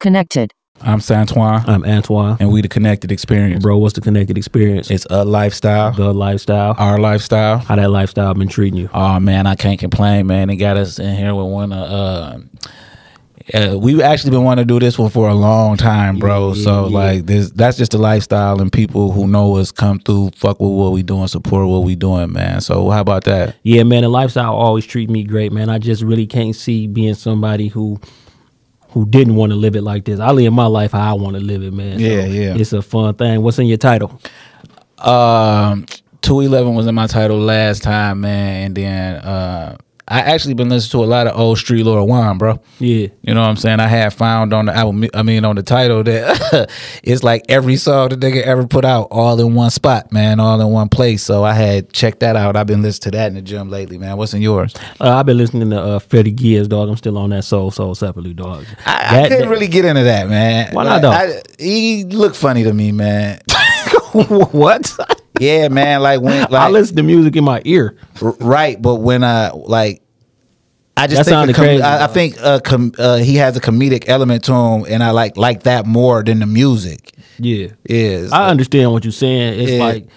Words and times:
Connected. 0.00 0.52
I'm 0.80 1.00
Santoine, 1.00 1.66
I'm 1.66 1.84
Antoine. 1.84 2.36
and 2.38 2.52
we 2.52 2.62
the 2.62 2.68
Connected 2.68 3.10
Experience. 3.10 3.64
Bro, 3.64 3.78
what's 3.78 3.94
the 3.94 4.00
connected 4.00 4.38
experience? 4.38 4.92
It's 4.92 5.08
a 5.10 5.24
lifestyle, 5.24 5.90
the 5.90 6.14
lifestyle. 6.14 6.76
our 6.78 6.98
lifestyle. 6.98 7.58
How 7.58 7.74
that 7.74 7.90
lifestyle 7.90 8.32
been 8.34 8.46
treating 8.46 8.78
you? 8.78 8.88
Oh 8.94 9.18
man, 9.18 9.48
I 9.48 9.56
can't 9.56 9.80
complain, 9.80 10.28
man. 10.28 10.46
They 10.46 10.56
got 10.56 10.76
us 10.76 11.00
in 11.00 11.16
here 11.16 11.34
with 11.34 11.46
one. 11.46 11.72
Uh, 11.72 12.38
uh, 13.52 13.76
we've 13.76 14.00
actually 14.00 14.30
been 14.30 14.44
wanting 14.44 14.62
to 14.62 14.72
do 14.72 14.78
this 14.78 14.96
one 14.98 15.10
for 15.10 15.28
a 15.28 15.34
long 15.34 15.76
time, 15.76 16.18
bro. 16.18 16.52
Yeah, 16.52 16.62
so 16.62 16.86
yeah. 16.86 16.96
like 16.96 17.26
this, 17.26 17.50
that's 17.50 17.76
just 17.76 17.90
the 17.90 17.98
lifestyle, 17.98 18.60
and 18.60 18.70
people 18.70 19.10
who 19.10 19.26
know 19.26 19.56
us 19.56 19.72
come 19.72 19.98
through, 19.98 20.30
fuck 20.36 20.60
with 20.60 20.70
what 20.70 20.92
we 20.92 21.02
doing, 21.02 21.26
support 21.26 21.66
what 21.66 21.82
we 21.82 21.96
doing, 21.96 22.32
man. 22.32 22.60
So 22.60 22.90
how 22.90 23.00
about 23.00 23.24
that? 23.24 23.56
Yeah, 23.64 23.82
man, 23.82 24.02
the 24.02 24.10
lifestyle 24.10 24.54
always 24.54 24.86
treat 24.86 25.10
me 25.10 25.24
great, 25.24 25.50
man. 25.50 25.68
I 25.68 25.78
just 25.78 26.02
really 26.02 26.26
can't 26.28 26.54
see 26.54 26.86
being 26.86 27.14
somebody 27.14 27.66
who 27.66 27.98
who 28.98 29.06
didn't 29.06 29.36
want 29.36 29.50
to 29.52 29.56
live 29.56 29.76
it 29.76 29.82
like 29.82 30.04
this. 30.04 30.18
I 30.18 30.32
live 30.32 30.52
my 30.52 30.66
life 30.66 30.90
how 30.90 31.10
I 31.10 31.12
want 31.12 31.36
to 31.36 31.40
live 31.40 31.62
it, 31.62 31.72
man. 31.72 32.00
So 32.00 32.04
Yeah, 32.04 32.24
yeah. 32.26 32.54
It's 32.56 32.72
a 32.72 32.82
fun 32.82 33.14
thing. 33.14 33.42
What's 33.42 33.58
in 33.60 33.66
your 33.66 33.78
title? 33.78 34.20
Um, 34.98 35.86
two 36.20 36.40
eleven 36.40 36.74
was 36.74 36.88
in 36.88 36.96
my 36.96 37.06
title 37.06 37.38
last 37.38 37.84
time, 37.84 38.22
man, 38.22 38.66
and 38.66 38.74
then 38.74 39.14
uh, 39.16 39.76
I 40.10 40.20
actually 40.20 40.54
been 40.54 40.70
listening 40.70 41.00
to 41.02 41.04
a 41.04 41.06
lot 41.08 41.26
of 41.26 41.38
old 41.38 41.58
Street 41.58 41.84
Lord 41.84 42.08
Juan, 42.08 42.38
bro. 42.38 42.60
Yeah. 42.78 43.08
You 43.22 43.34
know 43.34 43.42
what 43.42 43.48
I'm 43.48 43.56
saying? 43.56 43.78
I 43.80 43.86
had 43.88 44.14
found 44.14 44.54
on 44.54 44.66
the 44.66 44.74
album, 44.74 45.08
I 45.12 45.22
mean, 45.22 45.44
on 45.44 45.56
the 45.56 45.62
title 45.62 46.02
that 46.04 46.70
it's 47.02 47.22
like 47.22 47.44
every 47.48 47.76
song 47.76 48.08
the 48.08 48.16
nigga 48.16 48.42
ever 48.42 48.66
put 48.66 48.84
out 48.86 49.08
all 49.10 49.38
in 49.38 49.54
one 49.54 49.70
spot, 49.70 50.10
man, 50.10 50.40
all 50.40 50.60
in 50.60 50.68
one 50.68 50.88
place. 50.88 51.22
So 51.22 51.44
I 51.44 51.52
had 51.52 51.92
checked 51.92 52.20
that 52.20 52.36
out. 52.36 52.56
I've 52.56 52.66
been 52.66 52.80
listening 52.82 53.12
to 53.12 53.18
that 53.18 53.26
in 53.28 53.34
the 53.34 53.42
gym 53.42 53.68
lately, 53.68 53.98
man. 53.98 54.16
What's 54.16 54.32
in 54.32 54.40
yours? 54.40 54.74
Uh, 55.00 55.14
I've 55.14 55.26
been 55.26 55.36
listening 55.36 55.70
to 55.70 55.80
uh, 55.80 55.98
Freddie 55.98 56.32
Gibbs, 56.32 56.68
dog. 56.68 56.88
I'm 56.88 56.96
still 56.96 57.18
on 57.18 57.30
that 57.30 57.44
Soul 57.44 57.70
Sold 57.70 57.98
Separately, 57.98 58.32
dog. 58.32 58.64
I, 58.86 59.20
I 59.20 59.22
couldn't 59.28 59.40
that- 59.42 59.48
really 59.50 59.68
get 59.68 59.84
into 59.84 60.04
that, 60.04 60.28
man. 60.28 60.72
Why 60.74 60.84
not, 60.84 61.02
though? 61.02 61.10
I- 61.10 61.42
he 61.58 62.04
looked 62.04 62.36
funny 62.36 62.64
to 62.64 62.72
me, 62.72 62.92
man. 62.92 63.40
what? 64.52 64.96
Yeah, 65.40 65.68
man. 65.68 66.02
Like 66.02 66.20
when, 66.20 66.52
I 66.54 66.68
listen 66.68 66.96
to 66.96 67.02
music 67.02 67.36
in 67.36 67.44
my 67.44 67.62
ear. 67.64 67.96
Right 68.22 68.80
but 68.80 68.96
when 68.96 69.22
i 69.24 69.50
like 69.50 70.02
i 70.96 71.06
just 71.06 71.28
That 71.28 71.44
think, 71.46 71.56
com- 71.56 71.64
crazy, 71.64 71.82
I, 71.82 72.04
I 72.04 72.06
think 72.08 72.36
uh, 72.42 72.58
com- 72.60 72.92
uh, 72.98 73.16
he 73.18 73.36
has 73.36 73.56
a 73.56 73.60
comedic 73.60 74.08
element 74.08 74.44
to 74.44 74.52
him 74.52 74.84
and 74.88 75.02
i 75.02 75.10
like 75.12 75.36
like 75.36 75.62
that 75.62 75.86
more 75.86 76.22
than 76.24 76.40
the 76.40 76.46
music 76.46 77.12
Yeah. 77.38 77.68
is 77.84 78.32
I 78.32 78.48
understand 78.50 78.90
what 78.92 79.04
you're 79.04 79.12
saying. 79.12 79.60
It's 79.60 79.70
Yeah. 79.72 79.78
like 79.78 80.08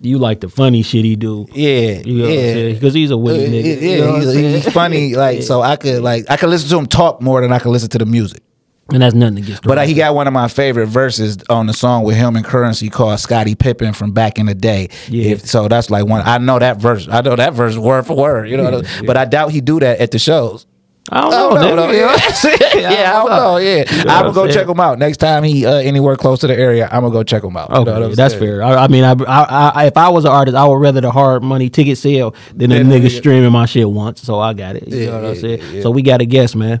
you 0.00 0.18
like 0.18 0.40
the 0.40 0.48
funny 0.48 0.82
shit 0.82 1.04
he 1.04 1.14
do. 1.16 1.46
yeah 1.52 2.00
You 2.04 2.22
know 2.22 2.28
yeah? 2.28 2.72
Because 2.72 2.94
he's 2.94 3.10
a 3.10 3.16
witty 3.16 3.44
Uh, 3.46 3.48
nigga. 3.48 3.80
yeah, 3.82 3.88
you 3.90 3.98
know 4.00 4.16
he's, 4.20 4.64
he's 4.64 4.72
funny 4.72 5.14
like 5.14 5.42
so 5.50 5.60
i 5.62 5.76
could 5.76 6.02
like 6.02 6.28
i 6.30 6.36
could 6.36 6.48
listen 6.50 6.68
to 6.70 6.78
him 6.78 6.86
talk 6.86 7.20
more 7.22 7.40
than 7.40 7.52
i 7.52 7.58
could 7.60 7.70
listen 7.70 7.88
to 7.90 7.98
the 7.98 8.06
music 8.06 8.42
And 8.90 9.02
that's 9.02 9.14
nothing 9.14 9.38
against 9.38 9.62
but 9.64 9.76
uh, 9.76 9.82
he 9.82 9.92
got 9.92 10.14
one 10.14 10.26
of 10.26 10.32
my 10.32 10.48
favorite 10.48 10.86
verses 10.86 11.36
on 11.50 11.66
the 11.66 11.74
song 11.74 12.04
with 12.04 12.16
him 12.16 12.36
and 12.36 12.44
Curren$y 12.44 12.88
called 12.88 13.20
Scottie 13.20 13.54
Pippen 13.54 13.92
from 13.92 14.12
back 14.12 14.38
in 14.38 14.46
the 14.46 14.54
day. 14.54 14.88
Yeah. 15.08 15.32
If, 15.32 15.46
so 15.46 15.68
that's 15.68 15.90
like 15.90 16.06
one. 16.06 16.22
I 16.24 16.38
know 16.38 16.58
that 16.58 16.78
verse. 16.78 17.06
I 17.10 17.20
know 17.20 17.36
that 17.36 17.52
verse 17.52 17.76
word 17.76 18.06
for 18.06 18.16
word. 18.16 18.48
You 18.48 18.56
know, 18.56 18.64
what 18.64 18.86
I- 18.86 19.02
but 19.06 19.16
I 19.18 19.26
doubt 19.26 19.50
he 19.50 19.60
do 19.60 19.78
that 19.80 20.00
at 20.00 20.10
the 20.10 20.18
shows. 20.18 20.64
I 21.10 21.20
don't 21.22 21.30
know. 21.30 21.50
no, 21.54 21.58
nigga. 21.58 21.76
no, 21.76 21.86
know 21.86 21.92
yeah. 22.82 22.90
Yeah, 22.90 23.10
I 23.10 23.12
don't 23.12 23.30
know. 23.30 23.56
Yeah, 23.56 23.76
know 23.76 23.82
what 23.82 24.08
I'm 24.08 24.22
gonna 24.24 24.32
go 24.34 24.44
saying? 24.46 24.54
check 24.58 24.68
him 24.68 24.80
out 24.80 24.98
next 24.98 25.16
time 25.18 25.42
he 25.42 25.64
uh, 25.66 25.72
anywhere 25.76 26.16
close 26.16 26.40
to 26.40 26.46
the 26.46 26.54
area. 26.58 26.86
I'm 26.92 27.00
gonna 27.02 27.12
go 27.12 27.22
check 27.22 27.42
him 27.44 27.56
out. 27.56 27.70
You 27.70 27.84
know 27.84 27.94
Okay, 28.04 28.14
that's 28.14 28.34
saying? 28.34 28.42
fair. 28.44 28.62
I, 28.62 28.84
I 28.84 28.88
mean, 28.88 29.04
I, 29.04 29.12
I, 29.12 29.68
I, 29.74 29.86
if 29.86 29.96
I 29.96 30.08
was 30.10 30.24
an 30.26 30.32
artist, 30.32 30.54
I 30.56 30.66
would 30.66 30.74
rather 30.76 31.00
the 31.00 31.10
hard 31.10 31.42
money 31.42 31.70
ticket 31.70 31.96
sale 31.98 32.34
than 32.54 32.72
a 32.72 32.76
Yeah, 32.76 32.82
nigga 32.82 33.10
yeah. 33.10 33.18
streaming 33.18 33.52
my 33.52 33.64
shit 33.66 33.88
once. 33.88 34.20
So 34.22 34.38
I 34.38 34.52
got 34.54 34.76
it. 34.76 34.86
You 34.88 34.98
Yeah, 34.98 35.06
know 35.06 35.14
what 35.22 35.24
I'm 35.30 35.36
saying? 35.36 35.60
yeah. 35.74 35.82
So 35.82 35.90
we 35.90 36.02
got 36.02 36.20
a 36.20 36.26
guess, 36.26 36.54
man. 36.54 36.80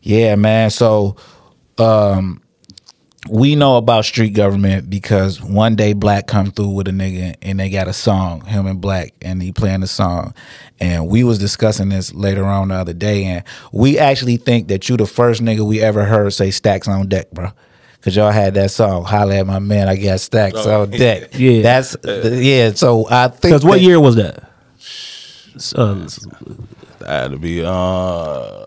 Yeah, 0.00 0.34
man. 0.34 0.70
So, 0.70 1.14
um, 1.78 2.40
we 3.30 3.54
know 3.54 3.76
about 3.76 4.04
street 4.04 4.30
government 4.34 4.90
because 4.90 5.40
one 5.40 5.76
day 5.76 5.92
Black 5.92 6.26
come 6.26 6.50
through 6.50 6.70
with 6.70 6.88
a 6.88 6.90
nigga 6.90 7.36
and 7.40 7.60
they 7.60 7.70
got 7.70 7.86
a 7.86 7.92
song, 7.92 8.44
him 8.46 8.66
and 8.66 8.80
Black, 8.80 9.14
and 9.22 9.40
he 9.40 9.52
playing 9.52 9.80
the 9.80 9.86
song. 9.86 10.34
And 10.80 11.06
we 11.06 11.22
was 11.22 11.38
discussing 11.38 11.88
this 11.90 12.12
later 12.12 12.44
on 12.44 12.68
the 12.68 12.74
other 12.74 12.92
day, 12.92 13.24
and 13.24 13.44
we 13.70 13.98
actually 13.98 14.36
think 14.38 14.66
that 14.68 14.88
you 14.88 14.96
the 14.96 15.06
first 15.06 15.40
nigga 15.40 15.60
we 15.64 15.80
ever 15.80 16.04
heard 16.04 16.32
say 16.32 16.50
stacks 16.50 16.88
on 16.88 17.08
deck, 17.08 17.30
bro. 17.30 17.50
Cause 18.00 18.16
y'all 18.16 18.32
had 18.32 18.54
that 18.54 18.72
song, 18.72 19.04
"Holla 19.04 19.36
at 19.36 19.46
My 19.46 19.60
Man." 19.60 19.88
I 19.88 19.94
got 19.94 20.18
stacks 20.18 20.66
on 20.66 20.90
deck. 20.90 21.30
Yeah. 21.38 21.62
that's 21.62 21.96
yeah. 22.04 22.72
So 22.72 23.06
I 23.08 23.28
think 23.28 23.42
Because 23.42 23.64
what 23.64 23.74
that- 23.74 23.82
year 23.82 24.00
was 24.00 24.16
that? 24.16 24.42
Uh, 25.76 25.94
That 26.98 27.08
had 27.08 27.30
to 27.30 27.38
be 27.38 27.62
uh 27.64 28.66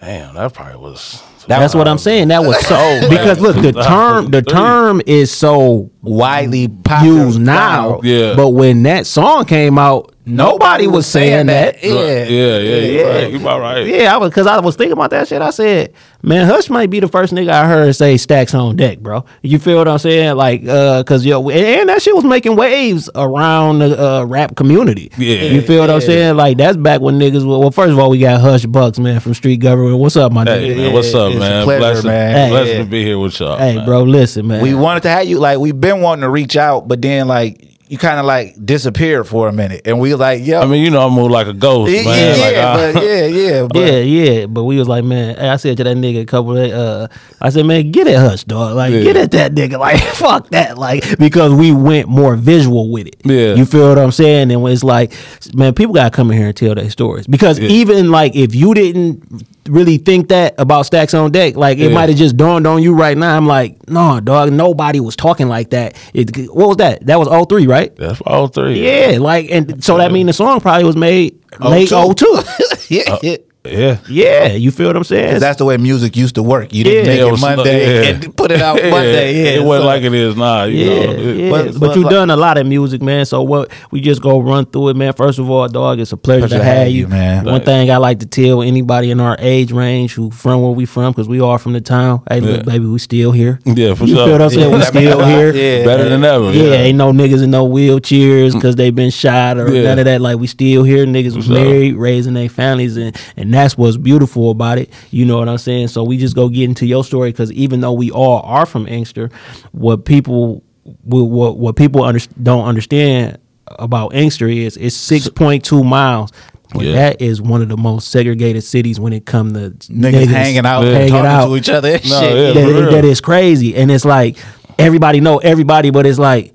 damn, 0.00 0.34
that 0.34 0.52
probably 0.52 0.78
was 0.78 1.22
that's 1.46 1.74
what 1.74 1.88
I'm 1.88 1.98
saying. 1.98 2.28
That 2.28 2.42
was 2.42 2.58
so 2.66 3.00
because 3.10 3.40
look, 3.40 3.56
the 3.56 3.72
term 3.86 4.30
the 4.30 4.42
term 4.42 5.00
is 5.06 5.32
so 5.32 5.90
widely 6.02 6.68
popular 6.68 7.24
used 7.24 7.40
now. 7.40 8.00
Yeah. 8.02 8.34
But 8.34 8.50
when 8.50 8.82
that 8.84 9.06
song 9.06 9.44
came 9.44 9.78
out, 9.78 10.09
nobody 10.26 10.86
was 10.86 11.06
saying 11.06 11.46
that. 11.46 11.82
Yeah, 11.82 11.92
yeah, 12.24 12.58
yeah, 12.58 12.76
you 12.78 13.06
right. 13.06 13.32
You 13.32 13.40
about 13.40 13.60
right. 13.60 13.86
Yeah, 13.86 14.14
I 14.14 14.18
was 14.18 14.30
because 14.30 14.46
I 14.46 14.58
was 14.60 14.76
thinking 14.76 14.92
about 14.92 15.10
that 15.10 15.28
shit. 15.28 15.40
I 15.42 15.50
said, 15.50 15.92
man, 16.22 16.46
Hush 16.46 16.68
might 16.70 16.90
be 16.90 17.00
the 17.00 17.08
first 17.08 17.32
nigga 17.32 17.48
I 17.50 17.66
heard 17.66 17.94
say 17.96 18.16
stacks 18.16 18.54
on 18.54 18.76
deck, 18.76 18.98
bro. 18.98 19.24
You 19.42 19.58
feel 19.58 19.78
what 19.78 19.88
I'm 19.88 19.98
saying? 19.98 20.36
Like, 20.36 20.66
uh, 20.66 21.02
cause 21.04 21.24
yo, 21.24 21.48
and, 21.48 21.58
and 21.58 21.88
that 21.88 22.02
shit 22.02 22.14
was 22.14 22.24
making 22.24 22.56
waves 22.56 23.08
around 23.14 23.80
the 23.80 24.02
uh, 24.02 24.24
rap 24.24 24.56
community. 24.56 25.10
Yeah. 25.16 25.42
you 25.44 25.62
feel 25.62 25.80
what 25.80 25.90
I'm 25.90 26.00
saying? 26.00 26.36
Like 26.36 26.56
that's 26.58 26.76
back 26.76 27.00
when 27.00 27.18
niggas. 27.18 27.46
Were, 27.46 27.58
well, 27.58 27.70
first 27.70 27.92
of 27.92 27.98
all, 27.98 28.10
we 28.10 28.18
got 28.18 28.40
Hush 28.40 28.66
Buckz, 28.66 28.98
man, 28.98 29.20
from 29.20 29.34
Street 29.34 29.58
Government. 29.58 29.98
What's 29.98 30.16
up, 30.16 30.32
my 30.32 30.44
Hey, 30.44 30.70
nigga? 30.70 30.76
man, 30.76 30.92
what's 30.92 31.14
up, 31.14 31.32
it's 31.32 31.36
a 31.36 31.38
man? 31.40 31.64
pleasure, 31.64 31.80
blessing, 31.80 32.06
man. 32.10 32.50
blessing 32.50 32.76
Hey, 32.76 32.82
to 32.84 32.90
be 32.90 33.04
here 33.04 33.18
with 33.18 33.38
y'all. 33.40 33.56
Hey, 33.58 33.76
man. 33.76 33.86
bro, 33.86 34.02
listen, 34.02 34.46
man. 34.46 34.62
We 34.62 34.74
wanted 34.74 35.02
to 35.04 35.08
have 35.10 35.26
you 35.26 35.38
like 35.38 35.58
we've 35.58 35.78
been 35.80 36.00
wanting 36.02 36.22
to 36.22 36.30
reach 36.30 36.56
out, 36.56 36.86
but 36.88 37.00
then 37.02 37.26
like 37.28 37.66
you 37.90 37.98
kind 37.98 38.20
of 38.20 38.24
like 38.24 38.54
disappeared 38.64 39.26
for 39.26 39.48
a 39.48 39.52
minute, 39.52 39.82
and 39.84 39.98
we 39.98 40.14
like, 40.14 40.44
yo, 40.46 40.60
I 40.60 40.66
mean, 40.66 40.84
you 40.84 40.90
know, 40.90 41.04
I 41.06 41.10
move 41.12 41.30
like 41.30 41.48
a 41.48 41.52
ghost, 41.52 41.92
yeah, 41.92 42.04
man. 42.04 42.38
yeah, 42.38 42.44
like, 42.44 42.56
I- 42.56 42.92
but 42.92 43.02
yeah, 43.04 43.26
yeah, 43.26 43.66
but 43.72 43.78
yeah, 43.80 43.98
yeah, 43.98 44.46
but 44.46 44.62
we 44.64 44.78
was 44.78 44.86
like, 44.86 45.02
man. 45.04 45.36
I 45.38 45.56
said 45.56 45.76
to 45.78 45.84
that 45.84 45.96
nigga 45.96 46.22
a 46.22 46.24
couple 46.26 46.56
of, 46.56 46.70
uh, 46.70 47.08
I 47.40 47.50
said, 47.50 47.66
man, 47.66 47.90
get 47.90 48.06
it, 48.06 48.16
hush, 48.16 48.44
dog. 48.44 48.76
Like, 48.76 48.92
Yeah. 48.92 49.02
get 49.02 49.16
at 49.16 49.30
that 49.32 49.52
nigga. 49.54 49.78
Like, 49.80 49.98
fuck 50.00 50.50
that. 50.50 50.78
Like, 50.78 51.18
because 51.18 51.52
we 51.52 51.72
went 51.72 52.08
more 52.08 52.36
visual 52.36 52.90
with 52.92 53.06
it. 53.08 53.16
Yeah. 53.24 53.54
you 53.54 53.64
feel 53.66 53.88
what 53.88 53.98
I'm 53.98 54.12
saying? 54.12 54.52
And 54.52 54.68
it's 54.68 54.84
like, 54.84 55.12
man, 55.54 55.74
people 55.74 55.94
gotta 55.94 56.10
come 56.10 56.30
in 56.30 56.38
here 56.38 56.46
and 56.48 56.56
tell 56.56 56.74
their 56.76 56.90
stories 56.90 57.26
because 57.26 57.58
even 57.58 58.10
like 58.12 58.36
if 58.36 58.54
you 58.54 58.72
didn't 58.74 59.44
really 59.70 59.98
think 59.98 60.28
that 60.28 60.54
about 60.58 60.86
stacks 60.86 61.14
on 61.14 61.30
deck, 61.32 61.56
like 61.56 61.78
it 61.78 61.88
Yeah. 61.88 61.94
might 61.94 62.08
have 62.08 62.18
just 62.18 62.36
dawned 62.36 62.66
on 62.66 62.82
you 62.82 62.94
right 62.94 63.16
now. 63.16 63.36
I'm 63.36 63.46
like, 63.46 63.88
no, 63.88 64.20
dog, 64.20 64.52
nobody 64.52 65.00
was 65.00 65.16
talking 65.16 65.48
like 65.48 65.70
that. 65.70 65.96
It, 66.12 66.36
what 66.52 66.68
was 66.68 66.76
that? 66.78 67.06
That 67.06 67.18
was 67.18 67.28
all 67.28 67.46
03, 67.46 67.66
right? 67.66 67.94
that's 67.96 68.20
all 68.22 68.48
three. 68.48 68.84
Yeah, 68.84 69.18
like, 69.18 69.50
and 69.50 69.82
so 69.82 69.96
that 69.98 70.12
mean 70.12 70.26
the 70.26 70.32
song 70.32 70.60
probably 70.60 70.84
was 70.84 70.96
made 70.96 71.38
Oh, 71.60 71.68
late 71.70 71.88
02. 71.88 72.26
Uh, 72.36 72.42
yeah, 72.88 73.16
yeah. 73.22 73.36
Yeah. 73.64 73.98
Yeah, 74.08 74.46
you 74.52 74.70
feel 74.70 74.86
what 74.86 74.96
I'm 74.96 75.04
saying? 75.04 75.38
That's 75.38 75.58
the 75.58 75.64
way 75.66 75.76
music 75.76 76.16
used 76.16 76.34
to 76.36 76.42
work. 76.42 76.72
You 76.72 76.82
didn't 76.84 77.04
Yeah. 77.04 77.10
make 77.12 77.20
It 77.20 77.26
it, 77.26 77.30
was- 77.30 77.40
Monday 77.42 78.02
yeah. 78.04 78.08
and 78.10 78.36
put 78.36 78.50
it 78.50 78.62
out 78.62 78.76
Monday. 78.90 79.34
Yeah, 79.42 79.60
it 79.60 79.64
wasn't 79.64 79.82
so- 79.82 79.86
like 79.86 80.02
it 80.02 80.14
is 80.14 80.36
now. 80.36 80.64
You 80.64 80.76
yeah, 80.78 80.86
know, 81.06 81.12
It- 81.12 81.36
yeah. 81.36 81.50
but- 81.50 81.64
But, 81.72 81.80
but 81.80 81.96
you 81.96 82.02
like- 82.04 82.10
done 82.10 82.30
a 82.30 82.36
lot 82.36 82.56
of 82.56 82.66
music, 82.66 83.02
man. 83.02 83.26
So 83.26 83.42
what? 83.42 83.70
We 83.90 84.00
just 84.00 84.22
go 84.22 84.38
run 84.40 84.64
through 84.64 84.88
it, 84.90 84.96
man. 84.96 85.12
First 85.12 85.38
of 85.38 85.50
all, 85.50 85.68
dog, 85.68 86.00
it's 86.00 86.12
a 86.12 86.16
pleasure, 86.16 86.48
to 86.48 86.64
have 86.64 86.88
you, 86.88 87.06
man. 87.06 87.44
One 87.44 87.60
thing 87.60 87.90
I 87.90 87.98
like 87.98 88.20
to 88.20 88.26
tell 88.26 88.62
anybody 88.62 89.10
in 89.10 89.20
our 89.20 89.36
age 89.38 89.72
range 89.72 90.14
who 90.14 90.30
from 90.30 90.62
where 90.62 90.72
we 90.72 90.86
from, 90.86 91.12
because 91.12 91.28
we 91.28 91.40
are 91.40 91.58
from 91.58 91.74
the 91.74 91.80
town. 91.82 92.22
Hey, 92.30 92.40
look, 92.40 92.56
Yeah. 92.58 92.62
baby, 92.62 92.86
we 92.86 92.98
still 92.98 93.30
here. 93.32 93.60
Yeah, 93.66 93.92
for 93.94 94.04
you 94.06 94.14
sure. 94.14 94.24
feel 94.24 94.32
what 94.32 94.42
I'm 94.42 94.50
saying? 94.50 94.60
Yeah, 94.62 94.72
we 94.74 94.78
that 94.78 94.86
still 94.86 95.24
here. 95.26 95.54
Yeah. 95.54 95.84
better 95.84 96.08
than 96.08 96.24
ever. 96.24 96.50
Yeah, 96.52 96.72
ain't 96.72 96.96
no 96.96 97.12
niggas 97.12 97.42
in 97.42 97.50
no 97.50 97.68
wheelchairs 97.68 98.52
because 98.54 98.76
they 98.76 98.90
been 98.90 99.10
shot 99.10 99.58
or 99.58 99.70
Yeah. 99.70 99.82
none 99.82 99.98
of 99.98 100.06
that. 100.06 100.20
Like 100.22 100.38
we 100.38 100.46
still 100.46 100.82
here. 100.82 101.04
Niggas 101.06 101.36
was 101.36 101.48
married, 101.48 101.96
raising 101.96 102.32
their 102.34 102.48
families, 102.48 102.96
and 102.96 103.14
and 103.36 103.49
that's 103.54 103.76
what's 103.78 103.96
beautiful 103.96 104.50
about 104.50 104.78
it. 104.78 104.90
You 105.10 105.24
know 105.26 105.38
what 105.38 105.48
I'm 105.48 105.58
saying? 105.58 105.88
So 105.88 106.04
we 106.04 106.16
just 106.18 106.34
go 106.34 106.48
get 106.48 106.64
into 106.64 106.86
your 106.86 107.04
story 107.04 107.30
because 107.30 107.52
even 107.52 107.80
though 107.80 107.92
we 107.92 108.10
all 108.10 108.40
are 108.42 108.66
from 108.66 108.86
Inkster, 108.86 109.30
what 109.72 110.04
people 110.04 110.62
what 111.04 111.24
what, 111.24 111.58
what 111.58 111.76
people 111.76 112.02
under, 112.04 112.20
don't 112.42 112.66
understand 112.66 113.38
about 113.78 114.14
Inkster 114.14 114.48
is 114.48 114.76
it's 114.76 114.96
six 114.96 115.28
point 115.28 115.64
two 115.64 115.84
miles 115.84 116.32
But 116.72 116.84
Yeah. 116.84 116.92
that 116.92 117.22
is 117.22 117.40
one 117.40 117.62
of 117.62 117.68
the 117.68 117.76
most 117.76 118.10
segregated 118.10 118.64
cities 118.64 118.98
when 118.98 119.12
it 119.12 119.26
comes 119.26 119.52
to 119.54 119.70
Niggas, 119.92 120.26
hanging 120.28 120.66
out, 120.66 120.82
Yeah. 120.84 120.92
hanging 120.92 121.10
talking 121.10 121.26
out. 121.26 121.46
to 121.48 121.56
each 121.56 121.68
other. 121.68 121.92
No, 121.92 121.98
shit. 121.98 122.10
yeah. 122.10 122.52
that, 122.52 122.68
real. 122.68 122.90
that 122.92 123.04
is 123.04 123.20
crazy, 123.20 123.74
and 123.76 123.90
it's 123.90 124.04
like 124.04 124.36
everybody 124.78 125.20
know 125.20 125.38
everybody, 125.38 125.90
but 125.90 126.06
it's 126.06 126.18
like, 126.18 126.54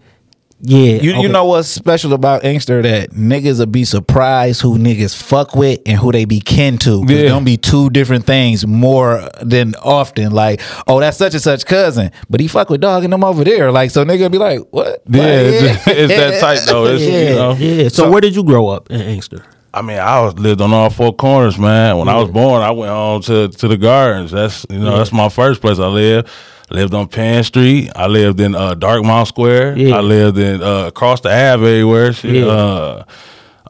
yeah, 0.62 0.94
You, 1.02 1.12
okay. 1.14 1.22
you 1.22 1.28
know 1.30 1.46
what's 1.46 1.68
special 1.68 2.14
about 2.14 2.44
Inkster 2.46 2.82
that 2.82 3.12
niggas 3.12 3.60
will 3.60 3.66
be 3.66 3.84
surprised 3.86 4.62
who 4.62 4.78
niggas 4.78 5.16
fuck 5.16 5.56
with 5.56 5.80
and 5.86 5.98
who 5.98 6.12
they 6.12 6.26
be 6.26 6.40
kin 6.40 6.78
to. 6.80 7.02
'Cause 7.02 7.12
Yeah. 7.12 7.30
Them 7.30 7.44
be 7.44 7.58
two 7.58 7.90
different 7.90 8.26
things 8.26 8.66
more 8.66 9.30
than 9.42 9.76
often. 9.84 10.32
Like, 10.32 10.62
oh, 10.88 11.00
that's 11.00 11.18
such 11.18 11.34
and 11.34 11.42
such 11.44 11.66
cousin, 11.66 12.10
but 12.30 12.40
he 12.40 12.48
fuck 12.48 12.70
with 12.70 12.82
dog 12.82 13.04
and 13.04 13.12
them 13.14 13.24
over 13.24 13.44
there. 13.44 13.72
Like, 13.72 13.92
so 13.92 14.06
nigga 14.06 14.32
be 14.32 14.38
like, 14.38 14.60
what? 14.72 15.02
Yeah, 15.10 15.22
Like, 15.22 15.30
it's, 15.32 15.88
it's 15.88 16.14
that 16.16 16.40
tight 16.42 16.60
though. 16.66 16.86
It's, 16.86 17.04
yeah, 17.04 17.30
you 17.30 17.36
know. 17.36 17.54
yeah. 17.54 17.88
So, 17.90 18.10
where 18.10 18.22
did 18.22 18.36
you 18.36 18.44
grow 18.44 18.70
up 18.70 18.90
in 18.90 19.02
Inkster? 19.02 19.44
I 19.74 19.82
mean, 19.82 20.00
I 20.00 20.22
was 20.22 20.40
lived 20.40 20.62
on 20.62 20.72
all 20.74 20.90
four 20.90 21.14
corners, 21.14 21.58
man. 21.60 21.98
When 21.98 22.08
I 22.08 22.16
was 22.16 22.30
born, 22.32 22.62
I 22.62 22.72
went 22.72 22.90
home 22.92 23.22
to 23.24 23.50
to 23.50 23.68
the 23.68 23.76
gardens. 23.76 24.32
That's 24.32 24.66
you 24.70 24.80
know, 24.80 24.98
that's 24.98 25.12
my 25.12 25.28
first 25.28 25.60
place 25.60 25.80
I 25.80 25.88
lived. 25.88 26.30
Lived 26.72 26.94
on 26.96 27.08
Penn 27.08 27.44
Street. 27.44 27.92
I 27.96 28.08
lived 28.08 28.40
in 28.40 28.56
uh, 28.56 28.74
Darkmount 28.74 29.28
Square. 29.28 29.78
Yeah. 29.78 29.98
I 29.98 30.02
lived 30.02 30.38
in 30.40 30.64
uh, 30.64 30.88
across 30.88 31.22
the 31.22 31.30
Ave 31.30 31.64
everywhere. 31.64 32.12
Shit. 32.12 32.36
Yeah. 32.36 32.46
Uh, 32.46 33.04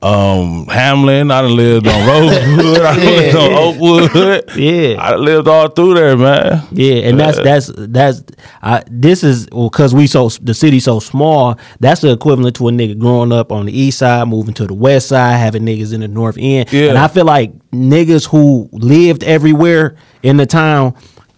um, 0.02 0.68
Hamlin. 0.68 1.32
I 1.32 1.42
done 1.42 1.56
lived 1.56 1.88
on 1.88 2.08
Rosewood. 2.08 2.82
I 2.82 2.96
lived 3.04 3.36
on 3.36 3.54
Oakwood. 3.54 4.56
Yeah. 4.56 4.96
I 5.00 5.16
lived 5.16 5.48
all 5.48 5.68
through 5.68 5.96
there, 5.96 6.16
man. 6.16 6.66
Yeah, 6.72 6.96
and 7.08 7.20
that's 7.20 7.38
that's 7.40 7.72
that's 7.76 8.24
I, 8.62 8.84
this 8.90 9.24
is 9.24 9.48
because 9.48 9.94
we 9.96 10.08
so 10.08 10.30
the 10.30 10.54
city 10.54 10.80
so 10.80 11.00
small. 11.00 11.58
That's 11.80 12.02
the 12.02 12.12
equivalent 12.12 12.56
to 12.58 12.68
a 12.68 12.72
nigga 12.72 12.98
growing 12.98 13.32
up 13.32 13.52
on 13.52 13.66
the 13.66 13.78
east 13.78 14.00
side, 14.00 14.28
moving 14.28 14.54
to 14.56 14.68
the 14.68 14.74
west 14.74 15.08
side, 15.08 15.38
having 15.38 15.64
niggas 15.64 15.94
in 15.94 16.02
the 16.02 16.08
north 16.08 16.38
end. 16.40 16.72
Yeah. 16.72 16.90
And 16.90 16.98
I 16.98 17.08
feel 17.08 17.26
like 17.26 17.54
niggas 17.72 18.28
who 18.28 18.70
lived 18.72 19.24
everywhere 19.24 19.98
in 20.24 20.38
the 20.38 20.46
town 20.46 20.96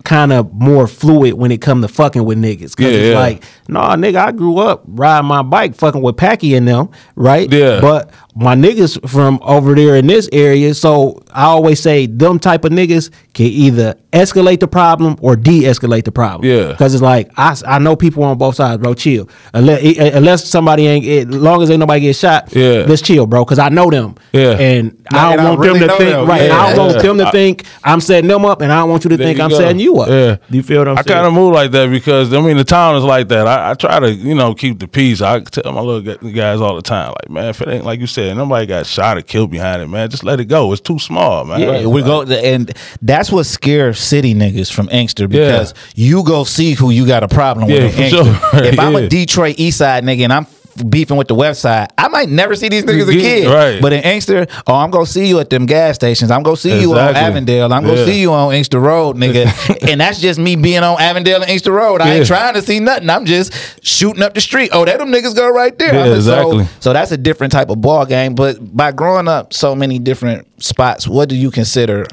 kind 0.07 0.31
of 0.31 0.54
more 0.54 0.88
fluid 0.88 1.33
when 1.33 1.51
it 1.51 1.59
come 1.59 1.81
to 1.81 1.88
fucking 1.89 2.24
with 2.24 2.38
niggas. 2.38 2.77
Cause 2.77 2.86
Yeah, 2.86 2.92
it's 2.92 3.07
yeah. 3.09 3.19
like, 3.19 3.44
nah, 3.68 3.94
nigga, 3.98 4.15
I 4.15 4.31
grew 4.31 4.57
up 4.57 4.83
riding 4.88 5.27
my 5.27 5.42
bike, 5.44 5.75
fucking 5.75 6.01
with 6.01 6.15
Packy 6.15 6.56
and 6.56 6.65
them, 6.65 6.89
right? 7.18 7.51
Yeah. 7.51 7.81
But 7.81 8.12
my 8.38 8.56
niggas 8.56 9.10
from 9.10 9.39
over 9.42 9.74
there 9.75 9.95
in 9.95 10.07
this 10.07 10.30
area, 10.31 10.74
so 10.74 11.22
I 11.31 11.45
always 11.45 11.80
say 11.80 12.06
them 12.06 12.39
type 12.39 12.66
of 12.66 12.72
niggas 12.72 13.12
can 13.34 13.48
either 13.48 13.95
escalate 14.13 14.60
the 14.60 14.68
problem 14.68 15.16
or 15.22 15.36
de-escalate 15.36 16.04
the 16.06 16.12
problem. 16.12 16.50
Yeah. 16.50 16.68
Because 16.72 16.94
it's 16.94 17.04
like 17.04 17.30
I, 17.38 17.56
I 17.66 17.80
know 17.80 17.95
people 17.95 18.24
on 18.24 18.38
both 18.38 18.56
sides, 18.56 18.81
bro. 18.81 18.94
Chill. 18.94 19.30
Unless 19.54 19.98
unless 20.13 20.45
somebody 20.48 20.88
ain't, 20.88 21.06
as 21.06 21.36
long 21.36 21.62
as 21.62 21.69
ain't 21.69 21.80
nobody 21.80 22.01
get 22.01 22.16
shot. 22.16 22.54
Yeah. 22.56 22.86
Let's 22.88 23.01
chill, 23.01 23.25
bro. 23.28 23.44
Because 23.45 23.60
I 23.60 23.69
know 23.69 23.89
them. 23.89 24.16
Yeah. 24.34 24.51
And 24.60 25.04
I 25.12 25.36
don't 25.36 25.45
I 25.45 25.50
want 25.50 25.60
really 25.62 25.80
them 25.80 25.89
to 25.89 25.98
think 25.98 26.10
them. 26.12 26.28
right. 26.28 26.42
Yeah. 26.48 26.57
I 26.62 26.75
don't 26.75 26.88
want 26.88 27.01
them 27.01 27.18
to 27.19 27.31
think 27.31 27.66
I'm 27.84 28.01
setting 28.01 28.28
them 28.28 28.45
up, 28.45 28.62
and 28.62 28.72
I 28.72 28.78
don't 28.80 28.89
want 28.89 29.04
you 29.04 29.10
to 29.12 29.18
There 29.18 29.25
think 29.28 29.38
you 29.39 29.44
I'm 29.44 29.50
go. 29.50 29.57
setting 29.57 29.80
you 29.80 29.98
up. 30.00 30.10
Yeah. 30.10 30.38
Do 30.50 30.57
you 30.57 30.63
feel 30.63 30.80
what 30.81 30.88
I'm 30.89 30.98
I 30.98 31.01
saying? 31.01 31.18
I 31.18 31.22
kind 31.22 31.28
of 31.28 31.34
move 31.34 31.54
like 31.54 31.72
that 31.72 31.89
because 31.89 32.34
I 32.34 32.42
mean 32.42 32.57
the 32.57 32.63
town 32.63 32.95
is 32.98 33.04
like 33.04 33.28
that. 33.30 33.48
I, 33.48 33.72
I 33.72 33.74
try 33.75 34.00
to 34.00 34.12
you 34.13 34.36
know 34.36 34.54
keep 34.54 34.80
the 34.80 34.88
peace. 34.88 35.22
I 35.22 35.39
tell 35.42 35.72
my 35.72 35.81
little 35.81 36.01
gu- 36.18 36.31
guys 36.34 36.60
all 36.62 36.75
the 36.75 36.81
time, 36.81 37.10
like 37.22 37.30
man, 37.30 37.45
if 37.50 37.62
it 37.62 37.68
ain't 37.68 37.86
like 37.86 38.00
you 38.00 38.07
said, 38.07 38.26
nobody 38.35 38.65
got 38.65 38.85
shot 38.85 39.18
or 39.18 39.21
killed 39.21 39.51
behind 39.51 39.81
it, 39.81 39.88
man. 39.88 40.09
Just 40.09 40.24
let 40.24 40.39
it 40.39 40.45
go. 40.45 40.71
It's 40.74 40.81
too 40.81 41.00
small, 41.00 41.45
man. 41.45 41.59
Yeah, 41.62 41.85
we 41.85 42.01
go 42.01 42.24
and 42.24 42.74
that's 43.01 43.31
what 43.31 43.45
scares 43.45 44.00
city 44.00 44.33
niggas 44.33 44.71
from 44.71 44.89
Inkster 44.89 45.24
Yeah. 45.24 45.27
because 45.27 45.74
you 45.95 46.24
go 46.24 46.44
see 46.44 46.74
who 46.74 46.89
you 46.89 47.06
got 47.07 47.24
a 47.24 47.27
problem 47.27 47.69
Yeah, 47.69 47.83
with. 47.85 48.09
sure. 48.09 48.25
If 48.65 48.79
I'm 48.79 48.95
a 48.95 49.07
Detroit 49.07 49.56
East 49.59 49.77
Side 49.77 50.03
nigga 50.03 50.24
and 50.24 50.33
I'm 50.33 50.45
beefing 50.89 51.18
with 51.18 51.27
the 51.27 51.35
West 51.35 51.62
Side, 51.62 51.89
I 51.97 52.07
might 52.07 52.29
never 52.29 52.56
see 52.56 52.69
these 52.69 52.83
niggas 52.83 53.12
Yeah, 53.13 53.19
again. 53.19 53.51
right. 53.53 53.81
But 53.81 53.94
in 53.94 54.03
Inkster, 54.03 54.47
oh, 54.68 54.75
I'm 54.75 54.91
gonna 54.91 55.06
see 55.06 55.27
you 55.27 55.39
at 55.39 55.50
them 55.50 55.65
gas 55.65 55.95
stations. 55.95 56.31
I'm 56.31 56.44
gonna 56.44 56.57
see 56.57 56.79
you 56.81 56.94
on 56.94 57.15
Avondale. 57.15 57.71
I'm 57.74 57.83
gonna 57.83 58.06
see 58.06 58.19
you 58.21 58.31
on 58.33 58.53
Inkster 58.53 58.79
Road, 58.79 59.15
nigga. 59.18 59.88
and 59.89 60.01
that's 60.01 60.19
just 60.19 60.39
me 60.39 60.56
being 60.56 60.83
on 60.83 61.00
Avondale 61.00 61.41
and 61.41 61.50
Inkster 61.50 61.71
Road. 61.71 62.01
I 62.01 62.15
ain't 62.15 62.27
trying 62.27 62.53
to 62.56 62.62
see 62.62 62.79
nothing. 62.79 63.09
I'm 63.09 63.25
just 63.25 63.53
shooting 63.85 64.21
up 64.24 64.33
the 64.33 64.41
street. 64.41 64.69
Oh, 64.74 64.85
that 64.85 64.97
them 65.00 65.09
niggas 65.12 65.35
go 65.35 65.50
right 65.50 65.77
there. 65.77 65.94
Yeah, 65.94 66.01
I'm 66.01 66.21
so- 66.21 66.51
exactly. 66.51 66.65
so 66.79 66.94
that's 66.94 67.12
a 67.12 67.18
different 67.18 67.51
type 67.53 67.69
of 67.69 67.81
ball 67.81 68.06
game. 68.06 68.35
But 68.35 68.75
by 68.75 68.91
growing 68.91 69.27
up 69.27 69.53
so 69.53 69.75
many 69.75 70.00
different 70.00 70.47
spots, 70.63 71.07
what 71.07 71.29
do 71.29 71.35
you 71.35 71.51
consider 71.51 72.06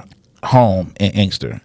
home 0.43 0.93
in 1.00 1.11
Inkster? 1.12 1.61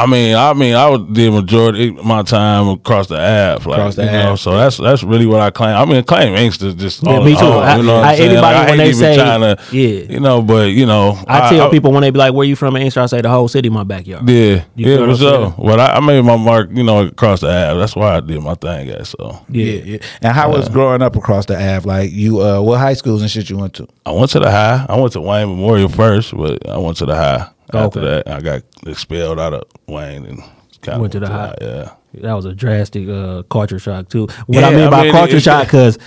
I 0.00 0.06
mean, 0.06 0.36
I 0.36 0.52
mean, 0.54 0.76
I 0.76 0.88
would 0.88 1.12
did 1.12 1.32
majority 1.32 1.88
of 1.88 2.04
my 2.04 2.22
time 2.22 2.68
across 2.68 3.08
the 3.08 3.16
Ave, 3.16 3.68
like 3.68 3.78
Across 3.80 3.96
the 3.96 4.04
you 4.04 4.12
know. 4.12 4.28
Ave. 4.28 4.36
So 4.36 4.56
that's 4.56 4.76
that's 4.76 5.02
really 5.02 5.26
what 5.26 5.40
I 5.40 5.50
claim. 5.50 5.74
I 5.76 5.84
mean, 5.84 6.04
claim 6.04 6.36
Inkster 6.36 6.66
is 6.68 6.74
just 6.76 7.02
Yeah, 7.02 7.14
all 7.16 7.24
me 7.24 7.34
too. 7.34 7.40
all, 7.44 7.58
I- 7.58 7.74
you 7.76 7.82
know, 7.82 7.96
what 7.96 8.04
I- 8.04 8.12
I'm 8.14 8.20
anybody 8.20 8.40
Like, 8.40 8.54
I 8.56 8.60
when 8.60 8.68
ain't 8.70 8.78
they 8.78 8.84
even 8.90 8.94
say- 8.94 9.16
trying 9.16 9.40
to, 9.40 9.58
yeah. 9.72 10.04
you 10.08 10.20
know, 10.20 10.40
but 10.40 10.68
you 10.70 10.86
know, 10.86 11.18
I 11.26 11.50
tell 11.50 11.68
people 11.70 11.90
when 11.90 12.02
they 12.02 12.10
be 12.10 12.18
like, 12.20 12.32
"Where 12.32 12.46
you 12.46 12.54
from?" 12.54 12.76
in 12.76 12.82
Inkster, 12.82 13.00
I 13.00 13.06
say 13.06 13.20
the 13.22 13.28
whole 13.28 13.48
city, 13.48 13.70
my 13.70 13.82
backyard. 13.82 14.28
Yeah, 14.30 14.36
You 14.36 14.62
yeah, 14.76 14.84
feel 14.84 14.98
what 15.00 15.04
for 15.06 15.10
I'm 15.10 15.16
sure. 15.16 15.32
saying? 15.48 15.54
But 15.66 15.80
I, 15.80 15.86
I 15.96 16.00
made 16.00 16.24
my 16.24 16.36
mark, 16.36 16.68
you 16.72 16.84
know, 16.84 17.04
across 17.04 17.40
the 17.40 17.48
Ave. 17.48 17.80
That's 17.80 17.96
why 17.96 18.18
I 18.18 18.20
did 18.20 18.40
my 18.40 18.54
thing, 18.54 18.88
guys. 18.90 19.08
So 19.18 19.40
Yeah. 19.50 19.64
yeah. 19.84 19.98
And 20.22 20.32
how 20.32 20.52
was 20.52 20.68
growing 20.68 21.02
up 21.02 21.16
across 21.16 21.46
the 21.46 21.56
Ave? 21.56 21.80
Like 21.88 22.12
you, 22.12 22.40
uh, 22.40 22.60
what 22.60 22.78
high 22.78 22.94
schools 22.94 23.20
and 23.22 23.28
shit 23.28 23.50
you 23.50 23.56
went 23.58 23.74
to? 23.74 23.88
I 24.06 24.12
went 24.12 24.30
to 24.30 24.38
the 24.38 24.48
high. 24.50 24.86
I 24.88 24.94
went 24.96 25.12
to 25.14 25.20
Wayne 25.20 25.48
Memorial 25.48 25.88
first, 25.88 26.36
but 26.36 26.68
I 26.68 26.78
went 26.78 26.98
to 26.98 27.06
the 27.06 27.16
high. 27.16 27.48
After 27.74 28.00
Okay. 28.00 28.22
that, 28.24 28.28
I 28.28 28.40
got 28.40 28.62
expelled 28.86 29.38
out 29.38 29.54
of 29.54 29.64
Wayne 29.86 30.24
and 30.26 30.42
kind 30.82 31.00
Went 31.00 31.12
to 31.12 31.20
the 31.20 31.28
high. 31.28 31.54
Yeah. 31.60 31.90
That 32.22 32.32
was 32.32 32.44
a 32.46 32.54
drastic 32.54 33.08
uh, 33.08 33.42
culture 33.50 33.78
shock 33.78 34.08
too. 34.08 34.26
What 34.46 34.60
Yeah, 34.60 34.68
I 34.68 34.70
mean 34.70 34.86
I 34.86 34.90
by 34.90 35.02
mean, 35.04 35.12
culture 35.12 35.36
it- 35.36 35.42
shock, 35.42 35.66
because 35.66 35.98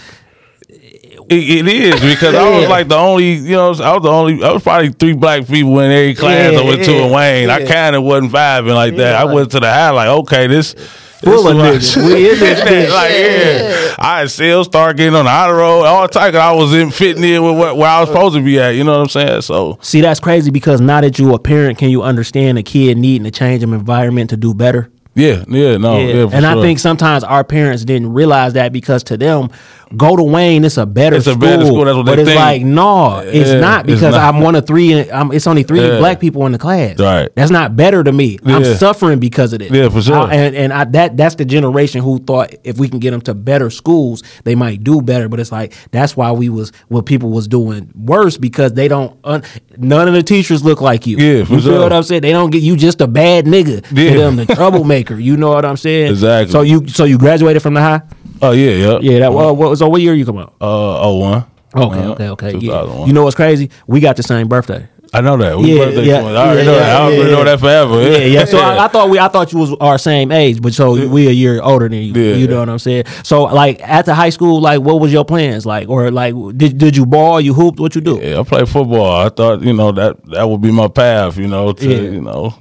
It, 1.29 1.67
it 1.67 1.67
is 1.67 2.01
because 2.01 2.35
I 2.35 2.49
was 2.59 2.67
like 2.67 2.87
the 2.87 2.95
only, 2.97 3.33
you 3.35 3.51
know, 3.51 3.67
I 3.67 3.69
was 3.69 3.77
the 4.03 4.09
only. 4.09 4.43
I 4.43 4.51
was 4.51 4.63
probably 4.63 4.89
three 4.89 5.13
black 5.13 5.47
people 5.47 5.79
in 5.79 5.91
every 5.91 6.15
class 6.15 6.51
Yeah, 6.53 6.59
I 6.59 6.63
went 6.63 6.83
to 6.83 6.91
yeah, 6.91 7.05
in 7.05 7.11
Wayne. 7.11 7.49
I 7.49 7.59
yeah. 7.59 7.67
kind 7.71 7.95
of 7.95 8.03
wasn't 8.03 8.31
vibing 8.33 8.73
like 8.75 8.95
that. 8.97 9.11
Yeah, 9.13 9.21
I 9.21 9.25
went 9.33 9.51
to 9.51 9.59
the 9.59 9.69
high 9.71 9.91
like, 9.91 10.07
okay, 10.09 10.47
this. 10.47 10.75
Full 11.21 11.47
of 11.47 11.55
niggas. 11.55 11.97
We 11.97 12.31
in 12.31 12.39
this 12.39 12.59
bitch. 12.61 12.89
like, 12.89 13.11
yeah. 13.11 13.95
I 13.99 14.19
had 14.19 14.31
still 14.31 14.63
start 14.63 14.97
getting 14.97 15.13
on 15.13 15.25
the 15.25 15.31
honor 15.31 15.57
road 15.57 15.83
All 15.83 16.01
the 16.03 16.07
time 16.07 16.35
I 16.35 16.51
was 16.51 16.73
in 16.73 16.89
fitting 16.89 17.23
in 17.23 17.43
with 17.43 17.57
what, 17.57 17.77
where 17.77 17.89
I 17.89 17.99
was 17.99 18.09
supposed 18.09 18.35
to 18.35 18.41
be 18.41 18.59
at. 18.59 18.71
You 18.71 18.83
know 18.83 18.93
what 18.93 19.01
I'm 19.01 19.09
saying? 19.09 19.41
So 19.41 19.77
see 19.81 20.01
that's 20.01 20.19
crazy 20.19 20.49
because 20.49 20.81
now 20.81 21.01
that 21.01 21.19
you 21.19 21.33
a 21.33 21.39
parent, 21.39 21.77
can 21.77 21.89
you 21.89 22.01
understand 22.01 22.57
a 22.57 22.63
kid 22.63 22.97
needing 22.97 23.25
to 23.25 23.31
change 23.31 23.63
of 23.63 23.71
environment 23.71 24.31
to 24.31 24.37
do 24.37 24.53
better? 24.53 24.91
yeah, 25.13 25.43
yeah, 25.49 25.75
no, 25.77 25.99
yeah. 25.99 26.29
for 26.29 26.35
and 26.35 26.45
I 26.45 26.55
think 26.61 26.79
sometimes 26.79 27.23
our 27.25 27.43
parents 27.43 27.83
didn't 27.83 28.13
realize 28.13 28.53
that 28.53 28.71
because 28.71 29.03
to 29.05 29.17
them, 29.17 29.49
go 29.97 30.15
to 30.15 30.23
Wayne, 30.23 30.63
it's 30.65 30.77
a 30.77 30.85
better 30.85 31.15
It's 31.17 31.27
a 31.27 31.31
school. 31.31 31.41
better 31.41 31.65
school, 31.65 31.85
that's 31.85 31.95
what 31.97 32.05
but 32.05 32.15
they 32.15 32.21
it's 32.23 32.29
think. 32.31 32.39
like, 32.39 32.61
no, 32.63 33.19
it's 33.19 33.49
Yeah, 33.49 33.59
not 33.59 33.85
it's 33.89 33.95
because 34.01 34.15
not. 34.15 34.33
I'm 34.35 34.41
one 34.41 34.55
of 34.55 34.65
three. 34.67 34.93
And 34.93 35.11
I'm, 35.11 35.31
it's 35.31 35.47
only 35.47 35.63
three 35.63 35.81
Yeah. 35.81 35.97
black 35.99 36.19
people 36.19 36.45
in 36.45 36.51
the 36.51 36.57
class. 36.57 36.99
Right. 36.99 37.29
That's 37.35 37.51
not 37.51 37.75
better 37.75 38.03
to 38.03 38.11
me. 38.11 38.39
I'm 38.45 38.63
suffering 38.63 39.19
because 39.19 39.53
of 39.53 39.59
this. 39.59 39.71
Yeah, 39.71 39.89
for 39.89 40.01
sure. 40.01 40.15
I- 40.15 40.33
and 40.33 40.55
and 40.55 40.73
I, 40.73 40.85
that 40.85 41.17
that's 41.17 41.35
the 41.35 41.45
generation 41.45 42.01
who 42.01 42.19
thought 42.19 42.53
if 42.63 42.77
we 42.77 42.87
can 42.89 42.99
get 42.99 43.11
them 43.11 43.21
to 43.21 43.33
better 43.33 43.69
schools, 43.69 44.23
they 44.43 44.55
might 44.55 44.83
do 44.83 45.01
better. 45.01 45.27
But 45.29 45.39
it's 45.39 45.51
like 45.51 45.73
that's 45.91 46.15
why 46.17 46.31
we 46.31 46.49
was 46.49 46.71
what 46.87 47.05
people 47.05 47.29
was 47.29 47.47
doing 47.47 47.91
worse 47.95 48.37
because 48.37 48.73
they 48.73 48.87
don't. 48.87 49.17
Un, 49.23 49.43
none 49.77 50.07
of 50.07 50.13
the 50.13 50.23
teachers 50.23 50.63
look 50.63 50.81
like 50.81 51.05
you. 51.07 51.17
Yeah, 51.17 51.43
for 51.43 51.53
you 51.55 51.61
feel 51.61 51.81
what 51.81 51.93
I'm 51.93 52.03
saying? 52.03 52.21
They 52.21 52.31
don't 52.31 52.49
get 52.49 52.63
you 52.63 52.75
just 52.75 53.01
a 53.01 53.07
bad 53.07 53.45
nigga 53.45 53.85
Yeah. 53.91 54.13
to 54.13 54.19
them, 54.19 54.35
the 54.37 54.45
troublemaker. 54.45 55.15
You 55.15 55.37
know 55.37 55.49
what 55.49 55.65
I'm 55.65 55.77
saying? 55.77 56.11
Exactly. 56.11 56.51
So 56.51 56.61
you 56.61 56.87
so 56.87 57.03
you 57.05 57.17
graduated 57.17 57.61
from 57.61 57.73
the 57.73 57.81
high? 57.81 58.01
Oh 58.41 58.51
yeah, 58.51 58.71
yeah, 58.71 58.99
Yeah. 59.01 59.19
That 59.19 59.31
uh, 59.31 59.53
what 59.53 59.77
so 59.77 59.87
what 59.89 60.01
year 60.01 60.13
you 60.13 60.25
come 60.25 60.37
out? 60.37 60.53
Uh, 60.61 61.01
oh 61.01 61.17
one. 61.17 61.45
Okay, 61.73 61.99
Uh, 61.99 62.11
okay, 62.11 62.29
okay. 62.29 62.57
Yeah. 62.57 63.05
You 63.05 63.13
know 63.13 63.23
what's 63.23 63.35
crazy? 63.35 63.69
We 63.87 63.99
got 64.01 64.17
the 64.17 64.23
same 64.23 64.47
birthday. 64.49 64.87
I 65.13 65.19
know 65.21 65.35
that. 65.37 65.57
We 65.57 65.73
Yeah, 65.77 65.85
birthday 65.85 66.05
yeah. 66.05 66.15
I 66.19 66.19
already 66.21 66.59
yeah, 66.59 66.65
know 66.65 66.75
that. 66.79 66.89
I 66.95 67.01
already 67.03 67.17
yeah. 67.23 67.35
know 67.35 67.43
that 67.43 67.59
forever. 67.59 68.01
Yeah, 68.01 68.17
yeah. 68.19 68.45
So 68.45 68.57
I, 68.59 68.85
I 68.85 68.87
thought 68.87 69.09
we, 69.09 69.19
I 69.19 69.27
thought 69.27 69.51
you 69.51 69.59
was 69.59 69.73
our 69.81 69.97
same 69.97 70.31
age, 70.31 70.61
but 70.61 70.73
so 70.73 71.07
we 71.09 71.27
a 71.27 71.31
year 71.31 71.61
older 71.61 71.89
than 71.89 71.99
you. 72.01 72.13
Yeah. 72.13 72.35
You 72.35 72.47
know 72.47 72.59
what 72.59 72.69
I'm 72.69 72.79
saying? 72.79 73.05
So 73.23 73.43
like 73.43 73.81
after 73.81 74.13
high 74.13 74.29
school, 74.29 74.61
like 74.61 74.81
what 74.81 74.99
was 75.01 75.11
your 75.11 75.25
plans 75.25 75.65
like, 75.65 75.89
or 75.89 76.11
like 76.11 76.33
did 76.55 76.77
did 76.77 76.95
you 76.95 77.05
ball? 77.05 77.41
You 77.41 77.53
hooped? 77.53 77.79
What 77.79 77.93
you 77.95 78.01
do? 78.01 78.19
Yeah, 78.21 78.39
I 78.39 78.43
play 78.43 78.65
football. 78.65 79.11
I 79.25 79.27
thought 79.29 79.61
you 79.61 79.73
know 79.73 79.91
that 79.93 80.25
that 80.27 80.47
would 80.47 80.61
be 80.61 80.71
my 80.71 80.87
path. 80.87 81.37
You 81.37 81.47
know, 81.47 81.73
to 81.73 81.85
Yeah. 81.89 82.09
you 82.09 82.21
know, 82.21 82.53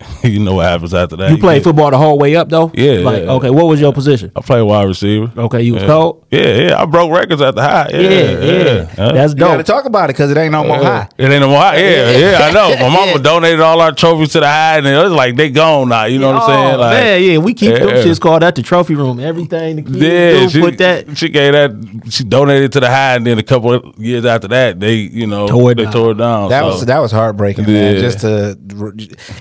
you 0.22 0.38
know 0.38 0.54
what 0.54 0.66
happens 0.66 0.94
after 0.94 1.16
that. 1.16 1.30
You 1.30 1.38
played 1.38 1.56
get- 1.58 1.64
football 1.64 1.90
the 1.90 1.98
whole 1.98 2.18
way 2.18 2.36
up 2.36 2.48
though. 2.48 2.70
Yeah, 2.74 3.00
Like 3.00 3.24
yeah. 3.24 3.32
okay, 3.32 3.50
what 3.50 3.66
was 3.66 3.80
your 3.80 3.92
position? 3.92 4.30
I 4.36 4.40
played 4.40 4.62
wide 4.62 4.84
receiver. 4.84 5.32
Okay, 5.36 5.62
you 5.62 5.74
was 5.74 5.82
yeah. 5.82 5.88
cold. 5.88 6.24
Yeah, 6.30 6.54
yeah. 6.56 6.82
I 6.82 6.84
broke 6.84 7.10
records 7.10 7.40
at 7.42 7.54
the 7.54 7.62
high. 7.62 7.88
Yeah, 7.90 8.00
Yeah, 8.00 8.08
yeah. 8.10 8.62
yeah. 8.62 8.84
Huh? 8.84 9.12
That's 9.12 9.32
You 9.32 9.38
got 9.38 9.50
to 9.56 9.56
dope. 9.62 9.66
talk 9.66 9.84
about 9.86 10.10
it 10.10 10.12
because 10.14 10.30
it 10.30 10.36
ain't 10.36 10.52
no 10.52 10.62
more 10.64 10.76
high. 10.76 11.08
It 11.18 11.30
ain't 11.30 11.40
no 11.40 11.48
more. 11.48 11.58
high. 11.58 11.78
Yeah, 11.78 12.10
yeah, 12.16 12.38
I 12.42 12.52
know. 12.52 12.76
My 12.88 12.94
mama 12.94 13.18
donated 13.18 13.60
all 13.60 13.80
our 13.80 13.92
trophies 13.92 14.30
to 14.32 14.40
the 14.40 14.46
high, 14.46 14.78
and 14.78 14.86
it 14.86 14.96
was 15.02 15.10
like 15.12 15.34
they 15.36 15.50
gone 15.50 15.88
now. 15.88 16.04
You 16.04 16.18
know 16.20 16.32
what 16.32 16.42
I'm 16.42 16.42
oh, 16.42 16.46
saying? 16.46 16.74
Oh, 16.74 16.78
Like, 16.78 16.92
man, 17.02 17.22
yeah, 17.22 17.38
we 17.38 17.54
keep 17.54 17.74
them 17.74 17.88
shits 17.88 18.20
called 18.20 18.44
at 18.44 18.54
the 18.54 18.62
trophy 18.62 18.94
room. 18.94 19.18
Everything 19.18 19.76
the 19.76 19.82
kids 19.82 19.96
Yeah, 19.96 20.30
do, 20.40 20.48
she, 20.50 20.60
put 20.60 20.78
that. 20.78 21.16
she 21.18 21.28
gave 21.28 21.52
that. 21.54 21.72
She 22.12 22.22
donated 22.24 22.72
to 22.72 22.80
the 22.80 22.88
high, 22.88 23.16
and 23.16 23.26
then 23.26 23.38
a 23.38 23.42
couple 23.42 23.72
of 23.72 23.98
years 23.98 24.24
after 24.24 24.48
that, 24.48 24.78
they 24.78 24.94
you 24.94 25.26
know 25.26 25.48
Tore 25.48 25.72
it 25.72 25.76
they 25.76 25.84
down. 25.84 25.92
tore 25.92 26.10
it 26.12 26.18
down. 26.18 26.50
That 26.50 26.60
so. 26.60 26.66
was 26.68 26.86
that 26.86 26.98
was 26.98 27.10
heartbreaking, 27.10 27.64
man. 27.66 27.96
Just 27.98 28.20
to, 28.20 28.56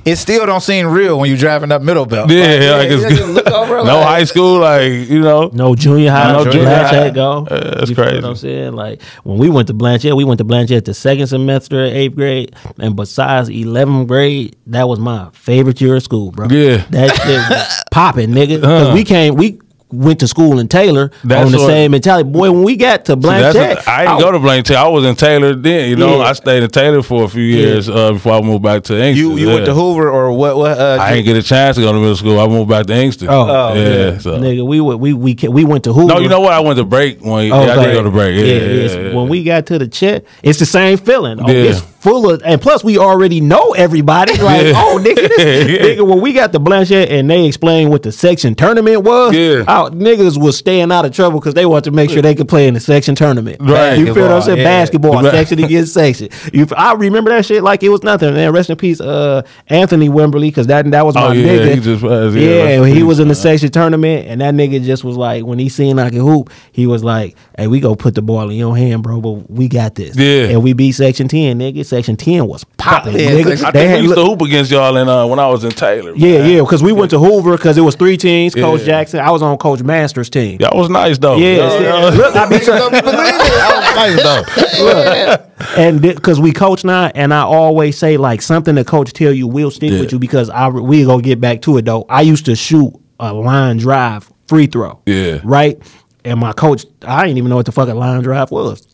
it's 0.06 0.22
still 0.22 0.47
don't 0.48 0.62
seem 0.62 0.88
real 0.88 1.20
when 1.20 1.30
you're 1.30 1.38
driving 1.38 1.72
up 1.72 1.82
Middlebelt. 1.84 2.30
Yeah, 2.32 2.78
like 2.78 2.90
it's 2.90 3.02
you 3.04 3.10
good. 3.10 3.18
just 3.18 3.30
look 3.30 3.48
over 3.48 3.76
no 3.78 3.84
like- 3.84 4.08
high 4.08 4.24
school, 4.24 4.60
like 4.60 4.92
you 5.08 5.20
know. 5.20 5.52
No 5.54 5.76
junior 5.76 6.10
high, 6.10 6.32
No 6.32 6.44
no 6.44 6.52
junior 6.52 6.68
Blanchett 6.68 6.90
high. 6.90 7.10
go. 7.12 7.46
Uh, 7.50 7.76
that's 7.78 7.90
You 7.90 7.96
feel 7.96 8.06
crazy. 8.06 8.22
What 8.22 8.30
I'm 8.30 8.36
saying, 8.36 8.74
like 8.74 9.02
when 9.24 9.38
we 9.38 9.50
went 9.50 9.68
to 9.68 9.74
Blanchett, 9.76 10.16
we 10.18 10.24
went 10.24 10.40
to 10.40 10.46
Blanchett 10.46 10.86
the 10.86 10.94
second 10.96 11.28
semester 11.28 11.86
of 11.86 11.92
eighth 11.94 12.16
grade, 12.16 12.56
and 12.80 12.96
besides 12.96 13.50
eleventh 13.50 14.08
grade, 14.08 14.56
that 14.68 14.88
was 14.88 14.98
my 15.00 15.30
favorite 15.34 15.80
year 15.80 15.96
of 15.98 16.04
school, 16.04 16.32
bro. 16.32 16.48
Yeah. 16.50 16.78
that 16.90 17.16
shit 17.16 17.38
was 17.50 17.84
popping, 17.92 18.32
nigga. 18.32 18.56
Because 18.62 18.94
we 18.94 19.04
came, 19.04 19.36
we 19.36 19.60
went 19.92 20.20
to 20.20 20.28
school 20.28 20.60
in 20.60 20.68
Taylor 20.68 21.12
That's 21.24 21.46
on 21.46 21.52
the 21.52 21.58
what- 21.60 21.68
same 21.68 21.92
mentality. 21.92 22.30
Boy, 22.30 22.52
when 22.52 22.64
we 22.64 22.76
got 22.76 23.06
to 23.06 23.14
See, 23.14 23.20
Blanchett, 23.20 23.54
that's 23.54 23.88
a- 23.88 23.90
I 23.92 24.06
didn't 24.06 24.20
go 24.20 24.32
to 24.34 24.40
Blaine 24.40 24.64
Taylor. 24.64 24.80
I 24.82 24.88
was 24.90 25.06
in 25.06 25.16
Taylor 25.16 25.56
then. 25.56 25.90
You 25.90 25.96
know, 25.96 26.18
Yeah. 26.18 26.24
I 26.26 26.34
stayed 26.34 26.62
in 26.64 26.70
Taylor 26.70 27.02
for 27.02 27.24
a 27.24 27.28
few 27.30 27.44
years 27.44 27.88
uh, 27.90 28.12
before 28.14 28.34
I 28.34 28.42
moved 28.42 28.64
back 28.64 28.84
to 28.84 28.94
Inkster. 29.02 29.20
You 29.22 29.38
you 29.38 29.48
went 29.48 29.66
to 29.66 29.74
Hoover 29.74 30.10
or 30.10 30.32
what? 30.34 30.58
What? 30.58 30.78
Uh, 30.78 30.98
I 31.00 31.14
didn't 31.14 31.26
get 31.26 31.38
a 31.38 31.44
chance 31.44 31.78
to 31.78 31.82
go 31.84 31.94
to 31.94 32.00
middle 32.00 32.16
school. 32.18 32.40
I 32.40 32.48
moved 32.48 32.70
back 32.70 32.86
to 32.88 32.94
Inkster. 32.94 33.28
Oh. 33.30 33.48
Oh, 33.50 33.74
yeah. 33.76 33.90
yeah. 34.12 34.18
So. 34.18 34.38
nigga, 34.38 34.66
we 34.68 34.82
we 34.82 35.14
we 35.14 35.36
we 35.50 35.64
went 35.64 35.84
to 35.86 35.94
Hoover. 35.94 36.14
No, 36.16 36.20
you 36.20 36.28
know 36.30 36.42
what? 36.42 36.52
I 36.54 36.60
went 36.60 36.78
to 36.80 36.84
break 36.86 37.22
when 37.24 37.48
yeah, 37.48 37.56
I 37.56 37.72
Okay. 37.78 37.86
did 37.86 37.94
go 37.94 38.04
to 38.04 38.12
break. 38.12 38.36
Yeah, 38.36 38.44
yeah, 38.44 38.52
it's- 38.54 38.94
yeah, 38.96 39.02
yeah. 39.10 39.14
When 39.16 39.30
we 39.30 39.44
got 39.44 39.66
to 39.68 39.80
the 39.80 39.88
chat, 39.88 40.26
it's 40.44 40.60
the 40.60 40.66
same 40.66 40.98
feeling. 40.98 41.40
Oh, 41.42 41.48
Yeah. 41.50 41.70
It's 41.72 41.80
full 41.80 42.30
of, 42.30 42.42
and 42.46 42.62
plus 42.62 42.84
we 42.84 42.98
already 42.98 43.42
know 43.42 43.72
everybody. 43.74 44.34
Like, 44.48 44.68
Yeah. 44.68 44.74
oh, 44.76 45.00
nigga, 45.02 45.16
this, 45.28 45.38
Yeah. 45.70 45.80
nigga, 45.80 46.08
when 46.08 46.22
we 46.22 46.32
got 46.34 46.52
to 46.54 46.60
Blanchett 46.60 47.10
and 47.12 47.30
they 47.30 47.46
explained 47.46 47.90
what 47.90 48.04
the 48.04 48.12
section 48.12 48.56
tournament 48.56 49.04
was, 49.04 49.34
Yeah. 49.36 49.64
Our 49.84 49.90
niggas 49.92 50.42
was 50.42 50.58
staying 50.58 50.92
out 50.92 51.06
of 51.06 51.12
trouble 51.14 51.40
because 51.40 51.54
they 51.54 51.66
wanted 51.66 51.86
to 51.86 51.92
make 51.92 52.10
sure 52.10 52.22
they 52.22 52.36
could 52.36 52.48
play 52.50 52.68
in 52.68 52.74
the 52.74 52.80
section 52.80 53.16
tournament. 53.16 53.58
Right. 53.60 53.96
You 53.98 54.14
feel 54.14 54.24
what 54.24 54.32
I'm 54.32 54.42
saying? 54.42 54.64
Basketball, 54.64 55.12
yeah. 55.16 55.22
Basketball, 55.22 55.24
Right. 55.24 55.32
section 55.34 55.64
against 55.64 55.94
section. 55.94 56.30
You, 56.54 56.68
I 56.76 56.94
remember 56.94 57.30
that 57.32 57.46
shit 57.46 57.64
like 57.64 57.84
it 57.84 57.90
was 57.90 58.04
nothing. 58.04 58.34
Man, 58.34 58.52
rest 58.52 58.70
in 58.70 58.78
peace, 58.78 59.00
uh, 59.02 59.42
Anthony 59.68 60.10
Wimberly, 60.10 60.42
because 60.50 60.68
that 60.68 60.90
that 60.92 61.06
was 61.06 61.16
my 61.16 61.28
Oh, 61.28 61.32
yeah, 61.32 61.48
nigga. 61.48 61.76
he 61.76 61.80
just 61.82 62.04
was, 62.04 62.36
yeah, 62.36 62.42
yeah, 62.42 62.84
in 62.84 62.96
he 62.96 63.04
was 63.04 63.20
in 63.20 63.28
the 63.28 63.36
section 63.36 63.70
tournament, 63.70 64.28
and 64.28 64.42
that 64.42 64.54
nigga 64.54 64.84
just 64.84 65.04
was 65.04 65.18
like, 65.18 65.46
when 65.46 65.60
he 65.60 65.70
seen 65.70 66.00
I 66.00 66.10
could 66.10 66.20
hoop, 66.22 66.50
he 66.72 66.88
was 66.88 67.04
like, 67.04 67.36
"Hey, 67.58 67.68
we 67.68 67.80
go 67.80 67.96
put 67.96 68.16
the 68.16 68.22
ball 68.22 68.50
in 68.50 68.56
your 68.56 68.76
hand, 68.78 69.04
bro, 69.04 69.20
but 69.22 69.50
we 69.52 69.68
got 69.68 69.96
this." 69.96 70.16
Yeah. 70.16 70.46
and 70.50 70.64
we 70.64 70.74
beat 70.74 70.94
section 70.94 71.28
ten, 71.28 71.60
nigga. 71.60 71.86
Section 71.86 72.16
ten 72.16 72.48
was 72.48 72.64
popping, 72.78 73.14
Yeah, 73.16 73.32
nigga. 73.32 73.48
section- 73.50 73.66
I 73.66 73.72
They 73.72 73.80
think 73.80 73.90
had 73.92 73.98
we 74.00 74.04
used 74.04 74.16
to 74.16 74.24
hoop 74.26 74.42
against 74.42 74.72
y'all 74.72 74.96
in 74.98 75.08
uh, 75.10 75.26
when 75.28 75.40
I 75.40 75.48
was 75.48 75.64
in 75.64 75.72
Taylor. 75.72 76.14
yeah, 76.16 76.40
man. 76.40 76.50
yeah, 76.52 76.60
because 76.62 76.82
we 76.82 76.92
went 76.94 77.12
to 77.12 77.20
Hoover 77.20 77.58
because 77.58 77.78
it 77.78 77.82
was 77.82 77.96
three 77.96 78.18
teams. 78.18 78.56
Coach. 78.56 78.84
Jackson, 78.84 79.20
I 79.20 79.32
was 79.32 79.42
on 79.42 79.58
Coach 79.58 79.67
Masters 79.76 80.30
team. 80.30 80.58
Y'all 80.60 80.78
was 80.78 80.90
nice 80.90 81.18
though. 81.18 81.36
Yeah, 81.38 81.58
Y'all- 81.58 81.82
y'all- 81.82 82.14
look, 82.14 82.36
I 82.36 82.50
be 82.50 82.60
trying. 82.60 82.92
nice 82.92 84.24
though. 84.24 85.38
and 85.78 86.02
because 86.02 86.40
we 86.40 86.52
coach 86.52 86.84
now, 86.84 87.12
and 87.16 87.34
I 87.34 87.42
always 87.42 87.98
say 87.98 88.18
like 88.18 88.42
something 88.42 88.76
the 88.76 88.84
coach 88.86 89.14
tell 89.14 89.32
you 89.32 89.48
will 89.48 89.72
stick 89.72 89.92
Yeah. 89.92 90.00
with 90.02 90.12
you 90.12 90.20
because 90.20 90.50
I 90.50 90.68
we 90.70 91.04
gonna 91.06 91.22
get 91.22 91.40
back 91.42 91.62
to 91.64 91.78
it 91.78 91.86
though. 91.86 92.06
I 92.10 92.22
used 92.22 92.46
to 92.46 92.56
shoot 92.56 92.94
a 93.20 93.34
line 93.34 93.78
drive 93.78 94.30
free 94.48 94.68
throw. 94.68 95.00
Yeah. 95.06 95.40
Right. 95.44 95.78
And 96.26 96.40
my 96.40 96.52
coach, 96.54 96.86
I 97.04 97.24
didn't 97.26 97.38
even 97.38 97.50
know 97.50 97.56
what 97.56 97.66
the 97.66 97.72
fucking 97.72 97.96
line 97.96 98.22
drive 98.22 98.52
was. 98.52 98.86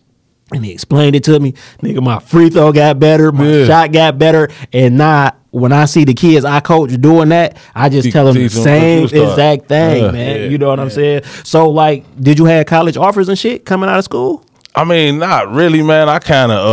And 0.53 0.63
he 0.65 0.71
explained 0.71 1.15
it 1.15 1.23
to 1.25 1.39
me. 1.39 1.53
Nigga, 1.81 2.01
my 2.01 2.19
free 2.19 2.49
throw 2.49 2.71
got 2.71 2.99
better, 2.99 3.31
my 3.31 3.45
Yeah. 3.47 3.65
shot 3.65 3.91
got 3.91 4.17
better, 4.19 4.49
and 4.71 4.97
now 4.97 5.31
when 5.51 5.71
I 5.71 5.85
see 5.85 6.03
the 6.03 6.13
kids 6.15 6.45
I 6.45 6.59
coach 6.61 6.91
doing 6.99 7.29
that, 7.29 7.57
I 7.75 7.89
just 7.89 8.05
You 8.07 8.11
tell 8.11 8.25
them 8.25 8.35
the 8.35 8.49
same 8.49 9.03
what 9.03 9.13
exact 9.13 9.67
thing, 9.67 10.03
Yeah. 10.05 10.11
man. 10.11 10.39
Yeah. 10.41 10.47
You 10.47 10.57
know 10.57 10.67
what 10.69 10.79
I'm 10.79 10.89
saying? 10.89 11.21
So 11.43 11.69
like, 11.69 12.03
did 12.19 12.39
you 12.39 12.45
have 12.45 12.65
college 12.65 12.97
offers 12.97 13.29
and 13.29 13.37
shit 13.37 13.63
coming 13.65 13.89
out 13.89 13.99
of 13.99 14.03
school? 14.05 14.43
I 14.75 14.83
mean, 14.83 15.19
not 15.19 15.51
really, 15.53 15.83
man. 15.83 16.09
I 16.09 16.17
kind 16.17 16.51
of, 16.51 16.65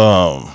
um, 0.44 0.50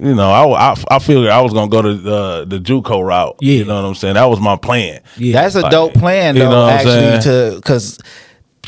you 0.00 0.14
know, 0.14 0.30
I, 0.30 0.70
I, 0.72 0.74
I 0.92 0.98
feel 1.00 1.30
I 1.30 1.40
was 1.42 1.52
gonna 1.52 1.68
go 1.68 1.82
to 1.82 1.92
the 1.94 2.46
the 2.48 2.58
JUCO 2.58 3.04
route. 3.04 3.36
Yeah. 3.40 3.54
You 3.58 3.64
know 3.66 3.82
what 3.82 3.88
I'm 3.88 3.94
saying? 3.94 4.14
That 4.14 4.24
was 4.30 4.40
my 4.40 4.56
plan. 4.56 5.00
Yeah. 5.18 5.34
That's 5.42 5.54
a 5.54 5.60
Like, 5.60 5.70
dope 5.72 5.92
plan, 5.94 6.36
you 6.36 6.42
though. 6.44 6.50
know 6.50 6.60
what 6.62 6.72
I'm 6.72 6.76
actually, 6.78 7.20
saying? 7.20 7.50
to 7.52 7.56
because 7.56 7.98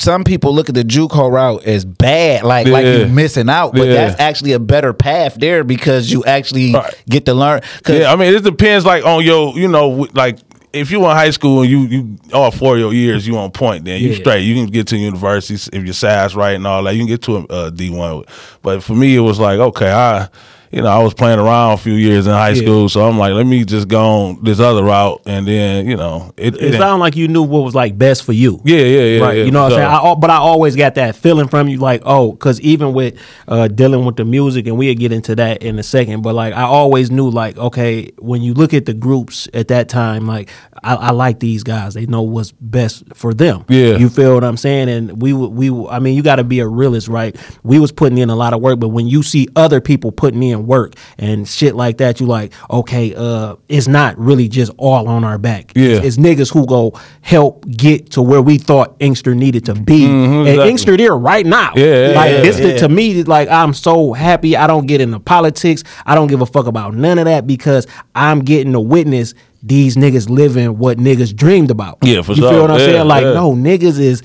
some 0.01 0.25
people 0.25 0.55
look 0.55 0.69
at 0.69 0.75
the 0.75 0.83
JUCO 0.85 1.31
route 1.31 1.65
as 1.65 1.85
bad, 1.85 2.43
like 2.45 2.67
like 2.67 2.85
you're 2.87 3.07
missing 3.07 3.49
out. 3.51 3.73
But 3.75 3.87
Yeah. 3.89 3.95
that's 4.07 4.21
actually 4.21 4.53
a 4.53 4.59
better 4.59 4.93
path 4.93 5.35
there 5.35 5.63
because 5.63 6.11
you 6.11 6.25
actually 6.25 6.73
Right. 6.73 6.95
get 7.09 7.27
to 7.27 7.35
learn. 7.35 7.61
Yeah, 7.87 8.13
I 8.13 8.17
mean, 8.17 8.35
it 8.35 8.43
depends, 8.43 8.85
like 8.87 9.05
on 9.05 9.23
your, 9.25 9.57
you 9.59 9.69
know, 9.69 10.09
like 10.15 10.39
if 10.73 10.91
you 10.91 10.99
in 11.05 11.11
high 11.11 11.31
school 11.31 11.63
and 11.63 11.71
you 11.71 11.81
you 11.81 12.17
all 12.33 12.51
four 12.51 12.75
of 12.75 12.81
your 12.81 12.93
years 12.95 13.27
you 13.27 13.37
on 13.37 13.51
point, 13.51 13.85
then 13.85 14.01
you 14.01 14.11
Yeah. 14.11 14.17
straight. 14.21 14.41
You 14.43 14.55
can 14.55 14.67
get 14.67 14.87
to 14.89 14.97
universities 14.97 15.69
if 15.73 15.85
your 15.85 15.93
size 15.95 16.35
right 16.35 16.55
and 16.55 16.67
all 16.67 16.83
that. 16.85 16.95
You 16.95 17.01
can 17.01 17.09
get 17.09 17.23
to 17.23 17.37
a 17.39 17.45
uh, 17.53 17.71
D 17.71 17.91
one. 17.91 18.23
But 18.63 18.83
for 18.83 18.95
me, 18.95 19.15
it 19.17 19.21
was 19.21 19.39
like 19.39 19.59
okay, 19.59 19.91
I. 19.91 20.29
You 20.73 20.83
know, 20.83 20.89
I 20.89 21.03
was 21.03 21.15
playing 21.15 21.41
around 21.41 21.73
a 21.73 21.77
few 21.79 21.95
years 21.95 22.29
in 22.29 22.33
high 22.33 22.51
Yeah. 22.51 22.63
school, 22.63 22.89
so 22.89 23.05
I'm 23.05 23.19
like, 23.19 23.33
let 23.33 23.45
me 23.45 23.65
just 23.65 23.89
go 23.89 24.01
on 24.05 24.39
this 24.45 24.61
other 24.61 24.85
route, 24.85 25.21
and 25.27 25.47
then 25.47 25.89
you 25.89 25.97
know, 25.97 26.33
it, 26.37 26.55
It 26.57 26.75
sounded 26.79 27.01
like 27.01 27.17
you 27.17 27.27
knew 27.27 27.43
what 27.43 27.65
was 27.65 27.75
like 27.75 27.99
best 27.99 28.23
for 28.23 28.33
you. 28.33 28.61
yeah, 28.65 28.77
yeah, 28.79 28.85
yeah, 29.03 29.21
right. 29.21 29.39
yeah, 29.39 29.45
you 29.45 29.51
know 29.51 29.63
what 29.65 29.73
for 29.73 29.81
I'm 29.81 29.91
saying? 29.91 30.13
I, 30.13 30.15
but 30.15 30.31
I 30.31 30.37
always 30.37 30.77
got 30.77 30.95
that 30.95 31.17
feeling 31.17 31.49
from 31.49 31.67
you, 31.69 31.79
like, 31.79 32.03
oh, 32.05 32.31
because 32.33 32.61
even 32.61 32.93
with 32.93 33.19
uh, 33.49 33.67
dealing 33.67 34.05
with 34.05 34.15
the 34.15 34.25
music, 34.25 34.69
and 34.69 34.79
we'll 34.79 34.95
get 34.95 35.11
into 35.11 35.35
that 35.37 35.63
in 35.65 35.77
a 35.79 35.83
second. 35.83 36.23
But 36.23 36.37
like, 36.37 36.55
I 36.55 36.63
always 36.63 37.11
knew, 37.11 37.29
like, 37.31 37.59
okay, 37.59 38.11
when 38.21 38.41
you 38.43 38.55
look 38.55 38.73
at 38.73 38.87
the 38.87 38.95
groups 38.95 39.49
at 39.53 39.67
that 39.69 39.89
time, 39.89 40.27
like, 40.29 40.51
I, 40.85 40.95
I 40.95 41.11
like 41.11 41.41
these 41.41 41.65
guys. 41.65 41.95
They 41.95 42.07
know 42.07 42.23
what's 42.23 42.53
best 42.53 43.03
for 43.15 43.35
them. 43.35 43.65
Yeah. 43.69 43.97
you 43.97 44.09
feel 44.09 44.35
what 44.35 44.45
I'm 44.45 44.57
saying? 44.57 44.89
And 44.89 45.21
we, 45.21 45.33
we, 45.33 45.69
I 45.89 45.99
mean, 45.99 46.15
you 46.17 46.23
got 46.23 46.37
to 46.37 46.45
be 46.45 46.61
a 46.61 46.67
realist, 46.69 47.09
right? 47.09 47.35
We 47.65 47.81
was 47.81 47.91
putting 47.91 48.19
in 48.19 48.31
a 48.31 48.37
lot 48.37 48.53
of 48.55 48.61
work, 48.61 48.79
but 48.79 48.91
when 48.91 49.09
you 49.09 49.25
see 49.25 49.49
other 49.57 49.81
people 49.81 50.13
putting 50.13 50.43
in 50.45 50.60
work 50.61 50.95
and 51.19 51.47
shit 51.49 51.75
like 51.75 51.99
that, 51.99 52.21
you 52.21 52.27
like, 52.27 52.53
okay, 52.71 53.15
uh, 53.15 53.57
it's 53.69 53.89
not 53.89 54.19
really 54.19 54.49
just 54.49 54.73
all 54.77 55.09
on 55.09 55.25
our 55.25 55.39
back. 55.39 55.73
Yeah. 55.75 55.97
It's, 55.97 56.07
it's 56.07 56.17
niggas 56.17 56.53
who 56.53 56.67
go 56.67 56.99
help 57.23 57.65
get 57.69 58.11
to 58.13 58.23
where 58.23 58.43
we 58.43 58.59
thought 58.59 58.97
Inkster 59.01 59.35
needed 59.35 59.65
to 59.67 59.75
be. 59.75 60.05
and 60.05 60.47
exactly. 60.49 60.71
Inkster 60.71 60.97
there 60.97 61.17
right 61.17 61.47
now. 61.47 61.73
Yeah, 61.75 62.09
yeah, 62.11 62.15
like 62.15 62.31
yeah, 62.33 62.41
this 62.43 62.59
yeah. 62.61 62.77
to 62.79 62.89
me, 62.89 63.23
like 63.25 63.49
I'm 63.49 63.73
so 63.75 64.13
happy 64.13 64.57
I 64.57 64.67
don't 64.67 64.87
get 64.87 65.01
into 65.01 65.21
politics. 65.21 65.85
I 66.07 66.15
don't 66.15 66.27
give 66.29 66.41
a 66.41 66.47
fuck 66.47 66.67
about 66.67 66.95
none 66.95 67.19
of 67.19 67.25
that 67.27 67.47
because 67.47 67.87
I'm 68.15 68.41
getting 68.41 68.73
to 68.73 68.81
witness 68.81 69.35
these 69.63 69.97
niggas 69.97 70.31
living 70.31 70.79
what 70.79 70.97
niggas 70.99 71.37
dreamed 71.37 71.71
about. 71.71 71.99
Yeah, 72.03 72.23
for 72.23 72.33
you 72.33 72.43
sure. 72.43 72.51
feel 72.51 72.61
what 72.63 72.71
I'm 72.71 72.79
Yeah, 72.81 72.87
saying? 72.87 73.09
Like, 73.09 73.25
yeah. 73.25 73.33
no, 73.35 73.53
niggas 73.53 73.99
is 73.99 74.23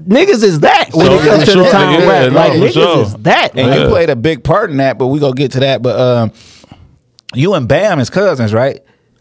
niggas 0.00 0.42
is 0.42 0.60
that 0.60 0.90
when 0.92 1.06
So, 1.06 1.14
it 1.14 1.24
comes 1.28 1.44
for 1.44 1.50
to 1.52 1.58
the 1.58 1.64
sure, 1.64 1.72
town 1.72 1.92
yeah, 2.00 2.06
rap. 2.08 2.32
no, 2.32 2.38
like 2.38 2.52
niggas 2.52 2.72
sure. 2.72 3.02
is 3.02 3.14
that. 3.18 3.56
and 3.56 3.70
like, 3.70 3.80
you 3.80 3.86
played 3.88 4.10
a 4.10 4.16
big 4.16 4.42
part 4.44 4.70
in 4.70 4.78
that. 4.78 4.98
But 4.98 5.08
we 5.08 5.20
gonna 5.20 5.34
get 5.34 5.52
to 5.52 5.60
that. 5.60 5.82
But 5.82 5.98
um, 6.00 6.32
you 7.34 7.54
and 7.54 7.68
Bam 7.68 7.98
is 8.00 8.10
cousins, 8.10 8.52
right? 8.52 8.80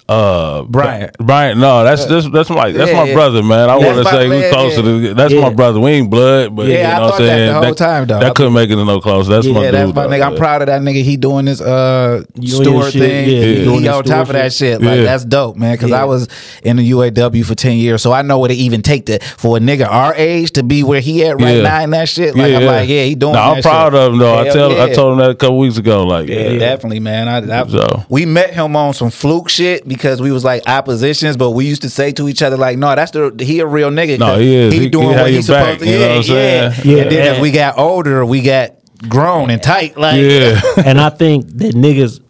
Uh, 0.09 0.63
Bryant. 0.63 1.15
Bryant, 1.19 1.59
no, 1.59 1.83
that's 1.83 2.03
that's 2.05 2.27
that's 2.31 2.49
my 2.49 2.71
that's 2.71 2.89
Yeah, 2.89 2.97
my 2.97 3.03
yeah. 3.09 3.13
brother, 3.13 3.43
man. 3.43 3.69
I 3.69 3.77
That's 3.79 3.85
want 3.85 4.07
to 4.07 4.11
say 4.11 4.27
we 4.27 4.39
yeah, 4.39 4.49
close 4.51 4.73
to 4.73 4.81
yeah. 4.81 5.07
the. 5.09 5.13
That's 5.13 5.33
Yeah. 5.33 5.41
my 5.41 5.53
brother. 5.53 5.79
We 5.79 5.91
ain't 5.91 6.09
blood, 6.09 6.55
but 6.55 6.65
Yeah, 6.65 6.77
you 6.77 6.83
know 6.83 6.89
I 6.89 6.93
what 6.93 7.03
I'm 7.03 7.09
thought 7.11 7.17
that 7.19 7.27
saying. 7.27 7.53
the 7.53 7.65
whole 7.65 7.75
time, 7.75 8.07
though. 8.07 8.19
That 8.19 8.35
couldn't 8.35 8.53
make 8.53 8.69
it 8.71 8.75
no 8.75 8.99
closer. 9.01 9.29
That's 9.33 9.45
my 9.45 9.61
yeah, 9.65 9.69
dude. 9.69 9.73
that's 9.75 9.93
my 9.95 10.03
though. 10.07 10.09
nigga. 10.09 10.25
I'm 10.31 10.35
proud 10.35 10.61
of 10.63 10.65
that 10.65 10.81
nigga. 10.81 11.03
He 11.03 11.15
doing 11.15 11.45
this 11.45 11.61
uh 11.61 12.23
Union 12.33 12.63
steward 12.63 12.91
shit, 12.91 13.01
thing. 13.03 13.29
yeah, 13.29 13.41
he 13.71 13.81
he, 13.81 13.87
on 13.87 14.03
top 14.03 14.27
of 14.27 14.33
that 14.33 14.51
steward 14.51 14.71
shit. 14.79 14.81
Like 14.81 14.97
Yeah. 14.97 15.03
that's 15.03 15.25
dope, 15.25 15.57
man. 15.57 15.75
Because 15.75 15.91
Yeah. 15.91 16.01
I 16.01 16.05
was 16.05 16.27
in 16.63 16.77
the 16.77 16.89
UAW 16.89 17.43
for 17.45 17.53
ten 17.53 17.77
years, 17.77 18.01
so 18.01 18.11
I 18.11 18.23
know 18.23 18.39
what 18.39 18.49
it 18.49 18.55
even 18.55 18.81
take 18.81 19.05
to 19.05 19.19
for 19.19 19.57
a 19.57 19.59
nigga 19.59 19.87
our 19.87 20.15
age 20.15 20.49
to 20.53 20.63
be 20.63 20.81
where 20.81 21.01
he 21.01 21.23
at 21.27 21.39
right 21.39 21.61
now 21.61 21.81
and 21.81 21.93
that 21.93 22.09
shit. 22.09 22.35
Like 22.35 22.51
I'm 22.55 22.65
like, 22.65 22.89
yeah, 22.89 23.03
he 23.03 23.13
doing. 23.13 23.33
No, 23.33 23.39
I'm 23.41 23.61
proud 23.61 23.93
shit. 23.93 24.01
of 24.01 24.13
him 24.13 24.17
though. 24.19 24.39
I 24.39 24.49
tell 24.49 24.81
I 24.81 24.91
told 24.91 25.13
him 25.13 25.19
that 25.19 25.29
a 25.29 25.35
couple 25.35 25.59
weeks 25.59 25.77
ago. 25.77 26.03
Like, 26.03 26.27
Yeah, 26.29 26.49
yeah, 26.49 26.57
definitely, 26.57 26.99
man. 26.99 27.27
I, 27.27 27.61
I, 27.61 27.67
So. 27.67 28.05
We 28.09 28.25
met 28.25 28.55
him 28.55 28.75
on 28.75 28.95
some 28.95 29.11
fluke 29.11 29.49
shit 29.49 29.87
because 29.99 30.21
we 30.21 30.31
was 30.31 30.43
like 30.45 30.63
oppositions, 30.67 31.35
but 31.37 31.51
we 31.51 31.65
used 31.65 31.81
to 31.83 31.89
say 31.89 32.11
to 32.13 32.29
each 32.29 32.41
other 32.41 32.55
like, 32.57 32.77
"No, 32.77 32.95
that's 32.95 33.11
the 33.11 33.35
he 33.39 33.59
a 33.59 33.65
real 33.67 33.91
nigga. 33.91 34.17
No, 34.17 34.25
'cause 34.27 34.39
he 34.39 34.55
is. 34.55 34.73
He, 34.73 34.79
He- 34.79 34.89
doing 34.89 35.09
he 35.09 35.15
what 35.15 35.17
your 35.17 35.27
he's 35.27 35.45
supposed 35.45 35.65
back, 35.65 35.79
to. 35.79 35.85
you 35.85 35.91
know 35.91 35.99
yeah, 35.99 36.07
what 36.07 36.11
I'm 36.29 36.35
yeah, 36.35 36.71
saying? 36.71 36.71
yeah. 36.97 37.01
And 37.03 37.11
then 37.11 37.25
Yeah. 37.25 37.31
as 37.33 37.39
we 37.41 37.51
got 37.51 37.77
older, 37.77 38.25
we 38.25 38.41
got 38.41 38.71
grown 39.07 39.49
and 39.49 39.61
tight. 39.61 39.97
Like, 39.97 40.19
yeah. 40.21 40.59
and 40.85 40.99
I 40.99 41.09
think 41.09 41.47
that 41.57 41.73
niggas, 41.75 42.21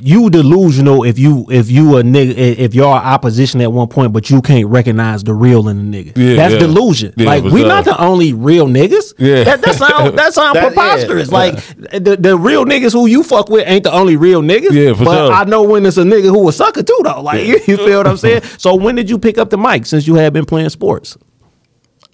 you 0.00 0.30
delusional 0.30 1.04
if 1.04 1.18
you 1.18 1.46
if 1.50 1.70
you 1.70 1.96
a 1.96 2.02
nigga 2.02 2.34
if 2.36 2.74
you're 2.74 2.86
opposition 2.86 3.60
at 3.60 3.72
one 3.72 3.88
point, 3.88 4.12
but 4.12 4.30
you 4.30 4.40
can't 4.40 4.66
recognize 4.66 5.24
the 5.24 5.34
real 5.34 5.68
in 5.68 5.90
the 5.90 6.04
nigga. 6.04 6.16
Yeah, 6.16 6.36
That's 6.36 6.54
yeah. 6.54 6.60
delusion. 6.60 7.14
Yeah, 7.16 7.26
like 7.26 7.44
we 7.44 7.60
sure. 7.60 7.68
not 7.68 7.84
the 7.84 8.00
only 8.00 8.32
real 8.32 8.66
niggas. 8.66 9.14
Yeah. 9.18 9.44
that, 9.44 9.62
that 9.62 9.74
sound 9.74 10.18
that 10.18 10.34
sound 10.34 10.56
That- 10.56 10.68
preposterous. 10.68 11.28
yeah. 11.30 11.34
Like 11.34 11.54
the 12.02 12.16
the 12.18 12.36
real 12.38 12.64
niggas 12.64 12.92
who 12.92 13.06
you 13.06 13.22
fuck 13.22 13.48
with 13.48 13.66
ain't 13.66 13.84
the 13.84 13.92
only 13.92 14.16
real 14.16 14.42
niggas. 14.42 14.70
Yeah, 14.72 14.94
for 14.94 15.04
but 15.04 15.26
sure. 15.26 15.32
I 15.32 15.44
know 15.44 15.62
when 15.62 15.84
it's 15.86 15.96
a 15.96 16.04
nigga 16.04 16.24
who 16.30 16.48
a 16.48 16.52
sucker 16.52 16.82
too 16.82 17.00
though. 17.04 17.20
Like 17.22 17.44
you, 17.46 17.54
you 17.66 17.76
feel 17.76 17.98
what 17.98 18.06
I'm 18.06 18.16
saying. 18.16 18.42
So 18.58 18.74
when 18.74 18.94
did 18.96 19.08
you 19.10 19.18
pick 19.18 19.38
up 19.38 19.50
the 19.50 19.58
mic 19.58 19.86
since 19.86 20.06
you 20.06 20.14
had 20.16 20.32
been 20.32 20.44
playing 20.44 20.68
sports? 20.70 21.16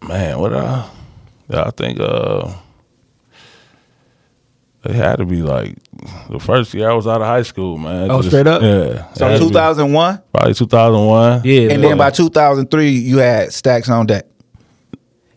Man, 0.07 0.39
what 0.39 0.53
I, 0.55 0.89
I 1.51 1.71
think 1.71 1.99
uh, 2.01 2.53
it 4.85 4.95
had 4.95 5.17
to 5.17 5.25
be 5.27 5.43
like 5.43 5.77
the 6.31 6.39
first 6.39 6.75
year 6.75 6.91
I 6.91 6.95
was 6.95 7.07
out 7.07 7.21
of 7.21 7.27
high 7.27 7.43
school, 7.43 7.79
man. 7.79 8.11
Oh, 8.11 8.21
straight 8.23 8.47
up? 8.47 8.63
Yeah. 8.63 9.13
So 9.15 9.39
2001, 9.39 10.23
Probably 10.33 10.55
2001. 10.55 11.43
Yeah, 11.45 11.73
and 11.73 11.83
then 11.83 11.97
by 11.97 12.11
2003, 12.11 12.91
you 12.91 13.19
had 13.19 13.53
stacks 13.53 13.89
on 13.89 14.07
deck. 14.07 14.27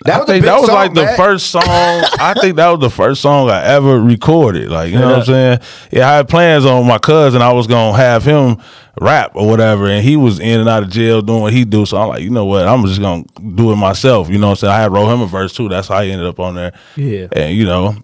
That 0.06 0.16
I 0.16 0.20
was 0.20 0.27
think 0.27 0.46
that 0.46 0.60
was 0.60 0.68
song, 0.68 0.75
like 0.75 0.94
the 0.94 1.08
first 1.18 1.48
song. 1.48 1.63
I 1.66 2.36
think 2.39 2.56
that 2.58 2.70
was 2.70 2.80
the 2.80 2.89
first 2.89 3.22
song 3.22 3.50
I 3.50 3.63
ever 3.66 4.00
recorded. 4.00 4.70
Like 4.70 4.92
you 4.92 5.00
know 5.00 5.10
what 5.10 5.20
I'm 5.20 5.25
saying? 5.25 5.60
Yeah, 5.92 6.10
I 6.10 6.18
had 6.18 6.30
plans 6.30 6.66
on 6.66 6.86
my 6.86 7.00
cousin. 7.00 7.42
I 7.42 7.51
was 7.51 7.68
gonna 7.68 7.98
have 7.98 8.24
him 8.24 8.58
rap 9.01 9.32
or 9.36 9.48
whatever, 9.48 9.88
and 9.88 10.04
he 10.04 10.16
was 10.16 10.39
in 10.39 10.60
and 10.60 10.70
out 10.70 10.84
of 10.84 10.89
jail 10.89 11.22
doing 11.22 11.42
what 11.42 11.54
he 11.54 11.66
do. 11.66 11.86
So 11.86 11.98
I'm 11.98 12.10
like, 12.10 12.22
you 12.22 12.30
know 12.30 12.46
what? 12.46 12.68
I'm 12.68 12.86
just 12.86 13.01
gonna 13.01 13.24
do 13.56 13.72
it 13.72 13.75
myself. 13.75 14.30
You 14.30 14.38
know 14.38 14.48
what 14.48 14.51
I'm 14.51 14.58
saying? 14.58 14.74
I 14.74 14.82
had 14.82 14.92
wrote 14.92 15.12
him 15.12 15.22
a 15.22 15.27
verse 15.27 15.54
too. 15.54 15.68
That's 15.68 15.88
how 15.88 16.01
he 16.01 16.12
ended 16.12 16.27
up 16.27 16.39
on 16.39 16.56
there. 16.56 16.74
Yeah. 16.96 17.27
And 17.32 17.58
you 17.58 17.66
know, 17.66 17.96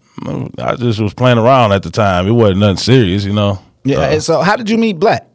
I 0.58 0.76
just 0.76 1.00
was 1.00 1.14
playing 1.14 1.38
around 1.38 1.72
at 1.72 1.84
the 1.84 1.90
time. 1.90 2.28
It 2.28 2.32
wasn't 2.32 2.60
nothing 2.60 2.78
serious, 2.78 3.26
you 3.26 3.34
know. 3.34 3.60
Yeah. 3.84 3.98
Uh, 3.98 4.10
and 4.12 4.24
so 4.24 4.42
how 4.42 4.56
did 4.56 4.70
you 4.70 4.78
meet 4.78 5.00
Black? 5.00 5.28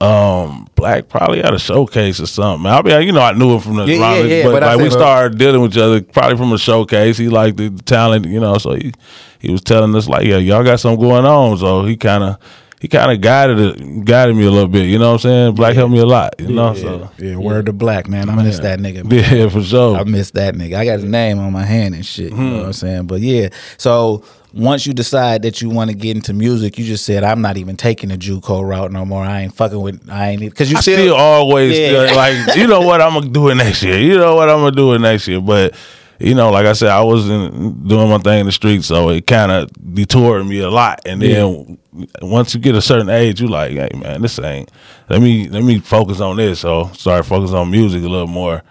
um, 0.00 0.68
Black 0.74 1.08
probably 1.08 1.40
had 1.40 1.54
a 1.54 1.58
showcase 1.58 2.20
or 2.20 2.26
something. 2.26 2.66
I 2.66 2.82
mean, 2.82 3.06
you 3.06 3.12
know, 3.12 3.20
I 3.20 3.32
knew 3.32 3.54
him 3.54 3.60
from 3.60 3.76
the 3.76 3.84
Yeah, 3.86 4.00
around 4.00 4.16
yeah, 4.28 4.36
yeah, 4.36 4.44
but, 4.44 4.52
but 4.52 4.62
like 4.62 4.78
we 4.78 4.88
uh, 4.88 4.90
started 4.90 5.38
dealing 5.38 5.62
with 5.62 5.72
each 5.72 5.78
other 5.78 6.02
probably 6.02 6.36
from 6.36 6.52
a 6.52 6.58
showcase. 6.58 7.16
He 7.16 7.28
liked 7.28 7.56
the, 7.56 7.68
the 7.68 7.82
talent, 7.82 8.26
you 8.26 8.40
know, 8.40 8.58
so 8.58 8.74
he 8.74 8.92
he 9.38 9.50
was 9.50 9.62
telling 9.62 9.94
us 9.94 10.08
like, 10.08 10.26
yeah, 10.26 10.36
y'all 10.36 10.64
got 10.64 10.80
something 10.80 11.00
going 11.00 11.24
on. 11.24 11.56
So 11.58 11.84
he 11.84 11.96
kind 11.96 12.24
of 12.24 12.38
he 12.80 12.88
kind 12.88 13.10
of 13.10 13.20
guided 13.20 14.04
guided 14.04 14.36
me 14.36 14.44
a 14.46 14.50
little 14.50 14.68
bit. 14.68 14.86
You 14.86 14.98
know 14.98 15.08
what 15.08 15.24
I'm 15.24 15.30
saying? 15.30 15.54
Black 15.54 15.74
helped 15.74 15.92
me 15.92 15.98
a 15.98 16.06
lot. 16.06 16.34
You 16.38 16.48
know, 16.48 16.74
so 16.74 17.10
Yeah, 17.18 17.36
word 17.36 17.66
to 17.66 17.72
Black, 17.72 18.08
man. 18.08 18.28
I 18.28 18.34
miss 18.42 18.58
that 18.60 18.78
nigga. 18.78 19.10
yeah, 19.10 19.48
for 19.48 19.62
sure. 19.62 19.96
I 19.96 20.04
miss 20.04 20.30
that 20.32 20.54
nigga. 20.54 20.76
I 20.76 20.84
got 20.84 20.94
his 20.94 21.04
name 21.04 21.38
on 21.38 21.52
my 21.52 21.64
hand 21.64 21.94
and 21.94 22.04
shit. 22.04 22.30
You 22.30 22.36
Hmm. 22.36 22.50
know 22.50 22.56
what 22.58 22.66
I'm 22.66 22.72
saying? 22.74 23.06
But 23.06 23.20
yeah, 23.22 23.48
so 23.78 24.22
once 24.52 24.86
you 24.86 24.92
decide 24.94 25.42
that 25.42 25.60
you 25.60 25.68
want 25.68 25.90
to 25.90 25.96
get 25.96 26.16
into 26.16 26.32
music, 26.32 26.78
you 26.78 26.84
just 26.84 27.04
said, 27.04 27.24
"I'm 27.24 27.42
not 27.42 27.56
even 27.58 27.76
taking 27.76 28.08
the 28.10 28.16
JUCO 28.16 28.66
route 28.66 28.90
no 28.92 29.04
more. 29.04 29.22
I 29.24 29.42
ain't 29.42 29.54
fucking 29.54 29.80
with. 29.80 30.00
I 30.10 30.30
ain't 30.30 30.40
because 30.40 30.70
you 30.70 30.76
I 30.76 30.80
still, 30.80 30.96
still 30.98 31.14
always 31.14 31.78
Yeah. 31.78 32.06
feel 32.06 32.16
like 32.16 32.56
you 32.56 32.66
know 32.66 32.80
what 32.82 33.00
I'm 33.02 33.14
gonna 33.14 33.28
do 33.28 33.48
it 33.48 33.54
next 33.56 33.82
year. 33.82 33.98
You 33.98 34.16
know 34.18 34.34
what 34.34 34.48
I'm 34.48 34.58
gonna 34.58 34.76
do 34.76 34.92
it 34.94 35.00
next 35.00 35.26
year. 35.28 35.40
But 35.40 35.74
you 36.18 36.34
know, 36.34 36.50
like 36.50 36.66
I 36.66 36.72
said, 36.72 36.88
I 36.90 37.02
was 37.02 37.28
in, 37.28 37.86
doing 37.86 38.08
my 38.08 38.18
thing 38.18 38.40
in 38.40 38.46
the 38.46 38.52
street, 38.52 38.84
so 38.84 39.10
it 39.10 39.26
kind 39.26 39.52
of 39.52 39.70
detoured 39.94 40.46
me 40.46 40.60
a 40.60 40.70
lot. 40.70 41.00
And 41.06 41.20
then 41.20 41.78
once 42.22 42.54
you 42.54 42.60
get 42.60 42.74
a 42.74 42.82
certain 42.82 43.08
age, 43.10 43.40
you 43.40 43.48
like, 43.48 43.72
hey 43.72 43.90
man, 43.98 44.22
this 44.22 44.38
ain't. 44.38 44.70
Let 45.08 45.20
me 45.20 45.48
let 45.48 45.62
me 45.62 45.78
focus 45.80 46.20
on 46.20 46.36
this. 46.36 46.60
So 46.60 46.90
started 46.94 47.24
focusing 47.24 47.56
on 47.56 47.70
music 47.70 48.02
a 48.02 48.08
little 48.08 48.26
more. 48.26 48.62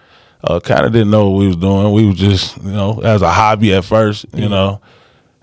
Uh, 0.44 0.60
kind 0.60 0.86
of 0.86 0.92
didn't 0.92 1.10
know 1.10 1.30
what 1.30 1.40
we 1.40 1.48
was 1.48 1.56
doing. 1.56 1.92
We 1.92 2.06
was 2.06 2.18
just 2.18 2.58
you 2.58 2.72
know 2.72 3.00
as 3.02 3.22
a 3.22 3.32
hobby 3.32 3.74
at 3.74 3.86
first. 3.86 4.26
You 4.34 4.50
know. 4.50 4.82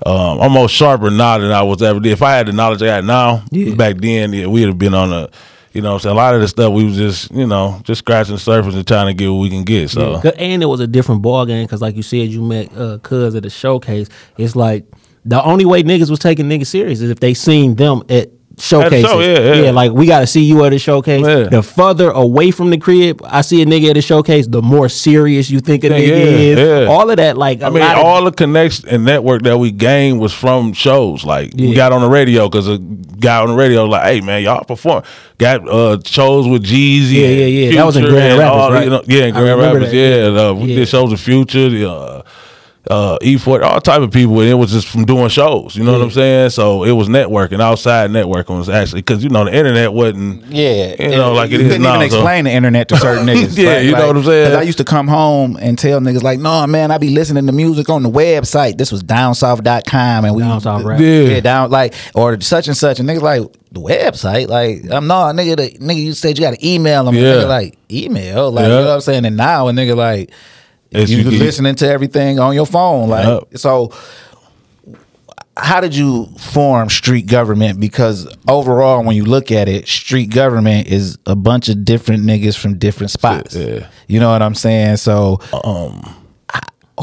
Um, 0.04 0.40
I'm 0.40 0.50
more 0.50 0.68
sharper 0.68 1.12
now 1.12 1.38
than 1.38 1.52
I 1.52 1.62
was 1.62 1.80
ever 1.80 2.00
did. 2.00 2.10
If 2.10 2.22
I 2.22 2.32
had 2.32 2.48
the 2.48 2.52
knowledge 2.52 2.82
I 2.82 2.86
got 2.86 3.04
now, 3.04 3.44
Yeah. 3.52 3.76
back 3.76 3.98
then, 3.98 4.32
yeah, 4.32 4.46
we'd 4.48 4.66
have 4.66 4.76
been 4.76 4.94
on 4.94 5.12
a, 5.12 5.28
you 5.72 5.80
know, 5.80 5.98
saying 5.98 6.12
a 6.12 6.16
lot 6.16 6.34
of 6.34 6.40
the 6.40 6.48
stuff 6.48 6.72
we 6.72 6.84
was 6.84 6.96
just, 6.96 7.30
you 7.30 7.46
know, 7.46 7.80
just 7.84 8.00
scratching 8.00 8.34
the 8.34 8.40
surface 8.40 8.74
and 8.74 8.86
trying 8.86 9.06
to 9.06 9.14
get 9.14 9.28
what 9.28 9.40
we 9.40 9.50
can 9.50 9.64
get. 9.64 9.90
So 9.90 10.20
Yeah. 10.22 10.30
And 10.36 10.62
it 10.62 10.66
was 10.66 10.80
a 10.80 10.86
different 10.86 11.22
ball 11.22 11.46
game 11.46 11.64
because, 11.64 11.80
like 11.80 11.96
you 11.96 12.02
said, 12.02 12.28
you 12.28 12.42
met 12.42 12.76
uh, 12.76 12.98
Cuz 12.98 13.34
at 13.34 13.42
the 13.42 13.50
showcase. 13.50 14.08
It's 14.36 14.56
like 14.56 14.84
the 15.24 15.42
only 15.42 15.64
way 15.64 15.82
niggas 15.82 16.10
was 16.10 16.18
taking 16.18 16.46
niggas 16.46 16.66
serious 16.66 17.00
is 17.00 17.10
if 17.10 17.20
they 17.20 17.34
seen 17.34 17.76
them 17.76 18.02
at 18.08 18.30
showcases. 18.58 19.10
show, 19.10 19.20
yeah, 19.20 19.54
yeah. 19.54 19.70
like 19.70 19.92
we 19.92 20.06
got 20.06 20.20
to 20.20 20.26
see 20.26 20.42
you 20.42 20.64
at 20.64 20.72
a 20.72 20.78
showcase. 20.78 21.26
Yeah. 21.26 21.44
The 21.44 21.62
further 21.62 22.10
away 22.10 22.50
from 22.50 22.70
the 22.70 22.78
crib 22.78 23.20
I 23.24 23.40
see 23.42 23.62
a 23.62 23.66
nigga 23.66 23.90
at 23.90 23.96
a 23.96 24.02
showcase, 24.02 24.46
the 24.46 24.62
more 24.62 24.88
serious 24.88 25.50
you 25.50 25.60
think 25.60 25.84
a 25.84 25.88
Yeah, 25.88 25.94
nigga 25.94 26.06
yeah, 26.08 26.14
is. 26.24 26.58
yeah. 26.58 26.86
All 26.92 27.08
of 27.10 27.16
that, 27.16 27.36
like 27.36 27.62
I 27.62 27.70
mean, 27.70 27.82
of- 27.82 27.98
all 27.98 28.24
the 28.24 28.32
connection 28.32 28.88
and 28.88 29.04
network 29.04 29.42
that 29.42 29.58
we 29.58 29.70
gained 29.70 30.20
was 30.20 30.32
from 30.32 30.72
shows. 30.72 31.24
Like 31.24 31.52
we 31.56 31.74
got 31.74 31.92
on 31.92 32.00
the 32.02 32.08
radio 32.08 32.48
because 32.48 32.68
a 32.68 32.78
guy 32.78 33.40
on 33.40 33.48
the 33.48 33.54
radio 33.54 33.82
was 33.82 33.90
like, 33.92 34.04
"Hey 34.04 34.20
man, 34.20 34.42
y'all 34.42 34.64
perform." 34.64 35.02
Got 35.38 35.68
uh 35.68 35.98
shows 36.04 36.46
with 36.46 36.62
Jeezy. 36.64 37.12
Yeah, 37.14 37.26
and 37.26 37.38
yeah, 37.38 37.46
yeah. 37.46 37.76
That 37.76 37.86
was 37.86 37.96
in 37.96 38.04
Grand 38.04 38.32
and 38.32 38.38
Rapids, 38.38 38.60
all, 38.62 38.72
right? 38.72 38.84
you 38.84 38.90
know, 38.90 39.02
yeah, 39.06 39.24
in 39.26 39.34
Grand 39.34 39.60
Rapids. 39.60 39.90
that, 39.90 39.96
Yeah, 39.96 40.28
yeah. 40.28 40.48
uh, 40.48 40.52
we 40.54 40.68
Yeah. 40.70 40.76
did 40.76 40.88
shows 40.88 41.10
with 41.10 41.20
Future. 41.20 41.68
The, 41.68 41.90
uh, 41.90 42.22
uh, 42.90 43.16
E4, 43.22 43.62
all 43.62 43.80
type 43.80 44.02
of 44.02 44.10
people, 44.10 44.40
and 44.40 44.48
it 44.50 44.54
was 44.54 44.72
just 44.72 44.88
from 44.88 45.04
doing 45.04 45.28
shows. 45.28 45.76
You 45.76 45.84
know 45.84 45.92
what 45.92 46.02
I'm 46.02 46.10
saying? 46.10 46.50
So 46.50 46.82
it 46.82 46.90
was 46.90 47.08
networking, 47.08 47.60
outside 47.60 48.10
networking 48.10 48.58
was 48.58 48.68
actually 48.68 49.02
because 49.02 49.22
you 49.22 49.30
know 49.30 49.44
the 49.44 49.54
internet 49.54 49.92
wasn't. 49.92 50.44
Yeah, 50.46 50.96
you 51.00 51.10
know, 51.10 51.32
like 51.32 51.50
you 51.50 51.58
it 51.58 51.60
is 51.62 51.66
couldn't 51.68 51.82
now. 51.82 51.96
even 51.96 52.10
so- 52.10 52.16
explain 52.16 52.44
the 52.44 52.50
internet 52.50 52.88
to 52.88 52.96
certain 52.96 53.24
niggas. 53.28 53.56
Yeah, 53.56 53.78
you 53.78 53.92
know 53.92 54.08
what 54.08 54.16
I'm 54.16 54.24
saying? 54.24 54.48
'cause 54.50 54.56
I 54.58 54.62
used 54.62 54.78
to 54.78 54.84
come 54.84 55.06
home 55.06 55.56
and 55.60 55.78
tell 55.78 56.00
niggas 56.00 56.22
like, 56.24 56.40
"No, 56.40 56.66
man, 56.66 56.90
I 56.90 56.98
be 56.98 57.10
listening 57.10 57.46
to 57.46 57.52
music 57.52 57.88
on 57.88 58.02
the 58.02 58.10
website. 58.10 58.78
This 58.78 58.90
was 58.90 59.02
downsouth.com 59.04 60.24
and 60.24 60.34
we 60.34 60.42
Down 60.42 60.60
South 60.60 60.82
rap. 60.82 61.00
Yeah. 61.00 61.06
yeah, 61.20 61.40
down 61.40 61.70
like 61.70 61.94
or 62.14 62.40
such 62.40 62.68
and 62.68 62.76
such 62.76 62.98
and 63.00 63.08
niggas 63.08 63.22
like 63.22 63.42
the 63.70 63.80
website 63.80 64.48
like 64.48 64.82
I'm 64.92 65.06
no 65.06 65.14
nigga 65.32 65.56
the 65.56 65.70
nigga 65.78 65.96
you 65.96 66.12
said 66.12 66.38
you 66.38 66.44
got 66.44 66.54
to 66.54 66.68
email 66.68 67.04
them 67.04 67.14
Yeah. 67.14 67.22
nigga 67.36 67.48
like 67.48 67.78
email 67.90 68.50
like 68.52 68.64
Yeah. 68.64 68.68
you 68.68 68.74
know 68.82 68.88
what 68.88 68.94
I'm 68.94 69.00
saying 69.00 69.24
and 69.24 69.36
now 69.36 69.68
a 69.68 69.72
nigga 69.72 69.96
like 69.96 70.30
It's- 70.92 71.10
you 71.10 71.18
you- 71.18 71.38
listening 71.38 71.74
to 71.76 71.88
everything 71.88 72.38
on 72.38 72.54
your 72.54 72.66
phone 72.66 73.08
like 73.08 73.26
Yep. 73.26 73.58
so 73.58 73.92
how 75.56 75.80
did 75.82 75.94
you 75.94 76.26
form 76.38 76.88
street 76.88 77.26
government? 77.26 77.78
Because 77.78 78.26
overall 78.48 79.04
when 79.04 79.14
you 79.16 79.24
look 79.24 79.52
at 79.52 79.68
it 79.68 79.86
street 79.86 80.30
government 80.30 80.88
is 80.88 81.18
a 81.26 81.36
bunch 81.36 81.68
of 81.68 81.84
different 81.84 82.24
niggas 82.24 82.56
from 82.58 82.78
different 82.78 83.10
spots. 83.10 83.54
Yeah. 83.54 83.86
you 84.08 84.18
know 84.18 84.30
what 84.30 84.42
i'm 84.42 84.54
saying? 84.54 84.96
So 84.96 85.40
um 85.64 86.16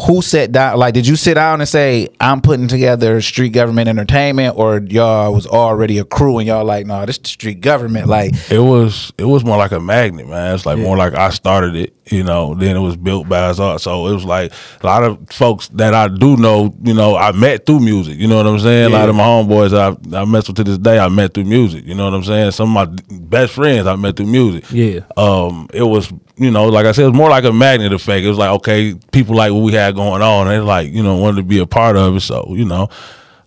who 0.06 0.22
sat 0.22 0.52
down 0.52 0.78
like 0.78 0.94
did 0.94 1.06
you 1.06 1.16
sit 1.16 1.34
down 1.34 1.60
and 1.60 1.68
say 1.68 2.08
i'm 2.22 2.42
putting 2.42 2.68
together 2.68 3.20
street 3.22 3.50
government 3.50 3.90
entertainment 3.90 4.56
or 4.56 4.80
y'all 4.88 5.34
was 5.34 5.46
already 5.48 5.98
a 5.98 6.06
crew 6.06 6.38
and 6.38 6.48
y'all 6.48 6.64
like 6.64 6.86
no 6.86 7.04
this 7.06 7.18
the 7.18 7.28
street 7.28 7.60
government 7.60 8.08
like 8.08 8.32
It 8.52 8.60
was 8.60 9.12
it 9.18 9.26
was 9.26 9.44
more 9.44 9.58
like 9.58 9.72
a 9.72 9.80
magnet, 9.80 10.28
man. 10.28 10.56
It's 10.56 10.66
like 10.66 10.78
more 10.78 10.96
like 10.96 11.16
I 11.16 11.32
started 11.32 11.76
it, 11.76 11.94
you 12.12 12.24
know. 12.24 12.54
Then 12.56 12.76
it 12.76 12.80
was 12.80 12.96
built 12.98 13.30
by 13.30 13.40
us 13.40 13.60
all. 13.60 13.80
So 13.80 14.08
it 14.08 14.14
was 14.14 14.26
like 14.26 14.52
a 14.82 14.86
lot 14.86 15.04
of 15.04 15.30
folks 15.30 15.68
that 15.70 15.94
I 15.94 16.08
do 16.08 16.38
know, 16.38 16.74
you 16.84 16.94
know, 16.94 17.16
I 17.16 17.32
met 17.32 17.66
through 17.66 17.80
music. 17.80 18.18
You 18.18 18.28
know 18.28 18.38
what 18.38 18.48
I'm 18.48 18.60
saying? 18.60 18.86
A 18.86 18.90
lot 18.90 19.10
of 19.10 19.16
my 19.16 19.24
homeboys 19.24 19.74
I 19.74 20.18
I 20.18 20.26
mess 20.26 20.48
with 20.48 20.58
to 20.58 20.64
this 20.64 20.78
day, 20.78 21.00
I 21.00 21.10
met 21.10 21.34
through 21.34 21.46
music. 21.46 21.86
You 21.86 21.96
know 21.96 22.06
what 22.06 22.14
I'm 22.14 22.24
saying? 22.24 22.52
Some 22.52 22.76
of 22.76 22.90
my 22.90 23.18
best 23.20 23.54
friends 23.54 23.88
I 23.88 23.96
met 23.96 24.16
through 24.16 24.28
music. 24.28 24.66
Yeah. 24.72 25.02
Um, 25.18 25.68
it 25.74 25.84
was 25.84 26.12
you 26.38 26.52
know, 26.52 26.68
like 26.68 26.86
I 26.86 26.94
said, 26.94 27.04
it 27.04 27.10
was 27.10 27.18
more 27.18 27.30
like 27.30 27.44
a 27.44 27.54
magnet 27.54 27.92
effect. 27.94 28.24
It 28.24 28.30
was 28.30 28.38
like 28.38 28.52
okay, 28.52 28.96
people 29.12 29.36
like 29.36 29.52
what 29.52 29.62
we 29.62 29.74
had 29.74 29.96
going 29.96 30.22
on. 30.22 30.48
They 30.48 30.60
like 30.60 30.92
you 30.92 31.04
know 31.04 31.18
wanted 31.18 31.38
to 31.38 31.44
be 31.44 31.60
a 31.60 31.68
part 31.68 31.96
of 31.96 32.16
it. 32.16 32.22
So 32.22 32.54
you 32.56 32.66
know. 32.66 32.90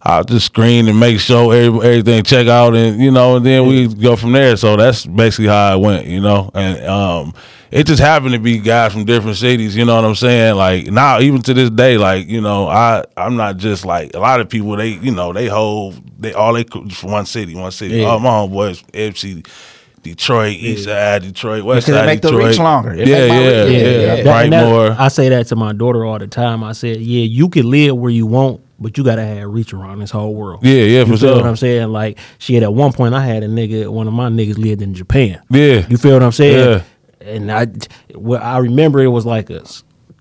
I'll 0.05 0.25
just 0.25 0.47
screen 0.47 0.89
and 0.89 0.99
make 0.99 1.21
sure 1.21 1.55
every, 1.55 1.79
everything 1.79 2.25
check 2.25 2.49
out 2.49 2.75
and 2.75 3.01
you 3.01 3.13
know 3.13 3.37
and 3.37 3.47
then 3.47 3.69
we 3.69 3.87
go 3.87 4.17
from 4.17 4.33
there. 4.33 4.57
So 4.57 4.77
that's 4.77 5.07
basically 5.07 5.47
how 5.47 5.73
I 5.73 5.77
went, 5.77 6.07
you 6.07 6.21
know. 6.21 6.51
And 6.55 6.85
um 6.87 7.35
it 7.73 7.87
just 7.87 8.01
happened 8.01 8.33
to 8.35 8.39
be 8.39 8.59
guys 8.59 8.93
from 8.93 9.05
different 9.05 9.37
cities, 9.39 9.75
you 9.77 9.85
know 9.85 9.97
what 9.97 10.05
I'm 10.05 10.15
saying? 10.15 10.55
Like 10.57 10.87
now 10.89 11.21
even 11.21 11.43
to 11.43 11.55
this 11.55 11.71
day, 11.71 11.97
like, 11.99 12.29
you 12.29 12.41
know, 12.41 12.69
I 12.69 13.05
I'm 13.17 13.37
not 13.37 13.57
just 13.57 13.85
like 13.85 14.15
a 14.15 14.19
lot 14.21 14.41
of 14.41 14.49
people 14.49 14.77
they, 14.77 14.89
you 14.91 15.11
know, 15.11 15.33
they 15.33 15.47
hold 15.49 16.01
they 16.21 16.33
all 16.35 16.53
they 16.53 16.65
could- 16.65 16.93
from 16.95 17.11
one 17.13 17.27
city, 17.27 17.55
one 17.55 17.73
city. 17.73 17.97
Yeah. 17.97 18.05
All 18.07 18.21
my 18.21 18.29
homeboys 18.31 18.83
FC 18.93 19.45
Detroit, 20.03 20.57
East 20.57 20.85
Side, 20.85 21.23
Detroit, 21.23 21.63
West 21.65 21.87
Because 21.87 22.01
it 22.01 22.03
Side, 22.03 22.07
make 22.07 22.23
the 22.23 22.31
Detroit. 22.31 22.49
reach 22.49 22.59
longer. 22.59 22.93
It 22.93 23.07
Yeah, 23.07 23.19
yeah, 23.19 23.23
reach- 23.23 23.33
yeah, 23.33 23.65
yeah, 23.65 23.89
yeah. 23.89 24.15
yeah. 24.17 24.23
That- 24.25 24.53
and. 24.53 24.95
I 24.99 25.09
say 25.09 25.29
that 25.29 25.47
to 25.49 25.57
my 25.57 25.73
daughter 25.73 26.05
all 26.05 26.19
the 26.19 26.27
time. 26.27 26.65
I 26.65 26.73
said, 26.73 26.97
yeah, 27.01 27.25
you 27.25 27.49
can 27.49 27.71
live 27.71 27.97
where 27.97 28.11
you 28.11 28.27
want, 28.27 28.61
but 28.81 28.99
you 28.99 29.05
gotta 29.05 29.25
have 29.25 29.49
reach 29.49 29.73
around 29.73 30.01
this 30.01 30.11
whole 30.11 30.35
world. 30.35 30.65
Yeah, 30.65 30.75
yeah, 30.75 31.05
for 31.05 31.11
you 31.11 31.17
for 31.17 31.21
feel 31.21 31.29
sure. 31.35 31.37
what 31.37 31.47
I'm 31.47 31.55
saying? 31.57 31.89
Like, 31.91 32.19
shit. 32.39 32.65
At 32.65 32.75
one 32.75 32.93
point, 32.93 33.15
I 33.15 33.25
had 33.25 33.45
a 33.45 33.49
nigga. 33.49 33.87
One 33.89 34.09
of 34.09 34.13
my 34.13 34.29
niggas 34.29 34.59
lived 34.59 34.83
in 34.83 34.93
Japan. 34.93 35.41
Yeah. 35.51 35.87
you 35.89 35.97
feel 35.97 36.15
what 36.15 36.23
I'm 36.25 36.33
saying? 36.33 36.69
Yeah. 36.69 36.83
And 37.25 37.51
I, 37.53 37.67
well, 38.15 38.43
I 38.43 38.59
remember 38.59 39.01
it 39.01 39.09
was 39.09 39.25
like 39.27 39.51
a 39.51 39.63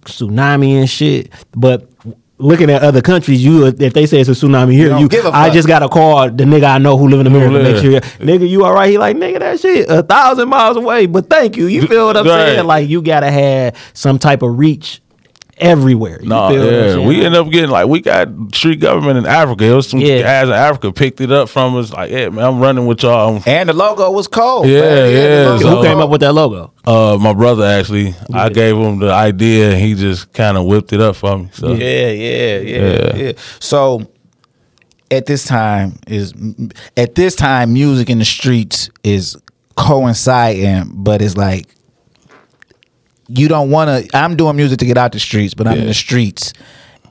tsunami 0.05 0.79
and 0.79 0.89
shit. 0.89 1.31
But 1.55 1.89
looking 2.37 2.69
at 2.71 2.81
other 2.81 3.01
countries, 3.01 3.43
you 3.43 3.67
if 3.67 3.93
they 3.93 4.05
say 4.05 4.19
it's 4.19 4.29
a 4.29 4.33
tsunami 4.33 4.73
here, 4.73 4.89
don't 4.89 5.01
you, 5.01 5.09
give 5.09 5.25
a 5.25 5.29
I 5.29 5.49
just 5.49 5.67
gotta 5.67 5.87
call 5.89 6.29
the 6.29 6.43
nigga 6.43 6.63
I 6.75 6.77
know 6.79 6.97
who 6.97 7.07
live 7.07 7.19
in 7.19 7.27
America. 7.27 7.51
live. 7.51 7.63
Make 7.63 7.81
sure, 7.81 7.99
nigga, 8.25 8.49
you 8.49 8.65
all 8.65 8.73
right? 8.73 8.89
He 8.89 8.97
like, 8.97 9.15
nigga, 9.17 9.39
that 9.39 9.59
shit 9.59 9.89
a 9.89 10.01
thousand 10.03 10.49
miles 10.49 10.77
away. 10.77 11.05
But 11.05 11.29
thank 11.29 11.57
you. 11.57 11.67
You 11.67 11.87
feel 11.87 12.07
what 12.07 12.17
I'm 12.17 12.25
Right. 12.25 12.53
saying? 12.55 12.65
Like 12.65 12.89
you 12.89 13.01
gotta 13.01 13.29
have 13.31 13.77
some 13.93 14.17
type 14.19 14.41
of 14.41 14.57
reach 14.57 15.00
everywhere. 15.61 16.19
No, 16.23 16.49
feel 16.49 16.65
what 16.65 16.73
yeah, 16.73 17.07
we 17.07 17.23
end 17.23 17.35
up 17.35 17.49
getting 17.49 17.69
like 17.69 17.87
we 17.87 18.01
got 18.01 18.27
street 18.53 18.79
government 18.79 19.17
in 19.19 19.25
Africa. 19.25 19.63
It 19.63 19.73
was 19.73 19.87
some 19.87 19.99
Yeah. 20.01 20.21
guys 20.21 20.47
in 20.47 20.53
Africa 20.53 20.91
picked 20.91 21.21
it 21.21 21.31
up 21.31 21.47
from 21.49 21.77
us. 21.77 21.93
Like, 21.93 22.11
yeah, 22.11 22.29
man, 22.29 22.43
I'm 22.43 22.59
running 22.59 22.87
with 22.87 23.03
y'all. 23.03 23.33
I'm- 23.35 23.43
and 23.45 23.69
the 23.69 23.73
logo 23.73 24.09
was 24.11 24.27
cold 24.27 24.67
Yeah, 24.67 24.81
man. 24.81 25.11
yeah, 25.13 25.57
so- 25.59 25.77
Who 25.77 25.83
came 25.83 25.99
up 25.99 26.09
with 26.09 26.21
that 26.21 26.33
logo? 26.33 26.71
Uh, 26.85 27.17
my 27.21 27.31
brother 27.33 27.63
actually, 27.65 28.15
I 28.33 28.49
gave 28.49 28.75
him 28.75 28.99
the 28.99 29.11
idea, 29.13 29.71
and 29.71 29.79
he 29.79 29.93
just 29.93 30.33
kind 30.33 30.57
of 30.57 30.65
whipped 30.65 30.91
it 30.93 30.99
up 30.99 31.15
for 31.15 31.37
me. 31.37 31.49
So 31.53 31.69
Yeah, 31.73 32.09
yeah, 32.09 32.57
yeah, 32.59 32.79
Yeah. 32.79 33.15
yeah. 33.15 33.31
So 33.59 34.01
at 35.11 35.25
this 35.27 35.45
time 35.45 35.99
is 36.07 36.33
at 36.97 37.15
this 37.15 37.35
time 37.35 37.73
music 37.73 38.09
in 38.09 38.17
the 38.19 38.25
streets 38.25 38.89
is 39.03 39.37
coinciding, 39.75 40.91
but 40.95 41.21
it's 41.21 41.37
like 41.37 41.67
you 43.35 43.47
don't 43.47 43.69
want 43.69 43.89
to. 44.09 44.17
I'm 44.17 44.35
doing 44.35 44.55
music 44.55 44.79
to 44.79 44.85
get 44.85 44.97
out 44.97 45.11
the 45.11 45.19
streets, 45.19 45.53
but 45.53 45.67
I'm 45.67 45.77
in 45.79 45.85
the 45.87 45.93
streets 45.93 46.53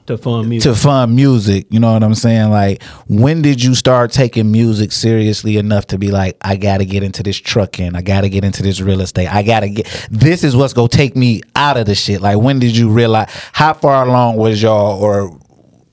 To 0.07 0.17
fund 0.17 0.49
music. 0.49 0.71
to 0.71 0.77
fund 0.77 1.15
music. 1.15 1.67
You 1.69 1.79
know 1.79 1.93
what 1.93 2.03
I'm 2.03 2.15
saying? 2.15 2.49
Like, 2.49 2.83
when 3.07 3.41
did 3.41 3.63
you 3.63 3.75
start 3.75 4.11
taking 4.11 4.51
music 4.51 4.91
seriously 4.91 5.57
enough 5.57 5.87
to 5.87 5.97
be 5.97 6.11
like, 6.11 6.37
I 6.41 6.55
got 6.57 6.77
to 6.79 6.85
get 6.85 7.03
into 7.03 7.23
this 7.23 7.37
trucking, 7.37 7.95
I 7.95 8.01
got 8.01 8.21
to 8.21 8.29
get 8.29 8.43
into 8.43 8.61
this 8.63 8.81
real 8.81 9.01
estate, 9.01 9.27
I 9.27 9.43
got 9.43 9.61
to 9.61 9.69
get. 9.69 9.87
This 10.11 10.43
is 10.43 10.55
what's 10.55 10.73
gonna 10.73 10.87
take 10.89 11.15
me 11.15 11.41
out 11.55 11.77
of 11.77 11.85
the 11.85 11.95
shit. 11.95 12.21
Like, 12.21 12.37
when 12.39 12.59
did 12.59 12.75
you 12.75 12.89
realize? 12.89 13.29
How 13.53 13.73
far 13.73 14.05
along 14.07 14.37
was 14.37 14.61
y'all, 14.61 15.01
or 15.01 15.37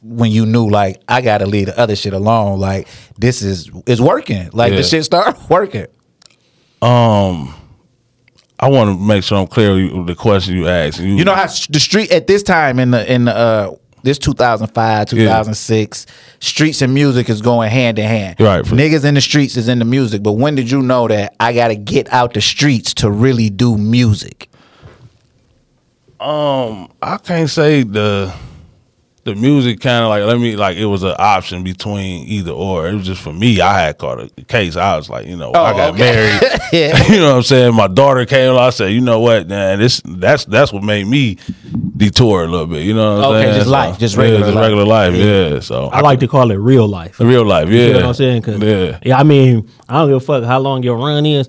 when 0.03 0.31
you 0.31 0.47
knew 0.47 0.69
like 0.71 1.03
I 1.09 1.21
got 1.21 1.38
to 1.38 1.47
leave 1.47 1.67
the 1.67 1.79
other 1.79 1.95
shit 1.97 2.12
alone? 2.14 2.59
Like, 2.61 2.88
this 3.19 3.43
is 3.43 3.71
is 3.87 4.01
working. 4.01 4.51
Like, 4.53 4.71
Yeah. 4.73 4.79
the 4.79 4.83
shit 4.85 5.05
start 5.05 5.37
working. 5.51 5.87
Um, 6.81 7.55
I 8.61 8.68
want 8.68 8.90
to 8.90 9.05
make 9.05 9.23
sure 9.23 9.38
I'm 9.38 9.47
clear 9.47 9.97
with 9.97 10.07
the 10.07 10.14
question 10.14 10.55
you 10.57 10.68
asked. 10.68 11.01
You 11.01 11.25
know 11.25 11.35
how 11.35 11.47
the 11.47 11.81
street 11.81 12.11
at 12.11 12.27
this 12.27 12.42
time 12.42 12.79
in 12.79 12.90
the 12.90 13.12
in 13.12 13.27
the 13.27 13.37
uh 13.37 13.75
this 14.03 14.18
2005 14.18 15.09
2006 15.09 16.07
streets 16.40 16.83
and 16.83 16.94
music 16.94 17.29
is 17.29 17.42
going 17.42 17.71
hand 17.71 17.99
in 17.99 18.07
hand. 18.07 18.40
Right, 18.40 18.64
niggas 18.64 19.05
in 19.05 19.14
the 19.14 19.21
streets 19.21 19.57
is 19.57 19.68
in 19.68 19.79
the 19.79 19.85
music 19.85 20.23
but 20.23 20.33
when 20.33 20.55
did 20.55 20.71
you 20.71 20.83
know 20.83 21.09
that 21.09 21.35
i 21.40 21.53
gotta 21.53 21.75
get 21.75 22.12
out 22.12 22.35
the 22.35 22.40
streets 22.40 22.94
to 22.94 23.11
really 23.11 23.51
do 23.51 23.77
music? 23.77 24.49
Um, 26.21 26.90
I 27.01 27.18
can't 27.18 27.49
say 27.49 27.85
the 27.85 28.35
the 29.29 29.35
music 29.41 29.81
kind 29.81 30.03
of 30.05 30.09
like 30.09 30.25
let 30.25 30.38
me 30.41 30.57
like 30.57 30.77
it 30.77 30.87
was 30.87 31.03
an 31.03 31.14
option 31.19 31.62
between 31.62 32.27
either 32.27 32.51
or. 32.53 32.88
It 32.88 32.95
was 32.95 33.07
just 33.07 33.21
for 33.23 33.33
me. 33.33 33.61
I 33.61 33.79
had 33.81 33.99
caught 33.99 34.21
a 34.21 34.29
case. 34.45 34.77
I 34.77 34.97
was 34.97 35.09
like, 35.11 35.27
you 35.27 35.37
know, 35.37 35.53
I 35.53 35.73
oh, 35.73 35.77
got 35.77 35.95
okay. 35.95 35.99
married. 35.99 36.61
Yeah. 36.73 37.09
you 37.12 37.21
know 37.21 37.31
what 37.31 37.37
I'm 37.37 37.43
saying? 37.43 37.75
My 37.75 37.87
daughter 37.88 38.25
came. 38.27 38.57
I 38.57 38.71
said, 38.71 38.93
you 38.93 39.01
know 39.01 39.21
what, 39.21 39.49
man, 39.49 39.79
this 39.79 40.01
that's 40.05 40.45
that's 40.47 40.73
what 40.73 40.83
made 40.83 41.07
me 41.07 41.38
detour 41.97 42.45
a 42.45 42.49
little 42.49 42.67
bit. 42.67 42.85
You 42.85 42.95
know 42.95 43.17
what 43.17 43.25
I'm 43.25 43.31
Okay, 43.35 43.43
saying? 43.45 43.59
just 43.59 43.69
life, 43.71 43.99
just 43.99 44.17
regular 44.17 44.41
yeah, 44.41 44.45
just 44.47 44.55
life. 44.57 44.62
regular 44.62 44.85
life. 44.85 45.14
Yeah. 45.14 45.61
So 45.61 45.87
I 45.88 46.01
like 46.01 46.21
to 46.21 46.29
call 46.29 46.51
it 46.51 46.57
real 46.57 46.88
life. 46.88 47.21
real 47.21 47.45
life. 47.45 47.69
Yeah. 47.69 47.87
You 47.87 47.93
know 47.93 47.99
what 48.01 48.07
I'm 48.07 48.14
saying? 48.14 48.43
'Cause- 48.43 48.59
yeah. 48.62 48.99
yeah, 49.05 49.19
I 49.19 49.23
mean, 49.23 49.69
I 49.88 49.95
don't 49.99 50.09
give 50.09 50.17
a 50.17 50.21
fuck 50.21 50.45
how 50.45 50.59
long 50.59 50.83
your 50.83 50.97
run 50.97 51.27
is. 51.27 51.49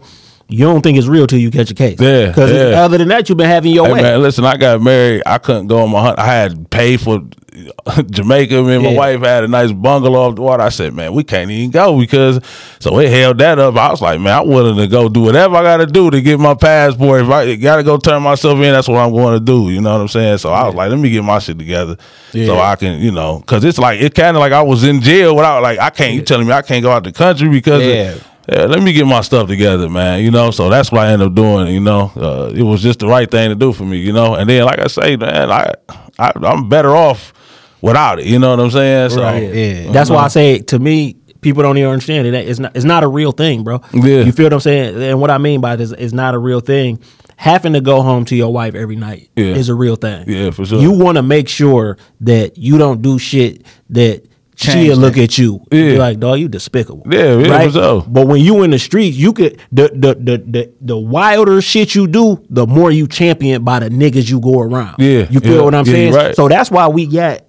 You 0.52 0.66
don't 0.66 0.82
think 0.82 0.98
it's 0.98 1.06
real 1.08 1.28
till 1.28 1.38
you 1.40 1.52
catch 1.52 1.70
a 1.70 1.76
case. 1.76 2.00
Yeah, 2.02 2.28
Because 2.30 2.52
yeah. 2.52 2.82
other 2.84 2.98
than 2.98 3.08
that, 3.10 3.30
you've 3.30 3.38
been 3.38 3.48
having 3.48 3.72
your 3.72 3.86
Hey 3.86 3.94
way. 3.94 4.02
man, 4.02 4.22
listen, 4.24 4.46
I 4.46 4.58
got 4.58 4.82
married. 4.82 5.22
I 5.26 5.38
couldn't 5.38 5.68
go 5.68 5.82
on 5.84 5.92
my 5.92 6.02
hunt. 6.02 6.18
I 6.18 6.26
had 6.26 6.70
paid 6.72 7.00
for 7.02 7.22
Jamaica. 8.10 8.64
Me 8.64 8.76
and 8.76 8.84
my 8.84 8.90
Yeah. 8.92 8.98
wife 8.98 9.20
had 9.22 9.44
a 9.44 9.48
nice 9.48 9.72
bungalow 9.72 10.30
off 10.30 10.36
the 10.36 10.42
water. 10.42 10.64
I 10.64 10.70
said, 10.70 10.94
man, 10.96 11.14
we 11.14 11.24
can't 11.24 11.52
even 11.52 11.70
go 11.72 12.00
because 12.00 12.40
so 12.80 12.98
it 13.00 13.10
held 13.12 13.38
that 13.40 13.60
up. 13.60 13.76
I 13.76 13.92
was 13.92 14.02
like, 14.02 14.20
man, 14.20 14.40
I'm 14.40 14.48
willing 14.48 14.78
to 14.78 14.88
go 14.88 15.08
do 15.08 15.22
whatever 15.22 15.56
I 15.56 15.62
got 15.62 15.78
to 15.78 15.86
do 15.86 16.10
to 16.10 16.22
get 16.22 16.40
my 16.40 16.56
passport. 16.56 17.22
If 17.22 17.30
I 17.30 17.56
got 17.56 17.78
to 17.78 17.84
go 17.84 17.98
turn 17.98 18.24
myself 18.24 18.56
in, 18.56 18.72
that's 18.72 18.88
what 18.88 18.98
I'm 18.98 19.12
going 19.12 19.38
to 19.38 19.46
do. 19.46 19.70
You 19.70 19.82
know 19.82 19.92
what 19.94 20.02
I'm 20.02 20.08
saying? 20.08 20.40
So 20.40 20.52
I 20.52 20.66
was 20.66 20.74
like, 20.76 20.90
let 20.90 20.98
me 21.00 21.10
get 21.12 21.24
my 21.24 21.40
shit 21.40 21.60
together 21.60 21.98
so 22.32 22.60
I 22.60 22.76
can, 22.76 23.00
you 23.02 23.12
know, 23.12 23.40
because 23.40 23.64
it's 23.64 23.78
like 23.78 24.02
it 24.02 24.16
kind 24.16 24.36
of 24.36 24.42
like 24.42 24.52
I 24.54 24.62
was 24.64 24.84
in 24.84 25.02
jail 25.02 25.36
without 25.36 25.62
like 25.62 25.80
I 25.80 25.90
can't. 25.92 26.14
You 26.16 26.22
telling 26.24 26.48
me 26.48 26.54
I 26.54 26.62
can't 26.64 26.82
go 26.82 26.92
out 26.92 27.04
the 27.04 27.12
country 27.12 27.50
because. 27.50 27.84
of- 27.84 28.26
Yeah. 28.52 28.66
let 28.66 28.82
me 28.82 28.94
get 28.94 29.06
my 29.06 29.22
stuff 29.22 29.48
together, 29.48 29.90
man. 29.90 30.24
You 30.24 30.32
know, 30.32 30.52
so 30.52 30.70
that's 30.70 30.92
what 30.92 31.02
I 31.08 31.12
ended 31.12 31.28
up 31.28 31.36
doing. 31.36 31.68
You 31.74 31.80
know, 31.80 32.12
uh, 32.16 32.52
it 32.56 32.64
was 32.64 32.82
just 32.82 33.00
the 33.00 33.08
right 33.08 33.30
thing 33.30 33.50
to 33.50 33.56
do 33.56 33.74
for 33.74 33.84
me. 33.84 33.98
You 33.98 34.14
know, 34.14 34.36
and 34.36 34.50
then 34.50 34.66
like 34.66 34.80
I 34.80 34.88
say, 34.88 35.16
man, 35.18 35.52
I, 35.52 35.74
I 36.18 36.32
I'm 36.44 36.70
better 36.70 36.96
off 36.96 37.34
without 37.82 38.20
it. 38.20 38.26
You 38.26 38.40
know 38.40 38.52
what 38.52 38.60
I'm 38.60 38.72
saying? 38.72 39.12
So 39.12 39.22
Right. 39.22 39.54
yeah. 39.54 39.92
That's 39.92 40.10
why 40.10 40.24
I 40.24 40.28
say 40.30 40.60
to 40.60 40.80
me, 40.80 41.16
people 41.42 41.64
don't 41.64 41.78
even 41.78 41.90
understand 41.92 42.28
it. 42.28 42.34
It's 42.34 42.60
not. 42.60 42.76
It's 42.76 42.86
not 42.86 43.04
a 43.04 43.08
real 43.08 43.32
thing, 43.32 43.64
bro. 43.64 43.82
Yeah. 43.94 44.22
You 44.22 44.32
feel 44.32 44.46
what 44.48 44.54
I'm 44.54 44.60
saying? 44.60 45.02
And 45.02 45.22
what 45.22 45.32
I 45.32 45.38
mean 45.38 45.62
by 45.62 45.76
this 45.76 45.92
is 45.92 46.14
not 46.14 46.34
a 46.36 46.40
real 46.40 46.60
thing. 46.60 47.00
Having 47.38 47.72
to 47.72 47.80
go 47.82 48.02
home 48.02 48.26
to 48.26 48.36
your 48.36 48.52
wife 48.52 48.76
every 48.76 48.98
night 48.98 49.30
Yeah. 49.38 49.46
is 49.56 49.70
a 49.70 49.74
real 49.74 49.96
thing. 49.96 50.26
Yeah, 50.28 50.52
for 50.52 50.66
sure. 50.66 50.82
You 50.82 50.92
want 50.92 51.16
to 51.18 51.22
make 51.24 51.48
sure 51.48 51.98
that 52.20 52.58
you 52.58 52.78
don't 52.78 53.02
do 53.02 53.18
shit 53.18 53.64
that 53.92 54.26
she'll 54.60 54.98
look 54.98 55.18
at 55.18 55.38
you. 55.38 55.66
and 55.72 55.80
Yeah. 55.80 55.88
Be 55.94 55.98
like, 55.98 56.20
dog, 56.20 56.40
you 56.40 56.48
despicable. 56.50 57.04
Yeah, 57.10 57.38
yeah, 57.38 57.52
right. 57.52 57.72
sure. 57.72 58.04
But 58.08 58.28
when 58.28 58.42
you 58.42 58.64
in 58.64 58.72
the 58.72 58.80
streets, 58.80 59.16
you 59.18 59.34
could 59.34 59.60
the 59.72 59.90
the 59.94 60.16
the 60.16 60.38
the, 60.46 60.74
the 60.82 60.98
wilder 60.98 61.62
shit 61.62 61.96
you 61.96 62.08
do, 62.08 62.44
the 62.50 62.68
more 62.68 62.92
you 62.92 63.08
champion 63.08 63.64
by 63.64 63.80
the 63.80 63.90
niggas 63.90 64.30
you 64.30 64.40
go 64.40 64.62
around. 64.62 64.96
Yeah, 65.00 65.28
you 65.30 65.40
feel 65.40 65.56
yeah, 65.58 65.62
what 65.62 65.76
I'm 65.76 65.86
yeah, 65.86 65.94
saying? 65.94 66.14
right. 66.14 66.36
So 66.36 66.48
that's 66.48 66.70
why 66.70 66.88
we 66.88 67.08
got 67.08 67.42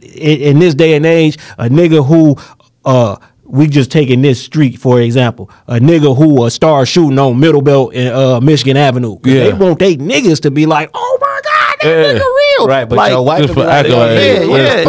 in, 0.00 0.40
in 0.40 0.58
this 0.58 0.74
day 0.74 0.94
and 0.94 1.06
age 1.06 1.38
a 1.58 1.68
nigga 1.68 2.06
who 2.06 2.36
uh 2.84 3.16
we 3.44 3.66
just 3.66 3.90
taking 3.90 4.20
this 4.22 4.42
street 4.42 4.78
for 4.78 5.00
example 5.00 5.50
a 5.66 5.74
nigga 5.74 6.16
who 6.16 6.44
a 6.44 6.50
star 6.50 6.84
shooting 6.84 7.18
on 7.18 7.38
middle 7.40 7.62
belt 7.62 7.94
and 7.94 8.14
uh 8.14 8.40
michigan 8.40 8.76
Avenue. 8.76 9.16
Yeah. 9.24 9.44
they 9.44 9.52
want 9.52 9.78
they 9.78 9.96
niggas 9.96 10.42
to 10.42 10.50
be 10.50 10.66
like 10.66 10.90
oh 10.94 11.18
my 11.20 11.27
god 11.80 11.88
that 11.88 12.14
Yeah. 12.14 12.18
nigga 12.20 12.58
real 12.58 12.66
right 12.66 12.88
but 12.88 12.96
like, 12.96 13.10
your 13.12 13.24
wife 13.24 13.42
just 13.42 13.54
be 13.54 13.60
like, 13.62 13.86
accolades. 13.86 14.48
yeah, 14.48 14.56
yeah, 14.56 14.82
yeah. 14.82 14.88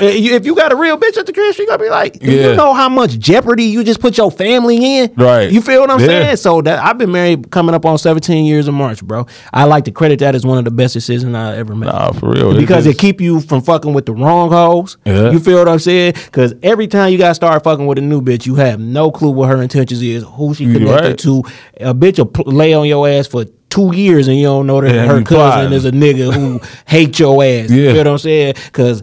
if 0.36 0.46
you 0.46 0.54
got 0.54 0.72
a 0.72 0.76
real 0.76 0.96
bitch 0.98 1.16
at 1.16 1.26
the 1.26 1.32
crib, 1.32 1.54
she 1.54 1.66
gonna 1.66 1.82
be 1.82 1.88
like, 1.90 2.18
do 2.18 2.30
Yeah. 2.30 2.50
you 2.50 2.56
know 2.56 2.72
how 2.74 2.88
much 2.88 3.18
jeopardy 3.18 3.64
you 3.64 3.84
just 3.84 4.00
put 4.00 4.16
your 4.16 4.30
family 4.30 4.98
in? 4.98 5.12
Right. 5.16 5.50
You 5.50 5.60
feel 5.60 5.80
what 5.80 5.90
I'm 5.90 6.00
Yeah. 6.00 6.06
saying? 6.06 6.36
So 6.36 6.60
that 6.62 6.78
I've 6.84 6.98
been 6.98 7.12
married 7.12 7.50
coming 7.50 7.74
up 7.74 7.84
on 7.86 7.98
17 7.98 8.44
years 8.44 8.68
in 8.68 8.74
March, 8.74 9.02
bro. 9.04 9.26
I 9.52 9.64
like 9.64 9.84
to 9.84 9.90
credit 9.90 10.18
that 10.20 10.34
as 10.34 10.44
one 10.44 10.58
of 10.58 10.64
the 10.64 10.70
best 10.70 10.94
decisions 10.94 11.34
I 11.34 11.56
ever 11.56 11.74
made. 11.74 11.86
Nah, 11.86 12.12
for 12.12 12.30
real. 12.30 12.56
because 12.56 12.86
it 12.86 12.90
just- 12.90 13.00
keep 13.00 13.20
you 13.20 13.40
from 13.40 13.62
fucking 13.62 13.92
with 13.92 14.06
the 14.06 14.12
wrong 14.12 14.50
hoes. 14.50 14.96
Yeah. 15.04 15.30
You 15.30 15.38
feel 15.38 15.58
what 15.58 15.68
I'm 15.68 15.78
saying? 15.78 16.14
Because 16.26 16.54
every 16.62 16.86
time 16.88 17.12
you 17.12 17.18
got 17.18 17.28
to 17.28 17.34
start 17.34 17.62
fucking 17.64 17.86
with 17.86 17.98
a 17.98 18.02
new 18.02 18.20
bitch, 18.20 18.46
you 18.46 18.54
have 18.56 18.80
no 18.80 19.10
clue 19.10 19.30
what 19.30 19.48
her 19.48 19.62
intentions 19.62 20.02
is, 20.02 20.24
who 20.24 20.54
she 20.54 20.64
You 20.64 20.74
connected 20.74 21.04
right. 21.08 21.18
to. 21.18 21.42
A 21.80 21.94
bitch 21.94 22.18
will 22.18 22.26
pl- 22.26 22.52
lay 22.52 22.74
on 22.74 22.86
your 22.86 23.08
ass 23.08 23.26
for 23.26 23.44
two 23.78 23.94
years 23.96 24.28
and 24.28 24.36
you 24.36 24.44
don't 24.44 24.66
know 24.66 24.80
that 24.80 24.94
Yeah, 24.94 25.06
her 25.06 25.22
cousin 25.22 25.24
plotting. 25.24 25.72
is 25.72 25.84
a 25.84 25.92
nigga 25.92 26.32
who 26.32 26.60
hate 26.86 27.18
your 27.18 27.42
ass. 27.44 27.70
You 27.70 27.82
Yeah. 27.82 27.92
feel 27.92 27.98
what 28.04 28.06
I'm 28.08 28.18
saying? 28.18 28.54
Because 28.66 29.02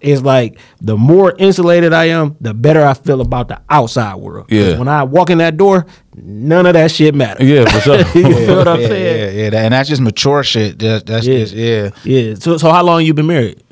it's 0.00 0.22
like 0.22 0.58
the 0.80 0.96
more 0.96 1.34
insulated 1.38 1.92
I 1.92 2.06
am, 2.06 2.36
the 2.40 2.54
better 2.54 2.84
I 2.84 2.94
feel 2.94 3.20
about 3.20 3.48
the 3.48 3.60
outside 3.70 4.16
world. 4.16 4.46
Yeah. 4.50 4.78
When 4.78 4.88
I 4.88 5.02
walk 5.04 5.30
in 5.30 5.38
that 5.38 5.56
door, 5.56 5.86
none 6.16 6.66
of 6.66 6.74
that 6.74 6.90
shit 6.90 7.14
matters. 7.14 7.46
Yeah, 7.48 7.64
for 7.70 7.80
sure. 7.80 7.98
you 8.14 8.34
feel 8.46 8.56
what 8.56 8.68
I'm 8.68 8.80
yeah, 8.80 8.86
saying? 8.88 9.36
yeah, 9.36 9.42
yeah, 9.44 9.50
that- 9.50 9.64
and 9.64 9.74
that's 9.74 9.88
just 9.88 10.02
mature 10.02 10.42
shit. 10.42 10.78
That's, 10.78 11.04
that's 11.04 11.26
Yeah. 11.26 11.38
just 11.38 11.54
yeah. 11.54 11.90
Yeah. 12.04 12.34
So, 12.34 12.58
so 12.58 12.70
how 12.70 12.82
long 12.84 13.04
you 13.04 13.14
been 13.14 13.26
married? 13.28 13.62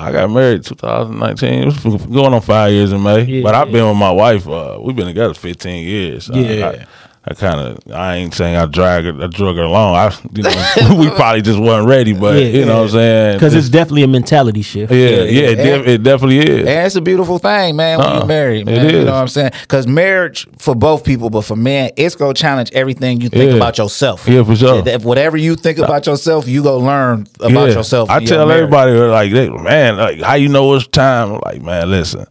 I 0.00 0.12
got 0.12 0.30
married 0.30 0.62
2019. 0.64 1.68
It 1.68 1.84
was 1.84 2.06
going 2.06 2.32
on 2.32 2.40
five 2.40 2.70
years 2.72 2.92
in 2.92 3.02
May. 3.02 3.22
Yeah, 3.24 3.42
but 3.42 3.54
I've 3.54 3.66
yeah. 3.68 3.72
been 3.72 3.88
with 3.88 3.96
my 3.96 4.12
wife. 4.12 4.46
Uh, 4.46 4.78
we've 4.80 4.94
been 4.94 5.06
together 5.06 5.34
15 5.34 5.84
years. 5.86 6.30
I- 6.30 6.38
Yeah. 6.38 6.66
I, 6.66 6.70
I 6.70 6.86
kind 7.36 7.60
of. 7.60 7.78
I 7.92 8.16
ain't 8.16 8.34
saying 8.34 8.56
I 8.56 8.66
drag 8.66 9.04
her, 9.04 9.22
I 9.22 9.26
drug 9.26 9.56
her 9.56 9.62
along. 9.62 9.94
I, 9.96 10.14
you 10.34 10.42
know, 10.42 10.96
we 11.00 11.10
probably 11.10 11.42
just 11.42 11.58
wasn't 11.58 11.88
ready. 11.88 12.12
But 12.12 12.34
Yeah, 12.40 12.46
you 12.48 12.64
know 12.64 12.76
what 12.76 12.82
I'm 12.84 12.88
saying? 12.90 13.36
Because 13.36 13.54
it's 13.54 13.64
Just- 13.64 13.72
definitely 13.72 14.02
a 14.04 14.08
mentality 14.08 14.62
shift. 14.62 14.92
yeah, 14.92 14.98
yeah, 14.98 15.48
it, 15.50 15.56
def- 15.56 15.86
it 15.86 16.02
definitely 16.02 16.38
is. 16.38 16.58
And 16.60 16.86
it's 16.86 16.96
a 16.96 17.00
beautiful 17.00 17.38
thing, 17.38 17.76
man, 17.76 17.98
when 17.98 18.08
Uh, 18.08 18.14
you're 18.18 18.26
married, 18.26 18.60
it 18.62 18.66
man. 18.66 18.86
You 18.94 19.04
know 19.04 19.12
what 19.12 19.14
I'm 19.14 19.28
saying? 19.28 19.50
Because 19.62 19.86
marriage 19.86 20.46
for 20.58 20.74
both 20.74 21.04
people, 21.04 21.30
but 21.30 21.42
for 21.42 21.56
men, 21.56 21.90
it's 21.96 22.14
gonna 22.14 22.34
challenge 22.34 22.70
everything 22.72 23.20
you 23.20 23.28
think 23.28 23.50
Yeah. 23.50 23.56
about 23.56 23.78
yourself. 23.78 24.28
Yeah, 24.28 24.42
for 24.44 24.56
sure. 24.56 24.82
If 24.86 25.04
whatever 25.04 25.36
you 25.36 25.56
think 25.56 25.78
about 25.78 26.06
yourself, 26.06 26.46
you 26.48 26.62
go 26.62 26.78
learn 26.78 27.26
about 27.40 27.68
Yeah. 27.68 27.74
yourself. 27.76 28.10
I 28.10 28.18
in 28.18 28.22
your 28.24 28.28
tell 28.36 28.50
everybody 28.50 28.92
like, 28.92 29.32
they, 29.32 29.48
man, 29.48 29.96
like 29.96 30.20
how 30.22 30.34
you 30.34 30.48
know 30.48 30.74
it's 30.74 30.86
time? 30.86 31.40
Like, 31.44 31.62
man, 31.62 31.90
listen, 31.90 32.26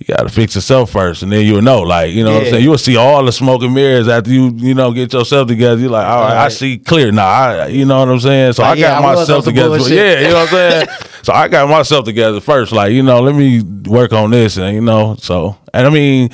you 0.00 0.14
got 0.14 0.22
to 0.22 0.30
fix 0.30 0.54
yourself 0.54 0.90
first, 0.90 1.22
and 1.22 1.30
then 1.30 1.44
you'll 1.44 1.60
know. 1.60 1.82
Like, 1.82 2.12
you 2.12 2.24
know 2.24 2.32
what 2.32 2.44
I'm 2.44 2.48
saying? 2.48 2.64
You'll 2.64 2.78
see 2.78 2.96
all 2.96 3.22
the 3.22 3.32
smoke 3.32 3.62
and 3.62 3.74
mirrors 3.74 4.08
after 4.08 4.30
you, 4.30 4.48
you 4.56 4.72
know, 4.74 4.92
get 4.94 5.12
yourself 5.12 5.46
together. 5.46 5.78
You're 5.78 5.90
like, 5.90 6.06
all 6.06 6.22
right, 6.22 6.38
I 6.38 6.48
see 6.48 6.78
clear 6.78 7.12
now. 7.12 7.26
I, 7.28 7.66
you 7.66 7.84
know 7.84 7.98
what 8.00 8.08
I'm 8.08 8.18
saying? 8.18 8.54
So 8.54 8.62
Like, 8.62 8.78
I 8.78 8.80
got 8.80 9.02
I 9.04 9.06
was 9.06 9.18
myself 9.20 9.44
some 9.44 9.52
together. 9.52 9.76
Yeah, 9.78 10.20
you 10.20 10.28
know 10.28 10.34
what 10.36 10.42
I'm 10.42 10.48
saying? 10.48 10.86
so 11.22 11.32
I 11.34 11.48
got 11.48 11.68
myself 11.68 12.06
together 12.06 12.40
first. 12.40 12.72
Like, 12.72 12.92
you 12.92 13.02
know, 13.02 13.20
let 13.20 13.34
me 13.34 13.60
work 13.62 14.14
on 14.14 14.30
this, 14.30 14.56
and 14.56 14.74
you 14.74 14.80
know, 14.80 15.16
so 15.18 15.56
and 15.74 15.86
I 15.86 15.90
mean. 15.90 16.30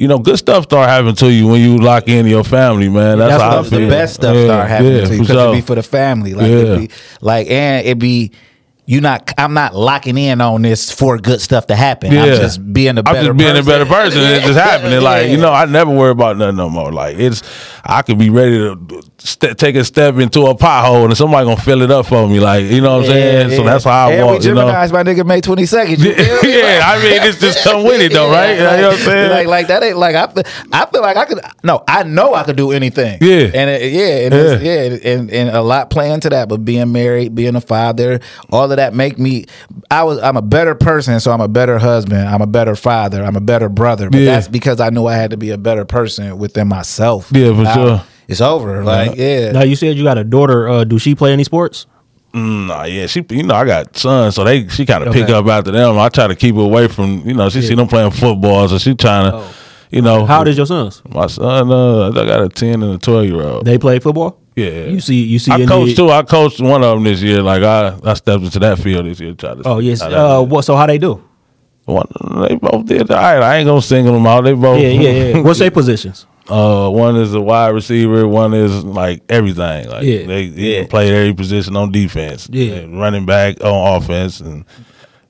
You 0.00 0.06
know, 0.06 0.20
good 0.20 0.38
stuff 0.38 0.62
start 0.62 0.88
happening 0.88 1.16
to 1.16 1.32
you 1.32 1.48
when 1.48 1.60
you 1.60 1.76
lock 1.78 2.06
in 2.06 2.24
your 2.28 2.44
family, 2.44 2.88
man. 2.88 3.18
That's, 3.18 3.32
That's 3.32 3.42
how 3.42 3.58
I 3.58 3.62
stuff, 3.64 3.70
the 3.80 3.88
best 3.88 4.14
stuff 4.14 4.36
Yeah, 4.36 4.44
start 4.44 4.68
happening 4.68 4.92
yeah, 4.92 5.04
to 5.06 5.12
you 5.12 5.20
because 5.22 5.34
sure. 5.34 5.48
it 5.48 5.56
be 5.56 5.60
for 5.60 5.74
the 5.74 5.82
family. 5.82 6.34
Like, 6.34 6.46
Yeah. 6.52 6.76
be, 6.76 6.90
like, 7.20 7.50
and 7.50 7.84
it 7.84 7.98
be 7.98 8.30
you 8.88 9.02
not. 9.02 9.34
I'm 9.36 9.52
not 9.52 9.74
locking 9.76 10.16
in 10.16 10.40
on 10.40 10.62
this 10.62 10.90
for 10.90 11.18
good 11.18 11.42
stuff 11.42 11.66
to 11.66 11.76
happen. 11.76 12.16
I'm 12.16 12.28
just 12.28 12.72
being 12.72 12.96
a 12.96 13.00
I'm 13.00 13.04
better. 13.04 13.26
just 13.26 13.36
being 13.36 13.50
person. 13.50 13.68
a 13.68 13.70
better 13.70 13.84
person. 13.84 14.20
and 14.22 14.36
It's 14.36 14.46
just 14.46 14.58
happening. 14.58 15.02
Like 15.02 15.28
you 15.28 15.36
know, 15.36 15.52
I 15.52 15.66
never 15.66 15.90
worry 15.90 16.12
about 16.12 16.38
nothing 16.38 16.56
no 16.56 16.70
more. 16.70 16.90
Like 16.90 17.18
it's, 17.18 17.42
I 17.84 18.00
could 18.00 18.16
be 18.18 18.30
ready 18.30 18.56
to 18.56 19.02
st- 19.18 19.58
take 19.58 19.76
a 19.76 19.84
step 19.84 20.14
into 20.16 20.46
a 20.46 20.54
pothole 20.54 21.04
and 21.04 21.14
somebody 21.14 21.44
gonna 21.44 21.60
fill 21.60 21.82
it 21.82 21.90
up 21.90 22.06
for 22.06 22.26
me. 22.26 22.40
Like 22.40 22.64
you 22.64 22.80
know 22.80 22.96
what 22.96 23.04
I'm 23.04 23.10
saying. 23.10 23.50
So 23.50 23.62
that's 23.62 23.84
how 23.84 24.08
I 24.08 24.12
and 24.12 24.26
walk. 24.26 24.40
we 24.40 24.46
You 24.46 24.54
know. 24.54 24.66
My 24.68 25.02
nigga 25.04 25.26
May 25.26 25.42
22nd. 25.42 25.90
You 25.90 25.96
feel 26.14 26.42
me? 26.42 26.58
yeah, 26.58 26.80
I 26.82 26.96
mean, 27.02 27.22
it's 27.28 27.38
just 27.38 27.62
come 27.62 27.84
with 27.84 28.00
it 28.00 28.14
though, 28.14 28.30
right? 28.32 28.52
You 28.54 28.62
know 28.62 28.88
what 28.88 28.92
I'm 28.94 28.98
saying? 29.00 29.30
Like, 29.30 29.46
like 29.48 29.66
that 29.66 29.82
ain't 29.82 29.98
like 29.98 30.16
I 30.16 30.28
feel, 30.32 30.44
I 30.72 30.86
feel 30.86 31.02
like 31.02 31.18
I 31.18 31.26
could. 31.26 31.40
No, 31.62 31.84
I 31.86 32.04
know 32.04 32.32
I 32.32 32.42
could 32.44 32.56
do 32.56 32.72
anything. 32.72 33.18
Yeah. 33.20 33.50
and 33.52 33.68
it, 33.68 33.92
yeah, 33.92 34.38
and 34.38 34.62
yeah, 34.64 35.12
and, 35.12 35.30
and 35.30 35.50
a 35.50 35.60
lot 35.60 35.90
playing 35.90 36.20
to 36.20 36.30
that. 36.30 36.48
But 36.48 36.64
being 36.64 36.90
married, 36.90 37.34
being 37.34 37.54
a 37.54 37.60
father, 37.60 38.20
all 38.50 38.72
of 38.72 38.77
that 38.78 38.94
make 38.94 39.18
me. 39.18 39.44
I 39.90 40.02
was. 40.04 40.18
I'm 40.18 40.36
a 40.36 40.42
better 40.42 40.74
person, 40.74 41.20
so 41.20 41.30
I'm 41.30 41.40
a 41.40 41.48
better 41.48 41.78
husband. 41.78 42.26
I'm 42.28 42.40
a 42.42 42.46
better 42.46 42.74
father. 42.74 43.22
I'm 43.22 43.36
a 43.36 43.40
better 43.40 43.68
brother. 43.68 44.10
But 44.10 44.20
Yeah. 44.20 44.32
that's 44.32 44.48
because 44.48 44.80
I 44.80 44.90
knew 44.90 45.06
I 45.06 45.14
had 45.14 45.30
to 45.30 45.36
be 45.36 45.50
a 45.50 45.58
better 45.58 45.84
person 45.84 46.38
within 46.38 46.66
myself. 46.68 47.30
Yeah, 47.32 47.54
for 47.54 47.62
Now, 47.62 47.74
sure. 47.74 48.02
It's 48.28 48.40
over. 48.40 48.82
Like 48.84 49.16
yeah. 49.16 49.52
Now 49.52 49.62
you 49.62 49.76
said 49.76 49.96
you 49.96 50.04
got 50.04 50.18
a 50.18 50.24
daughter. 50.24 50.68
Uh, 50.68 50.84
do 50.84 50.98
she 50.98 51.14
play 51.14 51.32
any 51.32 51.44
sports? 51.44 51.86
Nah, 52.34 52.84
yeah, 52.84 53.06
she, 53.06 53.24
you 53.30 53.42
know, 53.42 53.54
I 53.54 53.64
got 53.64 53.96
sons, 53.96 54.34
so 54.34 54.44
they, 54.44 54.68
she 54.68 54.84
kind 54.84 55.02
of 55.02 55.14
pick 55.14 55.30
up 55.30 55.46
after 55.46 55.70
them. 55.70 55.98
I 55.98 56.10
try 56.10 56.26
to 56.26 56.36
keep 56.36 56.54
her 56.56 56.60
away 56.60 56.86
from, 56.86 57.22
you 57.26 57.32
know, 57.32 57.48
she 57.48 57.62
see 57.62 57.74
them 57.74 57.88
playing 57.88 58.10
football, 58.10 58.68
so 58.68 58.76
she 58.76 58.94
trying 58.94 59.32
to, 59.32 59.42
you 59.90 60.02
know, 60.02 60.26
How 60.26 60.40
old 60.40 60.48
is 60.48 60.56
your 60.58 60.66
sons? 60.66 61.00
my 61.08 61.26
son? 61.26 61.72
Uh, 61.72 62.10
I 62.10 62.12
got 62.12 62.42
a 62.42 62.48
ten 62.50 62.82
and 62.82 62.94
a 62.94 62.98
twelve 62.98 63.24
year 63.24 63.40
old. 63.40 63.64
They 63.64 63.78
play 63.78 63.98
football. 63.98 64.38
Yeah. 64.58 64.86
You 64.86 65.00
see, 65.00 65.22
you 65.24 65.38
see. 65.38 65.50
I 65.52 65.56
any- 65.56 65.66
coached 65.66 65.96
too. 65.96 66.10
I 66.10 66.22
coached 66.22 66.60
one 66.60 66.82
of 66.82 66.96
them 66.96 67.04
this 67.04 67.20
year. 67.22 67.42
Like 67.42 67.62
I, 67.62 67.96
I 68.04 68.14
stepped 68.14 68.44
into 68.44 68.58
that 68.60 68.78
field 68.78 69.06
this 69.06 69.20
year. 69.20 69.34
Try 69.34 69.54
to. 69.54 69.62
Oh 69.64 69.78
yes. 69.78 70.02
Uh, 70.02 70.42
what? 70.42 70.64
So 70.64 70.76
how 70.76 70.86
they 70.86 70.98
do? 70.98 71.22
One, 71.84 72.06
they 72.46 72.54
both 72.56 72.84
did 72.84 73.10
all 73.10 73.16
right. 73.16 73.42
I 73.42 73.56
ain't 73.56 73.66
gonna 73.66 73.80
single 73.80 74.12
them 74.12 74.26
out. 74.26 74.42
They 74.44 74.52
both. 74.52 74.78
Yeah, 74.80 74.88
yeah, 74.88 75.10
yeah. 75.10 75.40
What's 75.42 75.58
their 75.58 75.70
positions? 75.70 76.26
Uh, 76.46 76.88
one 76.90 77.16
is 77.16 77.32
a 77.34 77.40
wide 77.40 77.68
receiver. 77.68 78.26
One 78.28 78.52
is 78.54 78.84
like 78.84 79.22
everything. 79.30 79.88
Like 79.88 80.02
Yeah. 80.02 80.26
they, 80.26 80.48
they 80.48 80.60
Yeah. 80.62 80.80
can 80.80 80.88
play 80.88 81.10
every 81.14 81.32
position 81.34 81.76
on 81.76 81.90
defense. 81.92 82.48
Yeah. 82.50 82.74
and 82.76 82.98
running 83.00 83.24
back 83.26 83.62
on 83.64 83.96
offense, 84.02 84.40
and 84.40 84.64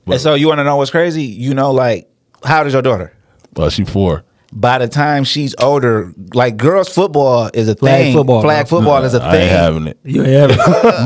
And 0.05 0.19
so 0.19 0.33
you 0.33 0.47
want 0.47 0.59
to 0.59 0.63
know 0.65 0.75
what's 0.77 0.91
crazy? 0.91 1.23
You 1.23 1.53
know, 1.53 1.71
like 1.71 2.09
how 2.43 2.57
old 2.59 2.67
is 2.67 2.73
your 2.73 2.81
daughter? 2.81 3.13
well, 3.55 3.69
she 3.69 3.85
four. 3.85 4.23
By 4.51 4.79
the 4.79 4.87
time 4.87 5.25
she's 5.25 5.53
older, 5.59 6.11
like 6.33 6.57
girls 6.57 6.89
football 6.89 7.51
is 7.53 7.69
a 7.69 7.75
Flag 7.75 8.01
thing. 8.05 8.15
football, 8.15 8.41
Flag 8.41 8.67
bro. 8.67 8.79
football 8.79 9.03
is 9.03 9.13
a 9.13 9.23
I 9.23 9.31
thing. 9.31 9.41
ain't 9.43 9.51
having 9.51 9.87
it. 9.87 9.99
You 10.03 10.23
have 10.23 10.49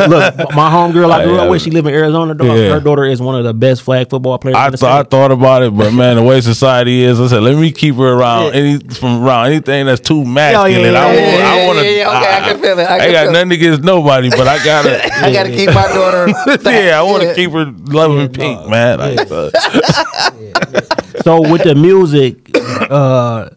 look, 0.09 0.37
my 0.55 0.69
homegirl 0.71 1.11
I 1.11 1.19
I 1.19 1.25
grew 1.25 1.35
up 1.35 1.41
have 1.41 1.49
with. 1.49 1.61
She 1.61 1.69
live 1.69 1.85
in 1.85 1.93
Arizona. 1.93 2.35
Dog. 2.35 2.47
Yeah. 2.47 2.69
Her 2.69 2.79
daughter 2.79 3.03
is 3.03 3.21
one 3.21 3.35
of 3.35 3.43
the 3.43 3.53
best 3.53 3.81
flag 3.81 4.09
football 4.09 4.37
players. 4.37 4.55
I 4.55 4.67
in 4.67 4.71
the 4.71 4.77
thought 4.77 5.05
I 5.07 5.09
thought 5.09 5.31
about 5.33 5.61
it, 5.61 5.75
but 5.75 5.91
man, 5.91 6.15
the 6.15 6.23
way 6.23 6.39
society 6.39 7.01
is, 7.03 7.19
I 7.19 7.27
said 7.27 7.43
let 7.43 7.57
me 7.57 7.73
keep 7.73 7.95
her 7.95 8.13
around 8.13 8.53
Yeah. 8.53 8.59
any 8.61 8.79
from 8.79 9.21
around 9.21 9.47
anything 9.47 9.87
that's 9.87 9.99
too 9.99 10.23
masculine. 10.23 10.93
yeah, 10.93 10.99
I 11.05 11.13
yeah, 11.13 11.21
want, 11.27 11.39
yeah, 11.39 11.47
I 11.63 11.67
want 11.67 11.79
to. 11.79 11.85
yeah, 11.85 11.91
yeah, 11.97 12.17
okay, 12.17 12.33
I 12.33 12.39
can 12.49 12.61
feel 12.61 12.79
it, 12.79 12.83
I 12.83 12.95
I, 12.95 12.99
can 12.99 13.11
got 13.11 13.19
feel 13.23 13.29
it. 13.29 13.33
nothing 13.33 13.51
against 13.51 13.83
nobody, 13.83 14.29
but 14.29 14.47
I 14.47 14.63
gotta. 14.63 15.15
I 15.25 15.33
got 15.33 15.43
to 15.43 15.51
keep 15.51 15.67
my 15.73 15.87
daughter. 15.89 16.29
yeah, 16.71 16.97
I 16.97 17.01
want 17.03 17.23
to 17.23 17.27
Yeah. 17.27 17.33
keep 17.35 17.51
her 17.51 17.65
loving 17.65 18.31
pink, 18.31 18.69
man. 18.69 18.99
Like, 18.99 19.29
uh, 19.29 19.51
So 21.23 21.39
with 21.41 21.63
the 21.63 21.73
music, 21.75 22.42
uh, 22.89 23.49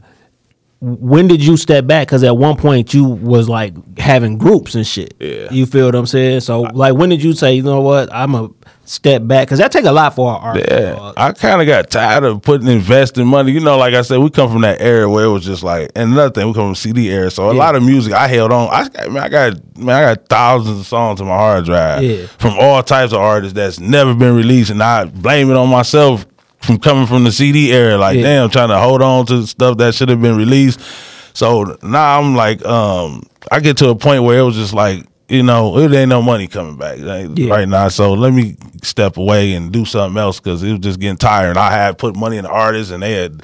when 0.81 1.27
did 1.27 1.42
you 1.45 1.57
step 1.57 1.87
back? 1.87 2.07
Because 2.07 2.23
at 2.23 2.37
one 2.37 2.57
point 2.57 2.92
you 2.92 3.05
was 3.05 3.49
like 3.49 3.99
having 3.99 4.37
groups 4.38 4.75
and 4.75 4.87
shit. 4.87 5.14
Yeah. 5.19 5.49
You 5.51 5.64
feel 5.66 5.87
what 5.87 5.95
I'm 5.95 6.07
saying? 6.07 6.40
So 6.40 6.61
like, 6.62 6.95
when 6.95 7.09
did 7.09 7.23
you 7.23 7.33
say, 7.33 7.55
you 7.55 7.62
know 7.62 7.81
what, 7.81 8.12
I'm 8.12 8.35
a 8.35 8.51
step 8.85 9.27
back? 9.27 9.49
Because 9.49 9.59
that 9.59 9.73
take 9.73 9.87
a 9.87 9.90
lot 9.90 10.14
for 10.14 10.31
our 10.31 10.38
art. 10.38 10.59
Yeah. 10.71 11.12
I 11.16 11.33
kind 11.33 11.62
of 11.62 11.66
got 11.66 11.90
tired 11.90 12.25
of 12.25 12.42
putting 12.42 12.69
investing 12.69 13.27
money. 13.27 13.53
You 13.53 13.61
know, 13.61 13.79
like 13.79 13.95
I 13.95 14.03
said, 14.03 14.19
we 14.19 14.29
come 14.29 14.53
from 14.53 14.61
that 14.62 14.81
era 14.83 15.09
where 15.09 15.25
it 15.25 15.31
was 15.31 15.47
just 15.47 15.62
like, 15.62 15.90
and 15.97 16.12
another 16.12 16.31
thing, 16.31 16.47
we 16.47 16.53
come 16.53 16.66
from 16.69 16.75
CD 16.75 17.11
era, 17.11 17.31
so 17.31 17.49
a 17.49 17.55
Yeah. 17.55 17.59
lot 17.59 17.75
of 17.75 17.83
music 17.83 18.12
I 18.12 18.29
held 18.29 18.53
on. 18.53 18.69
I 18.71 18.88
got, 18.88 19.11
man, 19.11 19.23
I 19.23 19.29
got, 19.31 19.79
man, 19.79 19.97
I 19.97 20.14
got 20.14 20.29
thousands 20.29 20.79
of 20.81 20.87
songs 20.87 21.23
on 21.23 21.27
my 21.27 21.37
hard 21.37 21.64
drive 21.64 22.03
Yeah. 22.03 22.27
from 22.38 22.53
all 22.61 22.83
types 22.83 23.12
of 23.14 23.19
artists 23.21 23.55
that's 23.55 23.81
never 23.81 24.14
been 24.14 24.37
released, 24.37 24.71
and 24.71 24.83
I 24.83 25.07
blame 25.07 25.51
it 25.51 25.57
on 25.57 25.71
myself 25.71 26.27
from 26.66 26.79
coming 26.79 27.07
from 27.07 27.24
the 27.24 27.33
CD 27.33 27.72
era. 27.72 27.96
Like, 27.96 28.16
Yeah. 28.16 28.22
damn, 28.24 28.50
trying 28.50 28.68
to 28.68 28.79
hold 28.79 29.00
on 29.02 29.26
to 29.26 29.46
stuff 29.46 29.79
that 29.79 29.94
should 29.94 30.09
have 30.09 30.20
been 30.20 30.37
released. 30.37 30.81
So 31.33 31.76
now 31.83 32.18
I'm 32.20 32.35
like, 32.35 32.64
um, 32.64 33.22
I 33.50 33.61
get 33.61 33.76
to 33.79 33.88
a 33.90 33.94
point 33.94 34.22
where 34.24 34.38
it 34.38 34.42
was 34.42 34.57
just 34.57 34.72
like, 34.74 35.05
you 35.29 35.42
know, 35.42 35.76
it 35.79 35.92
ain't 35.92 36.09
no 36.09 36.22
money 36.22 36.46
coming 36.46 36.76
back 36.76 36.98
like, 37.00 37.31
Yeah. 37.35 37.50
right 37.52 37.68
now. 37.68 37.88
So 37.88 38.12
let 38.14 38.33
me 38.33 38.57
step 38.83 39.16
away 39.16 39.55
and 39.55 39.72
do 39.72 39.85
something 39.85 40.18
else 40.18 40.38
because 40.40 40.62
it 40.62 40.70
was 40.70 40.81
just 40.81 41.00
getting 41.00 41.16
tired. 41.16 41.57
I 41.57 41.70
had 41.72 41.98
put 41.98 42.16
money 42.16 42.37
in 42.37 42.44
the 42.44 42.50
artists 42.50 42.92
and 42.92 43.02
they 43.02 43.12
had 43.12 43.42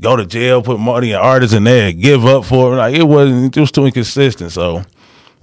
go 0.00 0.16
to 0.16 0.24
jail, 0.24 0.62
put 0.62 0.78
money 0.80 1.10
in 1.10 1.16
artists 1.16 1.54
and 1.54 1.66
they 1.66 1.86
had 1.86 2.00
give 2.00 2.24
up 2.26 2.44
for 2.44 2.72
it. 2.72 2.76
Like 2.76 2.94
it 2.94 3.02
wasn't, 3.06 3.56
it 3.56 3.60
was 3.60 3.72
too 3.72 3.84
inconsistent. 3.86 4.52
So 4.52 4.82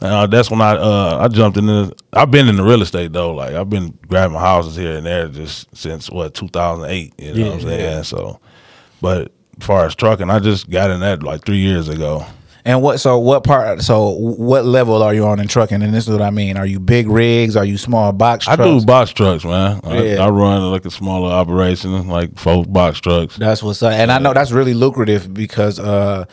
uh, 0.02 0.28
that's 0.28 0.52
when 0.52 0.62
I 0.62 0.76
uh, 0.76 1.20
I 1.22 1.28
jumped 1.28 1.58
in. 1.58 1.66
The, 1.66 1.96
I've 2.14 2.30
been 2.30 2.48
in 2.48 2.56
the 2.56 2.64
real 2.64 2.82
estate 2.82 3.14
though. 3.14 3.34
Like 3.34 3.54
I've 3.56 3.70
been 3.70 3.98
grabbing 4.08 4.38
houses 4.38 4.76
here 4.76 4.98
and 4.98 5.06
there 5.06 5.28
just 5.28 5.76
since 5.76 6.10
what 6.10 6.34
2008. 6.34 7.14
You 7.18 7.34
know 7.34 7.46
what 7.48 7.54
I'm 7.56 7.62
saying? 7.62 8.04
So, 8.04 8.40
but 9.02 9.32
as 9.60 9.66
far 9.66 9.86
as 9.86 9.96
trucking, 9.96 10.30
I 10.30 10.40
just 10.40 10.70
got 10.70 10.92
in 10.92 11.00
that 11.00 11.24
like 11.24 11.46
three 11.46 11.60
years 11.60 11.90
ago. 11.90 12.26
And 12.68 12.82
what? 12.82 13.00
So 13.00 13.18
what 13.18 13.46
part? 13.46 13.82
So 13.82 14.10
what 14.10 14.66
level 14.66 15.02
are 15.02 15.14
you 15.14 15.26
on 15.26 15.40
in 15.40 15.48
trucking? 15.48 15.82
And 15.82 15.94
this 15.94 16.06
is 16.06 16.12
what 16.12 16.22
I 16.22 16.32
mean. 16.32 16.58
Are 16.58 16.66
you 16.66 16.82
big 16.82 17.08
rigs? 17.08 17.56
Are 17.56 17.64
you 17.64 17.78
small 17.78 18.12
box 18.12 18.46
I 18.46 18.58
do 18.58 18.86
box 18.86 19.12
trucks, 19.12 19.46
man. 19.46 19.80
I, 19.86 20.02
Yeah. 20.04 20.26
I 20.26 20.30
run 20.30 20.70
like 20.70 20.84
a 20.84 20.92
smaller 20.92 21.32
operation, 21.32 22.10
like 22.10 22.38
four 22.38 22.66
box 22.66 23.00
trucks. 23.00 23.38
That's 23.38 23.64
what's 23.64 23.82
up. 23.82 23.94
And 23.94 24.12
I 24.12 24.20
know 24.20 24.34
that's 24.34 24.52
really 24.52 24.74
lucrative 24.74 25.34
because 25.34 25.80
uh, 25.80 26.26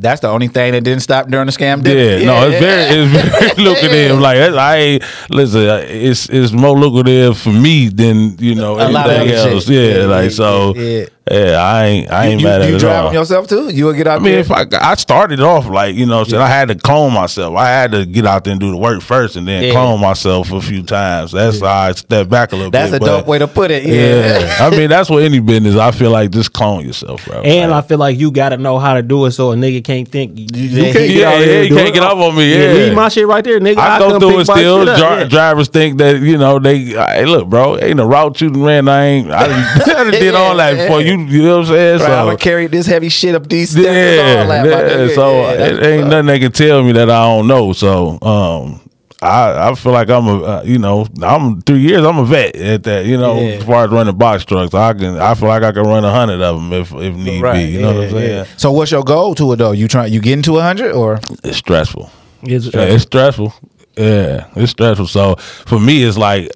that's 0.00 0.20
the 0.20 0.28
only 0.28 0.48
thing 0.48 0.72
that 0.72 0.82
didn't 0.82 1.02
stop 1.02 1.28
during 1.28 1.46
the 1.46 1.52
scam. 1.52 1.78
Yeah, 1.86 1.92
did 1.94 2.26
no, 2.26 2.48
it's 2.48 2.58
very, 2.58 2.82
it's 2.82 3.12
very 3.12 3.64
lucrative. 3.68 4.18
Like 4.18 4.38
I 4.38 4.76
ain't 4.76 5.04
listen, 5.30 5.62
it's 5.88 6.28
it's 6.28 6.52
more 6.52 6.76
lucrative 6.78 7.38
for 7.38 7.52
me 7.52 7.88
than 7.88 8.36
you 8.38 8.54
know 8.54 8.74
A 8.74 8.88
lot 8.88 9.10
of 9.10 9.16
anything 9.16 9.36
else. 9.36 9.68
Yeah, 9.68 9.80
Yeah, 9.98 10.04
like 10.06 10.30
so. 10.30 10.74
yeah. 10.74 11.06
Yeah, 11.30 11.62
I 11.62 11.84
ain't 11.86 12.10
I 12.10 12.26
ain't 12.26 12.40
you, 12.40 12.46
mad 12.46 12.62
at 12.62 12.68
you 12.68 12.74
it 12.74 12.76
at 12.76 12.80
drive 12.80 12.96
all. 12.96 13.04
them 13.10 13.14
yourself 13.14 13.46
too? 13.46 13.68
You 13.68 13.84
will 13.86 13.92
get 13.92 14.06
out 14.08 14.20
I 14.20 14.22
mean, 14.24 14.32
there? 14.32 14.40
if 14.40 14.50
I 14.50 14.66
I 14.80 14.94
started 14.96 15.40
off 15.40 15.66
like 15.68 15.94
you 15.94 16.04
know, 16.06 16.24
so 16.24 16.40
I 16.40 16.48
had 16.48 16.68
to 16.68 16.74
clone 16.74 17.12
myself. 17.12 17.56
I 17.56 17.68
had 17.68 17.92
to 17.92 18.04
get 18.04 18.26
out 18.26 18.44
there 18.44 18.52
and 18.52 18.60
do 18.60 18.70
the 18.72 18.76
work 18.76 19.00
first, 19.00 19.36
and 19.36 19.46
then 19.46 19.62
Yeah. 19.64 19.70
clone 19.72 20.00
myself 20.00 20.50
a 20.52 20.60
few 20.60 20.82
times. 20.82 21.32
That's 21.32 21.60
how 21.60 21.66
I 21.68 21.92
step 21.92 22.28
back 22.28 22.52
a 22.52 22.56
little 22.56 22.70
that's 22.72 22.90
bit. 22.90 22.96
a 22.96 23.00
but- 23.00 23.06
dope 23.06 23.26
way 23.26 23.38
to 23.38 23.46
put 23.46 23.70
it. 23.70 23.84
Yeah. 23.84 24.40
Yeah, 24.40 24.56
I 24.66 24.70
mean 24.70 24.88
that's 24.90 25.08
what 25.08 25.22
any 25.22 25.38
business. 25.40 25.76
I 25.76 25.92
feel 25.92 26.10
like 26.10 26.30
just 26.30 26.52
clone 26.52 26.84
yourself, 26.84 27.24
bro. 27.26 27.42
And 27.42 27.72
I 27.72 27.80
feel 27.82 27.98
like 27.98 28.18
you 28.18 28.32
got 28.32 28.48
to 28.48 28.56
know 28.56 28.78
how 28.78 28.94
to 28.94 29.02
do 29.02 29.24
it 29.26 29.30
so 29.32 29.52
a 29.52 29.54
nigga 29.56 29.84
can't 29.84 30.08
think 30.08 30.32
you, 30.36 30.46
you 30.52 30.82
can't 30.82 30.94
get 30.96 31.10
yeah, 31.10 31.28
out 31.30 31.38
yeah, 31.46 31.60
you 31.62 31.74
can't 31.76 31.94
get 31.94 32.02
up 32.02 32.16
on 32.18 32.34
me, 32.36 32.50
yeah. 32.52 32.72
leave 32.72 32.94
my 32.94 33.08
shit 33.08 33.26
right 33.26 33.44
there, 33.44 33.60
nigga. 33.60 33.78
I, 33.78 33.98
come 33.98 34.10
go 34.12 34.18
through 34.20 34.30
pick 34.30 34.40
it 34.40 34.48
my 34.48 34.54
still. 34.54 34.78
shit 34.80 34.88
up, 34.88 34.98
Dri- 34.98 35.22
yeah. 35.22 35.28
Drivers 35.28 35.68
think 35.68 35.98
that 35.98 36.20
you 36.20 36.38
know 36.38 36.58
they. 36.58 36.78
Hey, 36.86 37.24
look, 37.24 37.48
bro, 37.48 37.78
ain't 37.78 38.00
a 38.00 38.04
route 38.06 38.40
you 38.40 38.50
done 38.50 38.62
ran. 38.64 38.88
I 38.88 39.04
ain't. 39.04 39.30
I 39.30 39.44
I 39.76 39.78
done 39.84 40.10
did 40.10 40.34
all 40.34 40.56
that 40.56 40.76
before 40.76 41.00
you. 41.02 41.19
You 41.28 41.42
know 41.42 41.58
what 41.58 41.66
I'm 41.68 41.72
saying? 41.74 42.00
Right, 42.00 42.10
I'm 42.10 42.18
So 42.18 42.24
gonna 42.26 42.36
carry 42.38 42.66
this 42.66 42.86
heavy 42.86 43.08
shit 43.08 43.34
up 43.34 43.48
these 43.48 43.70
steps. 43.70 43.84
yeah, 43.86 44.40
all 44.42 44.48
that, 44.48 44.66
yeah. 44.66 44.80
nigga. 44.96 45.14
So 45.14 45.40
Yeah, 45.42 45.56
that's 45.56 45.72
it 45.72 45.82
ain't 45.86 46.08
nothing 46.08 46.26
they 46.26 46.38
can 46.38 46.52
tell 46.52 46.82
me 46.82 46.92
that 46.92 47.10
I 47.10 47.24
don't 47.26 47.46
know. 47.46 47.72
So 47.72 48.18
um, 48.22 48.80
I 49.22 49.68
I 49.70 49.74
feel 49.74 49.92
like 49.92 50.08
I'm 50.08 50.26
a 50.26 50.42
uh, 50.42 50.62
you 50.64 50.78
know 50.78 51.06
I'm 51.22 51.60
three 51.62 51.80
years. 51.80 52.04
I'm 52.04 52.18
a 52.18 52.24
vet 52.24 52.56
at 52.56 52.82
that. 52.84 53.04
You 53.06 53.16
know, 53.18 53.38
Yeah. 53.40 53.48
as 53.56 53.64
far 53.64 53.84
as 53.84 53.90
running 53.90 54.16
box 54.16 54.44
trucks, 54.44 54.72
I 54.74 54.92
can. 54.94 55.18
I 55.18 55.34
feel 55.34 55.48
like 55.48 55.62
I 55.62 55.72
can 55.72 55.82
run 55.84 56.04
a 56.04 56.10
hundred 56.10 56.40
of 56.40 56.56
them 56.56 56.72
if 56.72 56.92
if 56.94 57.14
need 57.16 57.42
Right. 57.42 57.54
be. 57.66 57.72
You 57.72 57.82
know 57.82 57.94
what 57.94 58.04
I'm 58.04 58.10
saying? 58.10 58.30
yeah. 58.30 58.44
So 58.56 58.72
what's 58.72 58.90
your 58.90 59.02
goal 59.04 59.34
to 59.36 59.52
it 59.52 59.56
though? 59.56 59.72
You 59.72 59.88
trying 59.88 60.12
you 60.12 60.20
getting 60.20 60.42
to 60.44 60.58
a 60.58 60.62
hundred 60.62 60.92
or? 60.92 61.20
It's 61.44 61.58
stressful. 61.58 62.10
It's- 62.42 62.70
Yeah, 62.72 62.80
it's 62.94 63.02
stressful. 63.02 63.52
Yeah, 63.98 64.46
it's 64.56 64.70
stressful. 64.70 65.08
So 65.08 65.36
for 65.36 65.78
me, 65.78 66.02
it's 66.04 66.16
like 66.16 66.50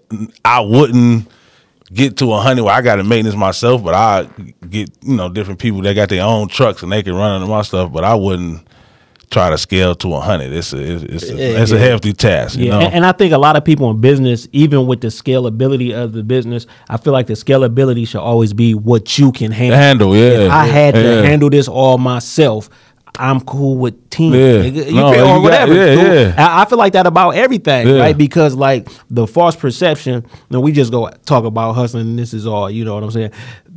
I 0.46 0.61
wouldn't 0.61 1.29
get 1.92 2.16
to 2.18 2.33
a 2.33 2.40
hundred 2.40 2.64
where 2.64 2.75
I 2.75 2.81
got 2.83 2.97
to 2.97 3.05
maintenance 3.05 3.37
myself, 3.37 3.83
but 3.85 3.94
I 3.94 4.29
get 4.68 4.90
you 5.03 5.16
know 5.16 5.29
different 5.29 5.61
people 5.61 5.83
that 5.83 5.94
got 5.94 6.09
their 6.09 6.25
own 6.25 6.49
trucks 6.49 6.83
and 6.83 6.90
they 6.90 7.03
can 7.03 7.14
run 7.14 7.31
under 7.33 7.47
my 7.47 7.62
stuff, 7.62 7.92
but 7.92 8.05
I 8.05 8.14
wouldn't 8.14 8.66
try 9.31 9.51
to 9.51 9.59
scale 9.59 9.94
to 9.97 10.14
a 10.14 10.20
hundred. 10.20 10.53
It's 10.53 10.73
a 10.73 10.79
it's, 10.81 11.03
it's 11.05 11.31
a, 11.31 11.35
Yeah, 11.35 11.62
it's 11.62 11.73
a 11.73 11.75
yeah. 11.77 11.81
hefty 11.81 12.12
task. 12.12 12.57
You 12.57 12.66
Yeah, 12.66 12.70
know, 12.73 12.81
and, 12.83 12.94
and 12.94 13.07
I 13.07 13.12
think 13.12 13.33
a 13.33 13.38
lot 13.38 13.57
of 13.57 13.64
people 13.64 13.90
in 13.90 14.01
business, 14.01 14.47
even 14.53 14.87
with 14.87 15.01
the 15.01 15.09
scalability 15.09 15.92
of 15.94 16.12
the 16.12 16.23
business, 16.23 16.66
I 16.88 16.97
feel 16.97 17.12
like 17.12 17.27
the 17.27 17.33
scalability 17.35 18.07
should 18.07 18.20
always 18.20 18.53
be 18.53 18.75
what 18.75 19.18
you 19.18 19.33
can 19.33 19.51
handle. 19.51 19.79
handle. 19.79 20.16
Yeah, 20.16 20.47
If 20.47 20.53
I 20.53 20.66
had 20.66 20.94
to 20.94 21.23
handle 21.25 21.51
this 21.51 21.66
all 21.68 21.99
myself, 21.99 22.70
I'm 23.18 23.40
cool 23.42 23.77
with 23.77 24.11
team. 24.11 24.33
Yeah. 24.35 24.40
nigga. 24.62 24.87
You 24.87 24.94
No, 24.94 25.12
feel, 25.12 25.24
you 25.27 25.31
or 25.33 25.35
got- 25.37 25.42
whatever. 25.42 25.74
yeah, 25.74 26.12
yeah. 26.12 26.35
I, 26.37 26.62
I 26.62 26.64
feel 26.64 26.79
like 26.79 26.94
that 26.94 27.07
about 27.07 27.31
everything, 27.37 27.87
Yeah. 27.88 28.00
right? 28.00 28.16
Because 28.18 28.55
like 28.57 28.88
the 29.09 29.27
false 29.27 29.55
perception, 29.57 30.27
and 30.50 30.62
we 30.62 30.72
just 30.72 30.90
go 30.90 31.09
talk 31.24 31.44
about 31.44 31.74
hustling. 31.74 32.09
And 32.09 32.18
this 32.18 32.35
is 32.35 32.46
all 32.46 32.68
you 32.70 32.85
know 32.85 32.94
what 32.94 33.05
I'm 33.05 33.11
saying. 33.12 33.31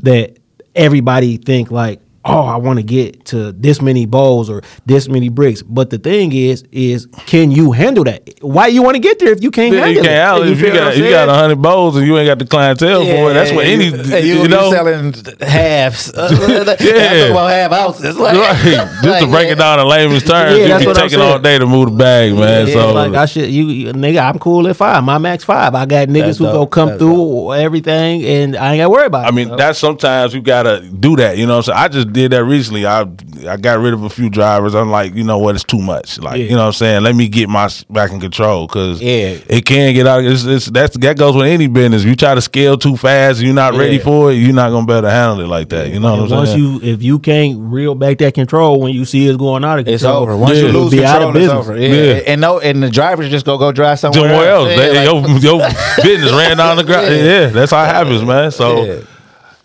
That 0.04 0.38
everybody 0.76 1.38
think 1.38 1.72
like. 1.72 2.02
Oh, 2.28 2.46
I 2.46 2.58
want 2.58 2.78
to 2.80 2.84
get 2.84 3.26
to 3.28 3.52
this 3.54 3.82
many 3.82 4.06
bowls 4.06 4.50
or 4.50 4.62
this 4.86 5.08
many 5.08 5.30
bricks, 5.30 5.62
but 5.64 5.90
the 5.90 5.98
thing 5.98 6.34
is, 6.34 6.64
is 6.72 7.08
can 7.26 7.52
you 7.52 7.72
handle 7.72 8.04
that? 8.04 8.30
Why 8.42 8.68
you 8.68 8.84
want 8.84 8.96
to 8.96 9.00
get 9.00 9.18
there 9.20 9.32
if 9.32 9.42
you 9.42 9.50
can't 9.50 9.74
Yeah, 9.74 9.80
handle 9.86 9.94
you 9.96 10.00
it? 10.02 10.04
can't 10.06 10.42
it. 10.44 10.48
If 10.52 10.60
you 10.60 10.66
feel 10.66 10.74
what 10.74 10.80
got 10.94 10.98
you 10.98 11.10
got 11.10 11.30
a 11.30 11.34
hundred 11.34 11.62
bowls 11.62 11.96
and 11.96 12.06
you 12.06 12.18
ain't 12.18 12.28
got 12.28 12.40
the 12.40 12.46
clientele 12.46 13.06
for 13.06 13.32
it. 13.32 13.34
That's 13.34 13.52
what 13.52 13.66
any 13.66 13.86
you, 13.86 13.96
you, 14.36 14.42
you, 14.44 14.48
know. 14.50 14.72
selling 14.72 15.14
halves. 15.42 16.12
yeah, 16.16 16.26
I'm 16.28 16.66
talking 16.66 17.32
about 17.32 17.50
half 17.50 17.72
ounces. 17.72 18.18
Like, 18.18 18.36
Right. 18.38 18.62
Just 18.64 19.04
to 19.04 19.10
like, 19.10 19.30
break 19.30 19.50
it 19.50 19.56
down 19.56 19.80
in 19.80 19.88
layman's 19.88 20.24
terms, 20.24 20.58
Yeah, 20.58 20.64
you 20.64 20.68
that's 20.70 20.84
be 20.84 20.88
what 20.88 20.96
taking 20.98 21.20
all 21.22 21.40
day 21.40 21.58
to 21.58 21.66
move 21.66 21.92
the 21.92 21.96
bag, 21.98 22.34
man. 22.36 22.68
Yeah, 22.68 22.74
so 22.74 22.94
like 22.94 23.14
I 23.14 23.26
should, 23.26 23.50
you, 23.50 23.68
you 23.68 23.94
nigga, 23.94 24.20
I'm 24.30 24.40
cool 24.40 24.68
at 24.68 24.76
five. 24.76 25.04
My 25.04 25.18
max 25.18 25.44
five. 25.44 25.74
I 25.76 25.86
got 25.86 26.08
niggas 26.10 26.26
That's 26.26 26.38
who 26.40 26.46
go 26.46 26.52
dope. 26.54 26.72
come 26.72 26.90
That's 26.90 27.00
through 27.00 27.54
everything, 27.54 28.24
and 28.26 28.56
I 28.56 28.74
ain't 28.74 28.80
got 28.80 28.84
to 28.86 28.90
worry 28.90 29.06
about. 29.06 29.24
It. 29.24 29.28
I 29.28 29.30
it. 29.30 29.34
mean, 29.34 29.48
So, 29.50 29.56
that's 29.56 29.80
sometimes 29.80 30.34
you 30.34 30.42
gotta 30.42 30.82
do 30.82 31.16
that. 31.18 31.38
You 31.38 31.46
know 31.46 31.58
what 31.58 31.68
I'm 31.70 31.74
saying? 31.76 31.80
I 31.80 31.88
just 31.88 32.14
did 32.18 32.32
that 32.32 32.44
recently. 32.44 32.86
I 32.86 33.06
I 33.48 33.56
got 33.58 33.80
rid 33.80 33.94
of 33.94 34.04
a 34.04 34.10
few 34.10 34.30
drivers. 34.30 34.76
I'm 34.76 34.92
like, 34.92 35.14
you 35.16 35.24
know 35.24 35.38
what? 35.38 35.56
It's 35.56 35.64
too 35.64 35.80
much. 35.82 36.20
Like, 36.20 36.38
Yeah. 36.40 36.44
you 36.46 36.52
know 36.52 36.58
what 36.62 36.66
I'm 36.68 36.74
saying? 36.74 37.04
Let 37.04 37.16
me 37.16 37.28
get 37.30 37.48
my 37.50 37.70
back 37.90 38.12
in 38.12 38.20
control 38.20 38.68
because 38.68 39.02
Yeah. 39.02 39.38
it 39.48 39.66
can 39.66 39.94
get 39.94 40.06
out. 40.08 40.24
It's, 40.26 40.44
it's, 40.46 40.66
that's 40.68 40.98
that 40.98 41.18
goes 41.18 41.36
with 41.36 41.46
any 41.48 41.68
business. 41.68 42.04
You 42.04 42.16
try 42.16 42.36
to 42.36 42.42
scale 42.42 42.78
too 42.78 42.98
fast, 42.98 43.40
you're 43.42 43.54
not 43.54 43.76
ready 43.76 44.00
for 44.00 44.32
it. 44.32 44.36
You're 44.36 44.54
not 44.54 44.72
gonna 44.72 44.86
be 44.86 44.94
able 44.94 45.04
to 45.04 45.12
handle 45.12 45.42
it 45.42 45.48
like 45.48 45.70
that. 45.70 45.90
You 45.90 46.00
know 46.00 46.12
what 46.12 46.24
and 46.24 46.32
I'm 46.34 46.38
once 46.40 46.50
saying? 46.52 46.72
Once 46.74 46.84
you, 46.84 46.92
if 46.94 47.04
you 47.04 47.20
can't 47.20 47.58
reel 47.60 47.96
back 47.96 48.18
that 48.18 48.34
control 48.34 48.82
when 48.82 48.94
you 48.94 49.06
see 49.06 49.28
it's 49.28 49.38
going 49.38 49.64
out 49.64 49.80
of 49.80 49.86
control, 49.86 49.96
It's 49.96 50.04
over. 50.04 50.36
Once 50.36 50.58
Yeah. 50.58 50.66
you 50.66 50.72
lose 50.74 50.92
be 50.92 51.06
out 51.06 51.22
control, 51.22 51.30
of 51.30 51.36
it's 51.36 51.46
business. 51.46 51.60
over. 51.70 51.78
Yeah. 51.78 51.88
Yeah. 52.16 52.22
And 52.28 52.42
no, 52.42 52.60
and 52.60 52.82
the 52.84 52.90
drivers 52.90 53.30
just 53.30 53.46
go 53.46 53.58
go 53.58 53.72
drive 53.72 54.00
somewhere, 54.00 54.30
Somewhere 54.30 54.50
else, 54.50 54.70
Yeah, 54.70 54.76
They- 54.76 55.08
like- 55.12 55.28
your, 55.44 55.60
your 55.60 55.70
business 56.04 56.32
ran 56.34 56.58
down 56.58 56.78
the 56.78 56.84
ground. 56.84 57.08
Yeah. 57.08 57.24
Yeah. 57.24 57.46
that's 57.48 57.72
how 57.72 57.84
it 57.84 57.88
happens, 57.88 58.24
man. 58.24 58.52
So 58.52 59.02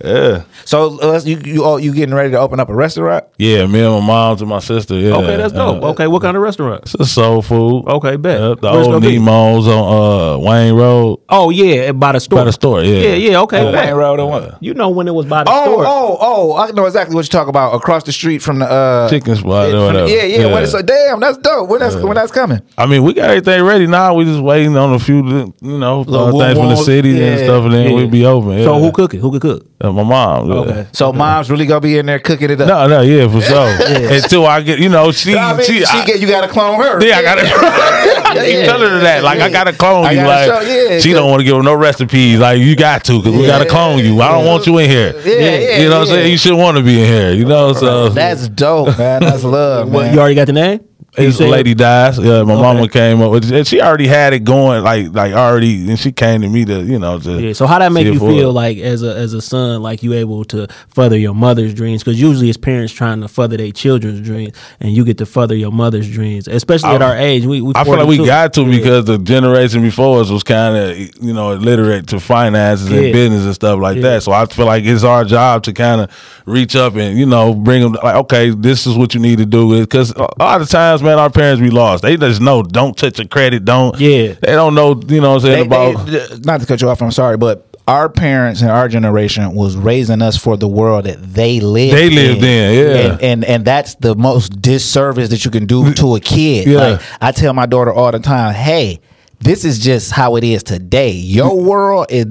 Yeah. 0.05 0.13
Yeah. 0.13 0.43
So 0.65 1.01
uh, 1.01 1.21
you 1.25 1.39
you 1.45 1.65
oh, 1.65 1.77
you 1.77 1.93
getting 1.95 2.15
ready 2.15 2.31
to 2.31 2.39
open 2.39 2.61
up 2.61 2.69
a 2.69 2.75
restaurant? 2.75 3.25
Yeah, 3.39 3.67
me 3.67 3.81
and 3.83 3.93
my 3.95 4.01
mom 4.07 4.39
and 4.39 4.49
my 4.49 4.61
sister. 4.61 4.95
Yeah. 4.95 5.17
Okay, 5.17 5.37
that's 5.37 5.53
dope. 5.53 5.83
Uh, 5.83 5.91
okay, 5.91 6.07
what 6.07 6.23
kind 6.23 6.37
of 6.37 6.43
restaurant? 6.43 6.83
It's 6.85 6.95
a 6.95 7.05
soul 7.05 7.43
food. 7.43 7.85
Okay, 7.89 8.17
bet. 8.17 8.41
Yep, 8.41 8.61
the 8.61 8.71
Where's 8.73 8.87
old 8.87 9.03
gonna? 9.03 9.15
Nemo's 9.15 9.67
on 9.67 9.75
uh, 9.75 10.39
Wayne 10.39 10.75
Road. 10.75 11.21
Oh 11.29 11.51
yeah, 11.51 11.93
by 11.93 12.13
the 12.13 12.21
store. 12.21 12.41
By 12.41 12.45
the 12.45 12.53
store, 12.53 12.83
yeah. 12.83 13.09
Yeah, 13.09 13.15
yeah. 13.15 13.41
Okay, 13.43 13.63
bet. 13.73 13.87
Wayne 13.87 13.95
Road 13.97 14.21
or 14.21 14.29
what? 14.31 14.63
You 14.63 14.75
know 14.75 14.91
when 14.91 15.09
it 15.09 15.15
was 15.15 15.27
by 15.27 15.45
the 15.45 15.51
Oh, 15.53 15.65
store. 15.65 15.85
oh, 15.87 16.19
oh! 16.21 16.53
oh! 16.53 16.57
I 16.57 16.71
know 16.71 16.87
exactly 16.87 17.15
what 17.15 17.25
you 17.25 17.29
talk 17.31 17.49
about. 17.49 17.75
Across 17.75 18.05
the 18.05 18.13
street 18.13 18.39
from 18.43 18.59
the 18.61 18.67
uh, 18.67 19.09
Chicken 19.11 19.35
spot 19.37 19.69
or 19.69 19.71
from 19.71 19.79
the- 19.79 19.87
whatever. 19.87 20.09
yeah, 20.09 20.23
yeah. 20.25 20.53
When 20.53 20.63
it's 20.63 20.73
like, 20.75 20.87
damn, 20.87 21.21
that's 21.21 21.39
dope. 21.39 21.69
When 21.69 21.81
that's 21.81 21.97
when 21.97 22.15
that's 22.15 22.33
coming? 22.33 22.61
I 22.79 22.87
mean, 22.87 23.03
we 23.03 23.15
got 23.15 23.31
everything 23.31 23.63
ready 23.65 23.87
now. 23.87 24.15
We 24.15 24.25
just 24.25 24.41
waiting 24.43 24.77
on 24.77 24.93
a 24.95 24.99
few, 24.99 25.27
you 25.61 25.79
know, 25.79 26.01
uh, 26.03 26.05
things 26.05 26.59
from 26.59 26.69
the 26.69 26.75
walls, 26.75 26.87
city 26.87 27.23
and 27.23 27.39
stuff, 27.41 27.65
and 27.65 27.73
then 27.75 27.89
Yeah. 27.89 27.95
we'll 27.95 28.09
be 28.09 28.25
open. 28.25 28.63
So 28.63 28.79
who 28.79 28.93
cook 28.93 29.15
it? 29.15 29.19
Who 29.19 29.31
could 29.33 29.43
cook? 29.43 29.67
Uh, 29.99 30.03
my 30.05 30.09
mom. 30.09 30.51
Okay. 30.51 30.87
So 30.93 31.13
mom's 31.13 31.51
really 31.51 31.67
gonna 31.67 31.81
be 31.81 31.99
in 31.99 32.07
there 32.07 32.19
cooking 32.19 32.51
it 32.51 32.61
up. 32.61 32.69
No, 32.69 32.87
no, 32.87 33.01
yeah, 33.03 33.29
for 33.29 33.41
sure. 33.41 34.13
Until 34.17 34.47
I 34.47 34.61
get, 34.63 34.79
you 34.79 34.89
know, 34.89 35.13
she, 35.13 35.37
I 35.37 35.57
mean, 35.57 35.67
she, 35.67 35.79
she, 35.81 35.85
I- 35.87 36.05
get 36.07 36.21
you 36.21 36.27
gotta 36.29 36.49
clone 36.49 36.81
her. 36.81 37.05
yeah, 37.05 37.19
I 37.19 37.23
gotta. 37.23 37.43
I 37.43 38.35
keep 38.45 38.55
Yeah. 38.55 38.65
telling 38.67 38.91
her 38.91 38.99
that. 39.01 39.23
Like, 39.23 39.41
I 39.41 39.51
gotta 39.51 39.73
clone 39.73 40.05
I 40.07 40.11
you. 40.13 40.17
gotta 40.23 40.53
Like, 40.53 40.63
show- 40.63 40.69
yeah, 40.69 40.99
she 40.99 41.11
'cause- 41.11 41.19
don't 41.19 41.31
want 41.31 41.41
to 41.41 41.45
give 41.45 41.57
her 41.57 41.63
no 41.63 41.75
recipes. 41.75 42.39
Like, 42.39 42.59
you 42.61 42.77
got 42.77 43.05
to, 43.05 43.19
because 43.23 43.39
we 43.39 43.47
gotta 43.47 43.67
clone 43.69 43.99
you. 43.99 44.21
I 44.21 44.29
don't 44.33 44.47
want 44.47 44.67
you 44.67 44.79
in 44.79 44.89
here. 44.91 45.13
Yeah, 45.25 45.33
yeah, 45.59 45.79
you 45.79 45.89
know 45.89 46.01
what 46.01 46.09
I'm 46.09 46.15
saying? 46.15 46.31
You 46.31 46.39
should 46.39 46.55
want 46.57 46.77
to 46.77 46.83
be 46.83 47.01
in 47.01 47.07
here. 47.07 47.33
You 47.33 47.45
know, 47.45 47.73
so 47.73 48.09
That's 48.09 48.49
dope, 48.49 48.99
man. 48.99 49.23
That's 49.23 49.45
love, 49.45 49.91
What, 49.91 50.03
man. 50.05 50.15
you 50.15 50.21
already 50.21 50.35
got 50.35 50.47
the 50.47 50.53
name? 50.53 50.81
Said- 51.15 51.51
Lady 51.51 51.75
Dies. 51.75 52.19
Yeah, 52.19 52.43
my 52.43 52.55
mama 52.55 52.89
came 52.89 53.21
up 53.21 53.31
with 53.33 53.53
and 53.53 53.67
she 53.67 53.83
already 53.83 54.07
had 54.07 54.33
it 54.33 54.45
going 54.45 54.83
like 54.83 55.13
like 55.13 55.35
already 55.35 55.87
and 55.91 55.99
she 55.99 56.11
came 56.11 56.41
to 56.41 56.49
me 56.49 56.65
to, 56.65 56.81
you 56.83 56.99
know, 56.99 57.19
to 57.19 57.39
Yeah. 57.39 57.53
So 57.53 57.67
how 57.67 57.79
that 57.81 57.93
make 57.93 58.07
you 58.07 58.19
feel 58.19 58.47
her. 58.49 58.53
like 58.53 58.79
as 58.79 59.03
a 59.03 59.15
as 59.15 59.35
a 59.35 59.43
son, 59.43 59.83
like 59.83 60.03
you 60.03 60.15
able 60.15 60.43
to 60.47 60.69
further 60.89 61.19
your 61.19 61.35
mother's 61.35 61.75
dreams? 61.75 62.03
Because 62.03 62.19
usually 62.19 62.49
it's 62.49 62.57
parents 62.57 62.95
trying 62.95 63.21
to 63.21 63.29
further 63.29 63.59
their 63.59 63.73
children's 63.73 64.23
dreams, 64.23 64.57
and 64.81 64.93
you 64.93 65.05
get 65.05 65.19
to 65.19 65.27
further 65.27 65.55
your 65.55 65.71
mother's 65.71 66.11
dreams. 66.11 66.49
Especially 66.49 66.91
at 66.95 67.03
our 67.03 67.17
age, 67.17 67.45
we, 67.45 67.61
we 67.61 67.75
I 67.77 67.85
feel 67.85 67.97
like 67.99 68.07
we 68.09 68.17
got 68.25 68.55
to 68.55 68.63
Yeah. 68.63 68.77
because 68.79 69.05
the 69.05 69.19
generation 69.19 69.83
before 69.83 70.21
us 70.23 70.31
was 70.31 70.43
kind 70.43 70.77
of, 70.77 70.97
you 71.23 71.35
know, 71.35 71.51
illiterate 71.53 72.07
to 72.09 72.21
finances 72.21 72.91
Yeah. 72.91 73.01
and 73.01 73.13
business 73.13 73.45
and 73.45 73.55
stuff 73.55 73.79
like 73.81 73.97
Yeah. 73.97 74.03
that. 74.03 74.23
So 74.23 74.33
I 74.33 74.47
feel 74.47 74.65
like 74.65 74.85
it's 74.85 75.05
our 75.05 75.25
job 75.25 75.63
to 75.65 75.75
kind 75.75 76.01
of 76.01 76.43
reach 76.47 76.75
up 76.75 76.97
and, 76.97 77.19
you 77.19 77.27
know, 77.27 77.53
bring 77.55 77.83
them 77.83 77.93
like, 78.03 78.17
okay, 78.17 78.49
this 78.51 78.87
is 78.87 78.97
what 78.97 79.13
you 79.15 79.21
need 79.21 79.37
to 79.39 79.47
do. 79.47 79.79
Because 79.81 80.11
a 80.13 80.27
lot 80.39 80.63
of 80.63 80.71
times, 80.71 81.02
man, 81.03 81.19
our 81.19 81.31
parents 81.31 81.61
be 81.61 81.71
lost. 81.71 82.03
They 82.03 82.17
just 82.17 82.41
know, 82.41 82.63
don't 82.63 82.97
touch 82.97 83.19
your 83.19 83.29
credit. 83.29 83.65
Don't. 83.65 83.99
Yeah. 83.99 84.35
They 84.41 84.53
don't 84.53 84.75
know, 84.75 85.01
you 85.09 85.21
know 85.21 85.35
what 85.35 85.45
I'm 85.45 85.51
saying, 85.51 85.69
They- 85.69 85.93
about. 85.93 86.07
they- 86.07 86.39
not 86.45 86.61
to 86.61 86.67
cut 86.67 86.81
you 86.81 86.89
off, 86.89 87.03
I'm 87.03 87.11
sorry, 87.11 87.37
but 87.37 87.67
our 87.89 88.09
parents 88.09 88.61
and 88.63 88.71
our 88.71 88.89
generation 88.89 89.55
was 89.55 89.77
raising 89.77 90.23
us 90.23 90.37
for 90.37 90.57
the 90.57 90.69
world 90.69 91.05
that 91.05 91.21
they 91.35 91.59
lived. 91.61 91.97
They 91.97 92.11
lived 92.11 92.43
in, 92.45 92.75
yeah. 92.75 93.03
and, 93.13 93.23
and 93.23 93.45
and 93.45 93.65
that's 93.65 93.97
the 93.97 94.15
most 94.15 94.63
disservice 94.63 95.31
that 95.31 95.45
you 95.45 95.51
can 95.51 95.67
do 95.67 95.93
to 95.95 96.15
a 96.15 96.21
kid. 96.21 96.69
Yeah. 96.69 96.79
Like 96.79 97.01
I 97.21 97.33
tell 97.33 97.53
my 97.55 97.67
daughter 97.67 97.93
all 97.93 98.13
the 98.13 98.21
time, 98.21 98.55
hey. 98.55 99.01
This 99.41 99.65
is 99.65 99.81
just 99.81 100.13
how 100.13 100.37
it 100.37 100.45
is 100.45 100.63
today. 100.63 101.11
Your 101.11 101.61
world 101.61 102.07
is. 102.11 102.27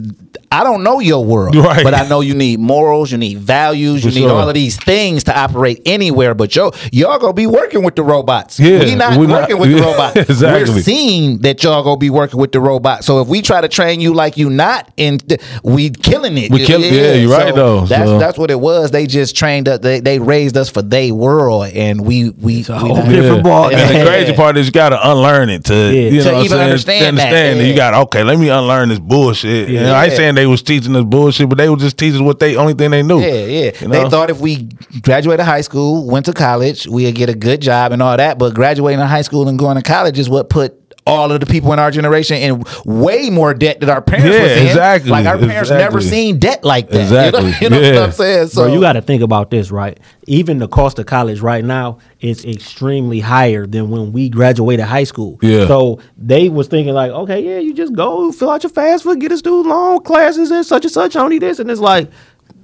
I 0.51 0.63
don't 0.63 0.83
know 0.83 0.99
your 0.99 1.23
world, 1.23 1.55
Right. 1.55 1.83
but 1.83 1.93
I 1.93 2.07
know 2.09 2.19
you 2.21 2.33
need 2.33 2.59
morals, 2.59 3.11
you 3.11 3.17
need 3.17 3.37
values, 3.39 4.03
you 4.03 4.11
need 4.11 4.27
sure. 4.27 4.31
all 4.31 4.47
of 4.49 4.53
these 4.53 4.75
things 4.77 5.23
to 5.25 5.37
operate 5.37 5.81
anywhere. 5.85 6.33
But 6.33 6.53
yo, 6.55 6.71
y'all 6.91 7.19
gonna 7.19 7.33
be 7.33 7.47
working 7.47 7.83
with 7.83 7.95
the 7.95 8.03
robots. 8.03 8.59
Yeah, 8.59 8.79
we 8.83 8.95
not 8.95 9.17
we 9.17 9.27
not- 9.27 9.41
working 9.41 9.57
with 9.59 9.71
the 9.71 9.81
robots. 9.81 10.17
exactly. 10.17 10.73
We're 10.75 10.81
seeing 10.81 11.37
that 11.39 11.63
y'all 11.63 11.83
gonna 11.83 11.97
be 11.97 12.09
working 12.09 12.39
with 12.39 12.51
the 12.51 12.59
robots. 12.59 13.05
So 13.05 13.21
if 13.21 13.27
we 13.29 13.41
try 13.41 13.61
to 13.61 13.67
train 13.69 14.01
you 14.01 14.13
like 14.13 14.35
you 14.37 14.49
not, 14.49 14.89
and 14.97 15.25
th- 15.27 15.39
we 15.63 15.89
killing 15.89 16.37
it. 16.37 16.51
We 16.51 16.65
kill- 16.65 16.81
yeah, 16.81 17.13
you're 17.13 17.31
right, 17.31 17.55
though, 17.55 17.85
That's 17.85 18.09
so- 18.09 18.19
that's 18.19 18.37
what 18.37 18.51
it 18.51 18.59
was. 18.59 18.91
They 18.91 19.07
just 19.07 19.35
trained 19.35 19.67
us. 19.69 19.79
They, 19.79 19.99
they 20.01 20.19
raised 20.19 20.57
us 20.57 20.69
for 20.69 20.81
they 20.81 21.11
world, 21.11 21.67
and 21.73 22.05
we 22.05 22.11
we, 22.31 22.57
we 22.57 22.61
whole 22.63 22.95
not- 22.97 23.07
different 23.09 23.43
ball 23.43 23.69
And 23.73 23.95
the 23.95 24.05
crazy 24.05 24.33
part 24.33 24.57
is 24.57 24.65
you 24.65 24.71
got 24.73 24.89
to 24.89 25.09
unlearn 25.11 25.49
it 25.49 25.63
to, 25.65 25.73
Yeah. 25.73 26.09
you 26.09 26.09
To 26.09 26.15
know, 26.17 26.23
what 26.25 26.33
I'm 26.39 26.45
even 26.45 26.49
saying? 26.49 26.63
understand 26.63 26.99
To 26.99 27.21
that, 27.21 27.27
understand 27.27 27.59
yeah. 27.59 27.65
You 27.65 27.75
got 27.75 27.93
okay. 28.05 28.23
Let 28.23 28.37
me 28.37 28.49
unlearn 28.49 28.89
this 28.89 28.99
bullshit. 28.99 29.69
You 29.69 29.79
know, 29.79 29.93
I 29.93 30.03
ain't 30.05 30.11
Yeah. 30.11 30.17
Saying 30.21 30.35
they 30.35 30.45
was 30.45 30.61
teaching 30.61 30.95
us 30.95 31.03
bullshit, 31.03 31.49
but 31.49 31.57
they 31.57 31.69
were 31.69 31.75
just 31.75 31.97
teaching 31.97 32.23
what 32.23 32.39
they 32.39 32.55
only 32.55 32.73
thing 32.73 32.91
they 32.91 33.03
knew. 33.03 33.19
Yeah, 33.19 33.45
yeah. 33.45 33.71
You 33.79 33.87
know? 33.87 34.03
They 34.03 34.09
thought 34.09 34.29
if 34.29 34.39
we 34.39 34.69
graduated 35.01 35.45
high 35.45 35.61
school, 35.61 36.07
went 36.07 36.25
to 36.27 36.33
college, 36.33 36.87
we'd 36.87 37.15
get 37.15 37.29
a 37.29 37.35
good 37.35 37.61
job 37.61 37.91
and 37.91 38.01
all 38.01 38.15
that. 38.15 38.37
But 38.37 38.53
graduating 38.53 38.99
high 38.99 39.23
school 39.23 39.47
and 39.47 39.57
going 39.57 39.77
to 39.77 39.83
college 39.83 40.19
is 40.19 40.29
what 40.29 40.49
put 40.49 40.80
all 41.07 41.31
of 41.31 41.39
the 41.39 41.45
people 41.47 41.73
in 41.73 41.79
our 41.79 41.89
generation 41.89 42.37
in 42.37 42.63
way 42.85 43.29
more 43.31 43.53
debt 43.55 43.79
than 43.79 43.89
our 43.89 44.01
parents 44.03 44.35
Yeah, 44.35 44.43
was 44.43 44.51
in. 44.51 44.67
exactly, 44.67 45.09
Like 45.11 45.25
our 45.25 45.37
parents 45.37 45.69
never 45.71 45.99
seen 45.99 46.37
debt 46.37 46.63
like 46.63 46.89
that. 46.89 47.01
Exactly, 47.01 47.53
You 47.59 47.69
know, 47.69 47.77
you 47.77 47.81
know 47.81 47.91
yeah. 47.93 47.99
what 48.01 48.05
I'm 48.09 48.11
saying? 48.11 48.47
So 48.49 48.63
Bro, 48.65 48.73
you 48.73 48.79
got 48.81 48.93
to 48.93 49.01
think 49.01 49.23
about 49.23 49.49
this, 49.49 49.71
right? 49.71 49.99
Even 50.27 50.59
the 50.59 50.67
cost 50.67 50.99
of 50.99 51.07
college 51.07 51.39
right 51.41 51.65
now 51.65 51.97
is 52.19 52.45
extremely 52.45 53.19
higher 53.19 53.65
than 53.65 53.89
when 53.89 54.11
we 54.13 54.29
graduated 54.29 54.85
high 54.85 55.03
school. 55.05 55.39
Yeah. 55.41 55.65
So 55.65 55.99
they 56.17 56.49
was 56.49 56.67
thinking 56.67 56.93
like, 56.93 57.11
okay, 57.11 57.41
yeah, 57.43 57.57
you 57.57 57.73
just 57.73 57.93
go 57.93 58.31
fill 58.31 58.51
out 58.51 58.61
your 58.63 58.71
FAFSA, 58.71 59.19
get 59.19 59.31
a 59.31 59.37
student 59.37 59.67
loan, 59.67 60.03
classes 60.03 60.51
and 60.51 60.63
such 60.63 60.85
and 60.85 60.91
such, 60.91 61.15
only 61.15 61.39
this, 61.39 61.57
and 61.59 61.69
it's 61.71 61.81
like. 61.81 62.09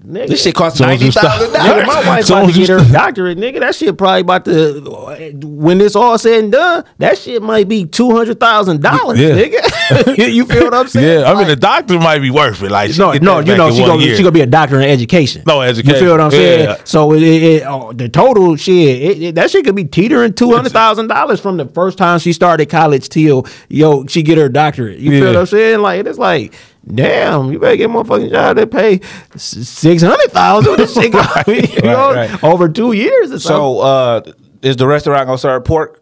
Nigga, 0.07 0.27
this 0.29 0.41
shit 0.43 0.55
costs 0.55 0.77
So 0.79 0.85
as 0.85 0.89
ninety 0.91 1.05
you 1.05 1.11
stop- 1.11 1.23
thousand 1.37 1.53
Nigga, 1.53 1.67
dollars. 1.67 1.87
my 1.87 2.07
wife 2.07 2.25
So 2.25 2.37
about 2.37 2.47
to 2.53 2.53
get 2.59 2.69
her 2.69 2.91
doctorate, 2.93 3.37
nigga. 3.37 3.59
That 3.59 3.75
shit 3.75 3.97
probably 3.97 4.21
about 4.21 4.45
to 4.45 5.39
when 5.43 5.81
it's 5.81 5.95
all 5.97 6.17
said 6.17 6.43
and 6.45 6.51
done. 6.53 6.85
That 6.99 7.17
shit 7.17 7.41
might 7.41 7.67
be 7.67 7.85
two 7.85 8.11
hundred 8.15 8.39
thousand 8.39 8.81
dollars, 8.81 9.19
Yeah. 9.19 9.31
nigga. 9.31 10.17
you 10.33 10.45
feel 10.45 10.63
what 10.63 10.73
I'm 10.73 10.87
saying? 10.87 11.21
Yeah, 11.21 11.25
I 11.25 11.29
mean 11.31 11.39
Like- 11.39 11.47
the 11.47 11.55
doctor 11.57 11.99
might 11.99 12.19
be 12.19 12.29
worth 12.29 12.63
it. 12.63 12.71
Like 12.71 12.91
she 12.91 12.99
no, 12.99 13.11
no, 13.13 13.39
you 13.39 13.57
know 13.57 13.67
in 13.67 13.73
she 13.73 13.85
gonna 13.85 14.01
year. 14.01 14.15
she 14.15 14.23
gonna 14.23 14.31
be 14.31 14.41
a 14.41 14.45
doctor 14.45 14.79
in 14.79 14.89
education. 14.89 15.43
No, 15.45 15.61
education. 15.61 15.95
You 15.95 15.99
feel 15.99 16.11
what 16.11 16.21
I'm 16.21 16.31
saying? 16.31 16.77
So 16.85 17.11
it, 17.13 17.21
it, 17.23 17.43
it- 17.43 17.63
oh, 17.67 17.91
the 17.91 18.07
total 18.07 18.55
shit 18.55 19.01
it, 19.01 19.21
it- 19.23 19.35
that 19.35 19.51
shit 19.51 19.65
could 19.65 19.75
be 19.75 19.83
teetering 19.83 20.33
two 20.33 20.51
hundred 20.53 20.71
thousand 20.71 21.07
dollars 21.07 21.41
from 21.41 21.57
the 21.57 21.65
first 21.65 21.97
time 21.97 22.19
she 22.19 22.31
started 22.31 22.67
college 22.69 23.09
till 23.09 23.45
yo 23.67 24.05
she 24.07 24.23
get 24.23 24.37
her 24.37 24.47
doctorate. 24.47 24.99
You 24.99 25.11
feel 25.11 25.19
Yeah. 25.19 25.25
what 25.33 25.35
I'm 25.37 25.45
saying? 25.47 25.79
Like 25.81 26.05
it's 26.05 26.17
like. 26.19 26.53
Damn, 26.93 27.51
you 27.51 27.59
better 27.59 27.75
get 27.75 27.89
a 27.89 27.93
motherfucking 27.93 28.31
job 28.31 28.55
that 28.57 28.71
pay 28.71 29.01
six 29.35 30.01
hundred 30.01 30.31
thousand. 30.31 30.77
This 30.77 30.93
shit, 30.93 31.11
me, 31.47 31.67
you 31.75 31.81
know, 31.81 32.13
Right, 32.13 32.29
right. 32.31 32.43
over 32.43 32.69
two 32.69 32.93
years 32.93 33.31
or. 33.31 33.39
So 33.39 33.79
uh, 33.79 34.21
is 34.61 34.77
the 34.77 34.87
restaurant 34.87 35.25
gonna 35.27 35.37
serve 35.37 35.65
pork? 35.65 36.01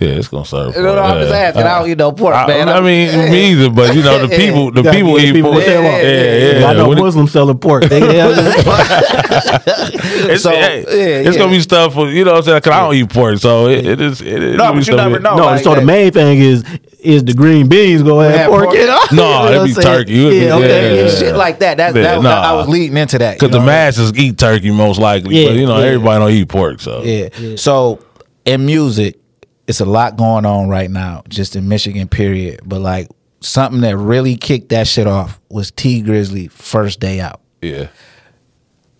Yeah, 0.00 0.10
it's 0.10 0.28
gonna 0.28 0.44
serve. 0.44 0.76
You 0.76 0.82
know, 0.82 0.94
for 0.94 1.00
I'm 1.00 1.18
just 1.20 1.30
yeah. 1.32 1.38
asking. 1.38 1.62
I 1.64 1.78
don't 1.80 1.90
eat 1.90 1.98
no 1.98 2.12
pork, 2.12 2.32
I, 2.36 2.46
man. 2.46 2.68
I 2.68 2.80
mean, 2.80 3.30
me 3.32 3.50
either, 3.52 3.68
but 3.70 3.96
you 3.96 4.02
know, 4.02 4.24
the 4.24 4.36
people, 4.36 4.70
the 4.70 4.82
people 4.92 5.16
give 5.16 5.24
eat 5.30 5.32
people 5.32 5.50
pork. 5.50 5.64
what 5.64 5.66
they 5.66 5.72
Yeah, 5.74 5.90
want. 5.90 6.02
yeah, 6.04 6.58
yeah. 6.60 6.66
I 6.68 6.72
know 6.74 6.88
When 6.88 6.98
Muslims 7.00 7.32
selling 7.32 7.58
pork. 7.58 7.82
They, 7.84 7.98
they, 7.98 8.20
It's, 10.30 10.42
So, 10.42 10.50
hey, 10.50 10.84
yeah, 10.86 11.28
it's 11.28 11.36
gonna 11.36 11.50
be 11.50 11.60
stuff 11.60 11.94
for 11.94 12.08
you 12.10 12.24
know 12.24 12.32
what 12.32 12.38
I'm 12.38 12.44
saying. 12.44 12.60
Cause 12.62 12.72
I 12.72 12.80
don't 12.80 12.94
eat 12.94 13.08
pork, 13.10 13.38
so 13.38 13.68
it, 13.68 13.86
it 13.86 14.00
is. 14.00 14.20
It, 14.20 14.42
it 14.42 14.56
No, 14.56 14.72
but 14.72 14.86
you 14.86 14.96
never 14.96 15.16
it- 15.16 15.22
know. 15.22 15.36
no, 15.36 15.44
like 15.46 15.62
so 15.64 15.74
the 15.74 15.82
main 15.82 16.12
thing 16.12 16.38
is 16.38 16.64
is 17.00 17.24
the 17.24 17.32
green 17.34 17.68
beans 17.68 18.02
go 18.02 18.20
ahead 18.20 18.38
have 18.40 18.50
pork, 18.50 18.64
pork. 18.66 18.76
you 18.76 18.86
know? 18.86 18.98
No, 19.12 19.44
You 19.48 19.50
know 19.56 19.64
it'd 19.64 19.76
be 19.76 19.82
turkey. 19.82 20.20
It 20.20 20.24
would 20.24 20.30
be- 20.30 20.36
Yeah, 20.36 20.54
okay. 20.56 21.02
And 21.02 21.10
shit 21.18 21.34
like 21.36 21.58
that. 21.60 21.76
That, 21.76 21.94
Yeah, 21.94 22.02
that 22.02 22.22
nah. 22.22 22.30
I 22.42 22.52
was 22.54 22.68
leading 22.68 22.96
into 22.96 23.18
that. 23.18 23.38
Cause 23.38 23.50
the 23.50 23.60
masses 23.60 24.12
eat 24.16 24.36
turkey 24.38 24.70
most 24.70 24.98
likely, 24.98 25.40
Yeah, 25.42 25.48
but 25.50 25.56
you 25.56 25.66
know 25.66 25.76
everybody 25.76 26.18
don't 26.20 26.30
eat 26.32 26.48
pork. 26.48 26.80
So 26.80 27.02
Yeah. 27.02 27.28
So 27.56 28.00
in 28.44 28.66
music, 28.66 29.18
it's 29.68 29.80
a 29.80 29.84
lot 29.84 30.16
going 30.16 30.44
on 30.44 30.68
right 30.68 30.90
now, 30.90 31.22
just 31.28 31.54
in 31.54 31.68
Michigan, 31.68 32.08
period. 32.08 32.60
But 32.64 32.80
like 32.80 33.08
something 33.40 33.82
that 33.82 33.96
really 33.96 34.34
kicked 34.34 34.70
that 34.70 34.88
shit 34.88 35.06
off 35.06 35.38
was 35.48 35.70
Tee 35.70 36.02
Grizzley 36.02 36.50
first 36.50 36.98
day 36.98 37.20
out. 37.20 37.40
yeah, 37.62 37.88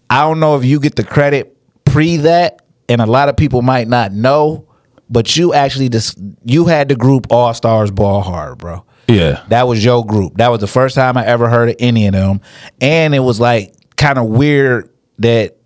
I 0.09 0.21
don't 0.23 0.39
know 0.41 0.57
if 0.57 0.65
you 0.65 0.79
get 0.81 0.95
the 0.97 1.05
credit 1.05 1.57
pre 1.85 2.19
that, 2.19 2.63
and 2.89 3.01
a 3.01 3.07
lot 3.07 3.29
of 3.29 3.37
people 3.37 3.63
might 3.63 3.89
not 3.89 4.13
know, 4.13 4.69
but 5.11 5.37
you 5.37 5.53
actually 5.55 5.89
just 5.89 6.19
you 6.45 6.67
had 6.67 6.89
the 6.89 6.97
group 6.97 7.27
All 7.31 7.53
Stars 7.55 7.91
Ball 7.91 8.21
Hard, 8.23 8.59
bro. 8.59 8.85
yeah. 9.09 9.45
That 9.49 9.67
was 9.69 9.85
your 9.85 10.05
group. 10.07 10.37
That 10.37 10.49
was 10.51 10.61
the 10.61 10.67
first 10.67 10.95
time 10.95 11.17
I 11.17 11.27
ever 11.27 11.49
heard 11.49 11.71
of 11.71 11.77
any 11.79 12.07
of 12.07 12.13
them. 12.13 12.41
And 12.81 13.15
it 13.15 13.21
was 13.21 13.39
like 13.41 13.75
kind 13.97 14.19
of 14.19 14.27
weird 14.27 14.91
that 15.19 15.58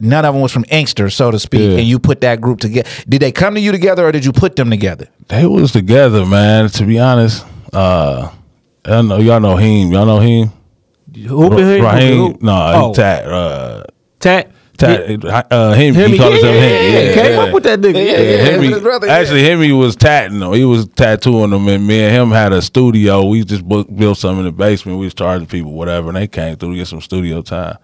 none 0.00 0.24
of 0.24 0.34
them 0.34 0.42
was 0.42 0.52
from 0.52 0.64
Inkster, 0.70 1.10
so 1.10 1.30
to 1.30 1.38
speak. 1.38 1.60
Yeah. 1.72 1.78
And 1.78 1.86
you 1.86 1.98
put 1.98 2.20
that 2.22 2.40
group 2.40 2.60
together. 2.60 2.88
Did 3.08 3.22
they 3.22 3.32
come 3.32 3.54
to 3.54 3.60
you 3.60 3.72
together 3.72 4.06
or 4.06 4.12
did 4.12 4.24
you 4.24 4.32
put 4.32 4.56
them 4.56 4.70
together? 4.70 5.08
They 5.28 5.46
was 5.46 5.72
together, 5.72 6.24
man. 6.26 6.68
To 6.70 6.84
be 6.84 6.98
honest, 6.98 7.44
uh, 7.72 8.30
I 8.84 9.02
know 9.02 9.18
y'all 9.18 9.40
know 9.40 9.56
him. 9.56 9.92
Y'all 9.92 10.06
know 10.06 10.20
him. 10.20 10.52
Who 11.26 11.50
been 11.50 11.58
here? 11.58 11.82
Raheem, 11.82 12.16
Who- 12.18 12.38
no, 12.42 12.72
oh, 12.74 12.88
he 12.88 12.94
tat, 12.94 13.24
uh, 13.26 13.82
Tat. 14.20 14.50
tat, 14.76 15.46
uh, 15.50 15.72
him. 15.72 15.94
Him, 15.94 16.12
he 16.12 16.18
called 16.18 16.34
yeah, 16.34 16.36
himself 16.36 16.54
yeah, 16.54 16.60
him. 16.60 16.92
yeah, 16.92 17.00
Yeah, 17.00 17.14
Came 17.14 17.32
yeah. 17.32 17.38
up 17.40 17.52
with 17.54 17.64
that 17.64 17.80
nigga. 17.80 17.94
Yeah, 17.94 18.00
Yeah, 18.02 18.18
yeah. 18.20 18.30
yeah. 18.30 18.50
Hemi- 18.52 18.66
his 18.68 18.80
brother, 18.80 19.08
actually, 19.08 19.42
Hemi 19.42 19.72
was 19.72 19.96
tatting 19.96 20.38
them. 20.38 20.52
He 20.52 20.64
was 20.64 20.86
tattooing 20.86 21.50
them, 21.50 21.66
and 21.66 21.84
me 21.86 22.02
and 22.04 22.14
him 22.14 22.30
had 22.30 22.52
a 22.52 22.62
studio. 22.62 23.24
We 23.26 23.42
just 23.42 23.64
booked, 23.64 23.94
built 23.96 24.18
something 24.18 24.40
in 24.40 24.44
the 24.46 24.52
basement. 24.52 24.98
We 24.98 25.06
was 25.06 25.14
charging 25.14 25.48
people 25.48 25.72
whatever, 25.72 26.08
and 26.08 26.16
they 26.16 26.28
came 26.28 26.56
through 26.56 26.72
to 26.72 26.76
get 26.76 26.86
some 26.86 27.00
studio 27.00 27.42
time. 27.42 27.78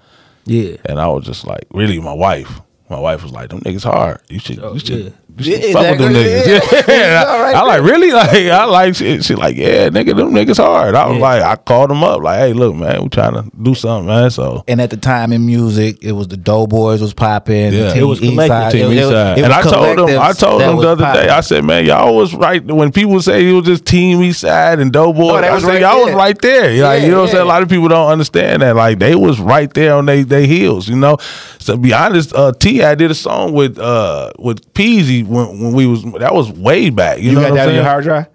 Yeah. 0.46 0.76
And 0.84 1.00
I 1.00 1.08
was 1.08 1.24
just 1.24 1.46
like, 1.46 1.64
really, 1.72 1.98
my 2.00 2.12
wife. 2.12 2.60
My 2.90 2.98
wife 2.98 3.22
was 3.22 3.32
like, 3.32 3.48
"Them 3.48 3.60
niggas 3.60 3.84
hard. 3.84 4.20
You 4.28 4.38
should, 4.38 4.58
Oh, 4.60 4.74
you 4.74 4.78
should 4.78 5.04
yeah. 5.04 5.10
Fuck 5.36 5.46
with 5.46 5.98
them 5.98 6.12
niggas. 6.12 6.46
Yeah. 6.46 6.82
Yeah, 6.94 7.24
All 7.26 7.40
right. 7.42 7.54
I, 7.56 7.62
like 7.62 7.82
really 7.82 8.12
like 8.12 8.30
I 8.30 8.64
like 8.64 8.94
shit. 8.94 9.24
She 9.24 9.34
like 9.34 9.56
yeah, 9.56 9.88
nigga, 9.88 10.14
them 10.16 10.30
niggas 10.30 10.58
hard. 10.58 10.94
I 10.94 11.08
was 11.08 11.18
like, 11.18 11.42
I 11.42 11.56
called 11.56 11.90
them 11.90 12.04
up 12.04 12.20
like, 12.20 12.38
hey, 12.38 12.52
look, 12.52 12.74
man, 12.76 13.02
we 13.02 13.08
trying 13.08 13.34
to 13.34 13.50
do 13.62 13.74
something, 13.74 14.06
man. 14.06 14.30
So 14.30 14.62
And 14.68 14.80
at 14.80 14.90
the 14.90 14.96
time 14.96 15.32
in 15.32 15.44
music, 15.46 16.02
it 16.02 16.12
was 16.12 16.28
the 16.28 16.36
Doughboys 16.36 17.00
was 17.00 17.14
popping. 17.14 17.72
Yeah. 17.72 17.94
It 17.94 18.02
was 18.04 18.20
Team 18.20 18.32
collective. 18.32 18.58
Eastside. 18.60 18.72
Team 18.72 18.92
It- 18.92 18.98
it- 18.98 19.38
it 19.38 19.44
and 19.44 19.52
I 19.52 19.62
told 19.62 19.98
them, 19.98 20.20
I 20.20 20.32
told 20.32 20.60
them 20.60 20.76
the 20.76 20.88
other 20.90 21.12
day. 21.12 21.28
I 21.28 21.40
said, 21.40 21.64
man, 21.64 21.84
y'all 21.84 22.14
was 22.14 22.34
right 22.34 22.64
when 22.64 22.92
people 22.92 23.20
say 23.20 23.48
it 23.48 23.52
was 23.52 23.64
just 23.64 23.84
Team 23.86 24.22
East 24.22 24.40
Side 24.40 24.78
and 24.78 24.92
Doughboy. 24.92 25.30
Oh, 25.30 25.36
I 25.36 25.52
was 25.54 25.64
right 25.64 25.80
y'all 25.80 26.04
was 26.04 26.14
right 26.14 26.40
there. 26.40 26.62
Like, 26.82 27.00
Yeah, 27.00 27.06
you 27.06 27.10
know 27.10 27.20
what 27.22 27.24
I'm 27.24 27.30
saying? 27.30 27.42
A 27.42 27.48
lot 27.48 27.62
of 27.62 27.68
people 27.68 27.88
don't 27.88 28.08
understand 28.10 28.62
that. 28.62 28.76
Like 28.76 28.98
they 28.98 29.14
was 29.14 29.40
right 29.40 29.72
there 29.74 29.94
on 29.94 30.06
they 30.06 30.22
they 30.22 30.46
heels. 30.46 30.88
You 30.88 30.96
know. 30.96 31.16
So 31.58 31.76
be 31.78 31.92
honest, 31.94 32.34
uh, 32.34 32.52
T 32.52 32.82
I 32.82 32.94
did 32.94 33.10
a 33.10 33.14
song 33.14 33.52
with 33.52 33.78
uh 33.78 34.30
with 34.38 34.72
Peasy 34.74 35.23
when 35.26 35.60
when 35.60 35.72
we 35.72 35.86
was 35.86 36.02
that 36.18 36.34
was 36.34 36.50
way 36.52 36.90
back. 36.90 37.18
You, 37.18 37.30
You 37.30 37.34
know 37.36 37.40
got 37.42 37.50
what 37.50 37.56
that 37.56 37.62
I'm 37.64 37.68
on 37.70 37.74
your 37.74 37.84
hard 37.84 38.04
drive? 38.04 38.26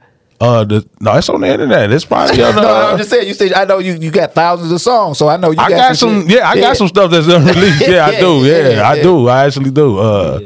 Uh, 0.42 0.64
the, 0.64 0.88
no, 1.02 1.18
it's 1.18 1.28
on 1.28 1.42
the 1.42 1.48
internet. 1.48 1.92
It's 1.92 2.06
probably 2.06 2.42
on. 2.42 2.56
no, 2.62 2.62
uh, 2.62 2.92
I'm 2.92 2.98
just 2.98 3.10
saying. 3.10 3.28
You 3.28 3.34
said 3.34 3.52
I 3.54 3.66
know 3.66 3.80
you. 3.80 3.94
You 3.94 4.10
got 4.10 4.34
thousands 4.34 4.72
of 4.72 4.80
songs, 4.80 5.18
so 5.18 5.28
I 5.28 5.36
know 5.38 5.52
you. 5.52 5.60
I 5.60 5.70
got, 5.70 5.78
got 5.78 5.98
some, 5.98 6.22
shit. 6.28 6.38
yeah, 6.38 6.50
I 6.50 6.60
got 6.60 6.78
some 6.78 6.88
stuff 6.88 7.12
that's 7.12 7.28
unreleased. 7.28 7.86
Yeah, 7.88 8.06
I 8.06 8.20
do. 8.22 8.46
Yeah, 8.46 8.70
yeah, 8.70 8.90
I 8.90 9.02
do. 9.02 9.28
I 9.28 9.46
actually 9.46 9.72
do. 9.72 9.98
Uh, 9.98 10.40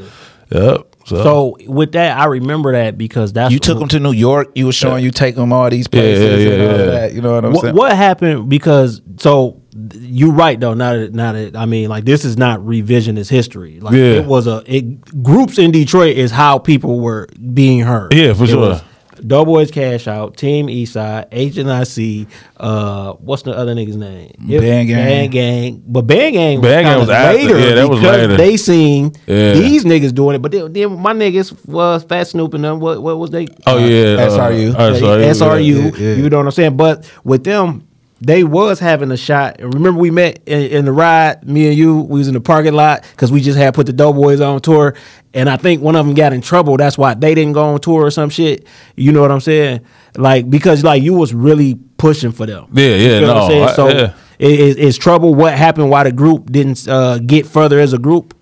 yep. 0.49 0.87
So, 1.05 1.23
So 1.23 1.57
with 1.67 1.91
that, 1.91 2.17
I 2.17 2.25
remember 2.25 2.71
that 2.71 2.97
because 2.97 3.33
that's 3.33 3.51
You 3.53 3.59
took 3.59 3.77
them 3.77 3.89
to 3.89 3.99
New 3.99 4.13
York. 4.13 4.51
You 4.55 4.67
were 4.67 4.71
showing 4.71 5.03
you 5.03 5.11
take 5.11 5.35
them 5.35 5.51
all 5.51 5.69
these 5.69 5.87
Yeah, 5.91 5.99
places 5.99 6.43
yeah, 6.45 6.51
and 6.53 6.61
all 6.71 6.79
yeah. 6.79 6.85
that. 6.85 7.13
You 7.13 7.21
know 7.21 7.35
what 7.35 7.45
I'm 7.45 7.51
what, 7.51 7.61
saying? 7.61 7.75
what 7.75 7.95
happened 7.95 8.49
because 8.49 9.01
so 9.17 9.61
you 9.99 10.31
right 10.31 10.59
though 10.59 10.73
not 10.73 10.93
that 10.93 11.13
not 11.13 11.33
that 11.33 11.55
I 11.55 11.65
mean 11.65 11.89
like 11.89 12.05
this 12.05 12.25
is 12.25 12.37
not 12.37 12.59
revisionist 12.59 13.29
history 13.29 13.79
like 13.79 13.93
Yeah. 13.95 14.19
it 14.21 14.25
was 14.25 14.45
a 14.47 14.63
it, 14.67 15.23
groups 15.23 15.57
in 15.57 15.71
Detroit 15.71 16.15
is 16.17 16.31
how 16.31 16.59
people 16.59 16.99
were 16.99 17.27
being 17.53 17.79
heard 17.81 18.13
Yeah, 18.13 18.33
for 18.33 18.43
It 18.43 18.49
sure. 18.49 18.81
Doughboys 19.25 19.71
Cash 19.71 20.07
Out 20.07 20.35
Team 20.37 20.67
Eastside 20.67 21.27
H 21.31 21.57
and 21.57 21.71
I 21.71 21.83
C 21.85 22.27
uh 22.57 23.13
what's 23.13 23.43
the 23.43 23.51
other 23.55 23.73
nigga's 23.73 23.95
name 23.95 24.31
It- 24.49 24.59
Band 24.59 24.87
Gang. 24.89 24.97
Band 25.05 25.31
Gang 25.31 25.83
but 25.87 26.01
Band 26.03 26.33
Gang 26.33 26.61
Band 26.61 26.83
Gang 26.83 26.83
kinda 26.85 26.99
was 26.99 27.09
after. 27.09 27.37
later 27.37 27.59
Yeah, 27.59 27.75
that 27.75 27.89
was 27.89 27.99
because 27.99 28.17
later. 28.17 28.37
they 28.37 28.57
seen 28.57 29.13
Yeah. 29.27 29.53
these 29.53 29.85
niggas 29.85 30.13
doing 30.13 30.35
it 30.35 30.41
but 30.41 30.51
then, 30.51 30.73
then 30.73 30.99
my 31.01 31.13
niggas 31.13 31.53
was 31.67 32.03
Fat 32.03 32.27
Snoop 32.27 32.53
and 32.53 32.63
them 32.63 32.79
what 32.79 33.01
what 33.01 33.17
was 33.17 33.29
they 33.29 33.47
oh 33.65 33.77
yeah, 33.77 34.15
uh, 34.17 34.29
SRU. 34.29 34.73
SRU, 34.73 35.23
SRU. 35.33 35.63
yeah. 35.65 35.81
yeah, 35.83 35.91
yeah. 36.09 36.15
You 36.15 36.29
know 36.29 36.37
what 36.37 36.45
I'm 36.47 36.51
saying? 36.51 36.75
But 36.77 37.09
with 37.23 37.43
them, 37.43 37.87
they 38.25 38.43
was 38.43 38.79
having 38.79 39.11
a 39.11 39.17
shot. 39.17 39.57
Remember, 39.59 39.99
we 39.99 40.09
met 40.11 40.39
in, 40.47 40.61
in 40.61 40.85
the 40.85 40.91
ride. 40.91 41.47
Me 41.47 41.67
and 41.67 41.77
you, 41.77 41.99
we 41.99 42.19
was 42.19 42.27
in 42.27 42.33
the 42.33 42.41
parking 42.41 42.73
lot 42.73 43.03
because 43.11 43.31
we 43.31 43.41
just 43.41 43.57
had 43.57 43.73
put 43.73 43.85
the 43.85 43.93
Doughboys 43.93 44.39
on 44.41 44.61
tour, 44.61 44.95
and 45.33 45.49
I 45.49 45.57
think 45.57 45.81
one 45.81 45.95
of 45.95 46.05
them 46.05 46.15
got 46.15 46.31
in 46.33 46.41
trouble. 46.41 46.77
That's 46.77 46.97
why 46.97 47.13
they 47.13 47.35
didn't 47.35 47.53
go 47.53 47.63
on 47.73 47.79
tour 47.81 48.05
or 48.05 48.11
some 48.11 48.29
shit. 48.29 48.65
You 48.95 49.11
know 49.11 49.21
what 49.21 49.31
I'm 49.31 49.41
saying? 49.41 49.81
Like 50.15 50.49
because 50.49 50.83
like 50.83 51.03
you 51.03 51.13
was 51.13 51.33
really 51.33 51.75
pushing 51.97 52.31
for 52.31 52.45
them. 52.45 52.67
Yeah, 52.73 52.95
yeah, 52.95 53.19
You 53.19 53.27
what 53.27 53.33
no, 53.33 53.41
I'm 53.43 53.49
saying? 53.49 53.63
I- 53.63 53.73
so. 53.73 53.87
yeah. 53.89 54.13
i- 54.39 54.43
Is, 54.43 54.75
is 54.77 54.97
trouble 54.97 55.33
what 55.35 55.53
happened? 55.53 55.89
Why 55.89 56.03
the 56.03 56.11
group 56.11 56.51
didn't 56.51 56.87
uh, 56.87 57.17
get 57.19 57.45
further 57.45 57.79
as 57.79 57.93
a 57.93 57.97
group? 57.99 58.35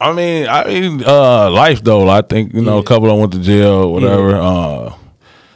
I 0.00 0.12
mean, 0.14 0.48
I 0.48 0.64
mean, 0.64 1.04
uh, 1.06 1.50
life 1.50 1.84
though. 1.84 2.08
I 2.08 2.22
think 2.22 2.54
you 2.54 2.62
know 2.62 2.78
a 2.78 2.82
couple 2.82 3.04
of 3.06 3.10
them 3.12 3.20
went 3.20 3.32
to 3.34 3.38
jail, 3.38 3.84
or 3.84 3.92
whatever. 3.92 4.34
Uh, 4.36 4.94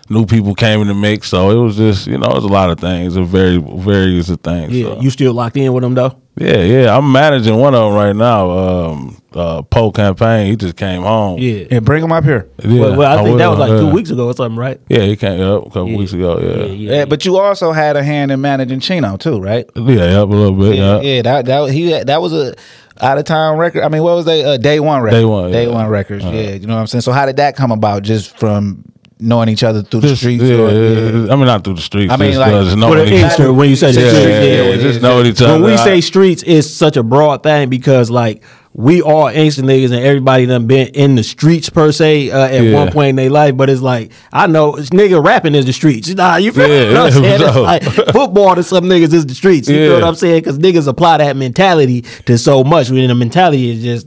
new 0.09 0.26
people 0.26 0.55
came 0.55 0.80
in 0.80 0.88
the 0.88 0.94
mix, 0.94 1.28
so 1.28 1.50
it 1.50 1.62
was 1.62 1.76
just 1.76 2.07
you 2.07 2.18
know 2.18 2.26
it 2.26 2.34
was 2.34 2.44
a 2.44 2.48
lot 2.48 2.70
of 2.70 2.78
things, 2.78 3.16
a 3.16 3.24
very 3.24 3.59
various 3.59 4.28
of 4.28 4.40
things. 4.40 4.72
Yeah, 4.72 4.94
so. 4.94 5.00
you 5.00 5.11
still 5.11 5.32
locked 5.32 5.57
in 5.57 5.72
with 5.72 5.82
them 5.82 5.94
though. 5.94 6.20
yeah, 6.36 6.59
yeah. 6.59 6.96
I'm 6.96 7.11
managing 7.11 7.57
one 7.57 7.74
of 7.74 7.90
them 7.90 7.94
right 7.94 8.14
now. 8.14 8.50
Um, 8.50 9.22
uh, 9.34 9.62
Poe 9.62 9.90
campaign. 9.90 10.46
He 10.46 10.57
just 10.57 10.76
came 10.76 11.02
home. 11.02 11.38
Yeah. 11.38 11.66
Yeah, 11.70 11.80
bring 11.80 12.02
him 12.05 12.12
up 12.12 12.24
here. 12.24 12.48
yeah. 12.62 12.80
well, 12.80 12.96
well, 12.96 13.18
I 13.18 13.24
think 13.24 13.38
that 13.38 13.48
was 13.48 13.59
like 13.59 13.70
two 13.70 13.90
weeks 13.90 14.11
ago 14.11 14.26
or 14.26 14.34
something, 14.34 14.59
right? 14.59 14.80
Yeah, 14.88 15.00
he 15.00 15.16
came 15.16 15.40
up 15.40 15.62
a 15.66 15.70
couple 15.70 15.96
weeks 15.96 16.12
ago. 16.12 16.38
Yeah, 16.38 16.64
yeah, 16.66 16.92
Yeah, 16.98 17.05
but 17.05 17.24
you 17.24 17.36
also 17.38 17.72
had 17.72 17.96
a 17.96 18.05
hand 18.05 18.30
in 18.30 18.40
managing 18.40 18.80
Chino 18.80 19.16
too, 19.16 19.40
right? 19.40 19.68
yeah, 19.74 20.20
up 20.20 20.28
a 20.28 20.32
little 20.32 20.52
bit. 20.52 20.76
Yeah, 20.76 21.00
Yeah, 21.00 21.14
yeah. 21.16 21.22
That 21.22 21.46
that 21.46 21.70
he 21.70 21.90
that 22.05 22.20
was 22.20 22.32
a 22.32 22.55
out 23.00 23.18
of 23.18 23.24
town 23.24 23.59
record. 23.59 23.82
I 23.82 23.88
mean, 23.88 24.02
what 24.02 24.14
was 24.14 24.24
they? 24.24 24.44
Uh, 24.44 24.57
day 24.57 24.78
one 24.80 25.02
record. 25.02 25.16
Day 25.16 25.24
One, 25.24 25.50
Day 25.50 25.66
one 25.66 25.88
records. 25.88 26.24
Yeah, 26.24 26.52
you 26.52 26.66
know 26.66 26.74
what 26.74 26.80
I'm 26.80 26.86
saying. 26.86 27.02
So 27.02 27.12
how 27.12 27.26
did 27.26 27.36
that 27.36 27.57
come 27.57 27.72
about? 27.72 28.02
Just 28.02 28.36
from 28.38 28.84
knowing 29.21 29.49
each 29.49 29.62
other 29.62 29.83
through 29.83 30.01
the 30.01 30.09
Just- 30.09 30.23
streets. 30.23 30.43
yeah, 30.43 30.55
or- 30.57 30.71
yeah. 30.71 31.33
I 31.33 31.37
mean, 31.37 31.47
not 31.47 31.62
through 31.65 31.75
the 31.75 31.81
streets. 31.83 32.12
I 32.12 32.17
mean, 32.17 32.31
just, 32.33 32.41
like, 32.41 32.53
just 32.65 32.77
knowing 32.77 33.09
each 33.09 33.23
other. 33.25 33.53
when 33.53 33.71
you 33.71 33.77
say 33.77 33.93
the 33.93 34.01
yeah, 34.01 34.09
streets, 34.09 34.27
yeah, 34.29 34.41
yeah, 34.43 34.62
yeah, 34.62 34.71
yeah, 34.71 34.77
just 34.83 35.03
know 35.03 35.23
each 35.23 35.41
other. 35.43 35.61
when 35.62 35.71
we 35.71 35.77
say 35.79 36.01
streets, 36.01 36.43
it's 36.47 36.69
such 36.69 36.97
a 36.97 37.03
broad 37.03 37.43
thing 37.43 37.69
because 37.69 38.11
like 38.11 38.43
we 38.77 39.01
all 39.01 39.29
ancient 39.29 39.68
niggas 39.68 39.93
and 39.93 40.05
everybody 40.05 40.47
done 40.47 40.66
been 40.66 40.89
in 40.89 41.14
the 41.14 41.22
streets 41.22 41.70
per 41.70 41.93
se 41.93 42.31
uh, 42.33 42.47
at 42.47 42.61
Yeah. 42.64 42.75
one 42.75 42.91
point 42.91 43.11
in 43.11 43.16
their 43.16 43.31
life. 43.31 43.57
But 43.57 43.70
it's 43.70 43.81
like 43.81 44.11
I 44.33 44.49
know 44.49 44.75
it's 44.75 44.91
nigga 44.91 45.25
rapping 45.25 45.55
is 45.55 45.64
the 45.64 45.72
streets. 45.72 46.09
Nah, 46.09 46.37
you 46.37 46.51
feel 46.51 46.68
Yeah, 46.68 47.01
what 47.03 47.14
I'm 47.14 47.22
saying? 47.22 47.39
for 47.41 47.47
It's 47.47 47.57
like 47.57 47.83
football 48.12 48.55
to 48.57 48.64
some 48.64 48.85
niggas 48.85 49.12
is 49.14 49.27
the 49.27 49.35
streets. 49.35 49.68
You 49.68 49.77
Yeah. 49.77 49.87
feel 49.87 49.95
what 50.01 50.05
I'm 50.05 50.14
saying? 50.16 50.41
Because 50.43 50.59
niggas 50.59 50.89
apply 50.89 51.18
that 51.18 51.37
mentality 51.37 52.03
to 52.27 52.37
so 52.37 52.64
much. 52.64 52.91
When 52.91 53.07
the 53.07 53.14
mentality 53.14 53.70
is 53.70 53.83
just 53.83 54.07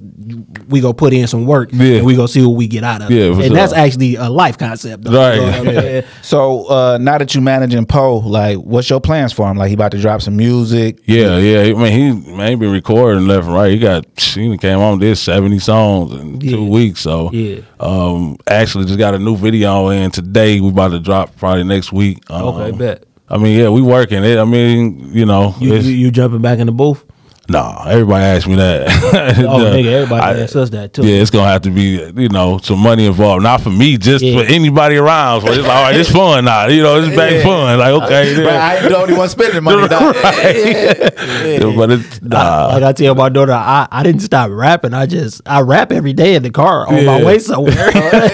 we 0.67 0.81
go 0.81 0.91
put 0.91 1.13
in 1.13 1.25
some 1.27 1.45
work 1.45 1.69
Yeah. 1.71 1.95
and 1.97 2.05
we 2.05 2.17
go 2.17 2.25
see 2.25 2.41
what 2.45 2.57
we 2.57 2.67
get 2.67 2.83
out 2.83 3.01
of 3.01 3.09
it. 3.09 3.13
Yeah, 3.15 3.33
for 3.33 3.41
and 3.43 3.55
that's 3.55 3.71
actually 3.71 4.15
a 4.15 4.29
life 4.29 4.57
concept. 4.57 5.05
Though. 5.05 5.17
Right. 5.17 5.35
You 5.35 5.71
know 5.71 5.79
I'm? 5.99 6.03
So 6.21 6.65
uh, 6.65 6.97
now 6.99 7.17
that 7.17 7.33
you 7.33 7.39
managing 7.39 7.85
Poe, 7.85 8.17
like, 8.17 8.57
what's 8.57 8.89
your 8.89 8.99
plans 8.99 9.31
for 9.31 9.49
him? 9.49 9.55
Like, 9.55 9.69
he 9.69 9.75
about 9.75 9.91
to 9.91 10.01
drop 10.01 10.21
some 10.21 10.35
music. 10.35 10.99
Yeah, 11.05 11.37
yeah. 11.37 11.61
I 11.61 11.73
mean, 11.73 11.91
he 12.25 12.31
man, 12.33 12.49
he 12.49 12.55
been 12.55 12.71
recording 12.73 13.27
left 13.27 13.45
and 13.45 13.55
right. 13.55 13.71
He 13.71 13.79
got 13.79 14.05
he 14.19 14.56
came 14.57 14.79
on 14.79 14.99
did 14.99 15.15
seventy 15.17 15.59
songs 15.59 16.13
in 16.19 16.39
two 16.39 16.65
weeks. 16.65 17.01
So 17.01 17.31
Yeah. 17.31 17.61
um, 17.79 18.37
actually 18.47 18.85
just 18.85 18.99
got 18.99 19.13
a 19.15 19.19
new 19.19 19.35
video 19.37 19.89
in 19.89 20.11
today. 20.11 20.59
We 20.59 20.69
about 20.69 20.89
to 20.89 20.99
drop 20.99 21.35
probably 21.37 21.63
next 21.63 21.91
week. 21.93 22.19
Um, 22.29 22.43
Okay, 22.43 22.71
bet. 22.77 23.03
I 23.29 23.37
mean, 23.37 23.59
yeah, 23.59 23.69
we 23.69 23.81
working 23.81 24.23
it. 24.23 24.37
I 24.37 24.45
mean, 24.45 25.11
you 25.13 25.25
know, 25.25 25.53
You, 25.59 25.75
you, 25.75 25.91
you 25.91 26.11
jumping 26.11 26.41
back 26.41 26.59
in 26.59 26.65
the 26.67 26.71
booth? 26.71 27.03
Nah, 27.49 27.85
everybody 27.87 28.25
asked 28.25 28.45
me 28.47 28.55
that. 28.55 28.87
Oh, 29.47 29.61
Yeah. 29.63 29.69
nigga, 29.71 29.85
everybody 29.93 30.21
I- 30.21 30.41
asks 30.43 30.55
us 30.55 30.69
that 30.71 30.91
too. 30.93 31.05
Yeah, 31.07 31.21
it's 31.21 31.31
gonna 31.31 31.47
have 31.47 31.61
to 31.61 31.69
be 31.69 32.03
you 32.15 32.27
know 32.29 32.57
some 32.57 32.79
money 32.79 33.05
involved. 33.05 33.43
Not 33.43 33.61
for 33.61 33.69
me, 33.69 33.97
just 33.97 34.23
Yeah. 34.23 34.41
for 34.43 34.45
anybody 34.51 34.97
around. 34.97 35.41
So 35.41 35.47
it's 35.49 35.59
like, 35.59 35.67
all 35.69 35.83
right, 35.83 35.95
it's 35.95 36.11
fun 36.11 36.43
now. 36.45 36.67
You 36.67 36.83
know, 36.83 36.99
it's 36.99 37.15
back 37.15 37.31
Yeah. 37.31 37.43
fun. 37.43 37.79
Like 37.79 37.93
okay, 38.03 38.35
But 38.35 38.43
yeah. 38.43 38.65
I 38.67 38.75
ain't 38.77 38.89
the 38.89 38.97
only 38.97 39.13
one 39.13 39.29
spending 39.29 39.63
money. 39.63 39.87
dog. 39.87 40.15
Yeah, 40.15 41.73
but 41.75 41.91
it's 41.91 42.21
nah. 42.21 42.37
I, 42.67 42.73
like 42.75 42.83
I 42.83 42.91
tell 42.93 43.15
my 43.15 43.29
daughter, 43.29 43.53
I, 43.53 43.87
I 43.91 44.03
didn't 44.03 44.21
stop 44.21 44.49
rapping. 44.51 44.93
I 44.93 45.05
just 45.05 45.41
I 45.45 45.61
rap 45.61 45.91
every 45.91 46.13
day 46.13 46.35
in 46.35 46.43
the 46.43 46.49
car 46.51 46.87
on 46.87 47.05
my 47.05 47.23
way 47.23 47.39
somewhere. 47.39 47.87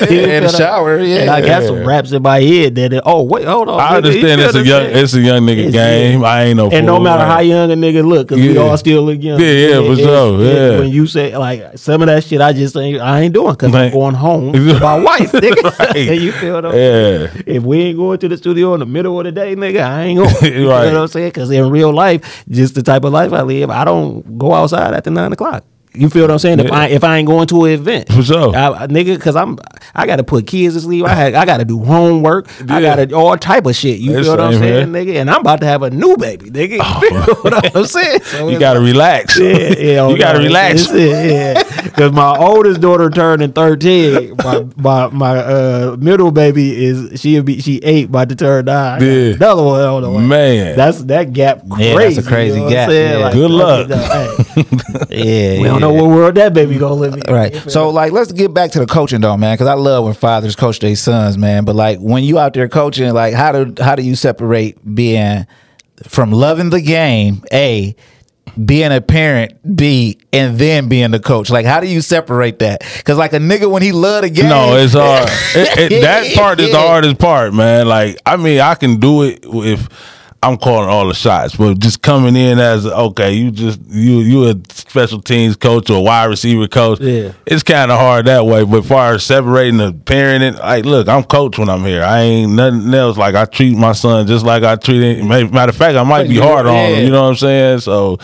In 0.10 0.44
the 0.44 0.50
shower, 0.58 1.00
yeah. 1.00 1.20
And 1.22 1.30
I 1.30 1.42
got 1.42 1.64
some 1.64 1.86
raps 1.86 2.12
in 2.14 2.24
my 2.24 2.42
head 2.42 2.76
that 2.76 3.02
oh 3.06 3.24
wait 3.24 3.46
hold 3.46 3.70
on. 3.70 3.80
I 3.80 3.84
nigga, 3.92 3.96
understand 3.98 4.40
feel 4.42 4.48
it's 4.50 4.56
a 4.58 4.64
young 4.66 4.84
it's 4.86 5.14
a 5.14 5.20
young 5.22 5.42
nigga 5.44 5.58
It's- 5.68 5.74
game. 5.74 6.22
yeah. 6.22 6.28
I 6.28 6.44
ain't 6.46 6.58
no 6.58 6.70
And 6.72 6.86
no 6.86 7.00
matter 7.00 7.20
like- 7.20 7.28
how 7.32 7.40
young 7.40 7.72
a 7.72 7.76
nigga 7.76 8.04
look, 8.08 8.28
because 8.30 8.42
we 8.42 8.58
all 8.58 8.76
still 8.78 9.03
look 9.06 9.22
young. 9.22 9.40
Yeah, 9.40 9.48
yeah, 9.52 9.76
for 9.78 9.94
It- 9.94 9.98
sure, 10.00 10.42
it- 10.42 10.56
yeah. 10.56 10.80
When 10.80 10.90
you 10.90 11.08
say 11.08 11.36
like 11.38 11.78
some 11.78 12.02
of 12.02 12.08
that 12.08 12.24
shit, 12.24 12.42
I 12.42 12.54
just 12.54 12.76
ain't, 12.78 13.00
I 13.02 13.22
ain't 13.22 13.34
doing 13.34 13.52
because 13.54 13.74
I'm 13.74 13.92
going 13.92 14.16
home 14.16 14.54
to 14.54 14.80
my 14.80 15.00
wife. 15.00 15.32
Nigga. 15.32 15.80
Right. 15.80 15.96
you 16.22 16.32
feel 16.34 16.54
what 16.56 16.66
I'm 16.66 16.72
saying? 16.72 17.30
Yeah. 17.36 17.42
If 17.56 17.64
we 17.64 17.82
ain't 17.82 17.98
going 17.98 18.20
to 18.20 18.28
the 18.28 18.38
studio 18.38 18.74
in 18.74 18.80
the 18.80 18.86
middle 18.86 19.20
of 19.20 19.26
the 19.26 19.32
day, 19.32 19.56
nigga, 19.56 19.82
I 19.84 20.04
ain't 20.04 20.20
going. 20.20 20.54
You 20.54 20.66
know 20.66 20.70
what 20.70 20.96
I'm 20.96 21.08
saying? 21.08 21.30
Because 21.30 21.52
in 21.52 21.70
real 21.70 21.92
life, 21.94 22.44
just 22.50 22.76
the 22.76 22.84
type 22.84 23.04
of 23.04 23.12
life 23.14 23.34
I 23.34 23.42
live, 23.42 23.70
I 23.70 23.84
don't 23.86 24.38
go 24.38 24.54
outside 24.54 24.94
after 24.94 25.10
nine 25.12 25.32
o'clock. 25.34 25.64
You 25.96 26.10
feel 26.10 26.24
what 26.24 26.32
I'm 26.32 26.40
saying? 26.40 26.60
If 26.60 26.68
Yeah. 26.68 26.76
I 26.76 26.88
if 26.88 27.04
I 27.04 27.18
ain't 27.18 27.28
going 27.28 27.46
to 27.48 27.66
an 27.66 27.72
event, 27.74 28.12
For 28.12 28.24
sure. 28.24 28.56
I, 28.56 28.88
nigga, 28.88 29.16
because 29.16 29.36
I'm 29.36 29.60
I 29.94 30.08
got 30.08 30.16
to 30.16 30.24
put 30.24 30.48
kids 30.48 30.74
to 30.74 30.82
sleep. 30.82 31.06
I 31.06 31.14
had 31.14 31.34
I 31.36 31.46
got 31.46 31.58
to 31.58 31.66
do 31.66 31.84
homework. 31.84 32.48
I 32.70 32.82
got 32.82 32.96
to 32.96 33.14
all 33.14 33.38
type 33.38 33.66
of 33.68 33.76
shit. 33.76 34.00
You 34.00 34.14
That's 34.14 34.26
feel 34.26 34.38
what 34.38 34.44
I'm 34.46 34.54
saying, 34.54 34.92
here. 34.94 35.06
nigga? 35.06 35.22
And 35.22 35.30
I'm 35.30 35.42
about 35.42 35.60
to 35.60 35.68
have 35.68 35.84
a 35.84 35.90
new 35.92 36.18
baby, 36.18 36.50
nigga. 36.50 36.78
You 37.12 37.24
feel 37.24 37.36
what 37.36 37.76
I'm 37.76 37.86
saying? 37.98 38.22
So 38.24 38.50
You 38.50 38.58
gotta 38.60 38.80
like- 38.80 38.92
relax. 38.92 39.40
yeah, 39.40 39.48
yeah, 39.78 40.08
you 40.10 40.18
gotta 40.18 40.40
relax. 40.40 40.82
it's- 40.90 40.96
it's- 40.96 41.32
Yeah, 41.32 41.73
because 41.84 42.12
my 42.12 42.38
oldest 42.38 42.82
daughter 42.82 43.10
turning 43.10 43.52
thirteen. 43.52 44.36
My 44.44 44.66
my 44.78 45.08
my 45.10 45.38
uh, 45.38 45.98
middle 46.00 46.32
baby 46.32 46.86
is 46.86 47.20
she'll 47.20 47.44
be 47.44 47.62
she 47.62 47.78
eight 47.78 48.08
about 48.10 48.30
to 48.30 48.36
turn 48.36 48.66
nine. 48.66 49.02
Yeah. 49.02 49.34
Another 49.36 49.64
one 49.64 49.82
on 49.82 50.02
the 50.04 50.10
way. 50.12 50.22
Man. 50.26 50.76
that's 50.78 51.04
that 51.06 51.34
gap 51.34 51.68
crazy. 51.70 51.90
Yeah, 51.90 51.98
that's 51.98 52.18
a 52.18 52.24
crazy 52.24 52.58
you 52.58 52.64
know 52.64 52.70
gap, 52.70 52.90
yeah. 52.90 53.32
Good 53.32 53.52
luck. 53.52 53.90
hey, 53.90 54.36
Yeah, 55.56 55.62
we 55.62 55.68
don't 55.68 55.82
know 55.82 55.94
what 55.94 56.08
world 56.08 56.36
that 56.36 56.54
baby 56.54 56.78
gonna 56.78 56.96
live 56.96 57.14
in. 57.14 57.34
Right. 57.34 57.56
So 57.70 57.90
like 57.90 58.12
let's 58.12 58.32
get 58.32 58.54
back 58.54 58.72
to 58.72 58.80
the 58.80 58.86
coaching 58.86 59.22
though, 59.22 59.38
man, 59.38 59.58
cuz 59.58 59.68
I 59.68 59.74
love 59.74 60.06
when 60.06 60.14
fathers 60.14 60.56
coach 60.56 60.80
their 60.80 60.96
sons, 60.96 61.38
man, 61.38 61.66
but 61.66 61.76
like 61.76 62.00
when 62.00 62.24
you 62.24 62.40
out 62.40 62.54
there 62.54 62.68
coaching, 62.70 63.14
like 63.14 63.34
how 63.34 63.52
do 63.52 63.84
how 63.84 63.96
do 63.96 64.04
you 64.04 64.16
separate 64.16 64.78
being 64.96 65.46
from 66.08 66.32
loving 66.32 66.70
the 66.70 66.82
game, 66.82 67.44
A, 67.52 67.96
being 68.66 68.92
a 68.92 69.02
parent, 69.02 69.54
B, 69.76 70.20
and 70.32 70.58
then 70.58 70.90
being 70.90 71.12
the 71.12 71.20
coach? 71.20 71.50
Like 71.50 71.66
how 71.66 71.80
do 71.80 71.88
you 71.88 72.02
separate 72.02 72.60
that? 72.60 72.82
Cuz 73.06 73.18
like 73.18 73.34
a 73.34 73.38
nigga 73.40 73.70
when 73.70 73.82
he 73.82 73.92
love 73.92 74.24
the 74.24 74.30
game 74.30 74.50
No, 74.50 74.76
it's 74.76 74.94
hard. 74.94 75.30
It- 75.56 75.92
it- 75.92 76.02
that 76.02 76.34
part 76.36 76.60
is 76.60 76.72
the 76.72 76.80
hardest 76.80 77.18
part, 77.20 77.54
man. 77.54 77.88
Like, 77.88 78.20
I 78.26 78.38
mean, 78.38 78.60
I 78.60 78.76
can 78.76 79.00
do 79.00 79.24
it 79.24 79.40
if 79.44 79.88
I'm 80.44 80.58
calling 80.58 80.90
all 80.90 81.08
the 81.08 81.14
shots, 81.14 81.56
but 81.56 81.80
just 81.80 82.02
coming 82.02 82.36
in 82.36 82.60
as 82.60 82.86
okay, 82.86 83.32
you 83.34 83.50
just 83.50 83.80
you 83.88 84.20
you 84.20 84.50
a 84.50 84.56
special 84.70 85.22
teams 85.22 85.56
coach 85.56 85.90
or 85.90 85.98
a 85.98 86.02
wide 86.02 86.26
receiver 86.26 86.68
coach. 86.68 87.00
Yeah. 87.00 87.32
it's 87.46 87.64
kind 87.64 87.92
of 87.92 88.00
hard 88.00 88.26
that 88.26 88.46
way. 88.46 88.64
But 88.64 88.84
far 88.84 89.14
as 89.14 89.24
separating 89.24 89.78
the 89.78 89.94
parenting, 89.94 90.60
like, 90.60 90.86
look, 90.86 91.08
I'm 91.08 91.24
coach 91.24 91.58
when 91.58 91.70
I'm 91.70 91.84
here. 91.86 92.04
I 92.04 92.20
ain't 92.20 92.52
nothing 92.52 92.94
else. 92.94 93.18
Like 93.18 93.36
I 93.36 93.46
treat 93.46 93.78
my 93.78 93.94
son 93.94 94.28
just 94.28 94.46
like 94.46 94.64
I 94.64 94.76
treat. 94.76 95.02
It. 95.02 95.24
Matter 95.24 95.70
of 95.70 95.76
fact, 95.78 95.98
I 95.98 96.04
might 96.04 96.28
be 96.28 96.38
hard 96.38 96.66
on 96.68 96.76
him. 96.76 97.06
You 97.06 97.12
know 97.12 97.24
what 97.24 97.30
I'm 97.30 97.36
saying? 97.36 97.80
So. 97.80 98.20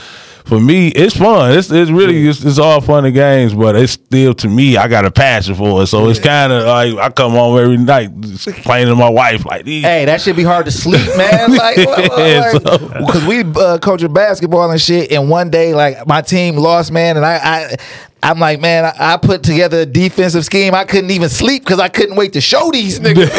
For 0.45 0.59
me, 0.59 0.87
it's 0.87 1.15
fun. 1.15 1.57
It's 1.57 1.69
it's 1.69 1.91
really 1.91 2.27
it's, 2.27 2.43
it's 2.43 2.57
all 2.57 2.81
fun 2.81 3.05
and 3.05 3.13
games, 3.13 3.53
but 3.53 3.75
it's 3.75 3.93
still 3.93 4.33
to 4.35 4.47
me. 4.47 4.77
I 4.77 4.87
got 4.87 5.05
a 5.05 5.11
passion 5.11 5.53
for 5.55 5.83
it, 5.83 5.87
so 5.87 6.09
it's 6.09 6.19
kind 6.19 6.51
of 6.51 6.63
like 6.65 6.95
I 6.95 7.09
come 7.11 7.33
home 7.33 7.59
every 7.59 7.77
night 7.77 8.09
complaining 8.43 8.87
to 8.87 8.95
my 8.95 9.09
wife 9.09 9.45
like 9.45 9.65
these 9.65 9.83
Hey, 9.83 10.05
that 10.05 10.21
should 10.21 10.35
be 10.35 10.43
hard 10.43 10.65
to 10.65 10.71
sleep, 10.71 11.05
man. 11.17 11.51
Like, 11.59 11.77
Yeah, 11.77 12.53
because 12.57 13.25
we 13.25 13.41
uh, 13.41 13.77
coaching 13.79 14.13
basketball 14.13 14.71
and 14.71 14.79
shit, 14.81 15.11
and 15.11 15.29
one 15.29 15.49
day, 15.49 15.73
like 15.73 16.07
my 16.07 16.21
team 16.21 16.55
lost, 16.55 16.91
man, 16.91 17.17
and 17.17 17.25
I, 17.25 17.35
I 17.35 17.75
I'm 18.21 18.37
like, 18.39 18.59
man, 18.59 18.83
I, 18.85 19.13
I 19.13 19.17
put 19.17 19.43
together 19.43 19.79
a 19.81 19.85
defensive 19.85 20.43
scheme. 20.43 20.75
I 20.75 20.83
couldn't 20.83 21.11
even 21.11 21.29
sleep 21.29 21.63
because 21.63 21.79
I 21.79 21.87
couldn't 21.87 22.15
wait 22.17 22.33
to 22.33 22.41
show 22.41 22.69
these 22.71 22.99
niggas. 22.99 23.29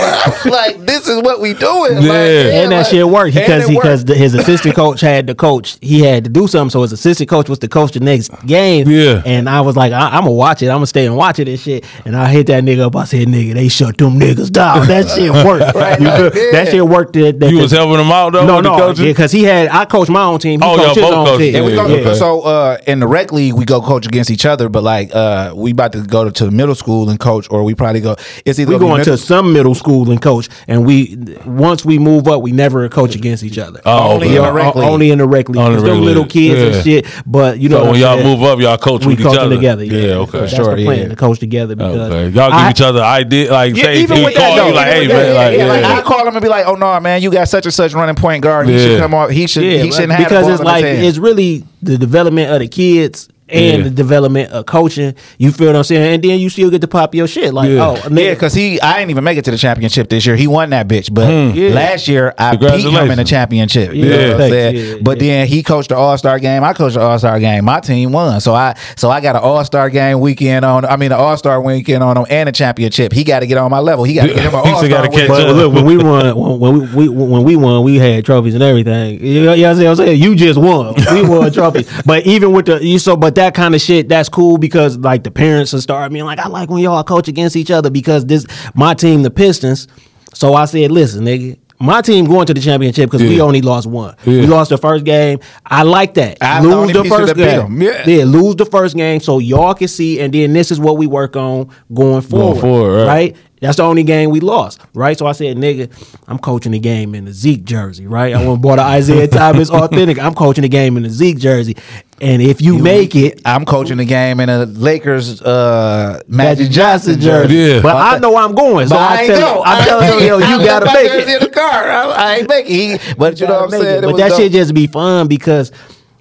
Like, 0.51 0.79
this 0.87 1.07
is 1.07 1.23
what 1.23 1.41
we 1.41 1.53
doing. 1.55 1.97
Like, 1.97 2.05
Yeah. 2.07 2.63
and 2.63 2.73
that 2.73 2.79
like- 2.79 2.87
shit 2.87 3.07
worked 3.07 3.35
because 3.35 3.69
because 3.69 4.05
the, 4.05 4.15
his 4.15 4.35
assistant 4.35 4.75
coach 4.75 5.01
had 5.01 5.27
to 5.27 5.35
coach. 5.35 5.77
He 5.81 6.01
had 6.01 6.25
to 6.25 6.31
do 6.31 6.47
something, 6.49 6.71
so 6.71 6.83
his 6.83 6.93
assistant 6.93 7.29
coach 7.29 7.49
was 7.49 7.59
to 7.61 7.69
coach 7.69 7.93
the 7.93 8.01
next 8.01 8.31
game. 8.47 8.89
Yeah. 8.89 9.23
and 9.27 9.49
I 9.49 9.61
was 9.61 9.77
like, 9.77 9.93
I, 9.93 10.09
I'm 10.09 10.23
gonna 10.23 10.33
watch 10.33 10.63
it. 10.63 10.69
I'm 10.69 10.77
gonna 10.77 10.87
stay 10.87 11.07
and 11.07 11.17
watch 11.17 11.39
it 11.39 11.49
and 11.49 11.59
shit. 11.61 11.85
And 12.07 12.17
I 12.17 12.29
hit 12.31 12.47
that 12.47 12.65
nigga 12.65 12.81
up. 12.87 12.97
I 12.97 13.05
said, 13.05 13.29
nigga, 13.29 13.55
they 13.55 13.69
shut 13.69 13.99
them 13.99 14.19
niggas 14.19 14.51
down. 14.51 14.87
That 14.87 15.09
shit 15.15 15.31
worked. 15.31 15.75
Right, 15.75 16.01
You 16.01 16.07
like, 16.07 16.35
yeah. 16.35 16.51
That 16.53 16.69
shit 16.71 16.87
worked. 16.87 17.13
That, 17.15 17.39
that, 17.41 17.51
You 17.51 17.59
was 17.59 17.71
helping 17.71 18.01
him 18.01 18.11
out 18.11 18.33
though. 18.33 18.47
no, 18.47 18.61
no, 18.61 18.77
coaching? 18.79 19.05
because 19.05 19.31
he 19.31 19.43
had. 19.45 19.69
I 19.69 19.85
coached 19.85 20.11
my 20.11 20.23
own 20.23 20.39
team. 20.39 20.61
He 20.61 20.67
Oh, 20.67 20.77
coached 20.77 20.87
y'all 20.87 20.95
his 20.95 21.03
both 21.05 21.15
own 21.15 21.27
coached 21.27 21.41
team. 21.41 21.55
And 21.57 21.65
we 21.67 21.75
go, 21.75 21.87
Yeah, 21.87 21.97
okay. 22.01 22.15
So 22.15 22.41
uh, 22.43 22.79
in 22.87 22.99
the 23.01 23.07
rec 23.07 23.31
league, 23.33 23.55
we 23.55 23.65
go 23.67 23.81
coach 23.83 24.07
against 24.07 24.31
each 24.31 24.47
other. 24.47 24.70
But 24.71 24.83
like, 24.83 25.15
uh, 25.15 25.53
we 25.55 25.73
about 25.73 25.93
to 25.93 26.03
go 26.03 26.25
to, 26.25 26.31
to 26.33 26.51
middle 26.51 26.75
school 26.75 27.11
and 27.11 27.19
coach, 27.21 27.47
or 27.51 27.65
we 27.65 27.75
probably 27.75 28.01
go. 28.01 28.17
It's 28.45 28.59
either 28.59 28.69
We 28.73 28.79
gonna 28.79 28.89
going 28.89 28.99
middle- 29.01 29.17
to 29.17 29.23
some 29.23 29.53
middle 29.53 29.75
school 29.75 30.11
and 30.11 30.21
coach, 30.21 30.49
and 30.69 30.87
we 30.87 31.17
once 31.45 31.85
we 31.85 31.99
move 31.99 32.29
up, 32.29 32.43
we 32.43 32.53
never 32.53 32.89
coach 32.89 33.15
against 33.15 33.43
each 33.45 33.59
other. 33.59 33.81
Oh, 33.85 34.13
Only 34.15 34.27
okay. 34.29 34.37
in 34.37 34.43
Yeah, 34.43 34.49
the 34.49 34.53
rec 34.53 34.75
league. 34.75 34.85
only 34.85 35.11
in 35.11 35.19
the 35.19 35.27
rec 35.29 35.49
league. 35.49 35.59
Only 35.59 35.75
'cause 35.75 35.83
the 35.83 35.89
them 35.91 35.99
rec 35.99 36.05
little 36.07 36.23
league. 36.25 36.31
kids 36.33 36.77
and 36.77 36.85
shit. 36.85 37.07
But 37.27 37.59
you 37.59 37.69
know, 37.69 37.79
So 37.79 37.85
when 37.87 37.95
I'm 37.97 38.01
y'all 38.01 38.17
saying? 38.19 38.39
move 38.39 38.43
up, 38.49 38.59
y'all 38.61 38.77
coach 38.79 39.05
we 39.07 39.15
with 39.15 39.21
each 39.21 39.27
other 39.27 39.49
together. 39.57 39.85
Yeah, 39.85 39.99
Yeah, 40.01 40.13
okay. 40.15 40.41
That's 40.41 40.55
Sure, 40.55 40.77
the 40.77 40.85
plan 40.85 40.99
yeah. 40.99 41.09
to 41.09 41.17
coach 41.17 41.39
together 41.39 41.77
because 41.77 41.97
Okay, 42.13 42.23
y'all 42.37 42.51
give 42.51 42.59
I- 42.59 42.71
each 42.71 42.81
other 42.81 43.03
idea, 43.03 43.53
like 43.53 43.77
Yeah, 43.77 43.83
say, 43.85 44.03
even 44.03 44.17
he 44.19 44.25
with 44.25 44.35
call 44.35 44.57
that, 44.57 44.67
you 44.67 44.71
though, 44.73 44.77
like, 44.77 44.87
hey 44.93 45.09
man, 45.09 45.35
like, 45.35 45.59
yeah, 45.59 45.67
Like. 45.67 45.85
I 45.85 46.03
call 46.03 46.27
him 46.27 46.35
and 46.35 46.43
be 46.43 46.49
like, 46.49 46.67
"Oh 46.67 46.75
no, 46.75 46.99
man, 47.01 47.23
you 47.23 47.31
got 47.31 47.49
such 47.49 47.65
and 47.67 47.75
such 47.75 47.93
running 47.95 48.15
point 48.15 48.43
guard. 48.43 48.69
He 48.69 48.79
should 48.79 49.01
come 49.01 49.15
off. 49.15 49.31
He 49.31 49.47
should. 49.47 49.65
Yeah, 49.65 49.83
he 49.83 49.91
shouldn't 49.93 50.13
have 50.13 50.29
because 50.29 50.49
it's 50.49 50.63
like 50.63 50.85
it's 50.85 51.19
really 51.19 51.65
the 51.83 51.97
development 51.99 52.53
of 52.53 52.61
the 52.61 52.69
kids 52.69 53.29
and 53.53 53.79
Yeah. 53.79 53.83
the 53.85 53.91
development 53.91 54.51
of 54.53 54.67
coaching. 54.67 55.15
You 55.39 55.53
feel 55.53 55.69
what 55.69 55.77
I'm 55.77 55.85
saying? 55.85 56.15
And 56.15 56.23
then 56.23 56.39
you 56.41 56.49
still 56.51 56.71
get 56.71 56.81
to 56.83 56.89
pop 56.89 57.15
your 57.15 57.27
shit. 57.27 57.53
Like, 57.55 57.71
Yeah. 57.71 57.87
oh, 57.87 58.09
Yeah, 58.11 58.35
because 58.35 58.55
he, 58.55 58.81
I 58.81 58.99
didn't 58.99 59.11
even 59.11 59.25
make 59.25 59.39
it 59.39 59.45
to 59.47 59.51
the 59.51 59.59
championship 59.59 60.09
this 60.09 60.27
year. 60.27 60.37
He 60.37 60.47
won 60.47 60.71
that 60.71 60.89
bitch, 60.89 61.13
but 61.13 61.27
hmm. 61.27 61.57
Yeah. 61.59 61.71
last 61.75 62.09
year 62.09 62.35
I 62.39 62.57
beat 62.57 62.85
him 62.85 63.11
in 63.11 63.17
the 63.19 63.25
championship. 63.25 63.95
You 63.95 64.05
Yeah. 64.07 64.17
know 64.17 64.33
what 64.33 64.41
I'm 64.43 64.51
saying? 64.51 64.77
Yeah, 64.77 64.95
but 65.03 65.21
yeah. 65.23 65.29
then 65.39 65.47
he 65.49 65.63
coached 65.63 65.89
the 65.91 65.97
All 65.97 66.17
Star 66.19 66.39
game. 66.39 66.63
I 66.65 66.73
coached 66.73 66.95
the 66.95 67.01
All 67.03 67.19
Star 67.19 67.39
game. 67.41 67.65
My 67.65 67.81
team 67.81 68.13
won, 68.13 68.41
so 68.41 68.55
I, 68.55 68.77
so 68.97 69.11
I 69.11 69.21
got 69.21 69.37
an 69.37 69.43
All 69.43 69.65
Star 69.65 69.91
game 69.91 70.21
weekend 70.21 70.65
on. 70.65 70.85
I 70.85 70.97
mean, 70.97 71.13
an 71.13 71.19
All 71.19 71.37
Star 71.37 71.61
weekend 71.61 72.03
on 72.03 72.17
him 72.17 72.27
and 72.31 72.49
a 72.49 72.53
championship. 72.53 73.13
He 73.13 73.25
got 73.25 73.41
to 73.41 73.47
get 73.47 73.59
on 73.59 73.71
my 73.71 73.81
level. 73.81 74.05
He 74.05 74.15
got 74.15 74.27
to 74.29 74.35
get 74.35 74.43
him 74.45 74.55
an 74.55 74.61
All 74.65 74.77
Star. 74.79 74.89
gotta 74.89 75.09
catch 75.09 75.29
But 75.29 75.49
up. 75.49 75.57
look, 75.57 75.73
when 75.75 75.85
we 75.85 75.97
won, 75.97 76.37
when, 76.37 76.59
when 76.61 76.95
we, 76.95 77.09
we 77.09 77.09
when 77.09 77.43
we 77.45 77.57
won, 77.57 77.83
we 77.85 77.97
had 77.97 78.25
trophies 78.25 78.55
and 78.55 78.63
everything. 78.63 79.25
You 79.25 79.45
know, 79.45 79.53
you 79.55 79.63
know 79.63 79.75
what 79.75 79.87
I'm 79.87 79.97
saying? 79.97 80.23
You 80.23 80.35
just 80.37 80.59
won. 80.59 80.95
We 81.13 81.23
won 81.29 81.53
trophies. 81.53 81.89
But 82.07 82.27
even 82.27 82.53
with 82.53 82.67
the 82.67 82.85
you 82.85 82.99
so, 82.99 83.17
but 83.17 83.35
that 83.41 83.55
kind 83.55 83.75
of 83.75 83.81
shit, 83.81 84.09
that's 84.09 84.29
cool 84.29 84.59
because 84.59 84.99
like 84.99 85.25
the 85.25 85.31
parents 85.31 85.73
will 85.73 85.81
start 85.81 86.13
being 86.13 86.25
like, 86.25 86.39
I 86.39 86.49
like 86.49 86.69
when 86.71 86.83
y'all 86.83 87.03
coach 87.03 87.29
against 87.29 87.57
each 87.57 87.71
other 87.71 87.91
because 87.91 88.27
this 88.27 88.47
my 88.75 88.95
team, 88.95 89.23
the 89.23 89.31
Pistons. 89.31 89.89
So 90.35 90.55
I 90.55 90.67
said, 90.67 90.91
listen, 90.91 91.25
nigga. 91.25 91.59
My 91.83 92.03
team 92.03 92.27
going 92.27 92.47
to 92.47 92.53
the 92.53 92.61
championship 92.61 93.11
because 93.11 93.23
we 93.23 93.41
only 93.41 93.63
lost 93.63 93.87
one. 93.87 94.15
Yeah. 94.27 94.43
We 94.43 94.47
lost 94.47 94.69
the 94.69 94.77
first 94.77 95.03
game. 95.07 95.39
I 95.65 95.83
like 95.83 96.13
that. 96.13 96.37
I'm 96.43 96.63
the 96.63 96.77
lose 96.77 96.93
the 96.93 97.05
first 97.05 97.29
the 97.29 97.35
beat 97.35 97.45
game. 97.45 97.81
Yeah. 97.81 98.07
yeah, 98.07 98.25
lose 98.25 98.57
the 98.57 98.67
first 98.67 98.95
game 98.95 99.19
so 99.21 99.39
y'all 99.39 99.73
can 99.73 99.89
see, 99.89 100.21
and 100.21 100.31
then 100.31 100.53
this 100.53 100.71
is 100.71 100.79
what 100.79 100.99
we 100.99 101.07
work 101.07 101.37
on 101.37 101.75
going 101.95 102.21
forward. 102.21 102.61
forward, 102.61 102.97
right. 102.99 103.07
right? 103.07 103.37
That's 103.61 103.77
the 103.77 103.83
only 103.83 104.03
game 104.03 104.31
we 104.31 104.41
lost, 104.41 104.81
right? 104.95 105.19
So 105.19 105.27
I 105.27 105.33
said, 105.33 105.57
nigga, 105.57 105.91
I'm 106.27 106.39
coaching 106.39 106.73
the 106.73 106.79
game 106.79 107.15
in 107.15 107.27
the 107.27 107.33
Zeke 107.33 107.65
jersey, 107.65 108.07
right? 108.07 108.35
I 108.35 108.47
went 108.47 108.59
to 108.59 108.61
bought 108.61 108.79
an 108.79 108.87
Isaiah 108.87 109.29
Thomas 109.29 109.71
authentic. 109.71 110.19
I'm 110.19 110.35
coaching 110.35 110.63
the 110.63 110.69
game 110.69 110.97
in 110.97 111.03
the 111.03 111.11
Zeke 111.11 111.39
jersey. 111.39 111.77
And 112.23 112.43
if 112.43 112.61
you, 112.61 112.79
make 112.79 113.17
it, 113.17 113.41
I'm 113.47 113.65
coaching 113.65 113.97
the 113.97 114.05
game 114.05 114.41
in 114.41 114.51
a 114.51 114.67
Lakers 114.67 115.41
uh, 115.41 116.21
Magic 116.29 116.37
Magic 116.67 116.71
Johnson 116.71 117.15
Johnson 117.15 117.21
jersey. 117.21 117.55
jersey. 117.55 117.75
Yeah. 117.77 117.83
But 117.83 117.97
I 117.97 118.19
know 118.19 118.37
I'm 118.37 118.55
going. 118.55 118.89
So 118.89 118.95
But 118.97 119.01
I, 119.01 119.15
I 119.17 119.21
ain't 119.23 119.27
tell 119.35 119.55
go. 119.55 119.63
I 119.65 119.85
tell 119.87 120.01
him, 120.03 120.19
yo, 120.27 120.39
you 120.49 120.57
left 120.59 120.65
gotta 120.67 120.87
my 120.87 120.93
make 120.93 121.11
it. 121.13 121.29
in 121.29 121.41
the 121.41 121.49
car. 121.51 121.91
I, 121.91 122.05
I 122.11 122.37
ain't 122.37 122.49
make 122.49 122.67
it. 122.69 123.01
He, 123.01 123.15
but 123.15 123.41
you 123.41 123.47
know 123.47 123.55
what 123.55 123.65
I'm 123.65 123.71
saying? 123.71 123.85
it. 123.85 124.05
It 124.05 124.07
But 124.07 124.17
that 124.19 124.29
dope. 124.31 124.39
shit 124.39 124.53
just 124.53 124.75
be 124.75 124.87
fun 124.87 125.29
because 125.29 125.73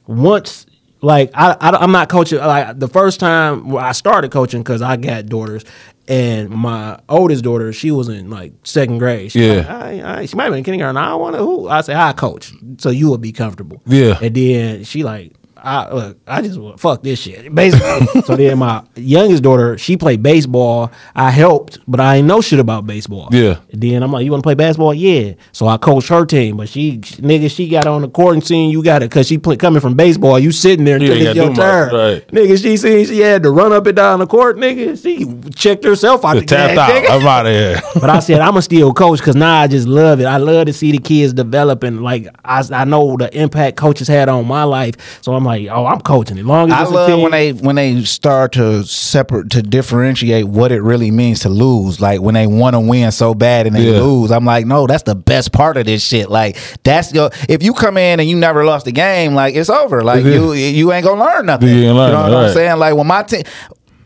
once, 0.07 0.65
like, 1.01 1.31
I, 1.33 1.57
I 1.59 1.83
am 1.83 1.91
not 1.91 2.07
coaching. 2.09 2.39
Like 2.39 2.79
the 2.79 2.87
first 2.87 3.19
time 3.19 3.75
I 3.75 3.91
started 3.91 4.31
coaching 4.31 4.61
because 4.61 4.81
I 4.81 4.95
got 4.95 5.25
daughters, 5.25 5.65
and 6.07 6.49
my 6.49 6.97
oldest 7.09 7.43
daughter, 7.43 7.73
she 7.73 7.91
was 7.91 8.07
in 8.09 8.29
like 8.29 8.53
second 8.63 8.99
grade. 8.99 9.33
She 9.33 9.45
Yeah. 9.45 9.53
like, 9.55 9.65
I, 9.67 10.19
I, 10.21 10.25
she 10.27 10.35
might 10.37 10.43
have 10.45 10.51
been 10.53 10.59
in 10.59 10.63
kindergarten. 10.63 10.95
I 10.97 11.13
want 11.15 11.35
to 11.35 11.39
who? 11.43 11.67
I 11.67 11.81
say 11.81 11.93
I 11.93 12.13
coach, 12.13 12.53
so 12.77 12.89
you 12.89 13.09
will 13.09 13.17
be 13.17 13.33
comfortable. 13.33 13.81
Yeah. 13.85 14.17
and 14.21 14.33
then 14.33 14.83
she 14.85 15.03
like. 15.03 15.33
I 15.63 15.93
look, 15.93 16.17
I 16.27 16.41
just 16.41 16.59
want 16.59 16.79
fuck 16.79 17.03
this 17.03 17.21
shit. 17.21 17.53
Basically, 17.53 18.21
so 18.25 18.35
then 18.35 18.59
my 18.59 18.83
youngest 18.95 19.43
daughter, 19.43 19.77
she 19.77 19.97
played 19.97 20.23
baseball. 20.23 20.91
I 21.15 21.31
helped, 21.31 21.79
but 21.87 21.99
I 21.99 22.17
ain't 22.17 22.27
know 22.27 22.41
shit 22.41 22.59
about 22.59 22.85
baseball. 22.87 23.29
Yeah. 23.31 23.59
Then 23.71 24.03
I'm 24.03 24.11
like, 24.11 24.25
you 24.25 24.31
want 24.31 24.41
to 24.43 24.45
play 24.45 24.55
basketball? 24.55 24.93
Yeah. 24.93 25.33
So 25.51 25.67
I 25.67 25.77
coached 25.77 26.09
her 26.09 26.25
team, 26.25 26.57
but 26.57 26.69
she, 26.69 26.97
nigga, 26.99 27.49
she 27.49 27.67
got 27.69 27.87
on 27.87 28.01
the 28.01 28.09
court 28.09 28.35
and 28.35 28.45
seen 28.45 28.71
you 28.71 28.83
got 28.83 29.03
it 29.03 29.09
because 29.09 29.27
she 29.27 29.37
play, 29.37 29.57
coming 29.57 29.81
from 29.81 29.95
baseball. 29.95 30.39
You 30.39 30.51
sitting 30.51 30.85
there 30.85 30.95
until 30.95 31.13
ain't 31.13 31.27
it's 31.27 31.35
your 31.35 31.53
turn. 31.53 31.93
right. 31.93 32.27
Nigga, 32.27 32.61
she 32.61 32.77
seen 32.77 33.05
she 33.05 33.19
had 33.19 33.43
to 33.43 33.51
run 33.51 33.73
up 33.73 33.85
and 33.87 33.95
down 33.95 34.19
the 34.19 34.27
court. 34.27 34.57
Nigga, 34.57 35.01
she 35.01 35.51
checked 35.51 35.83
herself 35.83 36.23
out 36.25 36.35
the 36.35 36.45
tapped 36.45 36.77
out. 36.77 36.89
nigga. 36.89 37.09
I'm 37.09 37.27
out 37.27 37.45
of 37.45 37.51
here. 37.51 37.81
But 37.99 38.09
I 38.09 38.19
said 38.19 38.39
I'm 38.39 38.51
gonna 38.51 38.61
still 38.61 38.93
coach 38.93 39.19
because 39.19 39.35
now 39.35 39.59
I 39.59 39.67
just 39.67 39.87
love 39.87 40.21
it. 40.21 40.25
I 40.25 40.37
love 40.37 40.67
to 40.67 40.73
see 40.73 40.91
the 40.91 40.99
kids 40.99 41.33
developing. 41.33 42.01
Like 42.01 42.27
I, 42.45 42.63
I 42.71 42.85
know 42.85 43.17
the 43.17 43.35
impact 43.37 43.75
coaches 43.77 44.07
had 44.07 44.29
on 44.29 44.47
my 44.47 44.63
life, 44.63 45.21
so 45.21 45.33
I'm 45.33 45.43
like, 45.49 45.67
oh, 45.69 45.85
I'm 45.85 45.99
coaching. 46.01 46.37
As 46.39 46.45
long 46.45 46.71
as 46.71 46.77
I 46.77 46.81
it's 46.83 46.91
a 46.91 46.93
love 46.93 47.09
team- 47.09 47.21
when 47.21 47.31
they 47.31 47.51
when 47.53 47.75
they 47.75 48.03
start 48.03 48.53
to 48.53 48.83
separate 48.83 49.49
to 49.51 49.61
differentiate 49.61 50.45
what 50.47 50.71
it 50.71 50.81
really 50.81 51.11
means 51.11 51.41
to 51.41 51.49
lose. 51.49 51.99
Like 51.99 52.21
when 52.21 52.35
they 52.35 52.47
want 52.47 52.75
to 52.75 52.79
win 52.79 53.11
so 53.11 53.33
bad 53.33 53.67
and 53.67 53.75
they 53.75 53.91
Yeah. 53.91 53.99
lose, 54.01 54.31
I'm 54.31 54.45
like, 54.45 54.65
no, 54.65 54.87
that's 54.87 55.03
the 55.03 55.15
best 55.15 55.51
part 55.51 55.77
of 55.77 55.85
this 55.85 56.03
shit. 56.03 56.29
Like 56.29 56.57
that's 56.83 57.13
your 57.13 57.31
if 57.49 57.61
you 57.63 57.73
come 57.73 57.97
in 57.97 58.19
and 58.19 58.29
you 58.29 58.35
never 58.37 58.63
lost 58.63 58.87
a 58.87 58.91
game, 58.91 59.33
like 59.35 59.55
it's 59.55 59.69
over. 59.69 60.03
Like 60.03 60.23
Yeah. 60.23 60.33
you 60.33 60.53
you 60.53 60.93
ain't 60.93 61.05
gonna 61.05 61.19
learn 61.21 61.45
nothing. 61.47 61.67
You 61.69 61.83
ain't 61.87 61.95
learn, 61.95 62.13
know 62.13 62.21
what 62.37 62.45
I'm 62.47 62.53
saying? 62.53 62.77
Like 62.79 62.95
when 62.95 63.07
my 63.07 63.23
team. 63.23 63.43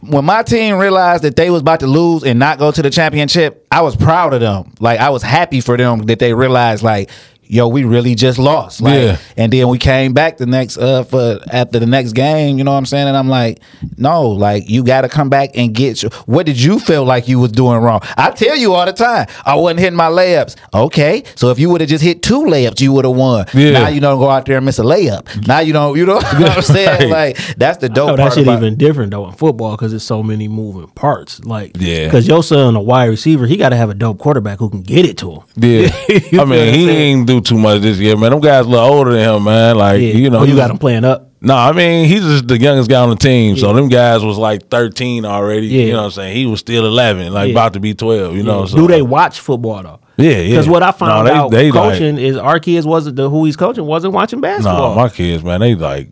When 0.05 0.25
my 0.25 0.43
team 0.43 0.75
realized 0.79 1.23
that 1.23 1.37
they 1.37 1.49
was 1.49 1.61
about 1.61 1.79
to 1.79 1.87
lose 1.87 2.25
and 2.25 2.37
not 2.37 2.59
go 2.59 2.71
to 2.71 2.81
the 2.81 2.89
championship, 2.89 3.65
I 3.71 3.79
was 3.83 3.95
proud 3.95 4.33
of 4.33 4.41
them. 4.41 4.73
Like 4.81 4.99
I 4.99 5.09
was 5.11 5.23
happy 5.23 5.61
for 5.61 5.77
them 5.77 5.99
that 6.07 6.19
they 6.19 6.33
realized, 6.33 6.83
like, 6.83 7.09
yo, 7.53 7.67
we 7.67 7.83
really 7.83 8.15
just 8.15 8.39
lost. 8.39 8.81
Like, 8.81 8.99
Yeah. 9.01 9.17
and 9.37 9.53
then 9.53 9.67
we 9.67 9.77
came 9.77 10.13
back 10.13 10.37
the 10.37 10.45
next 10.45 10.77
uh 10.77 11.03
for 11.03 11.39
after 11.51 11.79
the 11.79 11.85
next 11.85 12.13
game, 12.13 12.57
you 12.57 12.63
know 12.63 12.71
what 12.71 12.77
I'm 12.77 12.85
saying? 12.85 13.07
And 13.07 13.15
I'm 13.15 13.29
like, 13.29 13.59
no, 13.97 14.27
like 14.29 14.69
you 14.69 14.83
got 14.83 15.01
to 15.01 15.09
come 15.09 15.29
back 15.29 15.51
and 15.55 15.73
get 15.73 16.01
your, 16.01 16.11
what 16.25 16.45
did 16.45 16.59
you 16.61 16.79
feel 16.79 17.05
like 17.05 17.27
you 17.27 17.39
was 17.39 17.51
doing 17.51 17.79
wrong? 17.79 18.01
I 18.17 18.31
tell 18.31 18.55
you 18.57 18.73
all 18.73 18.85
the 18.85 18.93
time, 18.93 19.27
I 19.45 19.55
wasn't 19.55 19.79
hitting 19.81 19.95
my 19.97 20.09
layups. 20.09 20.55
Okay, 20.73 21.23
so 21.35 21.49
if 21.51 21.59
you 21.59 21.69
would 21.69 21.81
have 21.81 21.89
just 21.89 22.03
hit 22.03 22.23
two 22.23 22.41
layups, 22.41 22.81
you 22.81 22.91
would 22.93 23.05
have 23.05 23.15
won. 23.15 23.45
Yeah. 23.53 23.71
Now 23.71 23.87
you 23.89 23.99
don't 24.01 24.19
go 24.19 24.29
out 24.29 24.45
there 24.45 24.57
and 24.57 24.65
miss 24.65 24.79
a 24.79 24.83
layup. 24.83 25.47
Now 25.47 25.59
you 25.59 25.73
don't, 25.73 25.95
you 25.97 26.05
know 26.05 26.15
what 26.21 26.25
I'm 26.57 26.61
saying? 26.61 27.09
Like 27.11 27.37
that's 27.57 27.77
the 27.77 27.89
dope 27.89 28.09
Oh, 28.11 28.15
that 28.15 28.23
part 28.23 28.33
shit 28.33 28.43
about 28.43 28.57
even 28.63 28.75
different 28.77 29.11
though 29.11 29.27
in 29.27 29.33
football 29.33 29.71
because 29.71 29.93
it's 29.93 30.03
so 30.03 30.23
many 30.23 30.47
moving 30.47 30.87
parts. 30.87 31.39
Like, 31.45 31.77
Yeah. 31.79 32.05
because 32.05 32.27
your 32.27 32.41
son 32.43 32.75
a 32.75 32.81
wide 32.81 33.05
receiver, 33.09 33.45
he 33.45 33.57
got 33.57 33.69
to 33.69 33.75
have 33.75 33.89
a 33.89 33.93
dope 33.93 34.17
quarterback 34.19 34.57
who 34.59 34.69
can 34.69 34.81
get 34.81 35.05
it 35.05 35.17
to 35.19 35.31
him. 35.31 35.41
Yeah. 35.55 35.89
I 36.41 36.45
mean, 36.45 36.73
he 36.73 36.89
ain't 36.89 37.27
do 37.27 37.41
too 37.43 37.57
much 37.57 37.81
this 37.81 37.97
year, 37.99 38.15
man. 38.17 38.31
Them 38.31 38.39
guys 38.41 38.65
a 38.65 38.69
little 38.69 38.85
older 38.85 39.11
than 39.13 39.35
him, 39.35 39.43
man. 39.43 39.77
Like, 39.77 40.01
Yeah. 40.01 40.13
you 40.13 40.29
know. 40.29 40.39
oh, 40.39 40.43
you 40.43 40.55
got 40.55 40.69
him 40.71 40.77
playing 40.77 41.05
up. 41.05 41.29
No, 41.41 41.55
I 41.55 41.73
mean, 41.73 42.07
he's 42.07 42.21
just 42.21 42.47
the 42.47 42.57
youngest 42.57 42.89
guy 42.89 43.01
on 43.01 43.09
the 43.09 43.17
team. 43.17 43.57
So 43.57 43.73
them 43.73 43.89
guys 43.89 44.23
was 44.23 44.37
like 44.37 44.69
13 44.69 45.25
already. 45.25 45.67
Yeah. 45.67 45.83
You 45.83 45.91
know 45.91 45.97
what 45.99 46.03
I'm 46.05 46.11
saying? 46.11 46.35
He 46.37 46.45
was 46.45 46.61
still 46.61 46.85
11, 46.85 47.33
like 47.33 47.47
Yeah. 47.49 47.53
about 47.53 47.73
to 47.73 47.81
be 47.81 47.93
12, 47.93 48.35
you 48.37 48.43
know. 48.43 48.65
So, 48.65 48.77
Do 48.77 48.87
they 48.87 49.01
watch 49.01 49.41
football 49.41 49.83
though? 49.83 49.99
Yeah, 50.15 50.31
yeah. 50.37 50.49
Because 50.51 50.69
what 50.69 50.83
I 50.83 50.91
found 50.93 51.25
No, 51.27 51.31
they- 51.33 51.37
out 51.37 51.51
they 51.51 51.71
like- 51.71 51.73
coaching 51.93 52.17
is 52.17 52.37
our 52.37 52.59
kids 52.59 52.85
wasn't 52.87 53.17
the 53.17 53.29
who 53.29 53.43
he's 53.45 53.57
coaching 53.57 53.85
wasn't 53.85 54.13
watching 54.13 54.39
basketball. 54.39 54.95
No, 54.95 55.01
my 55.01 55.09
kids, 55.09 55.43
man, 55.43 55.59
they 55.59 55.75
like 55.75 56.09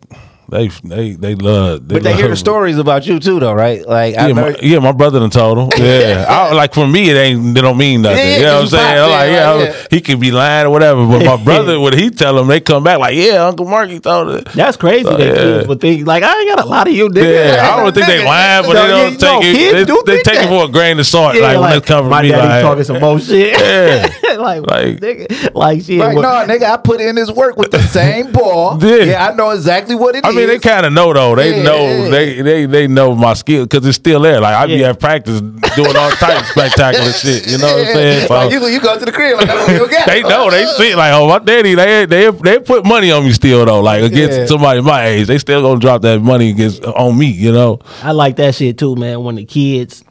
They 0.52 0.68
they 0.84 1.12
they 1.12 1.34
love. 1.34 1.88
They 1.88 1.94
But 1.94 2.02
they 2.02 2.14
hear 2.14 2.28
the 2.28 2.36
stories 2.36 2.76
about 2.76 3.06
you 3.06 3.18
too, 3.18 3.40
though, 3.40 3.54
right? 3.54 3.88
Like, 3.88 4.16
I 4.18 4.28
Yeah, 4.28 4.32
know, 4.34 4.42
my, 4.42 4.56
yeah, 4.60 4.78
my 4.80 4.92
brother 4.92 5.18
done 5.18 5.30
told 5.30 5.56
him. 5.58 5.70
Yeah, 5.82 6.26
I, 6.28 6.52
like 6.52 6.74
for 6.74 6.86
me, 6.86 7.08
it 7.10 7.16
ain't. 7.16 7.54
They 7.54 7.62
don't 7.62 7.78
mean 7.78 8.02
nothing. 8.02 8.18
Yeah, 8.18 8.36
you 8.36 8.42
know 8.42 8.52
what 8.52 8.58
I'm 8.58 8.64
you 8.64 8.68
saying? 8.70 8.96
popped 8.98 9.10
like, 9.10 9.30
yeah, 9.30 9.50
like, 9.50 9.68
yeah. 9.68 9.86
he 9.90 10.00
could 10.02 10.20
be 10.20 10.30
lying 10.30 10.66
or 10.66 10.70
whatever. 10.70 11.06
But 11.06 11.24
my 11.24 11.42
brother, 11.42 11.80
when 11.84 11.98
he 11.98 12.10
tell 12.10 12.34
them, 12.34 12.48
they 12.48 12.60
come 12.60 12.84
back 12.84 12.98
like, 12.98 13.16
yeah, 13.16 13.46
Uncle 13.46 13.66
Marky 13.66 13.98
told 13.98 14.28
it. 14.36 14.44
That's 14.52 14.76
crazy. 14.76 15.04
So, 15.04 15.16
that 15.16 15.26
yeah. 15.26 15.34
kids 15.34 15.68
would 15.68 15.80
think 15.80 16.06
like 16.06 16.22
I 16.22 16.38
ain't 16.38 16.48
got 16.54 16.64
a 16.64 16.68
lot 16.68 16.86
of 16.86 16.92
you, 16.92 17.08
nigga. 17.08 17.54
Yeah, 17.56 17.72
I 17.72 17.76
don't 17.82 17.94
think 17.94 18.06
they 18.06 18.22
lying, 18.24 18.66
but 18.66 18.74
No, 18.74 18.82
they 18.82 18.88
don't 18.88 19.12
yeah, 19.12 19.18
take 19.18 19.22
no, 19.22 19.40
it. 19.42 19.72
They, 19.72 19.84
do 19.86 20.02
they 20.04 20.12
think 20.16 20.24
take 20.26 20.38
it 20.44 20.48
for 20.48 20.64
a 20.64 20.68
grain 20.68 20.98
of 20.98 21.06
salt. 21.06 21.34
Like, 21.34 21.58
when 21.58 21.70
they 21.70 21.80
come 21.80 22.04
from 22.04 22.10
my 22.10 22.22
me, 22.22 22.28
daddy 22.28 22.48
like, 22.48 22.62
talking 22.62 22.84
some 22.84 23.00
more 23.00 23.18
shit. 23.18 23.58
Yeah. 23.58 24.36
like, 24.36 24.66
Like- 24.66 25.00
nigga, 25.00 25.54
like 25.54 25.82
shit. 25.82 25.98
Like, 25.98 26.16
no, 26.16 26.22
nigga, 26.46 26.64
I 26.64 26.76
put 26.76 27.00
in 27.00 27.14
this 27.14 27.30
work 27.30 27.56
with 27.56 27.70
the 27.70 27.80
same 27.80 28.32
ball. 28.32 28.78
Yeah. 28.82 28.96
yeah, 29.04 29.28
I 29.28 29.34
know 29.34 29.50
exactly 29.50 29.94
what 29.94 30.14
it 30.14 30.24
is. 30.26 30.34
I 30.42 30.46
mean, 30.46 30.48
they 30.48 30.58
kind 30.58 30.86
of 30.86 30.92
know 30.92 31.12
though. 31.12 31.34
They 31.36 31.56
Yeah, 31.58 31.62
know 31.62 31.86
yeah. 31.86 32.08
they 32.10 32.42
they 32.42 32.66
they 32.66 32.86
know 32.88 33.14
my 33.14 33.34
skill 33.34 33.64
because 33.64 33.86
it's 33.86 33.96
still 33.96 34.20
there. 34.20 34.40
Like 34.40 34.54
I 34.54 34.66
be 34.66 34.74
Yeah. 34.74 34.90
at 34.90 35.00
practice 35.00 35.40
doing 35.40 35.96
all 35.96 36.10
types 36.10 36.40
of 36.40 36.46
spectacular 36.46 37.12
shit. 37.22 37.46
You 37.48 37.58
know 37.58 37.66
what 37.66 37.86
I'm 37.86 37.92
saying? 37.94 38.26
So- 38.28 38.34
Like, 38.34 38.52
you, 38.52 38.66
you 38.66 38.80
go 38.80 38.98
to 38.98 39.04
the 39.04 39.12
crib, 39.12 39.36
like, 39.38 39.48
I 39.48 39.54
don't 39.78 39.90
got 39.90 40.06
they 40.06 40.22
know 40.22 40.50
they 40.50 40.66
see 40.66 40.94
like 40.94 41.12
oh 41.14 41.28
my 41.28 41.38
daddy 41.38 41.74
they 41.74 42.06
they 42.06 42.30
they 42.30 42.58
put 42.58 42.84
money 42.84 43.10
on 43.10 43.24
me 43.24 43.32
still 43.32 43.64
though 43.64 43.80
like 43.80 44.02
against 44.02 44.38
Yeah. 44.38 44.46
somebody 44.46 44.80
my 44.80 45.06
age 45.06 45.26
they 45.28 45.38
still 45.38 45.62
gonna 45.62 45.80
drop 45.80 46.02
that 46.02 46.20
money 46.20 46.50
against 46.50 46.84
on 46.84 47.16
me 47.18 47.26
you 47.26 47.52
know 47.52 47.78
I 48.02 48.12
like 48.12 48.36
that 48.36 48.54
shit 48.54 48.78
too, 48.78 48.96
man. 48.96 49.22
When 49.22 49.36
the 49.36 49.44
kids, 49.44 50.02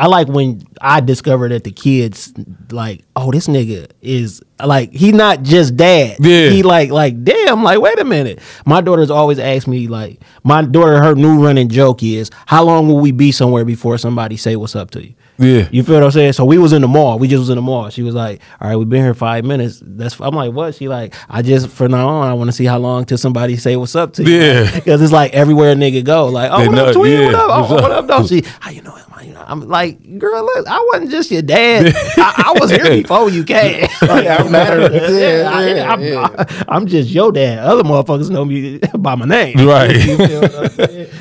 I 0.00 0.06
like 0.06 0.28
when 0.28 0.62
I 0.80 1.00
discover 1.00 1.50
that 1.50 1.64
the 1.64 1.72
kids 1.72 2.32
like, 2.70 3.04
oh, 3.16 3.30
this 3.30 3.48
nigga 3.48 3.90
is 4.00 4.42
like 4.64 4.92
he 4.92 5.12
not 5.12 5.42
just 5.42 5.76
dad. 5.76 6.16
Yeah. 6.20 6.48
He 6.48 6.62
like 6.62 6.90
like 6.90 7.22
damn. 7.22 7.62
Like 7.62 7.80
wait 7.80 7.98
a 7.98 8.04
minute. 8.06 8.38
My 8.64 8.80
daughter's 8.80 9.10
always 9.10 9.38
asked 9.38 9.68
me 9.68 9.88
like, 9.88 10.18
my 10.42 10.62
daughter 10.62 11.02
her 11.02 11.14
new 11.14 11.44
running 11.44 11.68
joke 11.68 12.02
is, 12.02 12.30
how 12.46 12.64
long 12.64 12.88
will 12.88 12.98
we 12.98 13.12
be 13.12 13.30
somewhere 13.30 13.66
before 13.66 13.98
somebody 13.98 14.38
say 14.38 14.56
what's 14.56 14.74
up 14.74 14.90
to 14.92 15.06
you? 15.06 15.12
Yeah. 15.40 15.68
You 15.72 15.82
feel 15.82 15.94
what 15.96 16.04
I'm 16.04 16.10
saying? 16.10 16.34
So 16.34 16.44
we 16.44 16.58
was 16.58 16.72
in 16.72 16.82
the 16.82 16.88
mall. 16.88 17.18
We 17.18 17.26
just 17.28 17.40
was 17.40 17.50
in 17.50 17.56
the 17.56 17.62
mall. 17.62 17.88
She 17.90 18.02
was 18.02 18.14
like, 18.14 18.40
"All 18.60 18.68
right, 18.68 18.76
we've 18.76 18.88
been 18.88 19.02
here 19.02 19.14
five 19.14 19.44
minutes." 19.44 19.82
That's 19.84 20.20
I'm 20.20 20.34
like, 20.34 20.52
"What?" 20.52 20.74
She 20.74 20.86
like, 20.88 21.14
"I 21.28 21.42
just 21.42 21.68
from 21.68 21.92
now 21.92 22.08
on, 22.08 22.28
I 22.28 22.34
want 22.34 22.48
to 22.48 22.52
see 22.52 22.66
how 22.66 22.78
long 22.78 23.04
till 23.06 23.18
somebody 23.18 23.56
say 23.56 23.74
what's 23.76 23.96
up 23.96 24.12
to 24.14 24.22
you." 24.24 24.30
Yeah. 24.36 24.70
because 24.74 25.00
it's 25.02 25.12
like 25.12 25.32
everywhere 25.32 25.72
a 25.72 25.74
nigga 25.74 26.04
go, 26.04 26.26
like, 26.26 26.50
"Oh, 26.52 26.60
They 26.60 26.68
what 26.68 26.74
know- 26.76 26.86
up, 26.86 26.94
twin? 26.94 27.24
What 27.26 27.34
up? 27.34 27.48
What's 27.60 27.70
Oh, 27.72 27.74
what 27.74 27.90
up? 27.90 28.10
up, 28.10 28.20
though?" 28.22 28.26
She, 28.26 28.42
how 28.60 28.70
you 28.70 28.82
know 28.82 28.92
him? 28.94 29.06
How 29.10 29.22
you 29.22 29.32
know? 29.32 29.44
I'm 29.46 29.66
like, 29.68 30.18
girl, 30.18 30.44
look, 30.44 30.66
I 30.68 30.84
wasn't 30.92 31.10
just 31.10 31.30
your 31.30 31.42
dad. 31.42 31.92
I, 32.16 32.52
I 32.54 32.60
was 32.60 32.70
here 32.70 32.84
before 33.02 33.30
you 33.30 33.42
came. 33.44 33.88
Like, 34.02 34.26
I'm 34.26 34.50
mad. 34.50 34.92
Yeah, 34.92 35.08
yeah, 35.10 35.94
I, 35.94 35.96
yeah. 35.98 36.64
I'm 36.68 36.86
just 36.86 37.10
your 37.10 37.30
dad. 37.32 37.58
Other 37.58 37.82
motherfuckers 37.82 38.30
know 38.30 38.44
me 38.44 38.78
by 38.98 39.14
my 39.14 39.26
name. 39.26 39.56
right 39.66 39.94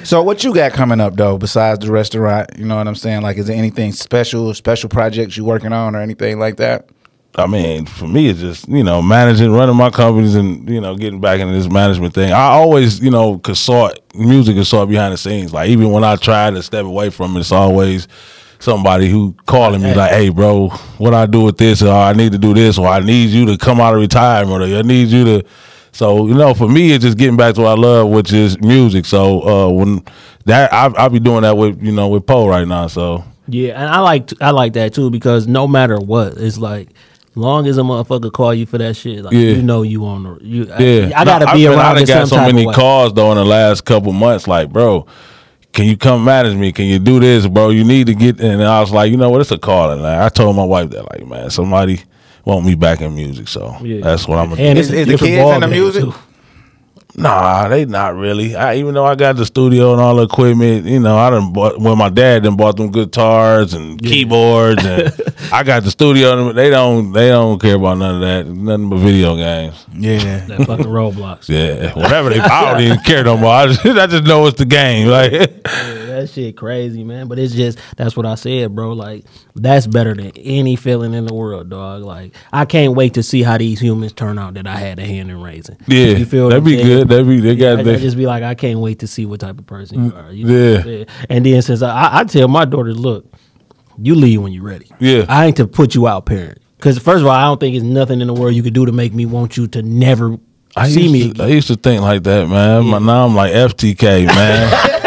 So 0.03 0.24
what 0.24 0.43
you 0.43 0.53
got 0.53 0.72
coming 0.72 0.99
up 1.01 1.15
though, 1.15 1.38
besides 1.38 1.86
the 1.86 1.91
restaurant? 1.91 2.49
You 2.57 2.65
know 2.65 2.78
what 2.78 2.88
I'm 2.88 2.95
saying? 2.95 3.22
Like, 3.22 3.38
is 3.38 3.47
there 3.47 3.55
anything 3.57 3.91
special, 4.10 4.53
special 4.55 4.89
projects 4.89 5.38
you 5.38 5.45
working 5.45 5.72
on 5.72 5.95
or 5.95 6.01
anything 6.01 6.39
like 6.39 6.57
that? 6.57 6.89
I 7.36 7.45
mean 7.45 7.86
for 7.86 8.07
me 8.07 8.28
it's 8.28 8.39
just 8.39 8.68
you 8.68 8.84
know 8.84 9.03
managing 9.03 9.51
running 9.51 9.76
my 9.76 9.91
companies 9.91 10.34
and 10.34 10.68
you 10.68 10.82
know 10.82 10.95
getting 10.95 11.22
back 11.22 11.39
into 11.39 11.53
this 11.53 11.72
management 11.72 12.16
thing 12.16 12.34
I 12.34 12.45
always 12.47 12.99
you 12.99 13.12
know 13.12 13.38
consort 13.38 13.99
music 14.16 14.55
consort 14.55 14.89
behind 14.89 15.14
the 15.14 15.18
scenes 15.18 15.53
like 15.53 15.70
even 15.70 15.91
when 15.91 16.03
I 16.03 16.16
try 16.16 16.49
to 16.49 16.64
step 16.64 16.86
away 16.86 17.12
from 17.12 17.38
it 17.38 17.41
it's 17.41 17.51
always 17.51 18.07
somebody 18.57 19.10
who 19.10 19.36
calling 19.45 19.84
me 19.84 19.93
like 19.93 20.10
hey 20.10 20.30
bro 20.30 20.70
what 20.97 21.14
I 21.14 21.28
do 21.28 21.43
with 21.43 21.60
this 21.60 21.84
or 21.84 21.93
I 21.93 22.14
need 22.14 22.32
to 22.32 22.39
do 22.39 22.55
this 22.55 22.80
or 22.80 22.88
I 22.88 22.99
need 22.99 23.30
you 23.30 23.45
to 23.45 23.60
come 23.60 23.80
out 23.80 23.93
of 23.93 23.99
retirement 24.01 24.64
or 24.64 24.76
I 24.76 24.82
need 24.82 25.10
you 25.10 25.24
to 25.26 25.45
So 25.91 26.28
you 26.28 26.34
know, 26.34 26.53
for 26.53 26.68
me, 26.68 26.91
it's 26.91 27.03
just 27.03 27.18
getting 27.18 27.38
back 27.38 27.55
to 27.55 27.62
what 27.62 27.78
I 27.78 27.82
love, 27.82 28.10
which 28.10 28.32
is 28.32 28.60
music. 28.62 29.05
So 29.05 29.41
uh, 29.41 29.70
when 29.70 30.03
that 30.45 30.72
I 30.74 30.91
I 30.97 31.07
be 31.10 31.20
doing 31.20 31.41
that 31.41 31.57
with 31.57 31.82
you 31.82 31.91
know 31.91 32.07
with 32.07 32.26
Poe 32.26 32.47
right 32.47 32.68
now. 32.68 32.88
So 32.88 33.24
Yeah, 33.50 33.82
and 33.82 33.89
I 33.89 34.00
like 34.00 34.32
I 34.41 34.52
like 34.52 34.74
that 34.74 34.93
too 34.93 35.10
because 35.10 35.47
no 35.47 35.68
matter 35.68 35.97
what, 35.97 36.34
it's 36.38 36.58
like 36.58 36.89
long 37.36 37.68
as 37.68 37.78
a 37.78 37.82
motherfucker 37.82 38.32
call 38.32 38.54
you 38.54 38.66
for 38.66 38.78
that 38.78 38.95
shit, 38.95 39.24
like 39.24 39.34
Yeah. 39.34 39.39
you 39.39 39.62
know 39.62 39.82
you 39.82 40.06
on 40.06 40.24
the 40.24 40.38
you. 40.45 40.66
yeah, 40.80 41.12
I, 41.18 41.22
I 41.22 41.26
gotta 41.26 41.45
No, 41.45 41.54
be 41.54 41.68
I, 41.68 41.74
around 41.74 41.97
I 41.97 42.02
in 42.02 42.06
got 42.08 42.28
so 42.28 42.38
many 42.38 42.66
calls 42.74 43.14
though 43.14 43.32
in 43.32 43.38
the 43.38 43.45
last 43.45 43.86
couple 43.86 44.12
months. 44.14 44.47
Like, 44.47 44.70
bro, 44.72 45.06
can 45.74 45.86
you 45.86 45.95
come 45.97 46.24
manage 46.26 46.56
me? 46.58 46.72
Can 46.72 46.86
you 46.86 47.00
do 47.00 47.20
this, 47.20 47.47
bro? 47.47 47.70
You 47.70 47.84
need 47.84 48.08
to 48.08 48.14
get. 48.16 48.39
And 48.41 48.62
I 48.64 48.80
was 48.82 48.91
like, 48.91 49.10
you 49.12 49.18
know 49.18 49.30
what? 49.30 49.41
It's 49.41 49.52
a 49.52 49.58
calling. 49.58 50.02
Like, 50.02 50.20
I 50.20 50.30
told 50.30 50.56
my 50.56 50.64
wife 50.66 50.89
that, 50.91 51.04
like, 51.12 51.26
man, 51.28 51.50
somebody 51.50 52.02
want 52.45 52.66
me 52.66 52.76
back 52.76 53.02
in 53.02 53.16
music, 53.16 53.47
so 53.47 53.76
Yeah. 53.82 54.02
that's 54.02 54.28
what 54.28 54.39
I'm 54.39 54.50
gonna 54.50 54.62
And 54.62 54.76
do. 54.76 54.80
it's 54.82 54.89
Is, 54.89 54.93
a 54.95 54.97
is 55.00 55.06
the 55.06 55.12
different 55.14 55.34
kids 55.34 55.43
ball 55.43 55.54
in 55.54 55.62
the 55.62 55.68
music? 55.68 56.04
too. 56.04 56.14
Nah, 57.20 57.67
they 57.67 57.86
not 57.86 58.15
really. 58.15 58.55
I, 58.55 58.76
even 58.76 58.93
though 58.93 59.05
I 59.05 59.15
got 59.15 59.36
the 59.36 59.45
studio 59.45 59.91
and 59.91 60.01
all 60.01 60.15
the 60.15 60.24
equipment, 60.24 60.86
you 60.86 60.99
know, 60.99 61.17
I 61.17 61.30
done 61.30 61.51
bought 61.53 61.80
when 61.80 61.97
my 61.97 62.09
dad 62.09 62.43
done 62.43 62.55
bought 62.55 62.78
them 62.78 62.91
guitars 62.91 63.74
and 63.74 64.01
keyboards, 64.01 64.86
and 64.86 65.13
I 65.51 65.63
got 65.63 65.84
the 65.84 65.91
studio. 65.91 66.53
They 66.53 66.70
don't, 66.70 67.11
they 67.11 67.30
don't 67.30 67.59
care 67.61 67.76
about 67.76 67.97
none 67.97 68.15
of 68.15 68.22
that. 68.22 68.47
Nothing 68.47 68.89
but 68.89 68.97
video 68.97 69.36
games. 69.36 69.86
Yeah. 69.93 70.45
That 70.49 70.65
fucking 70.65 70.86
Roblox. 70.86 71.47
Yeah, 71.47 71.93
whatever 71.93 72.30
they. 72.30 72.39
I 72.39 72.72
don't 72.72 72.82
even 72.82 72.99
care 72.99 73.24
no 73.24 73.38
more. 73.38 73.51
I 73.53 73.67
just, 73.67 73.86
I 73.86 74.07
just 74.07 74.24
know 74.24 74.47
it's 74.47 74.57
the 74.57 74.65
game. 74.65 75.07
Like, 75.07 75.32
Yeah, 75.32 75.45
that 76.20 76.30
shit 76.30 76.57
crazy, 76.57 77.03
man. 77.03 77.28
But 77.28 77.39
it's 77.39 77.53
just 77.53 77.80
that's 77.97 78.15
what 78.15 78.26
I 78.26 78.36
said, 78.36 78.76
bro. 78.76 78.93
Like 78.93 79.26
that's 79.55 79.88
better 79.88 80.13
than 80.13 80.32
any 80.36 80.76
feeling 80.76 81.13
in 81.13 81.26
the 81.26 81.34
world, 81.34 81.70
dog. 81.70 82.03
Like 82.03 82.34
I 82.51 82.65
can't 82.65 82.93
wait 82.93 83.15
to 83.15 83.24
see 83.24 83.43
how 83.43 83.57
these 83.57 83.80
humans 83.80 84.13
turn 84.13 84.38
out 84.38 84.55
that 84.55 84.67
I 84.67 84.78
had 84.78 84.99
a 84.99 85.05
hand 85.05 85.30
in 85.30 85.41
raising. 85.41 85.78
yeah, 85.88 86.07
you 86.07 86.26
feel 86.26 86.49
that'd 86.49 86.63
be 86.63 86.76
saying? 86.76 86.88
good. 86.88 87.09
That'd 87.09 87.28
be 87.28 87.39
they 87.39 87.53
Yeah, 87.53 87.76
got. 87.76 87.88
I, 87.88 87.93
I 87.93 87.95
just 87.97 88.17
be 88.17 88.26
like, 88.26 88.43
I 88.43 88.55
can't 88.55 88.80
wait 88.80 88.99
to 88.99 89.07
see 89.07 89.26
what 89.26 89.39
type 89.39 89.59
of 89.59 89.65
person 89.65 90.05
you 90.05 90.11
mm, 90.11 90.24
are. 90.24 90.32
You 90.32 90.45
know 90.45 90.53
yeah. 90.53 90.72
what 90.72 90.78
I'm 90.80 90.84
saying? 90.84 91.05
And 91.30 91.45
then 91.45 91.61
since 91.61 91.82
I, 91.82 92.20
I, 92.20 92.24
tell 92.24 92.47
my 92.47 92.65
daughter, 92.65 92.93
look, 92.93 93.26
you 93.97 94.15
leave 94.15 94.41
when 94.41 94.53
you're 94.53 94.63
ready. 94.63 94.89
Yeah. 94.99 95.26
I 95.28 95.47
ain't 95.47 95.57
to 95.57 95.67
put 95.67 95.95
you 95.95 96.07
out, 96.07 96.26
parent. 96.26 96.59
Because 96.78 96.97
first 96.97 97.22
of 97.22 97.28
all, 97.28 97.34
I 97.34 97.43
don't 97.43 97.59
think 97.59 97.76
it's 97.76 97.84
nothing 97.84 98.22
in 98.22 98.28
the 98.28 98.34
world 98.34 98.55
you 98.55 98.63
could 98.63 98.74
do 98.74 98.86
to 98.86 98.91
make 98.91 99.13
me 99.13 99.26
want 99.26 99.57
you 99.57 99.67
to 99.67 99.82
never 99.82 100.38
I 100.76 100.88
see 100.89 101.11
me 101.11 101.34
to, 101.34 101.43
I 101.43 101.47
used 101.47 101.67
to 101.67 101.76
think 101.76 102.01
like 102.01 102.24
that, 102.24 102.47
man. 102.47 102.89
But 102.89 102.99
now 102.99 103.26
I'm 103.26 103.36
like 103.36 103.51
FTK, 103.51 104.28
man. 104.28 104.95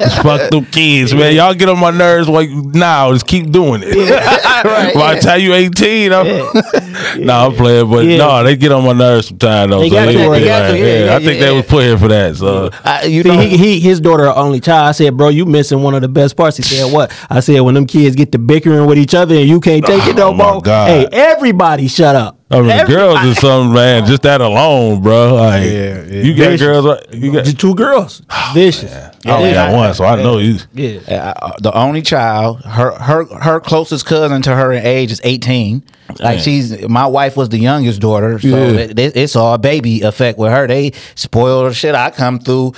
Just 0.00 0.22
fuck 0.22 0.50
them 0.50 0.64
kids, 0.66 1.14
man. 1.14 1.34
Y'all 1.34 1.54
get 1.54 1.68
on 1.68 1.78
my 1.78 1.90
nerves 1.90 2.28
like 2.28 2.50
now. 2.50 3.12
Just 3.12 3.26
keep 3.26 3.50
doing 3.50 3.82
it. 3.84 3.94
By 4.94 5.14
the 5.14 5.20
time 5.20 5.40
you 5.40 5.52
18, 5.54 6.12
I'm, 6.12 6.26
nah, 7.26 7.46
I'm 7.46 7.52
playing, 7.54 7.90
but 7.90 8.04
Yeah. 8.06 8.16
no, 8.18 8.42
they 8.42 8.56
get 8.56 8.72
on 8.72 8.84
my 8.84 8.92
nerves 8.92 9.28
sometimes 9.28 9.70
though. 9.70 9.80
They 9.80 9.88
so 9.90 9.94
got 9.94 10.06
they- 10.06 10.12
to, 10.12 10.18
they 10.18 10.40
they 10.40 10.44
got 10.46 10.68
to, 10.70 10.78
yeah, 10.78 10.84
yeah, 10.84 11.04
yeah, 11.04 11.14
I 11.16 11.18
think 11.18 11.40
yeah. 11.40 11.46
they 11.48 11.54
was 11.56 11.66
put 11.66 11.84
here 11.84 11.98
for 11.98 12.08
that. 12.08 12.36
So 12.36 12.70
I, 12.84 13.04
you 13.04 13.22
he, 13.22 13.56
he 13.56 13.80
his 13.80 14.00
daughter 14.00 14.26
only 14.26 14.60
child. 14.60 14.88
I 14.88 14.92
said, 14.92 15.16
bro, 15.16 15.28
you 15.28 15.46
missing 15.46 15.82
one 15.82 15.94
of 15.94 16.02
the 16.02 16.08
best 16.08 16.36
parts. 16.36 16.56
He 16.56 16.62
said, 16.62 16.92
what? 16.92 17.12
I 17.30 17.40
said, 17.40 17.60
when 17.60 17.74
them 17.74 17.86
kids 17.86 18.16
get 18.16 18.32
to 18.32 18.38
bickering 18.38 18.86
with 18.86 18.98
each 18.98 19.14
other 19.14 19.34
and 19.36 19.48
you 19.48 19.60
can't 19.60 19.84
take 19.84 20.06
it 20.06 20.18
oh 20.18 20.32
no 20.32 20.42
Oh, 20.48 20.52
more. 20.54 20.60
God. 20.62 20.88
Hey, 20.88 21.08
everybody, 21.12 21.88
shut 21.88 22.16
up. 22.16 22.39
I 22.52 22.60
mean, 22.62 22.70
Every- 22.70 22.94
girls 22.94 23.22
is 23.24 23.38
something, 23.38 23.72
man. 23.72 24.06
Just 24.06 24.22
that 24.22 24.40
alone, 24.40 25.02
bro. 25.02 25.34
Like, 25.34 25.62
Yeah, 25.64 25.70
yeah. 26.04 26.22
you 26.22 26.34
got 26.34 26.44
Vicious. 26.50 26.60
girls. 26.60 26.84
right? 26.86 27.14
You 27.14 27.32
got. 27.32 27.44
Two 27.46 27.74
girls, 27.76 28.22
vicious. 28.54 28.92
I 29.24 29.30
only 29.30 29.52
got 29.52 29.72
one, 29.72 29.94
so 29.94 30.04
I 30.04 30.16
know 30.16 30.38
you. 30.38 30.58
Yeah, 30.74 31.34
uh, 31.40 31.52
the 31.60 31.72
only 31.72 32.02
child, 32.02 32.60
her 32.64 32.90
her 32.92 33.24
her 33.26 33.60
closest 33.60 34.04
cousin 34.06 34.42
to 34.42 34.54
her 34.56 34.72
in 34.72 34.84
age 34.84 35.12
is 35.12 35.20
18. 35.22 35.84
Like 36.08 36.18
Damn. 36.18 36.38
she's 36.40 36.88
my 36.88 37.06
wife 37.06 37.36
was 37.36 37.50
the 37.50 37.58
youngest 37.58 38.00
daughter, 38.00 38.40
so 38.40 38.48
Yeah. 38.48 38.80
it, 38.80 38.98
it- 38.98 39.16
it's 39.16 39.36
all 39.36 39.56
baby 39.58 40.00
effect 40.02 40.36
with 40.38 40.50
her. 40.50 40.66
They 40.66 40.92
spoil 41.14 41.64
the 41.68 41.72
shit. 41.74 41.94
I 41.94 42.10
come 42.10 42.40
through 42.40 42.72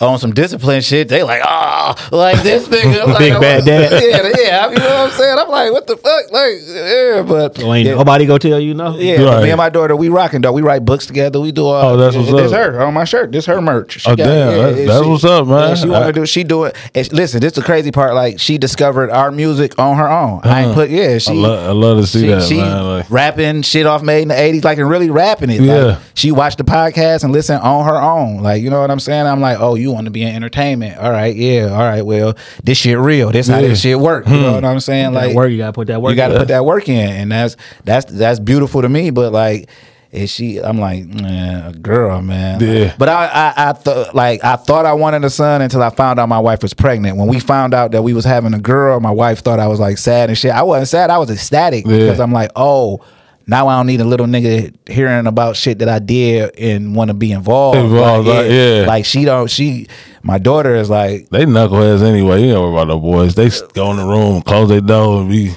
on 0.00 0.18
some 0.18 0.32
discipline 0.32 0.80
shit. 0.80 1.08
They 1.08 1.22
like, 1.22 1.42
oh, 1.46 1.94
like 2.12 2.42
this 2.42 2.68
nigga, 2.68 3.02
I'm 3.02 3.08
like, 3.10 3.18
Big 3.18 3.40
bad 3.40 3.64
dad. 3.64 3.92
Yeah, 3.92 4.30
yeah. 4.42 4.70
You 4.70 4.76
know 4.76 4.84
what 4.84 5.10
I'm 5.12 5.18
saying? 5.18 5.38
I'm 5.38 5.48
like, 5.48 5.72
what 5.72 5.86
the 5.86 5.96
fuck? 5.96 6.30
Like, 6.30 6.54
yeah, 6.66 7.22
but 7.26 7.56
so 7.56 7.74
ain't 7.74 7.86
yeah. 7.88 7.94
nobody 7.94 8.26
go 8.26 8.38
tell 8.38 8.60
you 8.60 8.74
no. 8.74 8.96
Yeah, 8.96 9.22
Right. 9.22 9.42
me 9.44 9.50
and 9.50 9.58
my 9.58 9.68
daughter, 9.68 9.96
we 9.96 10.08
rocking 10.08 10.40
though. 10.40 10.52
We 10.52 10.62
write 10.62 10.84
books 10.84 11.06
together. 11.06 11.40
We 11.40 11.52
do. 11.52 11.66
all 11.66 11.94
Oh, 11.94 11.96
that's 11.96 12.14
what's 12.16 12.30
This 12.30 12.52
up. 12.52 12.58
her 12.58 12.82
on 12.82 12.94
my 12.94 13.04
shirt. 13.04 13.32
This 13.32 13.46
her 13.46 13.60
merch. 13.60 14.00
She 14.00 14.10
Oh, 14.10 14.14
damn. 14.16 14.76
That- 14.76 14.86
that's 14.86 15.06
what's 15.06 15.24
up, 15.24 15.46
man. 15.46 15.70
Yeah, 15.70 15.74
she 15.74 15.88
want 15.88 16.04
I- 16.04 16.06
to 16.08 16.12
do. 16.12 16.26
She 16.26 16.44
do 16.44 16.64
it. 16.64 16.76
And 16.94 17.12
listen, 17.12 17.40
this 17.40 17.52
is 17.52 17.56
the 17.56 17.62
crazy 17.62 17.90
part. 17.90 18.14
Like 18.14 18.38
she 18.38 18.58
discovered 18.58 19.10
our 19.10 19.30
music 19.32 19.78
on 19.78 19.96
her 19.96 20.08
own. 20.08 20.40
I 20.44 20.60
ain't 20.60 20.66
uh-huh. 20.70 20.74
put. 20.74 20.90
Yeah, 20.90 21.18
she. 21.18 21.32
I, 21.32 21.34
love, 21.34 21.68
I 21.68 21.72
love 21.72 21.98
to 22.00 22.06
see 22.06 22.20
she, 22.20 22.26
that, 22.28 22.42
she 22.42 22.56
man. 22.58 22.84
Like, 22.84 23.10
rapping 23.10 23.62
shit 23.62 23.86
off 23.86 24.02
made 24.02 24.22
in 24.22 24.28
the 24.28 24.40
eighties, 24.40 24.64
like 24.64 24.78
and 24.78 24.88
really 24.88 25.10
rapping 25.10 25.50
it. 25.50 25.60
Like, 25.60 25.66
Yeah. 25.68 25.98
she 26.14 26.30
watched 26.32 26.58
the 26.58 26.64
podcast 26.64 27.24
and 27.24 27.32
listened 27.32 27.60
on 27.62 27.84
her 27.84 28.00
own. 28.00 28.42
Like 28.42 28.62
you 28.62 28.70
know 28.70 28.80
what 28.80 28.90
I'm 28.90 29.00
saying? 29.00 29.26
I'm 29.26 29.40
like, 29.40 29.58
oh, 29.60 29.74
you 29.74 29.87
want 29.92 30.06
to 30.06 30.10
be 30.10 30.22
in 30.22 30.34
entertainment? 30.34 30.98
All 30.98 31.10
right, 31.10 31.34
yeah, 31.34 31.66
all 31.66 31.78
right. 31.78 32.02
Well, 32.02 32.36
this 32.62 32.78
shit 32.78 32.98
real. 32.98 33.30
This 33.30 33.48
how 33.48 33.60
this 33.60 33.80
shit 33.80 33.98
work. 33.98 34.26
You 34.26 34.34
know 34.34 34.48
hmm. 34.48 34.54
what 34.54 34.64
I'm 34.64 34.80
saying? 34.80 35.14
Like 35.14 35.34
work, 35.34 35.50
you 35.50 35.58
gotta 35.58 35.72
put 35.72 35.88
that 35.88 36.00
work. 36.00 36.10
you 36.10 36.16
got 36.16 36.28
to 36.28 36.34
in. 36.34 36.40
put 36.40 36.48
that 36.48 36.64
work 36.64 36.88
in, 36.88 37.10
and 37.10 37.32
that's 37.32 37.56
that's 37.84 38.10
that's 38.12 38.40
beautiful 38.40 38.82
to 38.82 38.88
me. 38.88 39.10
But 39.10 39.32
like, 39.32 39.68
is 40.10 40.30
she? 40.30 40.58
I'm 40.58 40.78
like, 40.78 41.04
man, 41.06 41.66
a 41.66 41.72
girl, 41.72 42.22
man. 42.22 42.60
Yeah. 42.60 42.94
But 42.98 43.08
I, 43.08 43.26
I, 43.26 43.68
I 43.68 43.72
thought 43.72 44.14
like 44.14 44.42
I 44.42 44.56
thought 44.56 44.86
I 44.86 44.94
wanted 44.94 45.24
a 45.24 45.30
son 45.30 45.60
until 45.60 45.82
I 45.82 45.90
found 45.90 46.18
out 46.18 46.28
my 46.28 46.38
wife 46.38 46.62
was 46.62 46.74
pregnant. 46.74 47.16
When 47.16 47.28
we 47.28 47.40
found 47.40 47.74
out 47.74 47.92
that 47.92 48.02
we 48.02 48.14
was 48.14 48.24
having 48.24 48.54
a 48.54 48.58
girl, 48.58 49.00
my 49.00 49.10
wife 49.10 49.40
thought 49.40 49.60
I 49.60 49.66
was 49.66 49.80
like 49.80 49.98
sad 49.98 50.30
and 50.30 50.38
shit. 50.38 50.52
I 50.52 50.62
wasn't 50.62 50.88
sad. 50.88 51.10
I 51.10 51.18
was 51.18 51.30
ecstatic 51.30 51.86
Yeah. 51.86 51.98
because 51.98 52.20
I'm 52.20 52.32
like, 52.32 52.50
oh. 52.56 53.00
Now 53.48 53.66
I 53.66 53.76
don't 53.76 53.86
need 53.86 54.00
a 54.00 54.04
little 54.04 54.26
nigga 54.26 54.74
hearing 54.88 55.26
about 55.26 55.56
shit 55.56 55.78
that 55.80 55.88
I 55.88 55.98
did 55.98 56.56
and 56.58 56.94
want 56.94 57.08
to 57.08 57.14
be 57.14 57.32
involved. 57.32 57.78
Involved, 57.78 58.28
like, 58.28 58.50
yeah. 58.50 58.84
Like 58.86 59.04
she 59.06 59.24
don't. 59.24 59.50
She, 59.50 59.88
my 60.22 60.38
daughter 60.38 60.76
is 60.76 60.90
like, 60.90 61.30
They 61.30 61.44
knuckleheads 61.46 62.02
anyway. 62.02 62.42
You 62.42 62.52
know 62.52 62.70
about 62.72 62.88
the 62.88 62.96
boys. 62.98 63.34
They 63.34 63.50
go 63.72 63.90
in 63.90 63.96
the 63.96 64.04
room, 64.04 64.42
close 64.42 64.68
their 64.68 64.82
door, 64.82 65.22
and 65.22 65.30
be. 65.30 65.44
yeah. 65.44 65.54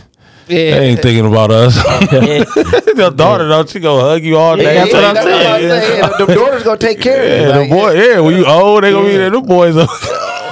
They 0.47 0.87
ain't 0.89 1.01
thinking 1.01 1.25
about 1.27 1.51
us. 1.51 1.75
Your 2.97 3.11
daughter 3.11 3.47
though, 3.47 3.65
she 3.65 3.79
gonna 3.79 4.01
hug 4.01 4.23
you 4.23 4.37
all 4.37 4.55
day. 4.55 4.63
that's 4.73 4.93
what 4.93 5.03
I'm 5.03 5.13
That's 5.15 5.27
saying. 5.27 5.99
Yeah, 5.99 6.25
the 6.25 6.33
daughter's 6.33 6.63
gonna 6.63 6.77
take 6.77 7.01
care 7.01 7.21
of 7.23 7.29
you. 7.29 7.35
Yeah, 7.35 7.57
Like, 7.57 7.69
the 7.69 7.75
boy. 7.75 7.91
Yeah, 7.93 8.19
when 8.21 8.35
you 8.37 8.45
old, 8.45 8.83
they 8.83 8.91
gonna 8.91 9.07
be 9.07 9.17
there. 9.17 9.29
The 9.29 9.41
boys. 9.41 9.75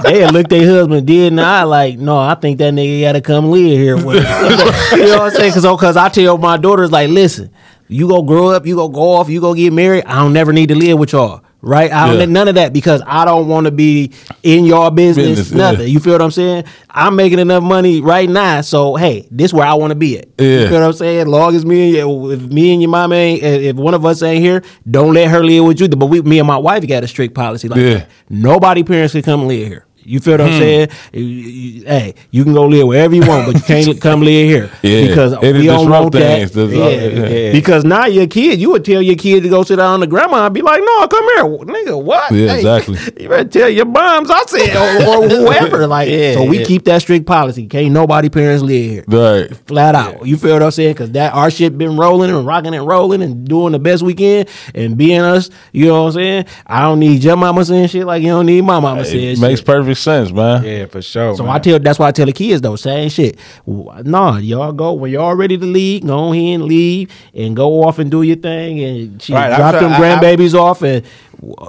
They 0.03 0.21
had 0.21 0.33
looked 0.33 0.49
their 0.49 0.65
husband 0.67 1.07
the 1.07 1.29
eye 1.41 1.63
like, 1.63 1.97
no, 1.97 2.17
I 2.17 2.35
think 2.35 2.57
that 2.59 2.73
nigga 2.73 3.01
got 3.01 3.11
to 3.13 3.21
come 3.21 3.49
live 3.51 3.77
here 3.77 3.95
with 4.03 4.25
us. 4.25 4.91
you 4.93 5.05
know 5.05 5.19
what 5.19 5.21
I'm 5.21 5.31
saying? 5.31 5.51
Because 5.53 5.79
cause 5.79 5.97
I 5.97 6.09
tell 6.09 6.37
my 6.37 6.57
daughters, 6.57 6.91
like, 6.91 7.09
listen, 7.09 7.49
you 7.87 8.07
go 8.07 8.21
grow 8.21 8.49
up, 8.49 8.65
you 8.65 8.75
go 8.75 8.87
go 8.87 9.13
off, 9.13 9.29
you 9.29 9.41
go 9.41 9.53
get 9.53 9.73
married. 9.73 10.05
I 10.05 10.15
don't 10.15 10.33
never 10.33 10.53
need 10.53 10.67
to 10.69 10.75
live 10.75 10.99
with 10.99 11.13
y'all. 11.13 11.41
Right? 11.61 11.91
I 11.91 12.07
don't 12.07 12.19
Yeah. 12.19 12.25
none 12.25 12.47
of 12.47 12.55
that 12.55 12.71
because 12.71 13.01
I 13.05 13.25
don't 13.25 13.49
want 13.49 13.65
to 13.65 13.71
be 13.71 14.11
in 14.43 14.63
your 14.63 14.89
business, 14.91 15.27
Business, 15.39 15.51
yeah. 15.51 15.57
nothing. 15.71 15.89
You 15.89 15.99
feel 15.99 16.13
what 16.13 16.21
I'm 16.21 16.31
saying? 16.31 16.63
I'm 16.89 17.17
making 17.17 17.37
enough 17.39 17.63
money 17.63 17.99
right 17.99 18.29
now. 18.29 18.61
So, 18.61 18.95
hey, 18.95 19.27
this 19.29 19.51
where 19.53 19.67
I 19.67 19.73
want 19.73 19.91
to 19.91 19.95
be 19.95 20.19
at. 20.19 20.27
You 20.37 20.47
Yeah. 20.47 20.69
feel 20.69 20.79
what 20.79 20.83
I'm 20.83 20.93
saying? 20.93 21.19
As 21.19 21.27
long 21.27 21.53
as 21.57 21.65
me 21.65 21.99
and 21.99 22.09
you, 22.09 22.31
if 22.31 22.41
me 22.43 22.71
and 22.71 22.81
your 22.81 22.89
mom 22.89 23.11
ain't, 23.11 23.43
if 23.43 23.75
one 23.75 23.93
of 23.93 24.05
us 24.05 24.23
ain't 24.23 24.41
here, 24.41 24.63
don't 24.89 25.13
let 25.13 25.27
her 25.31 25.43
live 25.43 25.65
with 25.65 25.81
you. 25.81 25.89
But 25.89 26.05
we, 26.05 26.21
me 26.21 26.39
and 26.39 26.47
my 26.47 26.55
wife 26.55 26.87
got 26.87 27.03
a 27.03 27.07
strict 27.09 27.35
policy 27.35 27.67
like 27.67 27.81
Yeah. 27.81 28.05
Nobody 28.29 28.83
parents 28.83 29.11
can 29.11 29.23
come 29.23 29.45
live 29.45 29.67
here. 29.67 29.85
You 30.09 30.19
feel 30.19 30.33
what 30.33 30.41
I'm 30.41 30.51
hmm. 30.53 30.57
saying? 30.57 30.89
You- 31.13 31.23
you- 31.23 31.85
hey, 31.85 32.15
you 32.31 32.43
can 32.43 32.53
go 32.53 32.65
live 32.65 32.87
wherever 32.87 33.13
you 33.13 33.21
want, 33.21 33.45
but 33.45 33.55
you 33.55 33.61
can't 33.61 34.01
come 34.07 34.21
live 34.21 34.49
here 34.49 34.71
Yeah, 34.81 35.07
because 35.07 35.33
it'll 35.33 35.53
we 35.59 35.65
don't 35.67 35.89
want 35.89 36.11
that. 36.13 36.19
things. 36.19 36.51
That's 36.51 36.71
Yeah. 36.71 36.83
all- 36.83 36.91
yeah. 37.31 37.51
Because 37.51 37.83
now 37.85 38.05
your 38.07 38.25
kid, 38.27 38.59
you 38.59 38.71
would 38.71 38.83
tell 38.83 39.01
your 39.01 39.15
kid 39.15 39.43
to 39.43 39.49
go 39.49 39.61
sit 39.63 39.75
down 39.75 39.93
on 39.93 39.99
the 39.99 40.07
grandma 40.07 40.45
and 40.45 40.53
be 40.55 40.61
like, 40.61 40.81
"No, 40.83 41.07
come 41.07 41.23
here, 41.35 41.43
nigga. 41.75 42.01
What? 42.01 42.31
Yeah, 42.31 42.55
exactly. 42.55 42.97
You 43.19 43.29
better 43.29 43.43
tell 43.49 43.69
your 43.69 43.85
moms 43.85 44.29
I 44.31 44.43
said 44.47 44.75
or, 44.75 45.23
or 45.25 45.29
whoever. 45.29 45.85
Like, 45.87 46.09
Yeah, 46.09 46.33
so 46.33 46.45
we 46.45 46.59
yeah. 46.59 46.65
keep 46.65 46.85
that 46.85 47.01
strict 47.01 47.25
policy. 47.25 47.67
Can't 47.67 47.91
nobody 47.91 48.29
parents 48.29 48.63
live 48.63 48.91
here 48.91 49.03
right. 49.07 49.55
flat 49.67 49.93
out. 49.95 50.25
You 50.25 50.37
feel 50.37 50.53
what 50.53 50.63
I'm 50.63 50.71
saying? 50.71 50.93
Because 50.93 51.11
that 51.11 51.33
our 51.33 51.51
shit 51.51 51.77
been 51.77 51.97
rolling 51.97 52.31
and 52.31 52.45
rocking 52.47 52.73
and 52.73 52.87
rolling 52.87 53.21
and 53.21 53.47
doing 53.47 53.73
the 53.73 53.79
best 53.79 54.01
we 54.03 54.13
can 54.13 54.45
and 54.73 54.97
being 54.97 55.21
us. 55.21 55.49
You 55.71 55.87
know 55.87 56.03
what 56.03 56.07
I'm 56.07 56.13
saying? 56.13 56.45
I 56.65 56.81
don't 56.81 56.99
need 56.99 57.23
your 57.23 57.35
mama 57.35 57.63
saying 57.65 57.87
shit 57.89 58.05
like 58.05 58.21
you 58.23 58.29
don't 58.29 58.45
need 58.45 58.61
my 58.61 58.79
mama 58.79 59.03
saying 59.05 59.23
It 59.23 59.35
shit. 59.35 59.41
makes 59.41 59.61
perfect 59.61 59.98
sense, 59.99 60.31
man. 60.31 60.63
yeah, 60.63 60.85
for 60.85 61.01
sure. 61.01 61.35
So 61.35 61.43
man. 61.43 61.55
I 61.55 61.59
tell 61.59 61.79
that's 61.79 61.99
why 61.99 62.07
I 62.07 62.11
tell 62.11 62.25
the 62.25 62.33
kids 62.33 62.61
though, 62.61 62.75
same 62.75 63.09
shit. 63.09 63.37
W- 63.67 63.89
Nah, 64.03 64.37
y'all 64.37 64.71
go 64.71 64.93
when 64.93 65.11
y'all 65.11 65.35
ready 65.35 65.57
to 65.57 65.65
leave, 65.65 66.05
go 66.05 66.31
ahead 66.33 66.55
and 66.55 66.63
leave 66.65 67.11
and 67.33 67.55
go 67.55 67.83
off 67.83 67.99
and 67.99 68.09
do 68.09 68.21
your 68.23 68.35
thing 68.37 68.79
and 68.83 69.21
she 69.21 69.33
Right, 69.33 69.51
I'm 69.51 69.59
drop 69.59 69.71
try- 69.73 69.81
them 69.81 69.91
I- 69.91 69.95
I- 69.95 69.99
grandbabies 70.19 70.53
off 70.53 70.81
and 70.81 71.03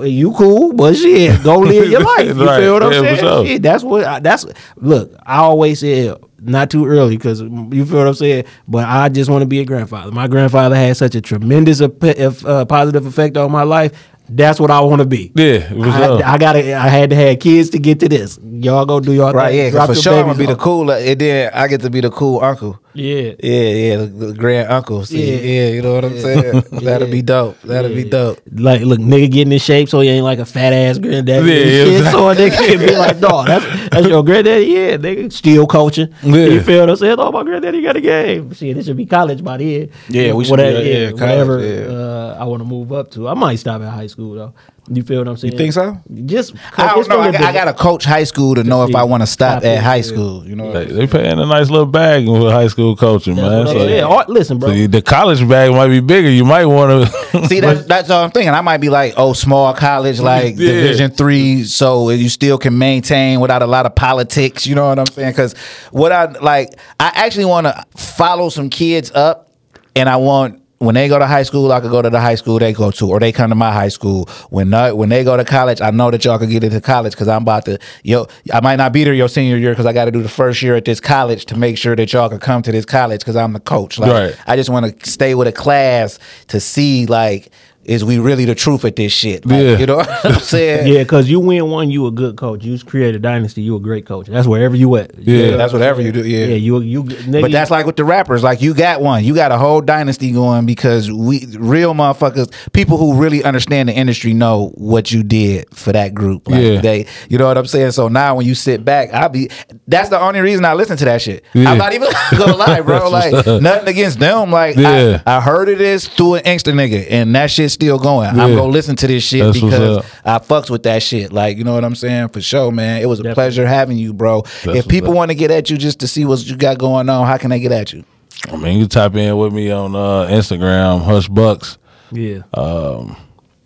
you 0.02 0.32
cool, 0.32 0.72
but 0.72 0.96
shit, 0.96 1.42
go 1.44 1.58
live 1.60 1.88
your 1.88 2.00
life. 2.00 2.36
You 2.36 2.44
Right, 2.46 2.60
feel 2.60 2.72
what 2.74 2.82
I'm 2.82 2.92
yeah, 2.92 2.98
for 2.98 3.04
saying? 3.04 3.18
sure. 3.18 3.46
Shit, 3.46 3.62
that's 3.62 3.84
what 3.84 4.04
I, 4.04 4.18
that's 4.20 4.46
look. 4.76 5.12
I 5.26 5.36
always 5.38 5.78
said 5.80 6.16
not 6.42 6.70
too 6.70 6.86
early 6.86 7.16
because 7.16 7.40
you 7.42 7.84
feel 7.86 7.98
what 7.98 8.08
I'm 8.08 8.14
saying. 8.14 8.44
But 8.66 8.86
I 8.88 9.08
just 9.10 9.30
want 9.30 9.42
to 9.42 9.46
be 9.46 9.60
a 9.60 9.64
grandfather. 9.64 10.10
My 10.10 10.26
grandfather 10.26 10.74
had 10.74 10.96
such 10.96 11.14
a 11.14 11.20
tremendous 11.20 11.80
ep- 11.80 12.02
if, 12.02 12.44
uh, 12.46 12.64
positive 12.64 13.06
effect 13.06 13.36
on 13.36 13.52
my 13.52 13.62
life. 13.62 13.92
That's 14.32 14.60
what 14.60 14.70
I 14.70 14.80
want 14.80 15.00
to 15.00 15.06
be. 15.06 15.32
Yeah, 15.34 15.68
for 15.68 15.86
I, 15.88 16.06
sure. 16.06 16.24
I 16.24 16.38
gotta. 16.38 16.74
I 16.74 16.86
had 16.88 17.10
to 17.10 17.16
have 17.16 17.40
kids 17.40 17.70
to 17.70 17.78
get 17.78 17.98
to 18.00 18.08
this. 18.08 18.38
Y'all 18.44 18.86
go 18.86 19.00
do 19.00 19.12
y'all 19.12 19.32
Right, 19.32 19.50
thing. 19.50 19.58
yeah, 19.58 19.64
'cause 19.70 19.72
Drop 19.74 19.88
for 19.88 19.94
sure 19.96 20.12
I'm 20.14 20.18
babies 20.26 20.36
gonna 20.36 20.38
be 20.38 20.46
the 20.46 20.52
off. 20.52 20.58
cool. 20.64 20.90
And 20.92 21.20
then 21.20 21.50
I 21.52 21.66
get 21.66 21.80
to 21.80 21.90
be 21.90 22.00
the 22.00 22.10
cool 22.10 22.40
uncle. 22.40 22.78
Yeah. 22.92 23.34
Yeah, 23.42 23.70
yeah, 23.70 23.96
the, 23.96 24.06
the 24.06 24.34
grand 24.34 24.68
Yeah. 25.10 25.18
yeah. 25.18 25.68
you 25.68 25.82
know 25.82 25.94
what 25.94 26.04
I'm 26.04 26.18
saying. 26.18 26.64
That'll 26.72 27.10
be 27.10 27.22
dope. 27.22 27.60
That'll 27.62 27.94
be 27.94 28.04
dope. 28.04 28.40
Like, 28.52 28.82
look, 28.82 28.98
nigga 28.98 29.30
getting 29.30 29.52
in 29.52 29.58
shape 29.58 29.88
so 29.88 30.00
he 30.00 30.08
ain't 30.08 30.24
like 30.24 30.38
a 30.38 30.44
fat 30.44 30.72
ass 30.72 30.98
granddaddy. 30.98 31.46
Yeah, 31.46 31.54
shit. 31.54 31.88
exactly. 31.88 32.10
So 32.10 32.28
a 32.28 32.34
nigga 32.34 32.66
can 32.66 32.78
be 32.78 32.96
like, 32.96 33.20
dog, 33.20 33.46
that's, 33.46 33.90
that's 33.90 34.06
your 34.06 34.24
granddaddy. 34.24 34.66
Yeah, 34.66 34.96
nigga, 34.96 35.32
still 35.32 35.66
coaching. 35.66 36.14
Yeah. 36.22 36.46
You 36.46 36.60
feel 36.62 36.80
what 36.80 36.90
I'm 36.90 36.96
saying? 36.96 37.16
Oh, 37.18 37.30
my 37.32 37.42
granddaddy 37.44 37.82
got 37.82 37.96
a 37.96 38.00
game. 38.00 38.52
Shit, 38.52 38.76
it 38.76 38.84
should 38.84 38.96
be 38.96 39.06
college 39.06 39.44
by 39.44 39.58
then. 39.58 39.90
Yeah, 40.08 40.32
we 40.32 40.44
should 40.44 40.52
whatever, 40.52 40.82
be, 40.82 40.88
yeah, 40.88 41.10
whatever 41.12 41.58
college, 41.58 41.88
yeah. 41.88 41.94
uh, 41.94 42.36
I 42.40 42.44
want 42.44 42.60
to 42.60 42.64
move 42.68 42.92
up 42.92 43.10
to. 43.12 43.28
I 43.28 43.34
might 43.34 43.56
stop 43.56 43.82
at 43.82 43.90
high 43.90 44.06
school 44.08 44.34
though. 44.34 44.54
You 44.92 45.04
feel 45.04 45.20
what 45.20 45.28
I'm 45.28 45.36
saying? 45.36 45.52
You 45.52 45.58
think 45.58 45.72
so? 45.72 45.96
Just 46.24 46.52
I 46.76 46.88
don't 46.88 47.08
know. 47.08 47.20
I, 47.20 47.30
got, 47.30 47.40
I 47.42 47.52
gotta 47.52 47.72
coach 47.72 48.04
high 48.04 48.24
school 48.24 48.56
to 48.56 48.64
know 48.64 48.82
if. 48.84 48.94
I 48.96 49.04
want 49.04 49.22
to 49.22 49.26
stop 49.28 49.60
Stop 49.60 49.64
at 49.70 49.82
high 49.84 49.96
yeah. 49.96 50.02
school. 50.02 50.44
You 50.44 50.56
know. 50.56 50.72
They, 50.72 50.84
they 50.86 51.06
paying 51.06 51.38
a 51.38 51.46
nice 51.46 51.70
little 51.70 51.86
bag 51.86 52.26
with 52.26 52.42
high 52.50 52.66
school 52.66 52.96
coaching, 52.96 53.36
That's 53.36 53.48
man. 53.48 53.58
what 53.58 53.68
I'm 53.68 53.72
So, 53.78 53.86
saying. 53.86 54.02
Oh, 54.04 54.24
listen, 54.26 54.58
bro. 54.58 54.68
so 54.70 54.86
the 54.88 55.00
college 55.00 55.48
bag 55.48 55.70
might 55.70 55.86
be 55.88 56.00
bigger. 56.00 56.28
You 56.28 56.44
might 56.44 56.64
want 56.66 57.08
to. 57.08 57.46
See, 57.46 57.60
that's 57.60 57.84
that's 57.86 58.10
all 58.10 58.24
I'm 58.24 58.32
thinking. 58.32 58.52
I 58.52 58.62
might 58.62 58.78
be 58.78 58.88
like, 58.88 59.14
oh, 59.16 59.32
small 59.32 59.72
college, 59.74 60.18
like 60.32 60.56
Yeah. 60.58 60.72
Division 60.72 61.12
three, 61.12 61.62
so 61.62 62.10
you 62.10 62.28
still 62.28 62.58
can 62.58 62.76
maintain 62.76 63.38
without 63.38 63.62
a 63.62 63.66
lot 63.68 63.86
of 63.86 63.94
politics. 63.94 64.66
You 64.66 64.74
know 64.74 64.88
what 64.88 64.98
I'm 64.98 65.06
saying? 65.06 65.30
Because 65.30 65.54
what 65.92 66.10
I 66.10 66.24
like, 66.24 66.70
I 66.98 67.12
actually 67.14 67.44
want 67.44 67.68
to 67.68 67.84
follow 67.96 68.48
some 68.48 68.68
kids 68.68 69.12
up, 69.12 69.52
and 69.94 70.08
I 70.08 70.16
want. 70.16 70.59
When 70.80 70.94
they 70.94 71.08
go 71.08 71.18
to 71.18 71.26
high 71.26 71.42
school, 71.42 71.70
I 71.72 71.80
could 71.80 71.90
go 71.90 72.00
to 72.00 72.08
the 72.08 72.20
high 72.20 72.36
school 72.36 72.58
they 72.58 72.72
go 72.72 72.90
to, 72.90 73.10
or 73.10 73.20
they 73.20 73.32
come 73.32 73.50
to 73.50 73.54
my 73.54 73.70
high 73.70 73.88
school. 73.88 74.24
When 74.48 74.70
not, 74.70 74.96
when 74.96 75.10
they 75.10 75.24
go 75.24 75.36
to 75.36 75.44
college, 75.44 75.82
I 75.82 75.90
know 75.90 76.10
that 76.10 76.24
y'all 76.24 76.38
could 76.38 76.48
get 76.48 76.64
into 76.64 76.80
college 76.80 77.12
because 77.12 77.28
I'm 77.28 77.42
about 77.42 77.66
to. 77.66 77.78
Yo, 78.02 78.28
I 78.50 78.62
might 78.62 78.76
not 78.76 78.90
be 78.90 79.04
there 79.04 79.12
your 79.12 79.28
senior 79.28 79.58
year 79.58 79.72
because 79.72 79.84
I 79.84 79.92
got 79.92 80.06
to 80.06 80.10
do 80.10 80.22
the 80.22 80.28
first 80.30 80.62
year 80.62 80.76
at 80.76 80.86
this 80.86 80.98
college 80.98 81.44
to 81.46 81.58
make 81.58 81.76
sure 81.76 81.94
that 81.96 82.10
y'all 82.14 82.30
can 82.30 82.38
come 82.38 82.62
to 82.62 82.72
this 82.72 82.86
college 82.86 83.20
because 83.20 83.36
I'm 83.36 83.52
the 83.52 83.60
coach. 83.60 83.98
Like, 83.98 84.10
Right. 84.10 84.36
I 84.46 84.56
just 84.56 84.70
want 84.70 84.98
to 84.98 85.10
stay 85.10 85.34
with 85.34 85.48
a 85.48 85.52
class 85.52 86.18
to 86.48 86.58
see 86.60 87.04
like 87.04 87.52
is 87.90 88.04
we 88.04 88.18
really 88.20 88.44
the 88.44 88.54
truth 88.54 88.84
at 88.84 88.94
this 88.94 89.12
shit? 89.12 89.44
Like, 89.44 89.60
Yeah. 89.62 89.78
You 89.78 89.86
know 89.86 89.96
what 89.96 90.24
I'm 90.24 90.40
saying? 90.40 90.86
Yeah, 90.92 91.02
because 91.02 91.28
you 91.28 91.40
win 91.40 91.68
one, 91.68 91.90
you 91.90 92.06
a 92.06 92.10
good 92.12 92.36
coach. 92.36 92.64
You 92.64 92.78
create 92.78 93.14
a 93.16 93.18
dynasty, 93.18 93.62
you 93.62 93.74
a 93.74 93.80
great 93.80 94.06
coach. 94.06 94.28
That's 94.28 94.46
wherever 94.46 94.76
you 94.76 94.94
at. 94.96 95.18
Yeah. 95.18 95.56
That's 95.56 95.72
whatever 95.72 96.00
you 96.00 96.12
do. 96.12 96.24
Yeah. 96.26 96.46
Yeah, 96.46 96.54
you 96.54 96.80
you. 96.80 97.02
Nigga, 97.02 97.42
But 97.42 97.50
that's 97.52 97.70
like 97.70 97.86
with 97.86 97.96
the 97.96 98.04
rappers. 98.04 98.42
Like 98.44 98.62
you 98.62 98.74
got 98.74 99.00
one, 99.02 99.24
you 99.24 99.34
got 99.34 99.50
a 99.50 99.58
whole 99.58 99.80
dynasty 99.80 100.30
going 100.32 100.66
because 100.66 101.10
we 101.10 101.46
real 101.58 101.92
motherfuckers, 101.94 102.52
people 102.72 102.96
who 102.96 103.14
really 103.20 103.42
understand 103.42 103.88
the 103.88 103.92
industry 103.92 104.32
know 104.34 104.68
what 104.76 105.10
you 105.10 105.22
did 105.24 105.66
for 105.76 105.92
that 105.92 106.14
group. 106.14 106.48
Like 106.48 106.62
Yeah. 106.62 106.80
they, 106.80 107.06
you 107.28 107.38
know 107.38 107.46
what 107.46 107.58
I'm 107.58 107.66
saying. 107.66 107.90
So 107.90 108.06
now 108.06 108.36
when 108.36 108.46
you 108.46 108.54
sit 108.54 108.84
back, 108.84 109.12
I'll 109.12 109.28
be. 109.28 109.50
That's 109.88 110.10
the 110.10 110.20
only 110.20 110.40
reason 110.40 110.64
I 110.64 110.74
listen 110.74 110.96
to 110.98 111.04
that 111.06 111.20
shit. 111.22 111.44
Yeah. 111.54 111.70
I'm 111.72 111.78
not 111.78 111.92
even 111.92 112.08
gonna 112.38 112.54
lie, 112.56 112.80
bro. 112.82 113.10
Like 113.10 113.32
nothing 113.60 113.88
against 113.88 114.20
them. 114.20 114.52
Like 114.52 114.76
Yeah. 114.76 115.22
I, 115.26 115.36
I 115.38 115.40
heard 115.40 115.68
of 115.68 115.78
this 115.78 116.06
through 116.06 116.34
an 116.36 116.42
Inkster 116.44 116.72
nigga, 116.72 117.06
and 117.10 117.34
that 117.34 117.50
shit's 117.50 117.76
still 117.80 117.98
going. 117.98 118.28
I'm 118.28 118.54
gonna 118.54 118.64
listen 118.66 118.94
to 118.96 119.06
this 119.06 119.22
shit 119.24 119.42
That's 119.44 119.60
because. 119.60 120.04
I 120.24 120.38
fucks 120.38 120.68
with 120.70 120.82
that 120.84 121.02
shit. 121.02 121.32
Like 121.32 121.56
you 121.56 121.64
know 121.64 121.72
what 121.74 121.84
I'm 121.84 121.94
saying 121.94 122.28
for 122.28 122.40
sure, 122.40 122.70
man. 122.70 123.00
It 123.02 123.06
was 123.06 123.20
a 123.20 123.22
Definitely. 123.22 123.34
pleasure 123.42 123.66
having 123.66 123.96
you, 123.98 124.12
bro. 124.12 124.44
if 124.64 124.86
people 124.86 125.12
want 125.14 125.30
to 125.30 125.34
get 125.34 125.50
at 125.50 125.70
you 125.70 125.76
just 125.78 126.00
to 126.00 126.06
see 126.08 126.24
what 126.24 126.44
you 126.46 126.56
got 126.56 126.78
going 126.78 127.08
on, 127.08 127.26
how 127.26 127.36
can 127.38 127.50
they 127.50 127.58
get 127.60 127.72
at 127.72 127.92
you? 127.92 128.04
I 128.52 128.56
mean, 128.56 128.78
you 128.78 128.86
type 128.86 129.14
in 129.16 129.36
with 129.36 129.52
me 129.52 129.70
on 129.70 129.94
uh, 129.94 130.26
Instagram, 130.30 131.02
Hush 131.04 131.28
Buckz. 131.28 131.78
yeah. 132.12 132.42
Um, 132.54 133.16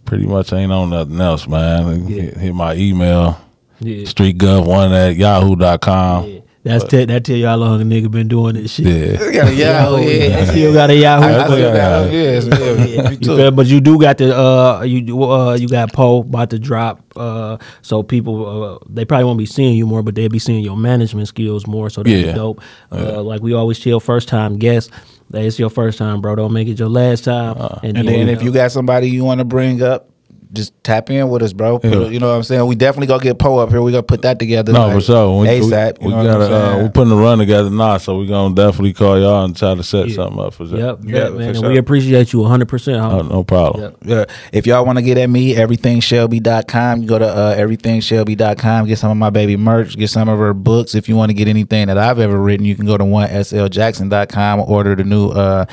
Pretty 0.04 0.26
much 0.26 0.52
ain't 0.52 0.70
on 0.70 0.90
nothing 0.90 1.18
else, 1.20 1.48
man. 1.48 2.04
Hit, 2.06 2.36
hit 2.36 2.54
my 2.54 2.74
email, 2.74 3.40
Yeah. 3.80 4.04
streetgov1 4.04 4.92
at 5.10 5.16
yahoo.com. 5.16 6.28
Yeah. 6.28 6.40
That's 6.64 6.82
te- 6.84 7.04
that 7.04 7.24
tell 7.24 7.36
you 7.36 7.46
how 7.46 7.56
long 7.56 7.80
a 7.82 7.84
nigga 7.84 8.10
been 8.10 8.26
doing 8.26 8.54
this 8.54 8.72
shit. 8.72 8.86
Yeah. 8.86 9.32
got 9.32 9.48
a 9.48 9.54
Yahoo, 9.54 9.96
I 9.96 10.44
still 10.46 10.72
got 10.72 10.88
a 10.90 10.96
Yahoo. 10.96 11.24
I, 11.24 11.42
I 11.42 11.44
still 11.44 11.58
Yeah. 11.58 11.76
got 11.76 12.12
yes, 12.12 12.46
yeah, 12.46 13.10
me 13.10 13.16
You 13.20 13.36
feel- 13.36 13.50
but 13.50 13.66
you 13.66 13.80
do 13.82 14.00
got 14.00 14.16
the 14.18 14.34
uh 14.36 14.82
you 14.82 15.22
uh 15.24 15.54
you 15.56 15.68
got 15.68 15.92
Poe 15.92 16.20
about 16.20 16.48
to 16.50 16.58
drop 16.58 17.02
uh 17.16 17.58
so 17.82 18.02
people 18.02 18.46
uh, 18.74 18.78
they 18.88 19.04
probably 19.04 19.24
won't 19.26 19.38
be 19.38 19.46
seeing 19.46 19.76
you 19.76 19.86
more 19.86 20.02
but 20.02 20.14
they'll 20.14 20.28
be 20.30 20.38
seeing 20.38 20.64
your 20.64 20.76
management 20.76 21.28
skills 21.28 21.66
more 21.66 21.90
so 21.90 22.02
that's 22.02 22.14
Yeah. 22.26 22.32
dope. 22.32 22.62
Uh, 22.90 23.22
like 23.22 23.42
we 23.42 23.52
always 23.52 23.78
tell 23.78 24.00
first 24.00 24.28
time 24.28 24.56
guests 24.58 24.90
that 25.30 25.42
it's 25.44 25.58
your 25.58 25.70
first 25.70 25.98
time, 25.98 26.20
bro. 26.20 26.34
Don't 26.36 26.52
make 26.52 26.68
it 26.68 26.78
your 26.78 26.88
last 26.88 27.24
time. 27.24 27.56
Uh, 27.58 27.78
And 27.82 27.96
then 27.96 28.28
if 28.28 28.42
you 28.42 28.52
got 28.52 28.72
somebody 28.72 29.10
you 29.10 29.22
want 29.24 29.38
to 29.40 29.44
bring 29.44 29.82
up, 29.82 30.08
just 30.54 30.72
tap 30.84 31.10
in 31.10 31.28
with 31.28 31.42
us, 31.42 31.52
bro. 31.52 31.80
Yeah. 31.82 31.90
a- 31.90 32.08
you 32.10 32.18
know 32.20 32.28
what 32.30 32.36
I'm 32.36 32.42
saying? 32.42 32.66
We 32.66 32.74
definitely 32.74 33.08
gonna 33.08 33.22
get 33.22 33.38
Poe 33.38 33.58
up 33.58 33.70
here. 33.70 33.82
We 33.82 33.92
gonna 33.92 34.02
put 34.02 34.22
that 34.22 34.38
together. 34.38 34.72
No, 34.72 34.86
like, 34.86 34.94
for 34.96 35.00
sure. 35.02 35.40
We, 35.40 35.48
ASAP. 35.48 35.98
We, 36.00 36.06
you 36.06 36.10
know 36.10 36.22
we 36.22 36.26
what 36.28 36.34
I'm 36.34 36.40
gotta, 36.40 36.44
uh, 36.54 36.70
saying? 36.72 36.82
we're 36.84 36.90
putting 36.90 37.12
a 37.12 37.16
run 37.16 37.38
together 37.38 37.70
now, 37.70 37.98
so 37.98 38.16
we're 38.18 38.26
gonna 38.26 38.54
definitely 38.54 38.92
call 38.92 39.18
y'all 39.20 39.44
and 39.44 39.56
try 39.56 39.74
to 39.74 39.82
set 39.82 40.10
something 40.10 40.40
up 40.40 40.54
for 40.54 40.64
that. 40.66 40.78
Yep, 40.78 40.98
Yeah, 41.04 41.16
yep, 41.16 41.28
for 41.28 41.34
man. 41.38 41.48
And 41.48 41.58
sure. 41.58 41.68
we 41.70 41.78
appreciate 41.78 42.32
you 42.32 42.38
100%. 42.40 43.12
Oh, 43.12 43.22
no 43.22 43.44
problem. 43.44 43.82
Yep. 43.82 43.96
Yeah. 44.04 44.24
If 44.52 44.66
y'all 44.66 44.84
want 44.86 44.98
to 44.98 45.02
get 45.02 45.18
at 45.18 45.28
me, 45.28 45.54
everythingshelby.com. 45.54 47.02
You 47.02 47.08
go 47.08 47.18
to 47.18 47.26
uh, 47.26 47.56
everythingshelby.com, 47.56 48.86
get 48.86 48.98
some 48.98 49.10
of 49.10 49.16
my 49.16 49.30
baby 49.30 49.56
merch, 49.56 49.96
get 49.96 50.10
some 50.10 50.28
of 50.28 50.38
her 50.38 50.54
books. 50.54 50.94
If 50.94 51.08
you 51.08 51.16
want 51.16 51.30
to 51.30 51.34
get 51.34 51.48
anything 51.48 51.86
that 51.88 51.98
I've 51.98 52.18
ever 52.18 52.38
written, 52.38 52.64
you 52.66 52.76
can 52.76 52.86
go 52.86 52.96
to 52.96 53.04
1sljackson.com, 53.04 54.60
order 54.60 54.94
the 54.94 55.04
new, 55.04 55.28
uh, 55.30 55.64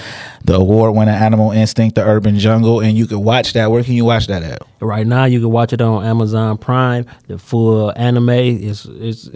the 0.43 0.55
award 0.55 0.95
winning 0.95 1.13
Animal 1.15 1.51
Instinct, 1.51 1.95
The 1.95 2.03
Urban 2.03 2.39
Jungle, 2.39 2.79
and 2.81 2.97
you 2.97 3.05
can 3.05 3.23
watch 3.23 3.53
that. 3.53 3.69
Where 3.71 3.83
can 3.83 3.93
you 3.93 4.05
watch 4.05 4.27
that 4.27 4.43
at? 4.43 4.61
Right 4.81 5.05
now, 5.05 5.25
you 5.25 5.39
can 5.39 5.51
watch 5.51 5.73
it 5.73 5.81
on 5.81 6.03
Amazon 6.03 6.57
Prime. 6.57 7.05
The 7.27 7.37
full 7.37 7.93
anime 7.95 8.29
is 8.29 8.85
is 8.87 9.29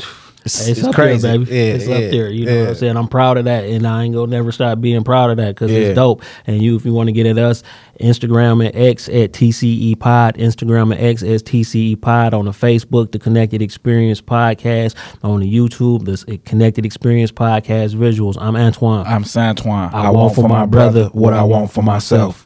It's, 0.45 0.67
It's, 0.67 0.77
it's 0.79 0.87
up 0.87 0.93
crazy. 0.93 1.27
there, 1.27 1.39
baby. 1.39 1.51
Yeah, 1.55 1.61
it's 1.73 1.87
yeah, 1.87 1.95
up 1.95 2.11
there. 2.11 2.29
You 2.29 2.45
know 2.45 2.59
what. 2.61 2.69
I'm 2.69 2.75
saying? 2.75 2.97
I'm 2.97 3.07
proud 3.07 3.37
of 3.37 3.45
that, 3.45 3.63
and 3.63 3.87
I 3.87 4.03
ain't 4.03 4.13
gonna 4.13 4.27
never 4.29 4.51
stop 4.51 4.79
being 4.79 5.03
proud 5.03 5.31
of 5.31 5.37
that 5.37 5.55
because 5.55 5.71
Yeah. 5.71 5.79
it's 5.79 5.95
dope. 5.95 6.21
And 6.45 6.61
you, 6.61 6.75
if 6.75 6.85
you 6.85 6.93
want 6.93 7.07
to 7.07 7.13
get 7.13 7.25
at 7.25 7.37
us, 7.39 7.63
Instagram 7.99 8.63
and 8.63 8.75
X 8.75 9.07
at 9.09 9.33
TCE 9.33 9.95
Pod, 9.99 10.35
Instagram 10.37 10.91
and 10.95 11.03
X 11.03 11.23
as 11.23 11.41
TCE 11.41 11.99
Pod 11.99 12.33
on 12.35 12.45
the 12.45 12.51
Facebook, 12.51 13.11
the 13.11 13.17
Connected 13.17 13.61
Experience 13.63 14.21
Podcast 14.21 14.93
on 15.23 15.39
the 15.39 15.51
YouTube, 15.51 16.05
the 16.05 16.33
eh, 16.33 16.37
Connected 16.45 16.85
Experience 16.85 17.31
Podcast 17.31 17.95
visuals. 17.95 18.35
I'm 18.39 18.55
Antoine. 18.55 19.05
I'm 19.07 19.23
Santoine. 19.23 19.91
I, 19.93 20.11
want 20.11 20.35
for 20.35 20.47
my 20.47 20.67
brother 20.67 21.05
what 21.05 21.33
I 21.33 21.43
want 21.43 21.71
for 21.71 21.81
myself. 21.81 22.44